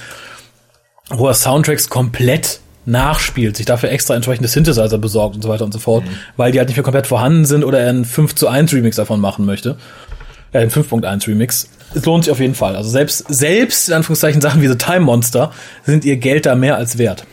wo 1.10 1.28
er 1.28 1.34
Soundtracks 1.34 1.90
komplett 1.90 2.60
nachspielt, 2.84 3.56
sich 3.56 3.66
dafür 3.66 3.90
extra 3.90 4.14
entsprechende 4.14 4.48
Synthesizer 4.48 4.98
besorgt 4.98 5.36
und 5.36 5.42
so 5.42 5.48
weiter 5.48 5.64
und 5.64 5.72
so 5.72 5.78
fort, 5.78 6.04
weil 6.36 6.52
die 6.52 6.58
halt 6.58 6.68
nicht 6.68 6.76
mehr 6.76 6.84
komplett 6.84 7.06
vorhanden 7.06 7.44
sind 7.44 7.64
oder 7.64 7.80
er 7.80 7.90
einen 7.90 8.04
5 8.04 8.34
zu 8.34 8.48
1 8.48 8.72
Remix 8.72 8.96
davon 8.96 9.20
machen 9.20 9.46
möchte. 9.46 9.76
Ja, 10.52 10.60
den 10.60 10.70
5.1 10.70 11.28
Remix. 11.28 11.68
Es 11.94 12.04
lohnt 12.04 12.24
sich 12.24 12.32
auf 12.32 12.40
jeden 12.40 12.54
Fall. 12.54 12.76
Also 12.76 12.90
selbst, 12.90 13.26
selbst 13.28 13.88
in 13.88 13.94
Anführungszeichen 13.94 14.40
Sachen 14.40 14.60
wie 14.62 14.68
The 14.68 14.76
Time 14.76 15.00
Monster 15.00 15.52
sind 15.84 16.04
ihr 16.04 16.16
Geld 16.16 16.46
da 16.46 16.54
mehr 16.54 16.76
als 16.76 16.98
wert. 16.98 17.24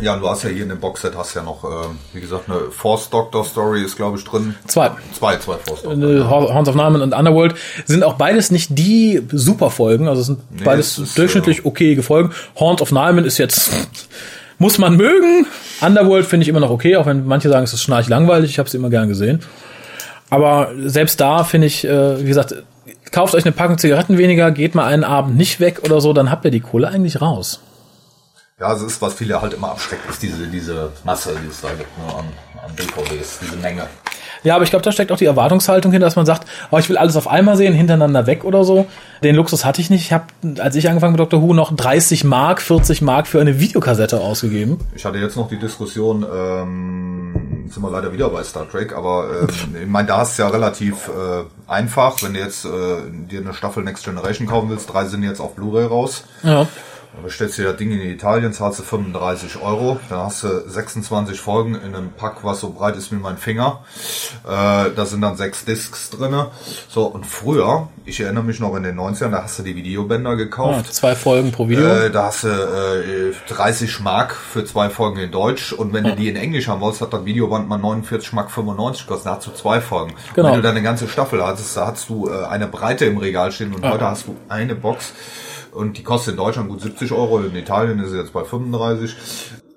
Ja, 0.00 0.16
du 0.16 0.28
hast 0.28 0.42
ja 0.44 0.48
hier 0.48 0.62
in 0.62 0.70
dem 0.70 0.80
Boxset 0.80 1.14
hast 1.16 1.34
ja 1.34 1.42
noch, 1.42 1.64
äh, 1.64 1.86
wie 2.14 2.20
gesagt, 2.20 2.48
eine 2.48 2.70
Force 2.70 3.10
Doctor 3.10 3.44
Story 3.44 3.82
ist, 3.82 3.96
glaube 3.96 4.18
ich, 4.18 4.24
drin. 4.24 4.54
Zwei. 4.66 4.90
Zwei, 5.18 5.36
zwei 5.36 5.56
Force 5.58 5.82
Doctor. 5.82 6.02
Äh, 6.02 6.24
Horns 6.24 6.68
of 6.68 6.74
Narman 6.74 7.02
und 7.02 7.12
Underworld 7.12 7.54
sind 7.84 8.02
auch 8.02 8.14
beides 8.14 8.50
nicht 8.50 8.78
die 8.78 9.22
Superfolgen, 9.30 10.08
also 10.08 10.20
es 10.20 10.26
sind 10.28 10.64
beides 10.64 10.98
es 10.98 11.10
ist, 11.10 11.18
durchschnittlich 11.18 11.66
okay 11.66 12.00
Folgen. 12.02 12.32
Horns 12.58 12.80
of 12.80 12.90
Narman 12.90 13.24
ist 13.24 13.38
jetzt 13.38 13.70
muss 14.62 14.78
man 14.78 14.96
mögen. 14.96 15.46
Underworld 15.80 16.24
finde 16.24 16.44
ich 16.44 16.48
immer 16.48 16.60
noch 16.60 16.70
okay, 16.70 16.96
auch 16.96 17.04
wenn 17.04 17.26
manche 17.26 17.50
sagen, 17.50 17.64
es 17.64 17.72
ist 17.72 17.82
schnarch 17.82 18.08
langweilig. 18.08 18.50
Ich 18.50 18.58
habe 18.58 18.70
sie 18.70 18.78
immer 18.78 18.90
gern 18.90 19.08
gesehen. 19.08 19.40
Aber 20.30 20.70
selbst 20.86 21.20
da 21.20 21.44
finde 21.44 21.66
ich, 21.66 21.84
äh, 21.84 22.22
wie 22.22 22.28
gesagt, 22.28 22.54
kauft 23.10 23.34
euch 23.34 23.44
eine 23.44 23.52
Packung 23.52 23.76
Zigaretten 23.76 24.16
weniger, 24.16 24.50
geht 24.52 24.74
mal 24.74 24.86
einen 24.86 25.04
Abend 25.04 25.36
nicht 25.36 25.60
weg 25.60 25.80
oder 25.84 26.00
so, 26.00 26.12
dann 26.12 26.30
habt 26.30 26.44
ihr 26.44 26.50
die 26.50 26.60
Kohle 26.60 26.88
eigentlich 26.88 27.20
raus. 27.20 27.60
Ja, 28.58 28.72
es 28.72 28.82
ist, 28.82 29.02
was 29.02 29.14
viele 29.14 29.42
halt 29.42 29.52
immer 29.52 29.72
abschreckt, 29.72 30.08
ist 30.08 30.22
diese, 30.22 30.46
diese 30.46 30.92
Masse, 31.04 31.34
die 31.42 31.48
es 31.48 31.60
da 31.60 31.68
gibt, 31.70 31.98
ne, 31.98 32.04
an, 32.14 32.24
an 32.64 32.76
DVDs, 32.76 33.40
diese 33.42 33.56
Menge. 33.56 33.88
Ja, 34.44 34.54
aber 34.54 34.64
ich 34.64 34.70
glaube, 34.70 34.84
da 34.84 34.92
steckt 34.92 35.12
auch 35.12 35.16
die 35.16 35.24
Erwartungshaltung 35.24 35.92
hinter, 35.92 36.06
dass 36.06 36.16
man 36.16 36.26
sagt, 36.26 36.48
oh, 36.70 36.78
ich 36.78 36.88
will 36.88 36.96
alles 36.96 37.16
auf 37.16 37.28
einmal 37.28 37.56
sehen, 37.56 37.74
hintereinander 37.74 38.26
weg 38.26 38.44
oder 38.44 38.64
so. 38.64 38.86
Den 39.22 39.36
Luxus 39.36 39.64
hatte 39.64 39.80
ich 39.80 39.90
nicht. 39.90 40.02
Ich 40.02 40.12
habe, 40.12 40.24
als 40.58 40.74
ich 40.74 40.88
angefangen 40.88 41.12
mit 41.12 41.20
Dr. 41.20 41.40
Who, 41.42 41.54
noch 41.54 41.74
30 41.74 42.24
Mark, 42.24 42.60
40 42.60 43.02
Mark 43.02 43.26
für 43.26 43.40
eine 43.40 43.60
Videokassette 43.60 44.20
ausgegeben. 44.20 44.78
Ich 44.94 45.04
hatte 45.04 45.18
jetzt 45.18 45.36
noch 45.36 45.48
die 45.48 45.58
Diskussion, 45.58 46.24
ähm, 46.24 47.68
sind 47.68 47.82
wir 47.82 47.90
leider 47.90 48.12
wieder 48.12 48.28
bei 48.30 48.42
Star 48.42 48.68
Trek, 48.68 48.96
aber 48.96 49.26
ähm, 49.42 49.76
ich 49.80 49.88
meine, 49.88 50.08
da 50.08 50.22
ist 50.22 50.38
ja 50.38 50.48
relativ 50.48 51.08
äh, 51.08 51.44
einfach, 51.70 52.22
wenn 52.22 52.34
du 52.34 52.40
jetzt 52.40 52.64
äh, 52.64 52.68
dir 53.30 53.40
eine 53.40 53.54
Staffel 53.54 53.84
Next 53.84 54.04
Generation 54.04 54.46
kaufen 54.48 54.70
willst, 54.70 54.92
drei 54.92 55.04
sind 55.06 55.22
jetzt 55.22 55.40
auf 55.40 55.54
Blu-ray 55.54 55.86
raus. 55.86 56.24
Ja. 56.42 56.66
Dann 57.14 57.24
bestellst 57.24 57.58
du 57.58 57.64
das 57.64 57.76
Ding 57.76 57.90
in 57.90 58.00
Italien, 58.00 58.54
zahlst 58.54 58.78
du 58.78 58.84
35 58.84 59.60
Euro, 59.60 60.00
dann 60.08 60.20
hast 60.20 60.44
du 60.44 60.48
26 60.66 61.38
Folgen 61.38 61.74
in 61.74 61.94
einem 61.94 62.10
Pack, 62.12 62.42
was 62.42 62.60
so 62.60 62.70
breit 62.70 62.96
ist 62.96 63.12
wie 63.12 63.16
mein 63.16 63.36
Finger. 63.36 63.80
Äh, 64.44 64.90
da 64.96 65.04
sind 65.04 65.20
dann 65.20 65.36
sechs 65.36 65.66
Discs 65.66 66.08
drinne. 66.08 66.48
So, 66.88 67.04
und 67.04 67.26
früher, 67.26 67.88
ich 68.06 68.20
erinnere 68.20 68.44
mich 68.44 68.60
noch 68.60 68.74
in 68.76 68.82
den 68.82 68.98
90ern, 68.98 69.30
da 69.30 69.42
hast 69.42 69.58
du 69.58 69.62
die 69.62 69.76
Videobänder 69.76 70.36
gekauft. 70.36 70.94
Zwei 70.94 71.14
Folgen 71.14 71.52
pro 71.52 71.68
Video. 71.68 71.86
Äh, 71.86 72.10
da 72.10 72.24
hast 72.24 72.44
du 72.44 72.48
äh, 72.48 73.34
30 73.52 74.00
Mark 74.00 74.34
für 74.34 74.64
zwei 74.64 74.88
Folgen 74.88 75.18
in 75.18 75.30
Deutsch 75.30 75.74
und 75.74 75.92
wenn 75.92 76.04
du 76.04 76.16
die 76.16 76.30
in 76.30 76.36
Englisch 76.36 76.68
haben 76.68 76.80
wolltest, 76.80 77.02
hat 77.02 77.12
das 77.12 77.26
Videoband 77.26 77.68
mal 77.68 77.76
49 77.76 78.32
Mark 78.32 78.50
95 78.50 79.06
gekostet. 79.06 79.26
Da 79.26 79.36
hast 79.36 79.46
du 79.46 79.50
zwei 79.50 79.82
Folgen. 79.82 80.14
Genau. 80.34 80.48
Und 80.48 80.52
wenn 80.52 80.60
du 80.60 80.62
dann 80.62 80.76
eine 80.76 80.82
ganze 80.82 81.08
Staffel 81.08 81.44
hattest, 81.44 81.76
da 81.76 81.88
hast 81.88 82.08
du 82.08 82.30
äh, 82.30 82.46
eine 82.46 82.68
Breite 82.68 83.04
im 83.04 83.18
Regal 83.18 83.52
stehen 83.52 83.74
und 83.74 83.84
heute 83.86 84.06
hast 84.06 84.28
du 84.28 84.36
eine 84.48 84.74
Box 84.74 85.12
und 85.72 85.98
die 85.98 86.02
kostet 86.02 86.32
in 86.34 86.38
Deutschland 86.38 86.68
gut 86.68 86.80
70 86.80 87.12
Euro, 87.12 87.40
in 87.40 87.54
Italien 87.56 87.98
ist 88.00 88.10
sie 88.10 88.18
jetzt 88.18 88.32
bei 88.32 88.44
35. 88.44 89.14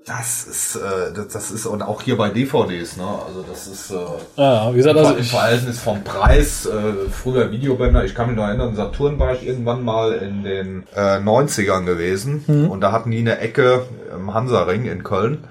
Das 0.07 0.45
ist, 0.45 0.75
äh, 0.75 1.13
das, 1.15 1.29
das 1.29 1.49
ist 1.49 1.65
und 1.65 1.81
auch 1.81 1.99
hier 2.03 2.15
bei 2.15 2.29
DVDs, 2.29 2.95
ne? 2.95 3.03
Also 3.27 3.43
das 3.49 3.65
ist 3.65 3.89
äh, 3.89 3.95
ja, 4.39 4.71
wie 4.71 4.77
gesagt, 4.77 4.97
im 4.99 5.03
also 5.03 5.17
im 5.17 5.23
Verhältnis 5.23 5.79
vom 5.79 6.03
Preis, 6.03 6.67
äh, 6.67 7.09
früher 7.09 7.49
Videobänder, 7.49 8.05
ich 8.05 8.13
kann 8.13 8.27
mich 8.27 8.35
noch 8.37 8.45
erinnern, 8.45 8.75
Saturn 8.75 9.17
war 9.17 9.33
ich 9.33 9.47
irgendwann 9.47 9.83
mal 9.83 10.11
in 10.13 10.43
den 10.43 10.83
äh, 10.95 11.17
90ern 11.17 11.85
gewesen 11.85 12.43
Mhm. 12.45 12.69
und 12.69 12.81
da 12.81 12.91
hatten 12.91 13.09
die 13.09 13.17
eine 13.17 13.39
Ecke 13.39 13.81
im 14.15 14.31
Hansaring 14.31 14.85
in 14.85 15.03
Köln, 15.03 15.43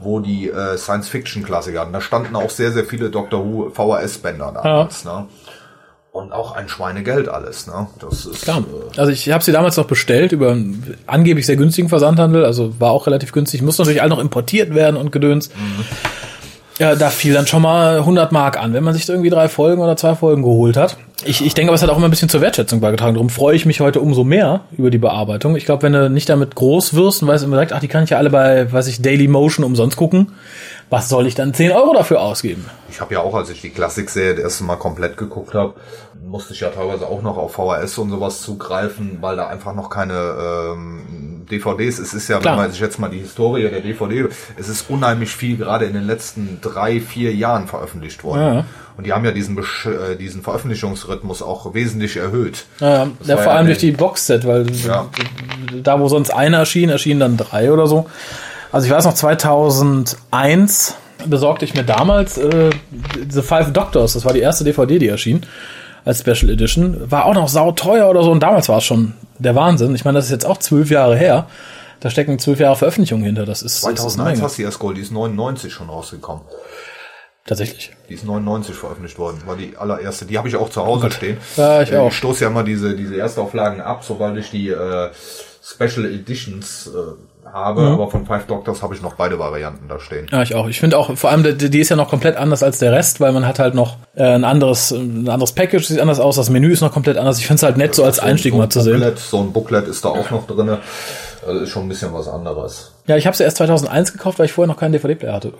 wo 0.00 0.20
die 0.20 0.50
äh, 0.50 0.76
Science-Fiction-Klassiker 0.78 1.80
hatten. 1.80 1.92
Da 1.92 2.00
standen 2.00 2.36
auch 2.36 2.50
sehr, 2.50 2.70
sehr 2.70 2.84
viele 2.84 3.10
Doctor 3.10 3.44
Who 3.44 3.70
VHS-Bänder 3.70 4.52
damals, 4.54 5.04
ne? 5.04 5.26
Und 6.16 6.32
auch 6.32 6.52
ein 6.56 6.66
Schweinegeld 6.68 7.28
alles, 7.28 7.66
ne? 7.66 7.88
Das 8.00 8.24
ist 8.24 8.42
klar. 8.42 8.60
äh, 8.94 8.98
Also 8.98 9.12
ich 9.12 9.30
habe 9.30 9.44
sie 9.44 9.52
damals 9.52 9.76
noch 9.76 9.84
bestellt 9.86 10.32
über 10.32 10.52
einen 10.52 10.96
angeblich 11.06 11.44
sehr 11.44 11.56
günstigen 11.56 11.90
Versandhandel, 11.90 12.44
also 12.46 12.80
war 12.80 12.90
auch 12.90 13.06
relativ 13.06 13.32
günstig. 13.32 13.60
Muss 13.60 13.76
natürlich 13.76 14.00
all 14.00 14.08
noch 14.08 14.18
importiert 14.18 14.74
werden 14.74 14.96
und 14.96 15.12
gedöns. 15.12 15.50
Ja, 16.78 16.94
da 16.94 17.08
fiel 17.08 17.32
dann 17.32 17.46
schon 17.46 17.62
mal 17.62 17.98
100 17.98 18.32
Mark 18.32 18.58
an, 18.58 18.74
wenn 18.74 18.84
man 18.84 18.92
sich 18.94 19.08
irgendwie 19.08 19.30
drei 19.30 19.48
Folgen 19.48 19.80
oder 19.80 19.96
zwei 19.96 20.14
Folgen 20.14 20.42
geholt 20.42 20.76
hat. 20.76 20.96
Ich, 21.24 21.44
ich 21.44 21.54
denke, 21.54 21.70
aber 21.70 21.74
es 21.76 21.82
hat 21.82 21.88
auch 21.88 21.96
immer 21.96 22.06
ein 22.08 22.10
bisschen 22.10 22.28
zur 22.28 22.42
Wertschätzung 22.42 22.80
beigetragen. 22.80 23.14
Darum 23.14 23.30
freue 23.30 23.56
ich 23.56 23.64
mich 23.64 23.80
heute 23.80 24.00
umso 24.00 24.24
mehr 24.24 24.60
über 24.76 24.90
die 24.90 24.98
Bearbeitung. 24.98 25.56
Ich 25.56 25.64
glaube, 25.64 25.82
wenn 25.84 25.94
du 25.94 26.10
nicht 26.10 26.28
damit 26.28 26.54
groß 26.54 26.92
wirst 26.94 27.22
und 27.22 27.28
weißt 27.28 27.44
immer 27.44 27.56
direkt, 27.56 27.72
ach, 27.72 27.80
die 27.80 27.88
kann 27.88 28.04
ich 28.04 28.10
ja 28.10 28.18
alle 28.18 28.28
bei, 28.28 28.70
weiß 28.70 28.88
ich, 28.88 29.00
Daily 29.00 29.26
Motion 29.26 29.64
umsonst 29.64 29.96
gucken, 29.96 30.32
was 30.90 31.08
soll 31.08 31.26
ich 31.26 31.34
dann 31.34 31.54
10 31.54 31.72
Euro 31.72 31.94
dafür 31.94 32.20
ausgeben? 32.20 32.66
Ich 32.96 33.00
habe 33.02 33.12
ja 33.12 33.20
auch, 33.20 33.34
als 33.34 33.50
ich 33.50 33.60
die 33.60 33.68
Klassik-Serie 33.68 34.36
das 34.36 34.44
erste 34.44 34.64
Mal 34.64 34.76
komplett 34.76 35.18
geguckt 35.18 35.52
habe, 35.52 35.74
musste 36.26 36.54
ich 36.54 36.60
ja 36.60 36.70
teilweise 36.70 37.06
auch 37.06 37.20
noch 37.20 37.36
auf 37.36 37.52
VHS 37.52 37.98
und 37.98 38.08
sowas 38.08 38.40
zugreifen, 38.40 39.18
weil 39.20 39.36
da 39.36 39.48
einfach 39.48 39.74
noch 39.74 39.90
keine 39.90 40.14
ähm, 40.72 41.44
DVDs. 41.50 41.98
Es 41.98 42.14
ist 42.14 42.28
ja, 42.28 42.38
Klar. 42.38 42.54
wenn 42.54 42.62
man 42.62 42.70
sich 42.70 42.80
jetzt 42.80 42.98
mal 42.98 43.10
die 43.10 43.18
Historie 43.18 43.68
der 43.68 43.82
DVD, 43.82 44.28
es 44.56 44.70
ist 44.70 44.88
unheimlich 44.88 45.36
viel 45.36 45.58
gerade 45.58 45.84
in 45.84 45.92
den 45.92 46.04
letzten 46.06 46.58
drei, 46.62 46.98
vier 47.02 47.34
Jahren 47.34 47.66
veröffentlicht 47.66 48.24
worden. 48.24 48.40
Ja. 48.56 48.64
Und 48.96 49.04
die 49.06 49.12
haben 49.12 49.26
ja 49.26 49.32
diesen, 49.32 49.56
Besch 49.56 49.84
äh, 49.84 50.16
diesen 50.16 50.40
Veröffentlichungsrhythmus 50.40 51.42
auch 51.42 51.74
wesentlich 51.74 52.16
erhöht. 52.16 52.64
Ja, 52.80 53.08
ja 53.24 53.36
vor 53.36 53.52
allem 53.52 53.66
durch 53.66 53.76
die 53.76 53.92
Boxset, 53.92 54.46
weil 54.46 54.70
Ja. 54.86 55.10
da, 55.82 56.00
wo 56.00 56.08
sonst 56.08 56.30
einer 56.30 56.60
erschien, 56.60 56.88
erschienen 56.88 57.20
dann 57.20 57.36
drei 57.36 57.70
oder 57.70 57.86
so. 57.88 58.06
Also 58.72 58.86
ich 58.86 58.92
weiß 58.94 59.04
noch, 59.04 59.12
2001 59.12 60.96
besorgte 61.28 61.64
ich 61.64 61.74
mir 61.74 61.84
damals 61.84 62.38
äh, 62.38 62.70
The 63.28 63.42
Five 63.42 63.72
Doctors, 63.72 64.14
das 64.14 64.24
war 64.24 64.32
die 64.32 64.40
erste 64.40 64.64
DVD, 64.64 64.98
die 64.98 65.08
erschien, 65.08 65.44
als 66.04 66.20
Special 66.20 66.50
Edition. 66.50 67.10
War 67.10 67.24
auch 67.26 67.34
noch 67.34 67.48
sauteuer 67.48 68.08
oder 68.08 68.22
so 68.22 68.30
und 68.30 68.40
damals 68.42 68.68
war 68.68 68.78
es 68.78 68.84
schon 68.84 69.14
der 69.38 69.54
Wahnsinn. 69.54 69.94
Ich 69.94 70.04
meine, 70.04 70.16
das 70.18 70.26
ist 70.26 70.30
jetzt 70.30 70.46
auch 70.46 70.58
zwölf 70.58 70.90
Jahre 70.90 71.16
her. 71.16 71.46
Da 72.00 72.10
stecken 72.10 72.38
zwölf 72.38 72.60
Jahre 72.60 72.76
Veröffentlichung 72.76 73.22
hinter. 73.22 73.46
Das 73.46 73.62
ist, 73.62 73.76
das 73.76 73.78
ist 73.80 73.84
eine 73.86 73.94
2001 73.96 74.36
Menge. 74.36 74.44
hast 74.44 74.58
du 74.58 74.62
erst 74.62 74.78
Gold, 74.78 74.96
die 74.98 75.00
ist 75.02 75.12
99 75.12 75.72
schon 75.72 75.88
rausgekommen. 75.88 76.42
Tatsächlich. 77.46 77.92
Die 78.08 78.14
ist 78.14 78.24
99 78.24 78.74
veröffentlicht 78.74 79.18
worden, 79.18 79.40
war 79.46 79.56
die 79.56 79.76
allererste. 79.76 80.24
Die 80.26 80.36
habe 80.36 80.48
ich 80.48 80.56
auch 80.56 80.68
zu 80.68 80.84
Hause 80.84 81.10
stehen. 81.12 81.36
Ja, 81.56 81.80
ich 81.80 81.92
Äh, 81.92 81.96
auch. 81.98 82.08
Ich 82.08 82.16
stoße 82.16 82.42
ja 82.44 82.50
immer 82.50 82.64
diese, 82.64 82.96
diese 82.96 83.16
Erstauflagen 83.16 83.80
ab, 83.80 84.02
sobald 84.04 84.36
ich 84.36 84.50
die 84.50 84.68
äh, 84.70 85.10
Special 85.62 86.06
Editions 86.06 86.88
äh, 86.88 86.90
habe. 87.56 87.80
Mhm. 87.82 87.92
Aber 87.94 88.10
von 88.10 88.26
Five 88.26 88.46
Doctors 88.46 88.82
habe 88.82 88.94
ich 88.94 89.02
noch 89.02 89.14
beide 89.14 89.38
Varianten 89.38 89.88
da 89.88 89.98
stehen. 89.98 90.26
Ja, 90.30 90.42
ich 90.42 90.54
auch. 90.54 90.68
Ich 90.68 90.78
finde 90.78 90.98
auch, 90.98 91.16
vor 91.16 91.30
allem, 91.30 91.42
die, 91.42 91.70
die 91.70 91.80
ist 91.80 91.88
ja 91.88 91.96
noch 91.96 92.08
komplett 92.08 92.36
anders 92.36 92.62
als 92.62 92.78
der 92.78 92.92
Rest, 92.92 93.20
weil 93.20 93.32
man 93.32 93.46
hat 93.46 93.58
halt 93.58 93.74
noch 93.74 93.96
äh, 94.14 94.22
ein 94.22 94.44
anderes, 94.44 94.90
ein 94.92 95.28
anderes 95.28 95.52
Package, 95.52 95.84
sieht 95.84 96.00
anders 96.00 96.20
aus, 96.20 96.36
das 96.36 96.50
Menü 96.50 96.72
ist 96.72 96.82
noch 96.82 96.92
komplett 96.92 97.16
anders. 97.16 97.38
Ich 97.38 97.46
finde 97.46 97.56
es 97.56 97.62
halt 97.62 97.76
nett, 97.76 97.94
so 97.94 98.04
als 98.04 98.18
Einstieg 98.18 98.52
so 98.52 98.58
ein 98.58 98.60
mal 98.60 98.68
zu 98.68 98.80
sehen. 98.80 99.00
Booklet, 99.00 99.18
So 99.18 99.40
ein 99.40 99.52
Booklet 99.52 99.88
ist 99.88 100.04
da 100.04 100.10
auch 100.10 100.30
noch 100.30 100.46
drinne. 100.46 100.78
Also 101.46 101.60
ist 101.60 101.70
schon 101.70 101.84
ein 101.84 101.88
bisschen 101.88 102.12
was 102.12 102.28
anderes. 102.28 102.92
Ja, 103.06 103.16
ich 103.16 103.26
habe 103.26 103.36
sie 103.36 103.44
erst 103.44 103.58
2001 103.58 104.12
gekauft, 104.12 104.38
weil 104.38 104.46
ich 104.46 104.52
vorher 104.52 104.72
noch 104.72 104.80
keinen 104.80 104.92
DVD-Player 104.92 105.32
hatte. 105.32 105.52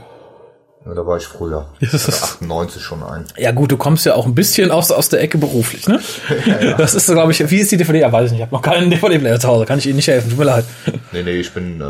Ja, 0.86 0.94
da 0.94 1.04
war 1.06 1.16
ich 1.16 1.24
früher. 1.24 1.66
Ich 1.80 1.88
hatte 1.88 1.96
ist- 1.96 2.22
98 2.22 2.80
schon 2.82 3.02
ein. 3.02 3.24
Ja 3.36 3.50
gut, 3.52 3.72
du 3.72 3.76
kommst 3.76 4.06
ja 4.06 4.14
auch 4.14 4.24
ein 4.26 4.34
bisschen 4.34 4.70
aus, 4.70 4.90
aus 4.92 5.08
der 5.08 5.20
Ecke 5.20 5.36
beruflich, 5.38 5.88
ne? 5.88 6.00
Das 6.78 6.94
ist 6.94 7.06
so, 7.06 7.12
glaube 7.14 7.32
ich, 7.32 7.50
wie 7.50 7.58
ist 7.58 7.72
die 7.72 7.76
DVD? 7.76 8.00
Ja, 8.00 8.12
weiß 8.12 8.26
ich 8.26 8.30
nicht, 8.32 8.40
ich 8.40 8.46
habe 8.46 8.54
noch 8.54 8.62
keinen 8.62 8.90
DVD-Player 8.90 9.40
zu 9.40 9.48
Hause, 9.48 9.64
kann 9.66 9.78
ich 9.78 9.86
Ihnen 9.86 9.96
nicht 9.96 10.08
helfen, 10.08 10.30
tut 10.30 10.38
mir 10.38 10.44
leid. 10.44 10.64
Nee, 11.12 11.22
nee, 11.22 11.32
ich 11.40 11.52
bin 11.52 11.80
äh, 11.80 11.84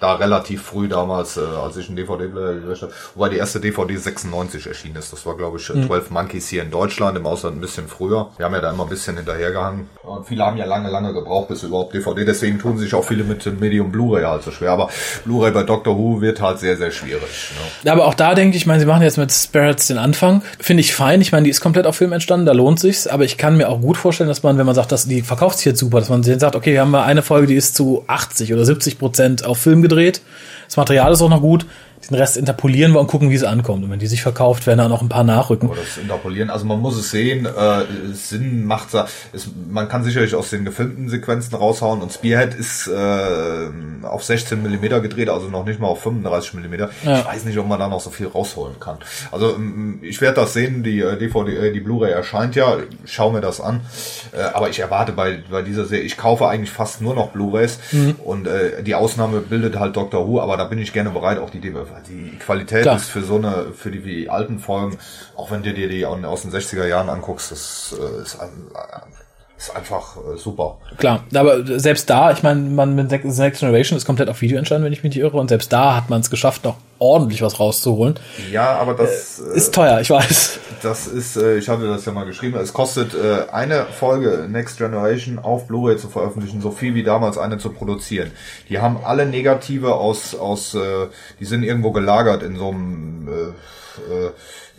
da 0.00 0.14
relativ 0.14 0.62
früh 0.62 0.88
damals, 0.88 1.36
äh, 1.36 1.40
als 1.40 1.76
ich 1.76 1.88
einen 1.88 1.96
DVD-Player 1.96 2.54
gekriegt 2.54 2.82
habe, 2.82 2.92
wobei 3.14 3.28
die 3.30 3.36
erste 3.36 3.60
DVD 3.60 3.96
96 3.96 4.66
erschienen 4.66 4.96
ist. 4.96 5.12
Das 5.12 5.26
war, 5.26 5.36
glaube 5.36 5.58
ich, 5.58 5.68
mhm. 5.68 5.86
12 5.86 6.10
Monkeys 6.10 6.48
hier 6.48 6.62
in 6.62 6.70
Deutschland, 6.70 7.16
im 7.16 7.26
Ausland 7.26 7.56
ein 7.56 7.60
bisschen 7.60 7.88
früher. 7.88 8.30
Wir 8.36 8.46
haben 8.46 8.54
ja 8.54 8.60
da 8.60 8.70
immer 8.70 8.84
ein 8.84 8.88
bisschen 8.88 9.16
hinterhergehangen. 9.16 9.88
Und 10.02 10.26
viele 10.26 10.44
haben 10.44 10.56
ja 10.56 10.66
lange, 10.66 10.88
lange 10.90 11.12
gebraucht, 11.12 11.48
bis 11.48 11.62
überhaupt 11.62 11.94
DVD. 11.94 12.24
Deswegen 12.24 12.58
tun 12.58 12.78
sich 12.78 12.94
auch 12.94 13.04
viele 13.04 13.24
mit 13.24 13.44
dem 13.44 13.58
Medium 13.58 13.90
Blu-ray 13.90 14.24
halt 14.24 14.42
so 14.42 14.50
schwer. 14.50 14.70
Aber 14.70 14.88
Blu-ray 15.24 15.50
bei 15.50 15.64
Doctor 15.64 15.96
Who 15.98 16.20
wird 16.20 16.40
halt 16.40 16.60
sehr, 16.60 16.76
sehr 16.76 16.90
schwierig. 16.90 17.52
Ne? 17.84 17.90
Aber 17.90 18.06
auch 18.06 18.14
da 18.14 18.34
denke 18.34 18.56
ich, 18.56 18.62
ich 18.62 18.66
meine, 18.66 18.80
sie 18.80 18.86
machen 18.86 19.02
jetzt 19.02 19.18
mit 19.18 19.32
Spirits 19.32 19.86
den 19.86 19.98
Anfang. 19.98 20.42
Finde 20.58 20.80
ich 20.80 20.94
fein. 20.94 21.20
Ich 21.20 21.32
meine, 21.32 21.44
die 21.44 21.50
ist 21.50 21.60
komplett 21.60 21.86
auf 21.86 21.96
Film 21.96 22.12
entstanden, 22.12 22.46
da 22.46 22.52
lohnt 22.52 22.80
sich's. 22.80 23.06
Aber 23.06 23.24
ich 23.24 23.36
kann 23.36 23.56
mir 23.56 23.68
auch 23.68 23.80
gut 23.80 23.96
vorstellen, 23.96 24.28
dass 24.28 24.42
man, 24.42 24.58
wenn 24.58 24.66
man 24.66 24.74
sagt, 24.74 24.92
dass 24.92 25.06
die 25.06 25.22
verkauft 25.22 25.58
sich 25.58 25.66
jetzt 25.66 25.78
super, 25.78 25.98
dass 25.98 26.08
man 26.08 26.22
sagt, 26.22 26.56
okay, 26.56 26.72
wir 26.72 26.80
haben 26.80 26.90
mal 26.90 27.04
eine 27.04 27.22
Folge, 27.22 27.46
die 27.46 27.54
ist 27.54 27.74
zu 27.74 28.04
80 28.06 28.52
oder 28.52 28.64
70 28.64 28.98
Prozent 28.98 29.44
auf 29.44 29.58
Film 29.58 29.82
gedreht. 29.88 30.20
Das 30.66 30.76
Material 30.76 31.12
ist 31.12 31.22
auch 31.22 31.28
noch 31.28 31.40
gut. 31.40 31.66
Den 32.10 32.16
Rest 32.16 32.36
interpolieren 32.36 32.92
wir 32.92 33.00
und 33.00 33.08
gucken, 33.08 33.30
wie 33.30 33.34
es 33.34 33.44
ankommt. 33.44 33.84
Und 33.84 33.90
wenn 33.90 33.98
die 33.98 34.06
sich 34.06 34.22
verkauft, 34.22 34.66
werden 34.66 34.78
da 34.78 34.88
noch 34.88 35.02
ein 35.02 35.08
paar 35.08 35.24
nachrücken. 35.24 35.68
Oder 35.68 35.80
das 35.80 35.98
Interpolieren, 35.98 36.48
also 36.48 36.64
man 36.64 36.80
muss 36.80 36.96
es 36.96 37.10
sehen, 37.10 37.44
äh, 37.44 37.84
Sinn 38.14 38.64
macht 38.64 38.94
es, 39.32 39.50
man 39.68 39.88
kann 39.88 40.04
sicherlich 40.04 40.34
aus 40.34 40.50
den 40.50 40.64
gefilmten 40.64 41.08
Sequenzen 41.08 41.54
raushauen 41.56 42.00
und 42.00 42.12
Spearhead 42.12 42.54
ist 42.54 42.86
äh, 42.86 43.68
auf 44.02 44.24
16 44.24 44.62
Millimeter 44.62 45.00
gedreht, 45.00 45.28
also 45.28 45.48
noch 45.48 45.64
nicht 45.64 45.80
mal 45.80 45.88
auf 45.88 46.02
35 46.02 46.54
Millimeter. 46.54 46.90
Ja. 47.04 47.20
Ich 47.20 47.26
weiß 47.26 47.44
nicht, 47.44 47.58
ob 47.58 47.66
man 47.66 47.78
da 47.78 47.88
noch 47.88 48.00
so 48.00 48.10
viel 48.10 48.28
rausholen 48.28 48.78
kann. 48.78 48.98
Also 49.32 49.58
ich 50.02 50.20
werde 50.20 50.36
das 50.36 50.52
sehen, 50.52 50.82
die 50.82 51.00
DVD, 51.00 51.68
äh, 51.68 51.72
die 51.72 51.80
Blu-ray 51.80 52.12
erscheint 52.12 52.54
ja, 52.54 52.76
ich 53.04 53.12
schaue 53.12 53.32
mir 53.32 53.40
das 53.40 53.60
an, 53.60 53.80
äh, 54.32 54.42
aber 54.54 54.70
ich 54.70 54.78
erwarte 54.78 55.12
bei, 55.12 55.42
bei 55.50 55.62
dieser 55.62 55.84
Serie, 55.84 56.04
ich 56.04 56.16
kaufe 56.16 56.46
eigentlich 56.46 56.70
fast 56.70 57.00
nur 57.00 57.14
noch 57.14 57.30
Blu-rays 57.30 57.80
mhm. 57.92 58.16
und 58.24 58.46
äh, 58.46 58.82
die 58.82 58.94
Ausnahme 58.94 59.40
bildet 59.40 59.78
halt 59.78 59.96
Doctor 59.96 60.28
Who, 60.28 60.40
aber 60.40 60.56
da 60.56 60.64
bin 60.64 60.78
ich 60.78 60.92
gerne 60.92 61.10
bereit, 61.10 61.38
auch 61.38 61.50
die 61.50 61.60
DVD 61.60 61.87
die 62.08 62.36
Qualität 62.38 62.82
Klar. 62.82 62.96
ist 62.96 63.08
für 63.08 63.22
so 63.22 63.36
eine, 63.36 63.72
für 63.72 63.90
die 63.90 64.04
wie 64.04 64.28
alten 64.28 64.58
Folgen, 64.58 64.98
auch 65.36 65.50
wenn 65.50 65.62
du 65.62 65.72
dir 65.72 65.88
die 65.88 66.04
aus 66.06 66.42
den 66.42 66.50
60er 66.50 66.86
Jahren 66.86 67.08
anguckst, 67.08 67.50
das 67.50 67.94
äh, 67.98 68.22
ist, 68.22 68.40
ein, 68.40 68.50
ist 69.58 69.74
einfach 69.74 70.16
äh, 70.16 70.36
super. 70.36 70.78
Klar, 70.98 71.24
aber 71.34 71.80
selbst 71.80 72.08
da, 72.08 72.30
ich 72.30 72.44
meine, 72.44 72.60
man 72.60 72.94
mit 72.94 73.10
Next 73.10 73.60
Generation 73.60 73.98
ist 73.98 74.06
komplett 74.06 74.28
auf 74.28 74.40
Video 74.40 74.56
entstanden, 74.56 74.84
wenn 74.84 74.92
ich 74.92 75.02
mich 75.02 75.14
nicht 75.14 75.22
irre, 75.22 75.36
und 75.36 75.48
selbst 75.48 75.72
da 75.72 75.96
hat 75.96 76.08
man 76.08 76.20
es 76.20 76.30
geschafft, 76.30 76.64
noch 76.64 76.76
ordentlich 77.00 77.42
was 77.42 77.58
rauszuholen. 77.58 78.14
Ja, 78.52 78.76
aber 78.76 78.94
das 78.94 79.40
äh, 79.40 79.56
ist 79.56 79.74
teuer, 79.74 80.00
ich 80.00 80.10
weiß. 80.10 80.60
Das 80.82 81.08
ist, 81.08 81.36
äh, 81.36 81.56
ich 81.58 81.68
hatte 81.68 81.88
das 81.88 82.04
ja 82.04 82.12
mal 82.12 82.24
geschrieben, 82.24 82.56
es 82.56 82.72
kostet 82.72 83.14
äh, 83.14 83.50
eine 83.50 83.86
Folge 83.86 84.46
Next 84.48 84.78
Generation 84.78 85.40
auf 85.40 85.66
Blu-ray 85.66 85.96
zu 85.96 86.08
veröffentlichen, 86.08 86.60
so 86.60 86.70
viel 86.70 86.94
wie 86.94 87.02
damals 87.02 87.36
eine 87.36 87.58
zu 87.58 87.70
produzieren. 87.70 88.30
Die 88.68 88.78
haben 88.78 88.98
alle 89.04 89.26
Negative 89.26 89.96
aus, 89.96 90.36
aus 90.36 90.74
äh, 90.74 91.08
die 91.40 91.46
sind 91.46 91.64
irgendwo 91.64 91.90
gelagert 91.90 92.44
in 92.44 92.56
so 92.56 92.68
einem 92.68 93.28
äh, 93.28 93.48
äh, 93.98 94.30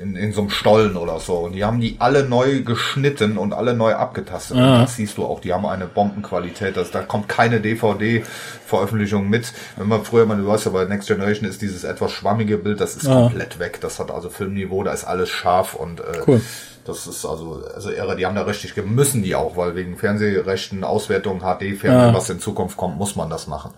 in, 0.01 0.15
in 0.15 0.31
so 0.31 0.41
einem 0.41 0.49
Stollen 0.49 0.95
oder 0.95 1.19
so. 1.19 1.35
Und 1.39 1.53
die 1.53 1.63
haben 1.63 1.79
die 1.79 1.97
alle 1.99 2.23
neu 2.23 2.63
geschnitten 2.63 3.37
und 3.37 3.53
alle 3.53 3.73
neu 3.73 3.93
abgetastet. 3.93 4.57
Ah. 4.57 4.75
Und 4.75 4.81
das 4.83 4.95
siehst 4.95 5.17
du 5.17 5.25
auch, 5.25 5.39
die 5.41 5.53
haben 5.53 5.65
eine 5.65 5.85
Bombenqualität. 5.85 6.77
Das, 6.77 6.91
da 6.91 7.01
kommt 7.01 7.27
keine 7.27 7.59
DVD-Veröffentlichung 7.59 9.29
mit. 9.29 9.53
Wenn 9.75 9.87
man 9.87 10.03
früher, 10.03 10.25
man, 10.25 10.39
du 10.39 10.47
weißt 10.47 10.65
ja, 10.65 10.71
bei 10.71 10.85
Next 10.85 11.07
Generation 11.07 11.49
ist 11.49 11.61
dieses 11.61 11.83
etwas 11.83 12.11
schwammige 12.11 12.57
Bild, 12.57 12.79
das 12.79 12.95
ist 12.95 13.07
ah. 13.07 13.23
komplett 13.23 13.59
weg. 13.59 13.79
Das 13.81 13.99
hat 13.99 14.11
also 14.11 14.29
Filmniveau, 14.29 14.83
da 14.83 14.93
ist 14.93 15.03
alles 15.03 15.29
scharf 15.29 15.75
und 15.75 15.99
äh, 15.99 16.03
cool. 16.27 16.41
Das 16.85 17.05
ist 17.05 17.23
also, 17.23 17.61
also 17.75 17.91
irre, 17.91 18.15
die 18.15 18.25
haben 18.25 18.35
da 18.35 18.43
richtig, 18.43 18.75
müssen 18.83 19.21
die 19.21 19.35
auch, 19.35 19.57
weil 19.57 19.75
wegen 19.75 19.95
Fernsehrechten, 19.95 20.83
Auswertung, 20.83 21.41
HD-Fernsehen, 21.41 21.83
ja. 21.83 22.13
was 22.13 22.29
in 22.31 22.39
Zukunft 22.39 22.77
kommt, 22.77 22.97
muss 22.97 23.15
man 23.15 23.29
das 23.29 23.45
machen. 23.45 23.71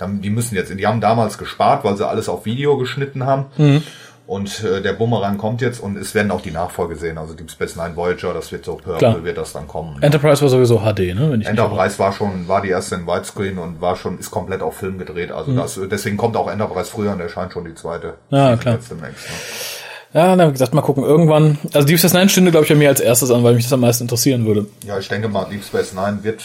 Die 0.00 0.28
müssen 0.28 0.54
jetzt, 0.54 0.70
die 0.76 0.86
haben 0.86 1.00
damals 1.00 1.38
gespart, 1.38 1.84
weil 1.84 1.96
sie 1.96 2.06
alles 2.06 2.28
auf 2.28 2.44
Video 2.44 2.76
geschnitten 2.76 3.24
haben. 3.24 3.46
Mhm. 3.56 3.82
Und 4.28 4.62
äh, 4.62 4.82
der 4.82 4.92
Bumerang 4.92 5.38
kommt 5.38 5.62
jetzt 5.62 5.80
und 5.80 5.96
es 5.96 6.14
werden 6.14 6.30
auch 6.30 6.42
die 6.42 6.50
Nachfolge 6.50 6.96
sehen. 6.96 7.16
Also 7.16 7.32
Deep 7.32 7.50
Space 7.50 7.76
Nine 7.76 7.96
Voyager, 7.96 8.34
das 8.34 8.52
wird 8.52 8.62
so 8.62 8.74
Purple 8.74 9.24
wird 9.24 9.38
das 9.38 9.54
dann 9.54 9.66
kommen. 9.66 10.02
Enterprise 10.02 10.42
war 10.42 10.50
sowieso 10.50 10.80
HD, 10.80 11.14
ne? 11.14 11.28
Wenn 11.30 11.40
ich 11.40 11.46
Enterprise 11.46 11.98
war 11.98 12.12
schon, 12.12 12.46
war 12.46 12.60
die 12.60 12.68
erste 12.68 12.96
in 12.96 13.06
Widescreen 13.06 13.56
und 13.56 13.80
war 13.80 13.96
schon, 13.96 14.18
ist 14.18 14.30
komplett 14.30 14.60
auf 14.60 14.76
Film 14.76 14.98
gedreht. 14.98 15.32
Also 15.32 15.52
mhm. 15.52 15.56
das, 15.56 15.80
deswegen 15.90 16.18
kommt 16.18 16.36
auch 16.36 16.50
Enterprise 16.50 16.90
früher 16.90 17.12
und 17.12 17.20
erscheint 17.20 17.54
schon 17.54 17.64
die 17.64 17.74
zweite. 17.74 18.16
Ja, 18.28 18.54
klar. 18.58 18.74
Jetzt 18.74 18.90
demnächst, 18.90 19.30
ne? 19.30 19.34
Ja, 20.12 20.36
dann 20.36 20.48
wie 20.48 20.52
gesagt, 20.52 20.74
mal 20.74 20.82
gucken. 20.82 21.04
Irgendwann, 21.04 21.56
also 21.72 21.88
Deep 21.88 21.98
Space 21.98 22.12
Nine 22.12 22.28
stünde, 22.28 22.50
glaube 22.50 22.64
ich, 22.64 22.70
bei 22.70 22.76
mir 22.76 22.90
als 22.90 23.00
erstes 23.00 23.30
an, 23.30 23.42
weil 23.44 23.54
mich 23.54 23.64
das 23.64 23.72
am 23.72 23.80
meisten 23.80 24.04
interessieren 24.04 24.44
würde. 24.44 24.66
Ja, 24.86 24.98
ich 24.98 25.08
denke 25.08 25.30
mal, 25.30 25.46
Deep 25.46 25.64
Space 25.64 25.94
Nine 25.94 26.18
wird, 26.22 26.42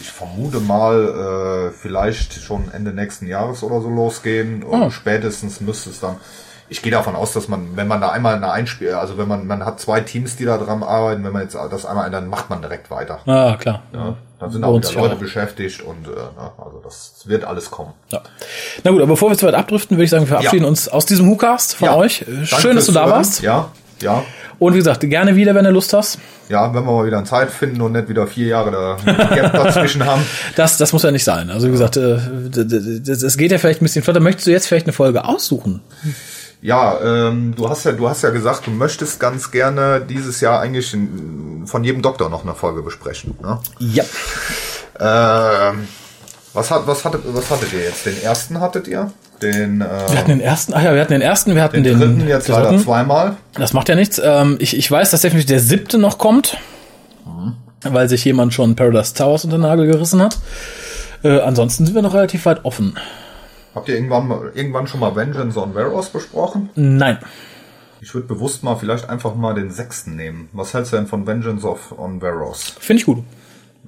ich 0.00 0.08
vermute 0.08 0.60
mal, 0.60 1.72
äh, 1.72 1.76
vielleicht 1.76 2.34
schon 2.34 2.70
Ende 2.72 2.92
nächsten 2.92 3.26
Jahres 3.26 3.64
oder 3.64 3.80
so 3.80 3.88
losgehen. 3.88 4.62
Und 4.62 4.82
oh. 4.82 4.90
spätestens 4.90 5.60
müsste 5.60 5.90
es 5.90 5.98
dann 5.98 6.14
ich 6.68 6.82
gehe 6.82 6.92
davon 6.92 7.14
aus, 7.14 7.32
dass 7.32 7.48
man, 7.48 7.76
wenn 7.76 7.86
man 7.86 8.00
da 8.00 8.10
einmal 8.10 8.34
eine 8.34 8.50
Einspiel, 8.50 8.94
also 8.94 9.18
wenn 9.18 9.28
man, 9.28 9.46
man 9.46 9.64
hat 9.64 9.80
zwei 9.80 10.00
Teams, 10.00 10.36
die 10.36 10.44
da 10.44 10.58
dran 10.58 10.82
arbeiten, 10.82 11.24
wenn 11.24 11.32
man 11.32 11.42
jetzt 11.42 11.54
das 11.54 11.86
einmal, 11.86 12.10
dann 12.10 12.28
macht 12.28 12.50
man 12.50 12.62
direkt 12.62 12.90
weiter. 12.90 13.20
Ah, 13.26 13.56
klar. 13.56 13.82
Ja, 13.92 14.16
dann 14.40 14.50
sind 14.50 14.64
auch 14.64 14.76
wieder 14.76 14.92
Leute 14.92 15.14
auch. 15.14 15.18
beschäftigt 15.18 15.82
und 15.82 16.06
äh, 16.06 16.10
also 16.58 16.80
das 16.82 17.22
wird 17.26 17.44
alles 17.44 17.70
kommen. 17.70 17.92
Ja. 18.10 18.22
Na 18.82 18.90
gut, 18.90 19.00
aber 19.00 19.12
bevor 19.12 19.30
wir 19.30 19.36
zu 19.36 19.46
weit 19.46 19.54
abdriften, 19.54 19.96
würde 19.96 20.04
ich 20.04 20.10
sagen, 20.10 20.24
wir 20.24 20.28
verabschieden 20.28 20.64
ja. 20.64 20.68
uns 20.68 20.88
aus 20.88 21.06
diesem 21.06 21.30
WhoCast 21.30 21.76
von 21.76 21.86
ja. 21.86 21.96
euch. 21.96 22.24
Schön, 22.44 22.76
dass 22.76 22.86
du 22.86 22.92
da 22.92 23.08
warst. 23.08 23.42
Ja, 23.42 23.70
ja. 24.00 24.22
Und 24.58 24.74
wie 24.74 24.78
gesagt, 24.78 25.00
gerne 25.00 25.36
wieder, 25.36 25.54
wenn 25.54 25.64
du 25.64 25.70
Lust 25.70 25.92
hast. 25.92 26.18
Ja, 26.48 26.72
wenn 26.72 26.84
wir 26.84 26.92
mal 26.92 27.06
wieder 27.06 27.18
eine 27.18 27.26
Zeit 27.26 27.50
finden 27.50 27.80
und 27.80 27.92
nicht 27.92 28.08
wieder 28.08 28.26
vier 28.26 28.46
Jahre 28.46 28.70
da 29.04 29.48
dazwischen 29.52 30.04
haben. 30.04 30.24
Das, 30.56 30.76
das 30.76 30.92
muss 30.92 31.02
ja 31.02 31.10
nicht 31.10 31.24
sein. 31.24 31.50
Also 31.50 31.68
wie 31.68 31.72
gesagt, 31.72 31.96
es 31.96 33.34
äh, 33.34 33.38
geht 33.38 33.50
ja 33.50 33.58
vielleicht 33.58 33.80
ein 33.80 33.84
bisschen 33.84 34.02
flotter. 34.02 34.20
Möchtest 34.20 34.46
du 34.46 34.50
jetzt 34.50 34.66
vielleicht 34.66 34.86
eine 34.86 34.92
Folge 34.92 35.24
aussuchen? 35.24 35.80
Ja, 36.64 36.98
ähm, 37.04 37.52
du 37.54 37.68
hast 37.68 37.84
ja, 37.84 37.92
du 37.92 38.08
hast 38.08 38.22
ja 38.22 38.30
gesagt, 38.30 38.66
du 38.66 38.70
möchtest 38.70 39.20
ganz 39.20 39.50
gerne 39.50 40.00
dieses 40.00 40.40
Jahr 40.40 40.60
eigentlich 40.60 40.96
von 41.66 41.84
jedem 41.84 42.00
Doktor 42.00 42.30
noch 42.30 42.42
eine 42.42 42.54
Folge 42.54 42.80
besprechen. 42.80 43.34
Ne? 43.42 43.58
Ja. 43.80 44.04
Ähm, 44.98 45.86
was 46.54 46.70
hat, 46.70 46.86
was 46.86 47.04
hattet, 47.04 47.20
was 47.26 47.50
hattet 47.50 47.70
ihr 47.74 47.80
jetzt? 47.80 48.06
Den 48.06 48.22
ersten 48.22 48.62
hattet 48.62 48.88
ihr? 48.88 49.12
Den, 49.42 49.82
äh, 49.82 49.84
wir 50.08 50.18
hatten 50.18 50.30
den 50.30 50.40
ersten, 50.40 50.72
ach 50.72 50.82
ja, 50.82 50.94
wir 50.94 51.02
hatten 51.02 51.12
den 51.12 51.20
ersten, 51.20 51.54
wir 51.54 51.62
hatten 51.62 51.82
den, 51.82 52.00
den 52.00 52.16
dritten 52.16 52.28
jetzt 52.28 52.48
leider 52.48 52.78
zweimal. 52.78 53.36
Das 53.52 53.74
macht 53.74 53.90
ja 53.90 53.94
nichts. 53.94 54.18
Ähm, 54.24 54.56
ich, 54.58 54.74
ich 54.74 54.90
weiß, 54.90 55.10
dass 55.10 55.20
definitiv 55.20 55.48
der 55.48 55.60
siebte 55.60 55.98
noch 55.98 56.16
kommt, 56.16 56.56
mhm. 57.26 57.56
weil 57.82 58.08
sich 58.08 58.24
jemand 58.24 58.54
schon 58.54 58.74
Paradise 58.74 59.12
Towers 59.12 59.44
unter 59.44 59.58
den 59.58 59.64
Nagel 59.64 59.86
gerissen 59.86 60.22
hat. 60.22 60.38
Äh, 61.22 61.40
ansonsten 61.40 61.84
sind 61.84 61.94
wir 61.94 62.00
noch 62.00 62.14
relativ 62.14 62.46
weit 62.46 62.64
offen. 62.64 62.96
Habt 63.74 63.88
ihr 63.88 63.96
irgendwann, 63.96 64.30
irgendwann 64.54 64.86
schon 64.86 65.00
mal 65.00 65.16
Vengeance 65.16 65.60
on 65.60 65.74
Veros 65.74 66.10
besprochen? 66.10 66.70
Nein. 66.74 67.18
Ich 68.00 68.14
würde 68.14 68.28
bewusst 68.28 68.62
mal 68.62 68.76
vielleicht 68.76 69.08
einfach 69.08 69.34
mal 69.34 69.54
den 69.54 69.70
sechsten 69.70 70.14
nehmen. 70.14 70.48
Was 70.52 70.74
hältst 70.74 70.92
du 70.92 70.96
denn 70.96 71.06
von 71.06 71.26
Vengeance 71.26 71.66
of 71.66 71.98
on 71.98 72.20
Veros? 72.20 72.74
Finde 72.78 73.00
ich 73.00 73.06
gut. 73.06 73.24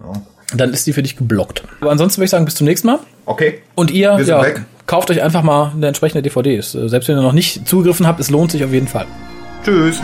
Ja. 0.00 0.12
Dann 0.54 0.72
ist 0.72 0.86
die 0.86 0.92
für 0.92 1.02
dich 1.02 1.16
geblockt. 1.16 1.62
Aber 1.80 1.90
ansonsten 1.90 2.18
würde 2.18 2.26
ich 2.26 2.30
sagen, 2.30 2.44
bis 2.44 2.54
zum 2.54 2.66
nächsten 2.66 2.86
Mal. 2.86 3.00
Okay. 3.26 3.62
Und 3.74 3.90
ihr, 3.90 4.18
ja, 4.20 4.42
weg. 4.42 4.62
kauft 4.86 5.10
euch 5.10 5.22
einfach 5.22 5.42
mal 5.42 5.72
eine 5.74 5.88
entsprechende 5.88 6.22
DVD. 6.22 6.60
Selbst 6.60 7.08
wenn 7.08 7.16
ihr 7.16 7.22
noch 7.22 7.32
nicht 7.32 7.68
zugegriffen 7.68 8.06
habt, 8.06 8.20
es 8.20 8.30
lohnt 8.30 8.52
sich 8.52 8.64
auf 8.64 8.72
jeden 8.72 8.88
Fall. 8.88 9.06
Tschüss. 9.64 10.00